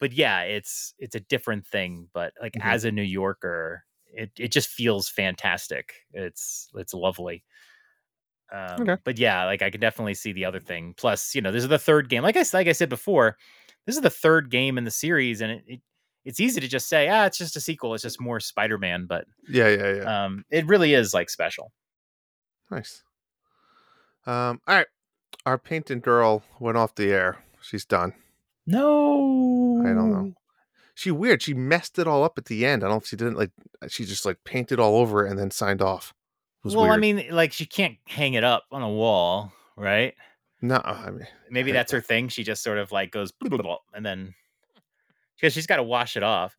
but 0.00 0.12
yeah, 0.12 0.42
it's 0.42 0.94
it's 0.98 1.14
a 1.14 1.20
different 1.20 1.66
thing. 1.66 2.08
But 2.12 2.34
like 2.40 2.56
Mhm. 2.56 2.60
as 2.60 2.84
a 2.84 2.92
New 2.92 3.02
Yorker, 3.02 3.84
it 4.16 4.30
it 4.38 4.52
just 4.52 4.68
feels 4.68 5.08
fantastic. 5.08 5.94
It's 6.12 6.68
it's 6.74 6.94
lovely. 6.94 7.44
Um, 8.52 8.82
Okay. 8.82 8.96
But 9.04 9.18
yeah, 9.18 9.44
like 9.44 9.62
I 9.62 9.70
can 9.70 9.80
definitely 9.80 10.14
see 10.14 10.32
the 10.32 10.44
other 10.44 10.60
thing. 10.60 10.94
Plus, 10.96 11.34
you 11.34 11.40
know, 11.42 11.50
this 11.50 11.62
is 11.62 11.68
the 11.68 11.78
third 11.78 12.08
game. 12.08 12.22
Like 12.22 12.36
I 12.36 12.40
s- 12.40 12.54
like 12.54 12.68
I 12.68 12.72
said 12.72 12.88
before, 12.88 13.36
this 13.86 13.96
is 13.96 14.02
the 14.02 14.10
third 14.10 14.50
game 14.50 14.78
in 14.78 14.84
the 14.84 14.90
series, 14.90 15.40
and 15.40 15.52
it, 15.52 15.64
it 15.66 15.80
it's 16.24 16.40
easy 16.40 16.60
to 16.60 16.68
just 16.68 16.88
say, 16.88 17.08
ah, 17.08 17.26
it's 17.26 17.36
just 17.38 17.56
a 17.56 17.60
sequel. 17.60 17.94
It's 17.94 18.02
just 18.02 18.20
more 18.20 18.40
Spider 18.40 18.78
Man. 18.78 19.06
But 19.06 19.26
Yeah, 19.48 19.68
yeah, 19.68 19.94
yeah. 19.94 20.24
um, 20.24 20.44
it 20.50 20.66
really 20.66 20.94
is 20.94 21.12
like 21.14 21.28
special. 21.30 21.72
nice. 22.70 23.02
Um, 24.26 24.60
all 24.66 24.76
right, 24.76 24.86
our 25.44 25.58
painting 25.58 26.00
girl 26.00 26.42
went 26.58 26.78
off 26.78 26.94
the 26.94 27.12
air. 27.12 27.44
She's 27.60 27.84
done. 27.84 28.14
No, 28.66 29.82
I 29.84 29.92
don't 29.92 30.10
know. 30.10 30.34
She 30.94 31.10
weird. 31.10 31.42
She 31.42 31.54
messed 31.54 31.98
it 31.98 32.06
all 32.06 32.22
up 32.22 32.38
at 32.38 32.44
the 32.44 32.64
end. 32.64 32.82
I 32.82 32.86
don't 32.86 32.94
know 32.96 33.00
if 33.00 33.06
she 33.06 33.16
didn't 33.16 33.36
like. 33.36 33.50
Uh, 33.82 33.88
she 33.88 34.04
just 34.04 34.24
like 34.24 34.38
painted 34.44 34.78
all 34.78 34.96
over 34.96 35.26
it 35.26 35.30
and 35.30 35.38
then 35.38 35.50
signed 35.50 35.82
off. 35.82 36.14
was 36.62 36.76
well, 36.76 36.90
I 36.90 36.96
mean, 36.96 37.26
like 37.30 37.52
she 37.52 37.66
can't 37.66 37.96
hang 38.06 38.34
it 38.34 38.44
up 38.44 38.64
on 38.70 38.82
a 38.82 38.88
wall, 38.90 39.52
right? 39.76 40.14
no, 40.62 40.80
I 40.84 41.10
mean, 41.10 41.26
Maybe 41.50 41.72
I- 41.72 41.74
that's 41.74 41.92
her 41.92 42.00
thing. 42.00 42.28
She 42.28 42.44
just 42.44 42.62
sort 42.62 42.78
of 42.78 42.92
like 42.92 43.10
goes 43.10 43.32
and 43.92 44.06
then 44.06 44.34
because 45.36 45.52
she's 45.52 45.66
got 45.66 45.76
to 45.76 45.82
wash 45.82 46.16
it 46.16 46.22
off. 46.22 46.56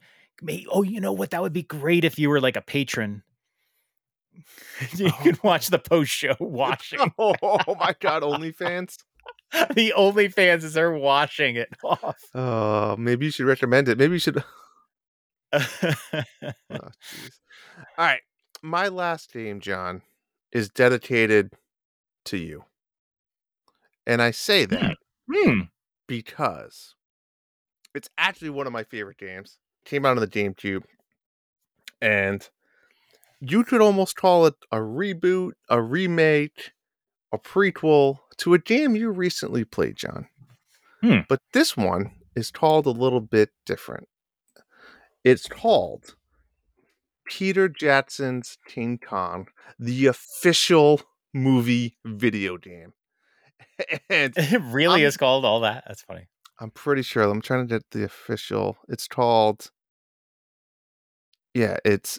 Oh, 0.70 0.84
you 0.84 1.00
know 1.00 1.14
what? 1.14 1.30
That 1.32 1.42
would 1.42 1.54
be 1.54 1.64
great 1.64 2.04
if 2.04 2.20
you 2.20 2.30
were 2.30 2.42
like 2.42 2.58
a 2.58 2.62
patron. 2.62 3.24
you 4.98 5.08
Oh. 5.08 5.20
could 5.24 5.42
watch 5.44 5.68
the 5.68 5.80
post 5.80 6.12
show 6.12 6.36
washing. 6.42 7.00
oh 7.18 7.76
my 7.80 7.96
god, 8.02 8.22
OnlyFans. 8.24 8.98
the 9.76 9.94
only 9.94 10.28
fans 10.28 10.64
is 10.64 10.76
her 10.76 10.98
washing 10.98 11.56
it 11.56 11.70
off. 11.84 12.18
Oh, 12.34 12.96
maybe 12.98 13.26
you 13.26 13.32
should 13.32 13.46
recommend 13.46 13.88
it. 13.88 13.98
Maybe 13.98 14.14
you 14.14 14.20
should. 14.20 14.44
Oh. 16.70 16.90
All 17.98 18.06
right, 18.06 18.22
my 18.62 18.88
last 18.88 19.32
game, 19.32 19.60
John, 19.60 20.02
is 20.52 20.70
dedicated 20.70 21.52
to 22.26 22.38
you, 22.38 22.66
and 24.06 24.22
I 24.22 24.32
say 24.32 24.66
that 24.66 24.98
Hmm. 25.32 25.62
because 26.08 26.96
it's 27.94 28.10
actually 28.18 28.50
one 28.52 28.68
of 28.68 28.74
my 28.74 28.84
favorite 28.84 29.18
games. 29.18 29.58
Came 29.86 30.06
out 30.06 30.18
on 30.18 30.22
the 30.22 30.28
GameCube, 30.28 30.84
and 32.02 32.48
you 33.40 33.64
could 33.64 33.82
almost 33.82 34.16
call 34.16 34.46
it 34.48 34.56
a 34.72 34.78
reboot, 34.78 35.54
a 35.70 35.82
remake, 35.82 36.72
a 37.32 37.38
prequel 37.38 38.20
to 38.38 38.54
a 38.54 38.60
game 38.60 38.96
you 38.96 39.10
recently 39.12 39.64
played, 39.66 39.96
John. 39.98 40.28
Hmm. 41.02 41.20
But 41.28 41.42
this 41.54 41.76
one 41.78 42.12
is 42.36 42.52
called 42.52 42.86
a 42.86 42.92
little 42.92 43.22
bit 43.22 43.50
different. 43.66 44.08
It's 45.24 45.48
called 45.48 46.16
Peter 47.26 47.68
Jackson's 47.68 48.58
King 48.68 48.98
Kong, 49.00 49.48
the 49.80 50.06
official 50.08 51.02
movie 51.34 51.98
video 52.06 52.58
game. 52.58 52.94
and 54.10 54.34
It 54.38 54.62
really 54.62 55.02
I'm- 55.02 55.08
is 55.08 55.18
called 55.18 55.46
all 55.46 55.62
that. 55.62 55.84
That's 55.88 56.02
funny. 56.04 56.28
I'm 56.60 56.72
pretty 56.72 57.02
sure 57.02 57.24
I'm 57.24 57.42
trying 57.42 57.68
to 57.68 57.74
get 57.74 57.84
the 57.92 58.06
official. 58.06 58.78
It's 58.88 59.08
called 59.10 59.72
Yeah, 61.54 61.78
it's 61.84 62.18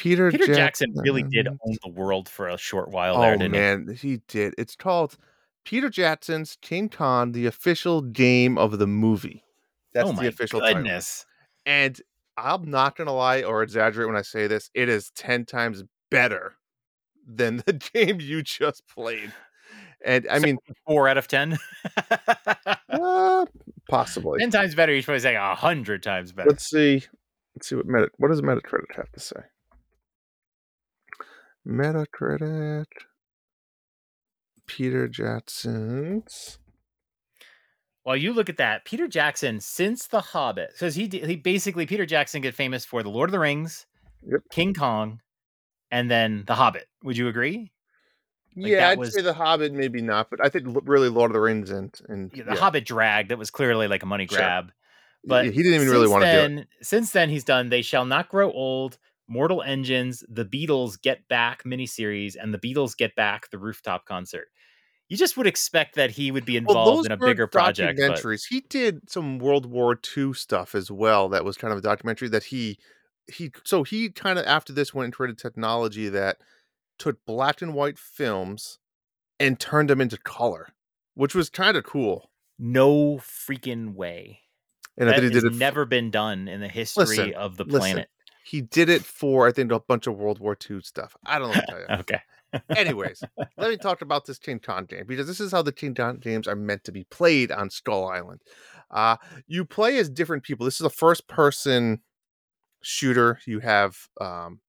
Peter 0.00 0.30
Peter 0.30 0.54
Jackson 0.54 0.92
really 0.96 1.22
did 1.22 1.46
own 1.48 1.76
the 1.84 1.90
world 1.90 2.28
for 2.28 2.48
a 2.48 2.56
short 2.56 2.88
while 2.90 3.20
there, 3.20 3.34
Oh 3.34 3.36
didn't 3.36 3.54
he? 3.54 3.60
man, 3.60 3.96
he 4.00 4.20
did. 4.28 4.54
It's 4.58 4.74
called 4.74 5.16
Peter 5.64 5.90
Jackson's 5.90 6.56
King 6.62 6.88
Kong, 6.88 7.32
the 7.32 7.46
official 7.46 8.00
game 8.02 8.56
of 8.56 8.78
the 8.78 8.86
movie. 8.86 9.44
That's 9.92 10.08
oh 10.08 10.12
the 10.12 10.28
official 10.28 10.60
title. 10.60 10.82
goodness. 10.82 11.26
And 11.66 12.00
I'm 12.36 12.70
not 12.70 12.96
gonna 12.96 13.12
lie 13.14 13.42
or 13.42 13.62
exaggerate 13.62 14.08
when 14.08 14.16
I 14.16 14.22
say 14.22 14.46
this. 14.46 14.70
It 14.74 14.88
is 14.88 15.10
ten 15.14 15.44
times 15.44 15.84
better 16.10 16.54
than 17.26 17.58
the 17.66 17.72
game 17.92 18.20
you 18.20 18.42
just 18.42 18.86
played. 18.88 19.32
And 20.02 20.26
I 20.30 20.38
So- 20.38 20.44
mean, 20.46 20.58
Four 20.86 21.08
out 21.08 21.18
of 21.18 21.28
ten. 21.28 21.58
uh, 22.88 23.46
possibly. 23.88 24.38
ten 24.40 24.50
times 24.50 24.74
better. 24.74 24.92
You 24.94 25.00
should 25.02 25.06
probably 25.06 25.20
say 25.20 25.36
a 25.36 25.54
hundred 25.54 26.02
times 26.02 26.32
better. 26.32 26.48
Let's 26.48 26.68
see. 26.68 27.04
Let's 27.54 27.68
see 27.68 27.74
what 27.76 27.86
Meta. 27.86 28.08
What 28.16 28.28
does 28.28 28.40
Metacritic 28.40 28.94
have 28.96 29.10
to 29.12 29.20
say? 29.20 29.40
Metacritic. 31.66 32.86
Peter 34.66 35.08
Jackson's. 35.08 36.58
While 38.02 38.16
you 38.16 38.32
look 38.32 38.48
at 38.48 38.56
that, 38.56 38.84
Peter 38.84 39.06
Jackson, 39.08 39.60
since 39.60 40.06
The 40.06 40.20
Hobbit, 40.20 40.70
because 40.72 40.94
he 40.94 41.06
he 41.08 41.36
basically 41.36 41.86
Peter 41.86 42.06
Jackson 42.06 42.40
get 42.40 42.54
famous 42.54 42.84
for 42.84 43.02
The 43.02 43.10
Lord 43.10 43.28
of 43.28 43.32
the 43.32 43.38
Rings, 43.40 43.86
Yep. 44.26 44.40
King 44.50 44.74
Kong, 44.74 45.20
and 45.90 46.10
then 46.10 46.44
The 46.46 46.54
Hobbit. 46.54 46.86
Would 47.02 47.16
you 47.16 47.28
agree? 47.28 47.72
Like, 48.56 48.70
yeah, 48.72 48.88
I'd 48.88 48.98
was- 48.98 49.14
say 49.14 49.22
The 49.22 49.34
Hobbit, 49.34 49.72
maybe 49.72 50.00
not, 50.02 50.30
but 50.30 50.42
I 50.44 50.48
think 50.48 50.66
really 50.84 51.08
Lord 51.08 51.30
of 51.30 51.34
the 51.34 51.40
Rings 51.40 51.70
and 51.70 51.94
and 52.08 52.30
Yeah, 52.34 52.44
the 52.44 52.54
yeah, 52.54 52.60
Hobbit 52.60 52.84
dragged. 52.86 53.30
That 53.30 53.38
was 53.38 53.50
clearly 53.50 53.86
like 53.86 54.02
a 54.02 54.06
money 54.06 54.26
Sure. 54.26 54.38
grab. 54.38 54.66
yeah, 54.66 54.72
But 55.28 55.44
he 55.46 55.62
didn't 55.62 55.74
even 55.74 55.88
really 55.90 56.08
want 56.08 56.24
to 56.24 56.48
do 56.48 56.58
it. 56.60 56.68
Since 56.82 57.10
then, 57.12 57.28
he's 57.28 57.44
done 57.44 57.68
They 57.68 57.82
Shall 57.82 58.06
Not 58.06 58.28
Grow 58.30 58.50
Old, 58.50 58.98
Mortal 59.30 59.62
Engines, 59.62 60.24
The 60.28 60.44
Beatles 60.44 61.00
Get 61.00 61.26
Back 61.28 61.62
miniseries, 61.62 62.34
and 62.38 62.52
The 62.52 62.58
Beatles 62.58 62.96
Get 62.96 63.14
Back, 63.14 63.48
the 63.50 63.58
rooftop 63.58 64.04
concert. 64.04 64.48
You 65.08 65.16
just 65.16 65.36
would 65.36 65.46
expect 65.46 65.94
that 65.94 66.10
he 66.10 66.30
would 66.30 66.44
be 66.44 66.56
involved 66.56 66.98
those 66.98 67.06
in 67.06 67.12
a 67.12 67.16
bigger 67.16 67.46
project. 67.46 67.98
But 67.98 68.12
documentaries. 68.12 68.42
He 68.48 68.60
did 68.60 69.08
some 69.08 69.38
World 69.38 69.66
War 69.66 69.98
II 70.16 70.34
stuff 70.34 70.74
as 70.74 70.90
well. 70.90 71.28
That 71.28 71.44
was 71.44 71.56
kind 71.56 71.72
of 71.72 71.78
a 71.78 71.82
documentary 71.82 72.28
that 72.28 72.44
he 72.44 72.78
he. 73.26 73.50
So 73.64 73.82
he 73.82 74.10
kind 74.10 74.38
of 74.38 74.46
after 74.46 74.72
this 74.72 74.92
went 74.92 75.06
and 75.06 75.14
created 75.14 75.38
technology 75.38 76.08
that 76.08 76.38
took 76.98 77.24
black 77.24 77.62
and 77.62 77.74
white 77.74 77.98
films 77.98 78.78
and 79.40 79.58
turned 79.58 79.90
them 79.90 80.00
into 80.00 80.16
color, 80.18 80.68
which 81.14 81.34
was 81.34 81.50
kind 81.50 81.76
of 81.76 81.84
cool. 81.84 82.30
no 82.58 83.16
freaking 83.16 83.94
way. 83.94 84.40
And 84.96 85.08
I 85.08 85.18
that 85.18 85.32
has 85.32 85.58
never 85.58 85.86
been 85.86 86.10
done 86.10 86.46
in 86.46 86.60
the 86.60 86.68
history 86.68 87.04
Listen, 87.04 87.34
of 87.34 87.56
the 87.56 87.64
listen. 87.64 88.04
He 88.44 88.60
did 88.60 88.88
it 88.88 89.02
for 89.02 89.46
I 89.46 89.52
think 89.52 89.72
a 89.72 89.80
bunch 89.80 90.06
of 90.06 90.16
World 90.16 90.40
War 90.40 90.56
II 90.68 90.80
stuff. 90.82 91.16
I 91.24 91.38
don't 91.38 91.50
know 91.50 91.56
what 91.56 91.66
to 91.66 91.72
tell 91.72 91.80
you. 91.80 92.02
Okay. 92.02 92.20
Anyways, 92.76 93.22
let 93.56 93.70
me 93.70 93.76
talk 93.76 94.02
about 94.02 94.26
this 94.26 94.38
King 94.38 94.58
Kong 94.58 94.84
game 94.84 95.04
because 95.06 95.26
this 95.26 95.40
is 95.40 95.52
how 95.52 95.62
the 95.62 95.72
King 95.72 95.94
Kong 95.94 96.16
games 96.16 96.48
are 96.48 96.56
meant 96.56 96.84
to 96.84 96.92
be 96.92 97.04
played 97.04 97.52
on 97.52 97.70
Skull 97.70 98.08
Island. 98.08 98.40
Uh, 98.90 99.16
you 99.46 99.64
play 99.64 99.98
as 99.98 100.10
different 100.10 100.42
people. 100.42 100.64
This 100.64 100.80
is 100.80 100.86
a 100.86 100.90
first 100.90 101.28
person 101.28 102.00
shooter. 102.82 103.38
You 103.46 103.60
have 103.60 103.96
um, 104.20 104.60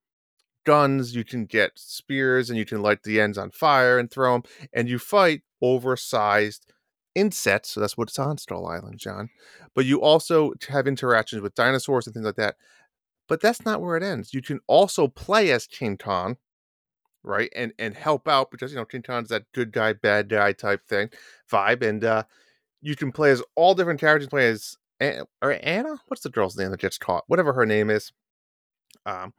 guns, 0.65 1.15
you 1.15 1.23
can 1.23 1.45
get 1.45 1.71
spears, 1.75 2.49
and 2.49 2.57
you 2.57 2.65
can 2.65 2.81
light 2.81 3.03
the 3.03 3.19
ends 3.19 3.37
on 3.37 3.51
fire 3.51 3.97
and 3.97 4.11
throw 4.11 4.33
them, 4.33 4.43
and 4.73 4.87
you 4.87 4.99
fight 4.99 5.41
oversized 5.61 6.71
insects. 7.15 7.71
So 7.71 7.79
that's 7.79 7.97
what's 7.97 8.19
on 8.19 8.37
Skull 8.37 8.67
Island, 8.67 8.99
John. 8.99 9.29
But 9.75 9.85
you 9.85 10.01
also 10.01 10.53
have 10.69 10.87
interactions 10.87 11.41
with 11.41 11.55
dinosaurs 11.55 12.07
and 12.07 12.13
things 12.13 12.25
like 12.25 12.35
that. 12.35 12.55
But 13.31 13.39
that's 13.39 13.63
not 13.63 13.81
where 13.81 13.95
it 13.95 14.03
ends. 14.03 14.33
You 14.33 14.41
can 14.41 14.59
also 14.67 15.07
play 15.07 15.51
as 15.51 15.65
Kong 15.97 16.35
right 17.23 17.49
and 17.55 17.71
and 17.79 17.95
help 17.95 18.27
out 18.27 18.51
because 18.51 18.73
you 18.73 18.77
know 18.77 18.85
kong's 18.85 19.29
that 19.29 19.45
good 19.53 19.71
guy 19.71 19.93
bad 19.93 20.27
guy 20.27 20.51
type 20.51 20.85
thing 20.85 21.09
vibe 21.49 21.81
and 21.81 22.03
uh 22.03 22.23
you 22.81 22.95
can 22.95 23.11
play 23.13 23.31
as 23.31 23.41
all 23.55 23.73
different 23.73 24.01
characters 24.01 24.27
play 24.27 24.49
as 24.49 24.75
An- 24.99 25.25
or 25.41 25.57
anna 25.61 26.01
what's 26.07 26.23
the 26.23 26.29
girl's 26.29 26.57
name 26.57 26.71
that 26.71 26.79
gets 26.81 26.97
caught 26.97 27.23
whatever 27.27 27.53
her 27.53 27.65
name 27.65 27.89
is 27.89 28.11
um 29.05 29.33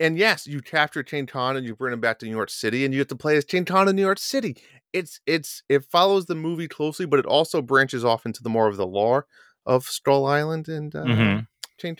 and 0.00 0.18
yes 0.18 0.46
you 0.46 0.60
capture 0.62 1.04
kong 1.04 1.56
and 1.56 1.66
you 1.66 1.76
bring 1.76 1.92
him 1.92 2.00
back 2.00 2.18
to 2.20 2.26
new 2.26 2.32
york 2.32 2.50
city 2.50 2.84
and 2.84 2.94
you 2.94 3.00
have 3.00 3.08
to 3.08 3.16
play 3.16 3.36
as 3.36 3.44
kong 3.44 3.88
in 3.88 3.94
new 3.94 4.02
york 4.02 4.18
city 4.18 4.56
it's 4.94 5.20
it's 5.26 5.62
it 5.68 5.84
follows 5.84 6.24
the 6.24 6.34
movie 6.34 6.68
closely 6.68 7.04
but 7.04 7.20
it 7.20 7.26
also 7.26 7.60
branches 7.60 8.02
off 8.02 8.24
into 8.24 8.42
the 8.42 8.48
more 8.48 8.66
of 8.66 8.78
the 8.78 8.86
lore 8.86 9.26
of 9.66 9.84
skull 9.84 10.24
island 10.24 10.68
and 10.68 10.96
uh 10.96 11.04
Mhm. 11.04 11.46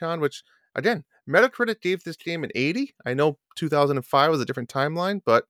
Kong, 0.01 0.21
which 0.21 0.43
again, 0.77 1.05
Metacritic 1.29 1.81
gave 1.81 2.05
this 2.05 2.17
game 2.17 2.45
an 2.45 2.51
80. 2.55 2.95
I 3.05 3.15
know 3.15 3.39
2005 3.57 4.31
was 4.31 4.41
a 4.41 4.45
different 4.45 4.69
timeline, 4.69 5.21
but 5.25 5.45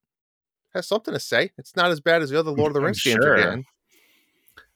has 0.73 0.87
something 0.87 1.13
to 1.13 1.19
say. 1.19 1.51
It's 1.57 1.75
not 1.75 1.91
as 1.91 2.01
bad 2.01 2.21
as 2.21 2.31
the 2.31 2.39
other 2.39 2.51
Lord 2.51 2.71
of 2.71 2.73
the 2.73 2.79
I'm 2.79 2.85
Rings 2.85 3.03
games 3.03 3.23
sure. 3.23 3.63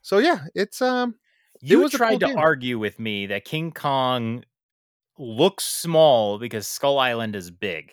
So 0.01 0.19
yeah, 0.19 0.45
it's 0.53 0.81
um 0.81 1.15
You 1.61 1.80
was 1.80 1.93
a 1.93 1.97
cool 1.97 2.07
tried 2.07 2.19
to 2.21 2.27
game. 2.27 2.38
argue 2.38 2.77
with 2.77 2.99
me 2.99 3.26
that 3.27 3.45
King 3.45 3.71
Kong 3.71 4.43
looks 5.17 5.63
small 5.63 6.38
because 6.38 6.67
Skull 6.67 6.99
Island 6.99 7.35
is 7.35 7.51
big. 7.51 7.91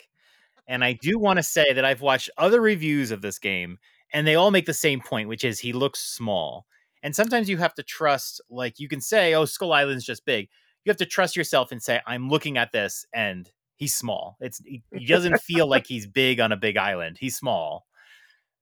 And 0.67 0.85
I 0.85 0.93
do 0.93 1.19
want 1.19 1.39
to 1.39 1.43
say 1.43 1.73
that 1.73 1.85
I've 1.85 2.03
watched 2.03 2.31
other 2.37 2.61
reviews 2.61 3.11
of 3.11 3.23
this 3.23 3.39
game 3.39 3.79
and 4.13 4.27
they 4.27 4.35
all 4.35 4.51
make 4.51 4.67
the 4.67 4.75
same 4.75 5.01
point, 5.01 5.29
which 5.29 5.45
is 5.45 5.59
he 5.59 5.73
looks 5.73 6.01
small. 6.01 6.67
And 7.03 7.15
sometimes 7.15 7.49
you 7.49 7.59
have 7.59 7.75
to 7.75 7.83
trust, 7.83 8.41
like, 8.51 8.81
you 8.81 8.89
can 8.89 9.01
say, 9.01 9.35
oh, 9.35 9.45
Skull 9.45 9.73
Island's 9.73 10.05
just 10.05 10.25
big. 10.25 10.49
You 10.89 10.91
have 10.91 10.97
to 10.97 11.07
trust 11.07 11.37
yourself 11.37 11.71
and 11.71 11.83
say, 11.83 12.01
I'm 12.07 12.31
looking 12.31 12.57
at 12.57 12.73
this 12.73 13.05
and 13.13 13.47
he's 13.77 13.95
small. 13.95 14.39
It's 14.41 14.59
he, 14.65 14.83
he 14.91 15.05
doesn't 15.05 15.39
feel 15.43 15.67
like 15.67 15.87
he's 15.87 16.07
big 16.07 16.41
on 16.41 16.51
a 16.51 16.57
big 16.57 16.79
island. 16.79 17.19
He's 17.21 17.37
small. 17.37 17.85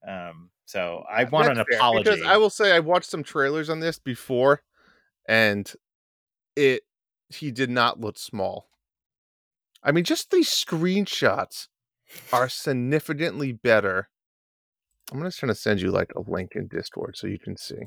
Um, 0.04 0.50
so 0.64 1.04
I 1.08 1.22
want 1.22 1.50
an 1.50 1.54
that's 1.54 1.68
fair, 1.70 1.78
apology. 1.78 2.10
because 2.10 2.26
I 2.26 2.36
will 2.36 2.50
say 2.50 2.72
I 2.72 2.80
watched 2.80 3.08
some 3.08 3.22
trailers 3.22 3.70
on 3.70 3.78
this 3.78 4.00
before, 4.00 4.62
and 5.28 5.72
it 6.56 6.82
he 7.28 7.52
did 7.52 7.70
not 7.70 8.00
look 8.00 8.18
small. 8.18 8.66
I 9.84 9.92
mean, 9.92 10.02
just 10.02 10.32
these 10.32 10.48
screenshots 10.48 11.68
are 12.32 12.48
significantly 12.48 13.52
better. 13.52 14.08
I'm 15.12 15.22
just 15.22 15.38
trying 15.38 15.52
to 15.52 15.54
send 15.54 15.80
you 15.80 15.92
like 15.92 16.10
a 16.16 16.28
link 16.28 16.56
in 16.56 16.66
Discord 16.66 17.16
so 17.16 17.28
you 17.28 17.38
can 17.38 17.56
see. 17.56 17.84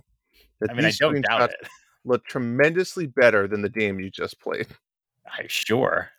that 0.62 0.70
I 0.70 0.74
mean, 0.76 0.86
I 0.86 0.92
don't 0.98 1.22
doubt 1.22 1.50
it. 1.50 1.68
Look 2.10 2.26
tremendously 2.26 3.08
better 3.08 3.48
than 3.48 3.62
the 3.62 3.70
game 3.70 4.00
you 4.00 4.10
just 4.10 4.40
played. 4.42 4.68
I 5.26 5.46
sure. 5.48 6.10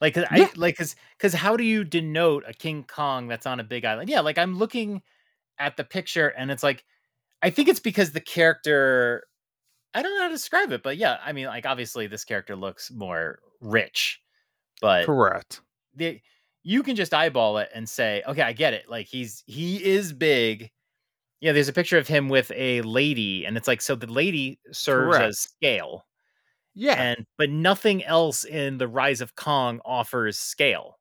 Like, 0.00 0.16
Yeah. 0.16 0.26
I 0.30 0.50
like, 0.56 0.76
cause, 0.78 0.96
cause 1.18 1.34
how 1.34 1.56
do 1.56 1.64
you 1.64 1.84
denote 1.84 2.44
a 2.46 2.54
King 2.54 2.84
Kong 2.84 3.28
that's 3.28 3.46
on 3.46 3.60
a 3.60 3.64
big 3.64 3.84
island? 3.84 4.08
Yeah, 4.08 4.20
like 4.20 4.38
I'm 4.38 4.58
looking 4.58 5.02
at 5.58 5.76
the 5.76 5.84
picture 5.84 6.28
and 6.28 6.50
it's 6.50 6.62
like, 6.62 6.84
I 7.42 7.50
think 7.50 7.68
it's 7.68 7.80
because 7.80 8.12
the 8.12 8.20
character, 8.20 9.24
I 9.94 10.02
don't 10.02 10.14
know 10.14 10.22
how 10.22 10.28
to 10.28 10.34
describe 10.34 10.72
it, 10.72 10.82
but 10.82 10.96
yeah, 10.96 11.18
I 11.24 11.32
mean, 11.32 11.46
like 11.46 11.66
obviously 11.66 12.06
this 12.06 12.24
character 12.24 12.56
looks 12.56 12.90
more 12.90 13.40
rich, 13.60 14.20
but 14.80 15.04
Correct. 15.06 15.60
the 15.94 16.20
you 16.62 16.82
can 16.82 16.96
just 16.96 17.14
eyeball 17.14 17.58
it 17.58 17.70
and 17.74 17.88
say, 17.88 18.22
okay, 18.26 18.42
I 18.42 18.52
get 18.52 18.74
it. 18.74 18.88
Like 18.88 19.06
he's 19.06 19.42
he 19.46 19.82
is 19.82 20.12
big. 20.12 20.70
Yeah, 21.40 21.52
there's 21.52 21.68
a 21.68 21.72
picture 21.72 21.98
of 21.98 22.08
him 22.08 22.28
with 22.28 22.52
a 22.54 22.82
lady, 22.82 23.44
and 23.46 23.56
it's 23.56 23.68
like 23.68 23.80
so 23.80 23.94
the 23.94 24.06
lady 24.06 24.60
serves 24.72 25.16
Correct. 25.16 25.24
as 25.24 25.38
scale, 25.38 26.06
Yeah, 26.74 27.02
and 27.02 27.26
but 27.38 27.50
nothing 27.50 28.04
else 28.04 28.44
in 28.44 28.78
the 28.78 28.88
Rise 28.88 29.20
of 29.20 29.36
Kong 29.36 29.80
offers 29.84 30.38
scale. 30.38 30.98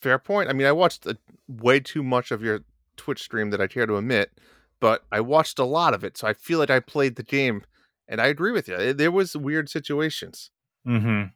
fair 0.00 0.18
point. 0.18 0.48
I 0.48 0.52
mean, 0.52 0.66
I 0.66 0.72
watched 0.72 1.06
uh 1.06 1.14
way 1.48 1.80
too 1.80 2.02
much 2.02 2.30
of 2.30 2.42
your 2.42 2.60
Twitch 2.96 3.22
stream 3.22 3.50
that 3.50 3.60
I 3.60 3.66
care 3.66 3.86
to 3.86 3.96
admit, 3.96 4.32
but 4.80 5.04
I 5.12 5.20
watched 5.20 5.58
a 5.58 5.64
lot 5.64 5.94
of 5.94 6.04
it, 6.04 6.16
so 6.16 6.26
I 6.26 6.34
feel 6.34 6.58
like 6.58 6.70
I 6.70 6.80
played 6.80 7.16
the 7.16 7.22
game, 7.22 7.64
and 8.08 8.20
I 8.20 8.26
agree 8.26 8.52
with 8.52 8.68
you. 8.68 8.76
eh, 8.76 8.92
There 8.92 9.12
was 9.12 9.36
weird 9.36 9.68
situations. 9.70 10.50
Mm-hmm. 10.86 11.32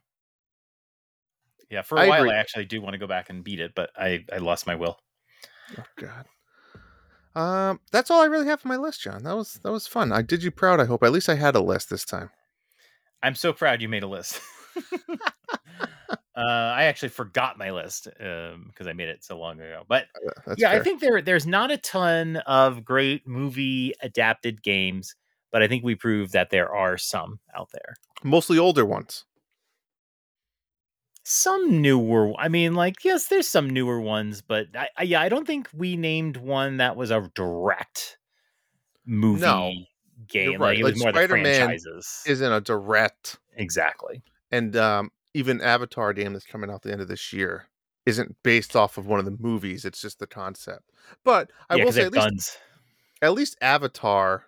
Yeah, 1.69 1.81
for 1.81 1.97
a 1.99 2.01
I 2.01 2.07
while 2.07 2.21
agree. 2.21 2.31
I 2.31 2.35
actually 2.35 2.65
do 2.65 2.81
want 2.81 2.93
to 2.93 2.97
go 2.97 3.07
back 3.07 3.29
and 3.29 3.43
beat 3.43 3.59
it, 3.59 3.73
but 3.75 3.91
I 3.95 4.25
I 4.31 4.37
lost 4.37 4.67
my 4.67 4.75
will. 4.75 4.97
Oh 5.77 5.83
God. 5.95 6.27
Um, 7.37 7.79
that's 7.91 8.09
all 8.09 8.19
I 8.19 8.25
really 8.25 8.47
have 8.47 8.65
on 8.65 8.69
my 8.69 8.77
list, 8.77 9.01
John. 9.01 9.23
That 9.23 9.35
was 9.35 9.59
that 9.63 9.71
was 9.71 9.85
fun. 9.85 10.11
I 10.11 10.23
did 10.23 10.41
you 10.41 10.49
proud. 10.49 10.79
I 10.79 10.85
hope. 10.85 11.03
At 11.03 11.11
least 11.11 11.29
I 11.29 11.35
had 11.35 11.55
a 11.55 11.61
list 11.61 11.91
this 11.91 12.03
time. 12.03 12.31
I'm 13.21 13.35
so 13.35 13.53
proud 13.53 13.79
you 13.79 13.87
made 13.87 14.01
a 14.01 14.07
list. 14.07 14.41
uh, 15.09 15.17
I 16.35 16.85
actually 16.85 17.09
forgot 17.09 17.59
my 17.59 17.69
list 17.69 18.07
because 18.11 18.87
I 18.87 18.93
made 18.93 19.09
it 19.09 19.23
so 19.23 19.37
long 19.37 19.59
ago. 19.59 19.83
But 19.87 20.05
That's 20.47 20.59
yeah, 20.59 20.71
I 20.71 20.79
think 20.79 20.99
there 20.99 21.21
there's 21.21 21.45
not 21.45 21.69
a 21.69 21.77
ton 21.77 22.37
of 22.47 22.83
great 22.83 23.27
movie 23.27 23.93
adapted 24.01 24.63
games, 24.63 25.15
but 25.51 25.61
I 25.61 25.67
think 25.67 25.83
we 25.83 25.93
proved 25.93 26.33
that 26.33 26.49
there 26.49 26.73
are 26.73 26.97
some 26.97 27.39
out 27.55 27.69
there. 27.71 27.97
mostly 28.23 28.57
older 28.57 28.83
ones. 28.83 29.25
Some 31.29 31.81
newer, 31.81 32.31
I 32.39 32.47
mean, 32.47 32.73
like 32.73 33.03
yes, 33.03 33.27
there's 33.27 33.49
some 33.49 33.69
newer 33.69 33.99
ones, 33.99 34.41
but 34.41 34.67
I, 34.73 34.87
I 34.97 35.03
yeah, 35.03 35.19
I 35.21 35.27
don't 35.27 35.45
think 35.45 35.67
we 35.73 35.97
named 35.97 36.37
one 36.37 36.77
that 36.77 36.95
was 36.95 37.11
a 37.11 37.29
direct 37.35 38.17
movie 39.05 39.89
game. 40.27 40.51
you're 40.51 40.59
Like 40.59 40.59
right. 40.59 40.79
it 40.79 40.83
was 40.83 40.93
Like 40.93 40.99
more 41.01 41.11
Spider-Man 41.11 41.43
franchises. 41.43 42.23
Isn't 42.25 42.51
a 42.53 42.61
direct 42.61 43.39
exactly. 43.57 44.23
and 44.51 44.75
um 44.77 45.11
even 45.33 45.59
Avatar 45.61 46.13
game 46.13 46.31
that's 46.31 46.45
coming 46.45 46.69
out 46.71 46.81
the 46.83 46.91
end 46.93 47.01
of 47.01 47.09
this 47.09 47.33
year 47.33 47.67
isn't 48.05 48.37
based 48.41 48.75
off 48.77 48.97
of 48.97 49.05
one 49.05 49.19
of 49.19 49.25
the 49.25 49.35
movies. 49.37 49.83
It's 49.83 49.99
just 50.01 50.19
the 50.19 50.27
concept. 50.27 50.91
But 51.25 51.51
I 51.69 51.75
yeah, 51.75 51.83
will 51.83 51.91
say 51.91 52.03
at 52.03 52.13
least 52.13 52.25
guns. 52.25 52.57
at 53.21 53.33
least 53.33 53.57
Avatar 53.61 54.45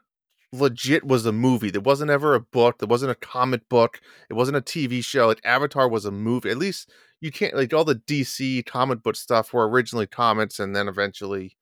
legit 0.51 1.03
was 1.05 1.25
a 1.25 1.31
movie. 1.31 1.69
There 1.69 1.81
wasn't 1.81 2.11
ever 2.11 2.33
a 2.35 2.39
book. 2.39 2.79
There 2.79 2.87
wasn't 2.87 3.11
a 3.11 3.15
comic 3.15 3.67
book. 3.69 3.99
It 4.29 4.33
wasn't 4.33 4.57
a 4.57 4.61
TV 4.61 5.03
show. 5.03 5.27
Like 5.27 5.41
Avatar 5.43 5.87
was 5.87 6.05
a 6.05 6.11
movie. 6.11 6.49
At 6.49 6.57
least 6.57 6.89
you 7.21 7.31
can't 7.31 7.55
like 7.55 7.73
all 7.73 7.85
the 7.85 7.95
DC 7.95 8.65
comic 8.65 9.03
book 9.03 9.15
stuff 9.15 9.53
were 9.53 9.67
originally 9.69 10.07
comics 10.07 10.59
and 10.59 10.75
then 10.75 10.87
eventually 10.87 11.55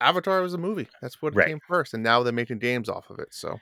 Avatar 0.00 0.42
was 0.42 0.54
a 0.54 0.58
movie. 0.58 0.88
That's 1.00 1.20
what 1.22 1.34
Right. 1.34 1.48
came 1.48 1.60
first. 1.66 1.94
And 1.94 2.02
now 2.02 2.22
they're 2.22 2.32
making 2.32 2.58
games 2.58 2.88
off 2.88 3.10
of 3.10 3.18
it. 3.18 3.28
So 3.32 3.58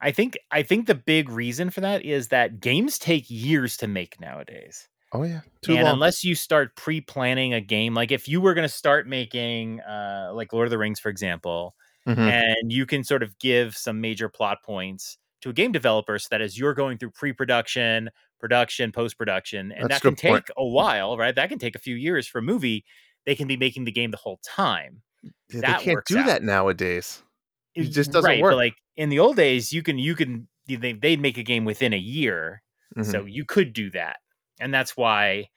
I 0.00 0.10
think 0.10 0.36
I 0.50 0.62
think 0.62 0.86
the 0.86 0.94
big 0.94 1.28
reason 1.28 1.70
for 1.70 1.80
that 1.82 2.04
is 2.04 2.28
that 2.28 2.60
games 2.60 2.98
take 2.98 3.24
years 3.28 3.76
to 3.78 3.86
make 3.86 4.20
nowadays. 4.20 4.88
oh 5.12 5.22
yeah. 5.24 5.40
Too 5.62 5.74
and 5.74 5.84
long. 5.84 5.94
unless 5.94 6.24
you 6.24 6.34
start 6.34 6.74
pre-planning 6.76 7.54
a 7.54 7.60
game, 7.60 7.94
like 7.94 8.10
if 8.10 8.26
you 8.28 8.40
were 8.40 8.54
going 8.54 8.66
to 8.68 8.74
start 8.74 9.06
making 9.06 9.80
uh 9.80 10.30
like 10.34 10.52
Lord 10.52 10.66
of 10.66 10.70
the 10.70 10.78
Rings 10.78 10.98
for 11.00 11.08
example, 11.10 11.74
Mhm. 12.08 12.18
and 12.18 12.72
you 12.72 12.86
can 12.86 13.04
sort 13.04 13.22
of 13.22 13.38
give 13.38 13.76
some 13.76 14.00
major 14.00 14.28
plot 14.28 14.58
points 14.64 15.18
to 15.40 15.50
a 15.50 15.52
game 15.52 15.72
developer 15.72 16.18
so 16.18 16.26
that 16.30 16.40
as 16.40 16.58
you're 16.58 16.74
going 16.74 16.98
through 16.98 17.10
pre-production, 17.10 18.10
production, 18.40 18.92
post-production, 18.92 19.72
and 19.72 19.84
That's 19.90 19.94
that 19.96 20.02
can 20.02 20.14
good 20.14 20.28
point. 20.28 20.46
take 20.46 20.54
a 20.56 20.66
while, 20.66 21.16
right? 21.16 21.34
That 21.34 21.48
can 21.48 21.58
take 21.58 21.74
a 21.76 21.78
few 21.80 21.94
years 21.96 22.26
for 22.26 22.38
a 22.38 22.42
movie. 22.42 22.84
They 23.26 23.34
can 23.36 23.46
be 23.48 23.56
making 23.56 23.84
the 23.84 23.92
game 23.92 24.10
the 24.10 24.16
whole 24.16 24.38
time. 24.44 25.02
Yeah, 25.22 25.60
that 25.62 25.78
they 25.78 25.84
can't 25.84 26.04
do 26.06 26.18
out. 26.18 26.26
that 26.26 26.42
nowadays. 26.42 27.22
It 27.74 27.84
just 27.90 28.10
doesn't 28.12 28.28
right, 28.28 28.42
work. 28.42 28.54
Like 28.56 28.74
in 28.96 29.08
the 29.08 29.18
old 29.20 29.36
days, 29.36 29.72
you 29.72 29.82
can 29.82 29.98
you 29.98 30.14
can 30.16 30.48
they 30.68 30.92
they'd 30.92 31.20
make 31.20 31.38
a 31.38 31.42
game 31.44 31.64
within 31.64 31.92
a 31.92 31.98
year, 31.98 32.62
Mhm. 32.96 33.04
so 33.10 33.24
you 33.24 33.44
could 33.44 33.72
do 33.72 33.90
that, 33.90 34.18
and 34.60 34.72
that's 34.74 34.96
why 34.96 35.48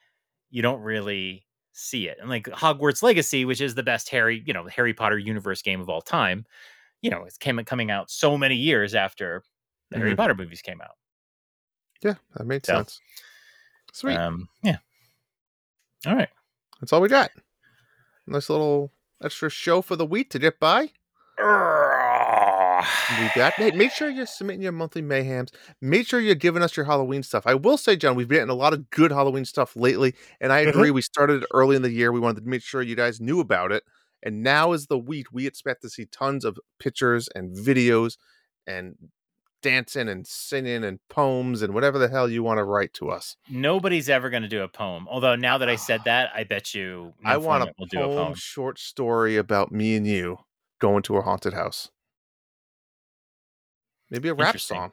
you 0.50 0.62
don't 0.62 0.80
really 0.82 1.45
see 1.78 2.08
it. 2.08 2.18
And 2.20 2.28
like 2.30 2.44
Hogwarts 2.46 3.02
Legacy, 3.02 3.44
which 3.44 3.60
is 3.60 3.74
the 3.74 3.82
best 3.82 4.08
Harry 4.10 4.42
you 4.46 4.52
know 4.52 4.66
Harry 4.66 4.94
Potter 4.94 5.18
universe 5.18 5.62
game 5.62 5.80
of 5.80 5.88
all 5.88 6.00
time, 6.00 6.44
you 7.02 7.10
know 7.10 7.24
it's 7.24 7.36
came 7.38 7.62
coming 7.64 7.90
out 7.90 8.10
so 8.10 8.36
many 8.38 8.56
years 8.56 8.94
after 8.94 9.42
the 9.90 9.98
Harry 9.98 10.12
Mhm. 10.12 10.16
Potter 10.16 10.34
movies 10.34 10.62
came 10.62 10.80
out. 10.80 10.96
yeah, 12.02 12.14
that 12.34 12.46
made 12.46 12.64
So, 12.66 12.74
sense. 12.76 13.00
Sweet. 13.92 14.16
Um, 14.16 14.48
yeah. 14.62 14.78
All 16.06 16.14
right. 16.14 16.28
That's 16.80 16.92
all 16.92 17.00
we 17.00 17.08
got. 17.08 17.30
Nice 18.26 18.50
little 18.50 18.92
extra 19.22 19.48
show 19.48 19.80
for 19.82 19.96
the 19.96 20.04
week 20.06 20.28
to 20.30 20.38
get 20.38 20.58
by. 20.60 20.90
We 23.20 23.30
got. 23.34 23.54
Make 23.58 23.92
sure 23.92 24.08
you're 24.08 24.26
submitting 24.26 24.62
your 24.62 24.72
monthly 24.72 25.02
mayhems. 25.02 25.48
Make 25.80 26.06
sure 26.06 26.20
you're 26.20 26.34
giving 26.34 26.62
us 26.62 26.76
your 26.76 26.86
Halloween 26.86 27.22
stuff. 27.22 27.46
I 27.46 27.54
will 27.54 27.76
say, 27.78 27.96
John, 27.96 28.14
we've 28.16 28.28
been 28.28 28.36
getting 28.38 28.50
a 28.50 28.54
lot 28.54 28.72
of 28.72 28.90
good 28.90 29.10
Halloween 29.12 29.44
stuff 29.44 29.76
lately, 29.76 30.14
and 30.40 30.52
I 30.52 30.64
Mhm. 30.64 30.68
agree. 30.70 30.90
We 30.90 31.02
started 31.02 31.44
early 31.52 31.76
in 31.76 31.82
the 31.82 31.90
year. 31.90 32.12
We 32.12 32.20
wanted 32.20 32.42
to 32.44 32.48
make 32.50 32.62
sure 32.62 32.82
you 32.82 32.96
guys 32.96 33.20
knew 33.20 33.40
about 33.40 33.72
it, 33.72 33.84
and 34.22 34.42
now 34.42 34.72
is 34.72 34.86
the 34.86 34.98
week 34.98 35.26
we 35.32 35.46
expect 35.46 35.82
to 35.82 35.88
see 35.90 36.06
tons 36.06 36.44
of 36.44 36.58
pictures 36.78 37.28
and 37.34 37.56
videos 37.56 38.16
and 38.66 38.96
dancing 39.62 40.08
and 40.08 40.26
singing 40.26 40.84
and 40.84 41.00
poems 41.08 41.62
and 41.62 41.74
whatever 41.74 41.98
the 41.98 42.08
hell 42.08 42.28
you 42.30 42.42
want 42.42 42.58
to 42.58 42.64
write 42.64 42.92
to 42.94 43.08
us. 43.10 43.36
Nobody's 43.50 44.08
ever 44.08 44.30
going 44.30 44.42
to 44.42 44.48
do 44.48 44.62
a 44.62 44.68
poem. 44.68 45.08
Although 45.08 45.34
now 45.34 45.58
that 45.58 45.68
I 45.68 45.76
said 45.76 46.02
that, 46.04 46.30
I 46.34 46.44
bet 46.44 46.74
you 46.74 47.14
no 47.20 47.30
I 47.30 47.36
want 47.38 47.62
a 47.62 47.66
format 47.74 47.90
do 47.90 48.02
a 48.02 48.08
poem. 48.08 48.34
short 48.36 48.78
story 48.78 49.36
about 49.36 49.72
me 49.72 49.96
and 49.96 50.06
you 50.06 50.38
going 50.78 51.02
to 51.04 51.16
a 51.16 51.22
haunted 51.22 51.54
house. 51.54 51.90
Maybe 54.10 54.28
a 54.28 54.34
rap 54.34 54.58
song. 54.58 54.92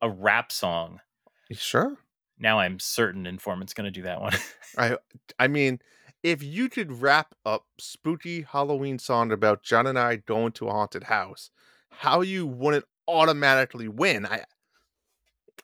A 0.00 0.08
rap 0.08 0.52
song. 0.52 1.00
You 1.48 1.56
sure? 1.56 1.96
Now 2.38 2.58
I'm 2.58 2.78
certain 2.78 3.26
Informant's 3.26 3.74
going 3.74 3.84
to 3.84 3.90
do 3.90 4.02
that 4.02 4.20
one. 4.20 4.34
I 4.78 4.96
I 5.38 5.48
mean, 5.48 5.80
if 6.22 6.42
you 6.42 6.68
could 6.68 7.02
rap 7.02 7.34
a 7.44 7.58
spooky 7.78 8.42
Halloween 8.42 8.98
song 8.98 9.32
about 9.32 9.62
John 9.62 9.86
and 9.86 9.98
I 9.98 10.16
going 10.16 10.52
to 10.52 10.68
a 10.68 10.72
haunted 10.72 11.04
house, 11.04 11.50
how 11.90 12.22
you 12.22 12.46
wouldn't 12.46 12.84
automatically 13.06 13.88
win? 13.88 14.26
I 14.26 14.44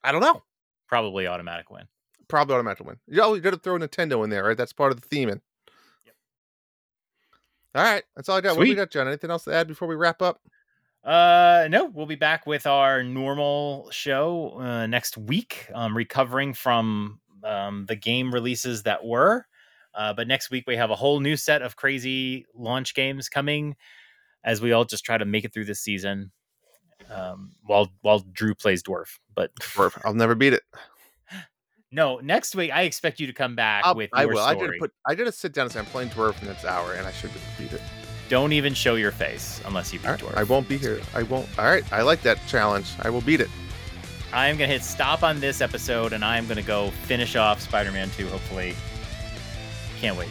I 0.02 0.12
don't 0.12 0.20
know. 0.20 0.42
Probably 0.88 1.26
automatic 1.26 1.70
win. 1.70 1.84
Probably 2.28 2.54
automatic 2.54 2.86
win. 2.86 2.96
You 3.06 3.22
always 3.22 3.42
got 3.42 3.50
to 3.50 3.58
throw 3.58 3.78
Nintendo 3.78 4.22
in 4.24 4.30
there, 4.30 4.44
right? 4.44 4.56
That's 4.56 4.72
part 4.72 4.92
of 4.92 5.00
the 5.00 5.08
theming. 5.08 5.40
Yep. 6.06 6.14
All 7.74 7.82
right, 7.82 8.04
that's 8.14 8.28
all 8.28 8.36
I 8.36 8.40
got. 8.40 8.56
What 8.56 8.64
do 8.64 8.70
we 8.70 8.76
got, 8.76 8.90
John? 8.90 9.08
Anything 9.08 9.30
else 9.30 9.44
to 9.44 9.54
add 9.54 9.66
before 9.66 9.88
we 9.88 9.94
wrap 9.94 10.22
up? 10.22 10.40
Uh, 11.04 11.66
no, 11.70 11.86
we'll 11.86 12.06
be 12.06 12.14
back 12.14 12.46
with 12.46 12.66
our 12.66 13.02
normal 13.02 13.88
show 13.90 14.58
uh, 14.60 14.86
next 14.86 15.16
week. 15.16 15.68
Um, 15.74 15.96
recovering 15.96 16.52
from 16.52 17.20
um, 17.42 17.86
the 17.86 17.96
game 17.96 18.32
releases 18.32 18.82
that 18.82 19.04
were. 19.04 19.46
Uh, 19.94 20.12
but 20.12 20.28
next 20.28 20.50
week 20.50 20.64
we 20.66 20.76
have 20.76 20.90
a 20.90 20.94
whole 20.94 21.20
new 21.20 21.36
set 21.36 21.62
of 21.62 21.76
crazy 21.76 22.46
launch 22.54 22.94
games 22.94 23.28
coming, 23.28 23.76
as 24.44 24.60
we 24.60 24.72
all 24.72 24.84
just 24.84 25.04
try 25.04 25.18
to 25.18 25.24
make 25.24 25.44
it 25.44 25.52
through 25.52 25.64
this 25.64 25.80
season. 25.80 26.30
Um, 27.10 27.52
while 27.64 27.88
while 28.02 28.20
Drew 28.32 28.54
plays 28.54 28.82
Dwerve, 28.82 29.18
but. 29.34 29.50
I'll 30.04 30.14
never 30.14 30.34
beat 30.34 30.52
it. 30.52 30.62
no, 31.90 32.18
next 32.18 32.54
week 32.54 32.70
I 32.72 32.82
expect 32.82 33.18
you 33.18 33.26
to 33.26 33.32
come 33.32 33.56
back 33.56 33.82
I'll, 33.84 33.94
with 33.94 34.10
I 34.12 34.26
will. 34.26 34.38
I 34.38 34.54
did 34.54 34.70
put. 34.78 34.92
I 35.06 35.14
did 35.14 35.26
a 35.26 35.32
sit 35.32 35.54
down 35.54 35.64
and 35.64 35.72
say 35.72 35.80
I'm 35.80 35.86
playing 35.86 36.10
Dwerve 36.10 36.40
in 36.40 36.46
this 36.46 36.64
hour, 36.64 36.92
and 36.92 37.06
I 37.06 37.12
should 37.12 37.30
beat 37.58 37.72
it. 37.72 37.82
Don't 38.30 38.52
even 38.52 38.72
show 38.74 38.94
your 38.94 39.10
face 39.10 39.60
unless 39.66 39.92
you 39.92 39.98
beat 39.98 40.06
All 40.06 40.12
right, 40.12 40.20
Dwerve. 40.22 40.36
I 40.36 40.44
won't 40.44 40.68
be 40.68 40.78
here. 40.78 40.94
week. 40.94 41.04
I 41.14 41.24
won't. 41.24 41.46
All 41.58 41.64
right. 41.66 41.84
I 41.92 42.02
like 42.02 42.22
that 42.22 42.38
challenge. 42.46 42.86
I 43.02 43.10
will 43.10 43.20
beat 43.20 43.40
it. 43.40 43.50
I'm 44.32 44.56
gonna 44.56 44.68
hit 44.68 44.84
stop 44.84 45.24
on 45.24 45.40
this 45.40 45.60
episode, 45.60 46.12
and 46.12 46.24
I'm 46.24 46.46
gonna 46.46 46.62
go 46.62 46.90
finish 47.06 47.34
off 47.34 47.60
Spider-Man 47.60 48.08
2. 48.16 48.28
Hopefully, 48.28 48.76
can't 50.00 50.16
wait. 50.16 50.28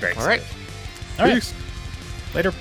Very 0.00 0.14
All 0.16 0.26
right. 0.26 0.40
excited. 0.40 0.56
All 1.18 1.24
right. 1.24 1.34
Peace. 1.36 1.54
Later. 2.34 2.52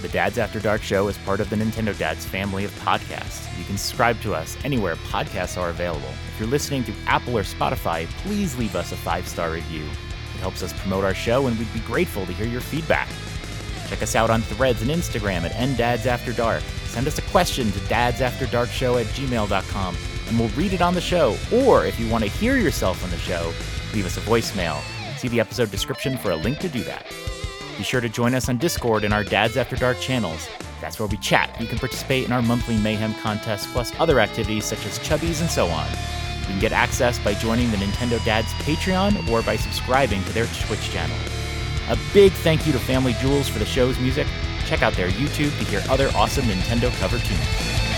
The 0.00 0.08
Dads 0.08 0.38
After 0.38 0.58
Dark 0.58 0.80
show 0.80 1.08
is 1.08 1.18
part 1.18 1.40
of 1.40 1.50
the 1.50 1.56
Nintendo 1.56 1.96
Dads 1.96 2.24
family 2.24 2.64
of 2.64 2.70
podcasts. 2.80 3.46
You 3.58 3.66
can 3.66 3.76
subscribe 3.76 4.18
to 4.22 4.34
us 4.34 4.56
anywhere 4.64 4.96
podcasts 4.96 5.60
are 5.60 5.68
available. 5.68 6.08
If 6.32 6.40
you're 6.40 6.48
listening 6.48 6.84
through 6.84 6.94
Apple 7.06 7.36
or 7.36 7.42
Spotify, 7.42 8.06
please 8.22 8.56
leave 8.56 8.74
us 8.74 8.92
a 8.92 8.96
five 8.96 9.28
star 9.28 9.50
review. 9.50 9.84
It 10.40 10.44
helps 10.44 10.62
us 10.62 10.72
promote 10.72 11.04
our 11.04 11.12
show, 11.12 11.48
and 11.48 11.58
we'd 11.58 11.70
be 11.74 11.80
grateful 11.80 12.24
to 12.24 12.32
hear 12.32 12.46
your 12.46 12.62
feedback. 12.62 13.10
Check 13.88 14.02
us 14.02 14.16
out 14.16 14.30
on 14.30 14.40
threads 14.40 14.80
and 14.80 14.90
Instagram 14.90 15.42
at 15.42 15.52
NDadsAfterDark. 15.52 16.62
Send 16.86 17.06
us 17.06 17.18
a 17.18 17.22
question 17.30 17.70
to 17.72 17.78
dadsafterdarkshow 17.80 19.02
at 19.02 19.06
gmail.com, 19.08 19.96
and 20.28 20.40
we'll 20.40 20.48
read 20.50 20.72
it 20.72 20.80
on 20.80 20.94
the 20.94 21.00
show. 21.02 21.36
Or 21.52 21.84
if 21.84 22.00
you 22.00 22.08
want 22.08 22.24
to 22.24 22.30
hear 22.30 22.56
yourself 22.56 23.04
on 23.04 23.10
the 23.10 23.18
show, 23.18 23.52
leave 23.92 24.06
us 24.06 24.16
a 24.16 24.20
voicemail. 24.22 24.80
See 25.18 25.28
the 25.28 25.40
episode 25.40 25.70
description 25.70 26.16
for 26.16 26.30
a 26.30 26.36
link 26.36 26.58
to 26.60 26.70
do 26.70 26.82
that. 26.84 27.04
Be 27.76 27.84
sure 27.84 28.00
to 28.00 28.08
join 28.08 28.34
us 28.34 28.48
on 28.48 28.56
Discord 28.56 29.04
in 29.04 29.12
our 29.12 29.24
Dads 29.24 29.58
After 29.58 29.76
Dark 29.76 30.00
channels. 30.00 30.48
That's 30.80 30.98
where 30.98 31.06
we 31.06 31.18
chat. 31.18 31.54
You 31.60 31.66
can 31.66 31.78
participate 31.78 32.24
in 32.24 32.32
our 32.32 32.40
monthly 32.40 32.78
Mayhem 32.78 33.12
contest, 33.16 33.68
plus 33.72 33.92
other 34.00 34.20
activities 34.20 34.64
such 34.64 34.86
as 34.86 34.98
chubbies 35.00 35.42
and 35.42 35.50
so 35.50 35.66
on. 35.66 35.86
You 36.50 36.54
can 36.54 36.60
get 36.62 36.72
access 36.72 37.16
by 37.20 37.34
joining 37.34 37.70
the 37.70 37.76
Nintendo 37.76 38.22
Dads 38.24 38.52
Patreon 38.54 39.28
or 39.30 39.40
by 39.40 39.54
subscribing 39.54 40.24
to 40.24 40.32
their 40.32 40.46
Twitch 40.46 40.90
channel. 40.90 41.16
A 41.88 41.96
big 42.12 42.32
thank 42.32 42.66
you 42.66 42.72
to 42.72 42.78
Family 42.80 43.12
Jewels 43.20 43.48
for 43.48 43.60
the 43.60 43.64
show's 43.64 43.96
music. 44.00 44.26
Check 44.66 44.82
out 44.82 44.94
their 44.94 45.10
YouTube 45.10 45.56
to 45.58 45.64
hear 45.66 45.80
other 45.88 46.10
awesome 46.16 46.46
Nintendo 46.46 46.90
cover 46.98 47.20
tunes. 47.20 47.89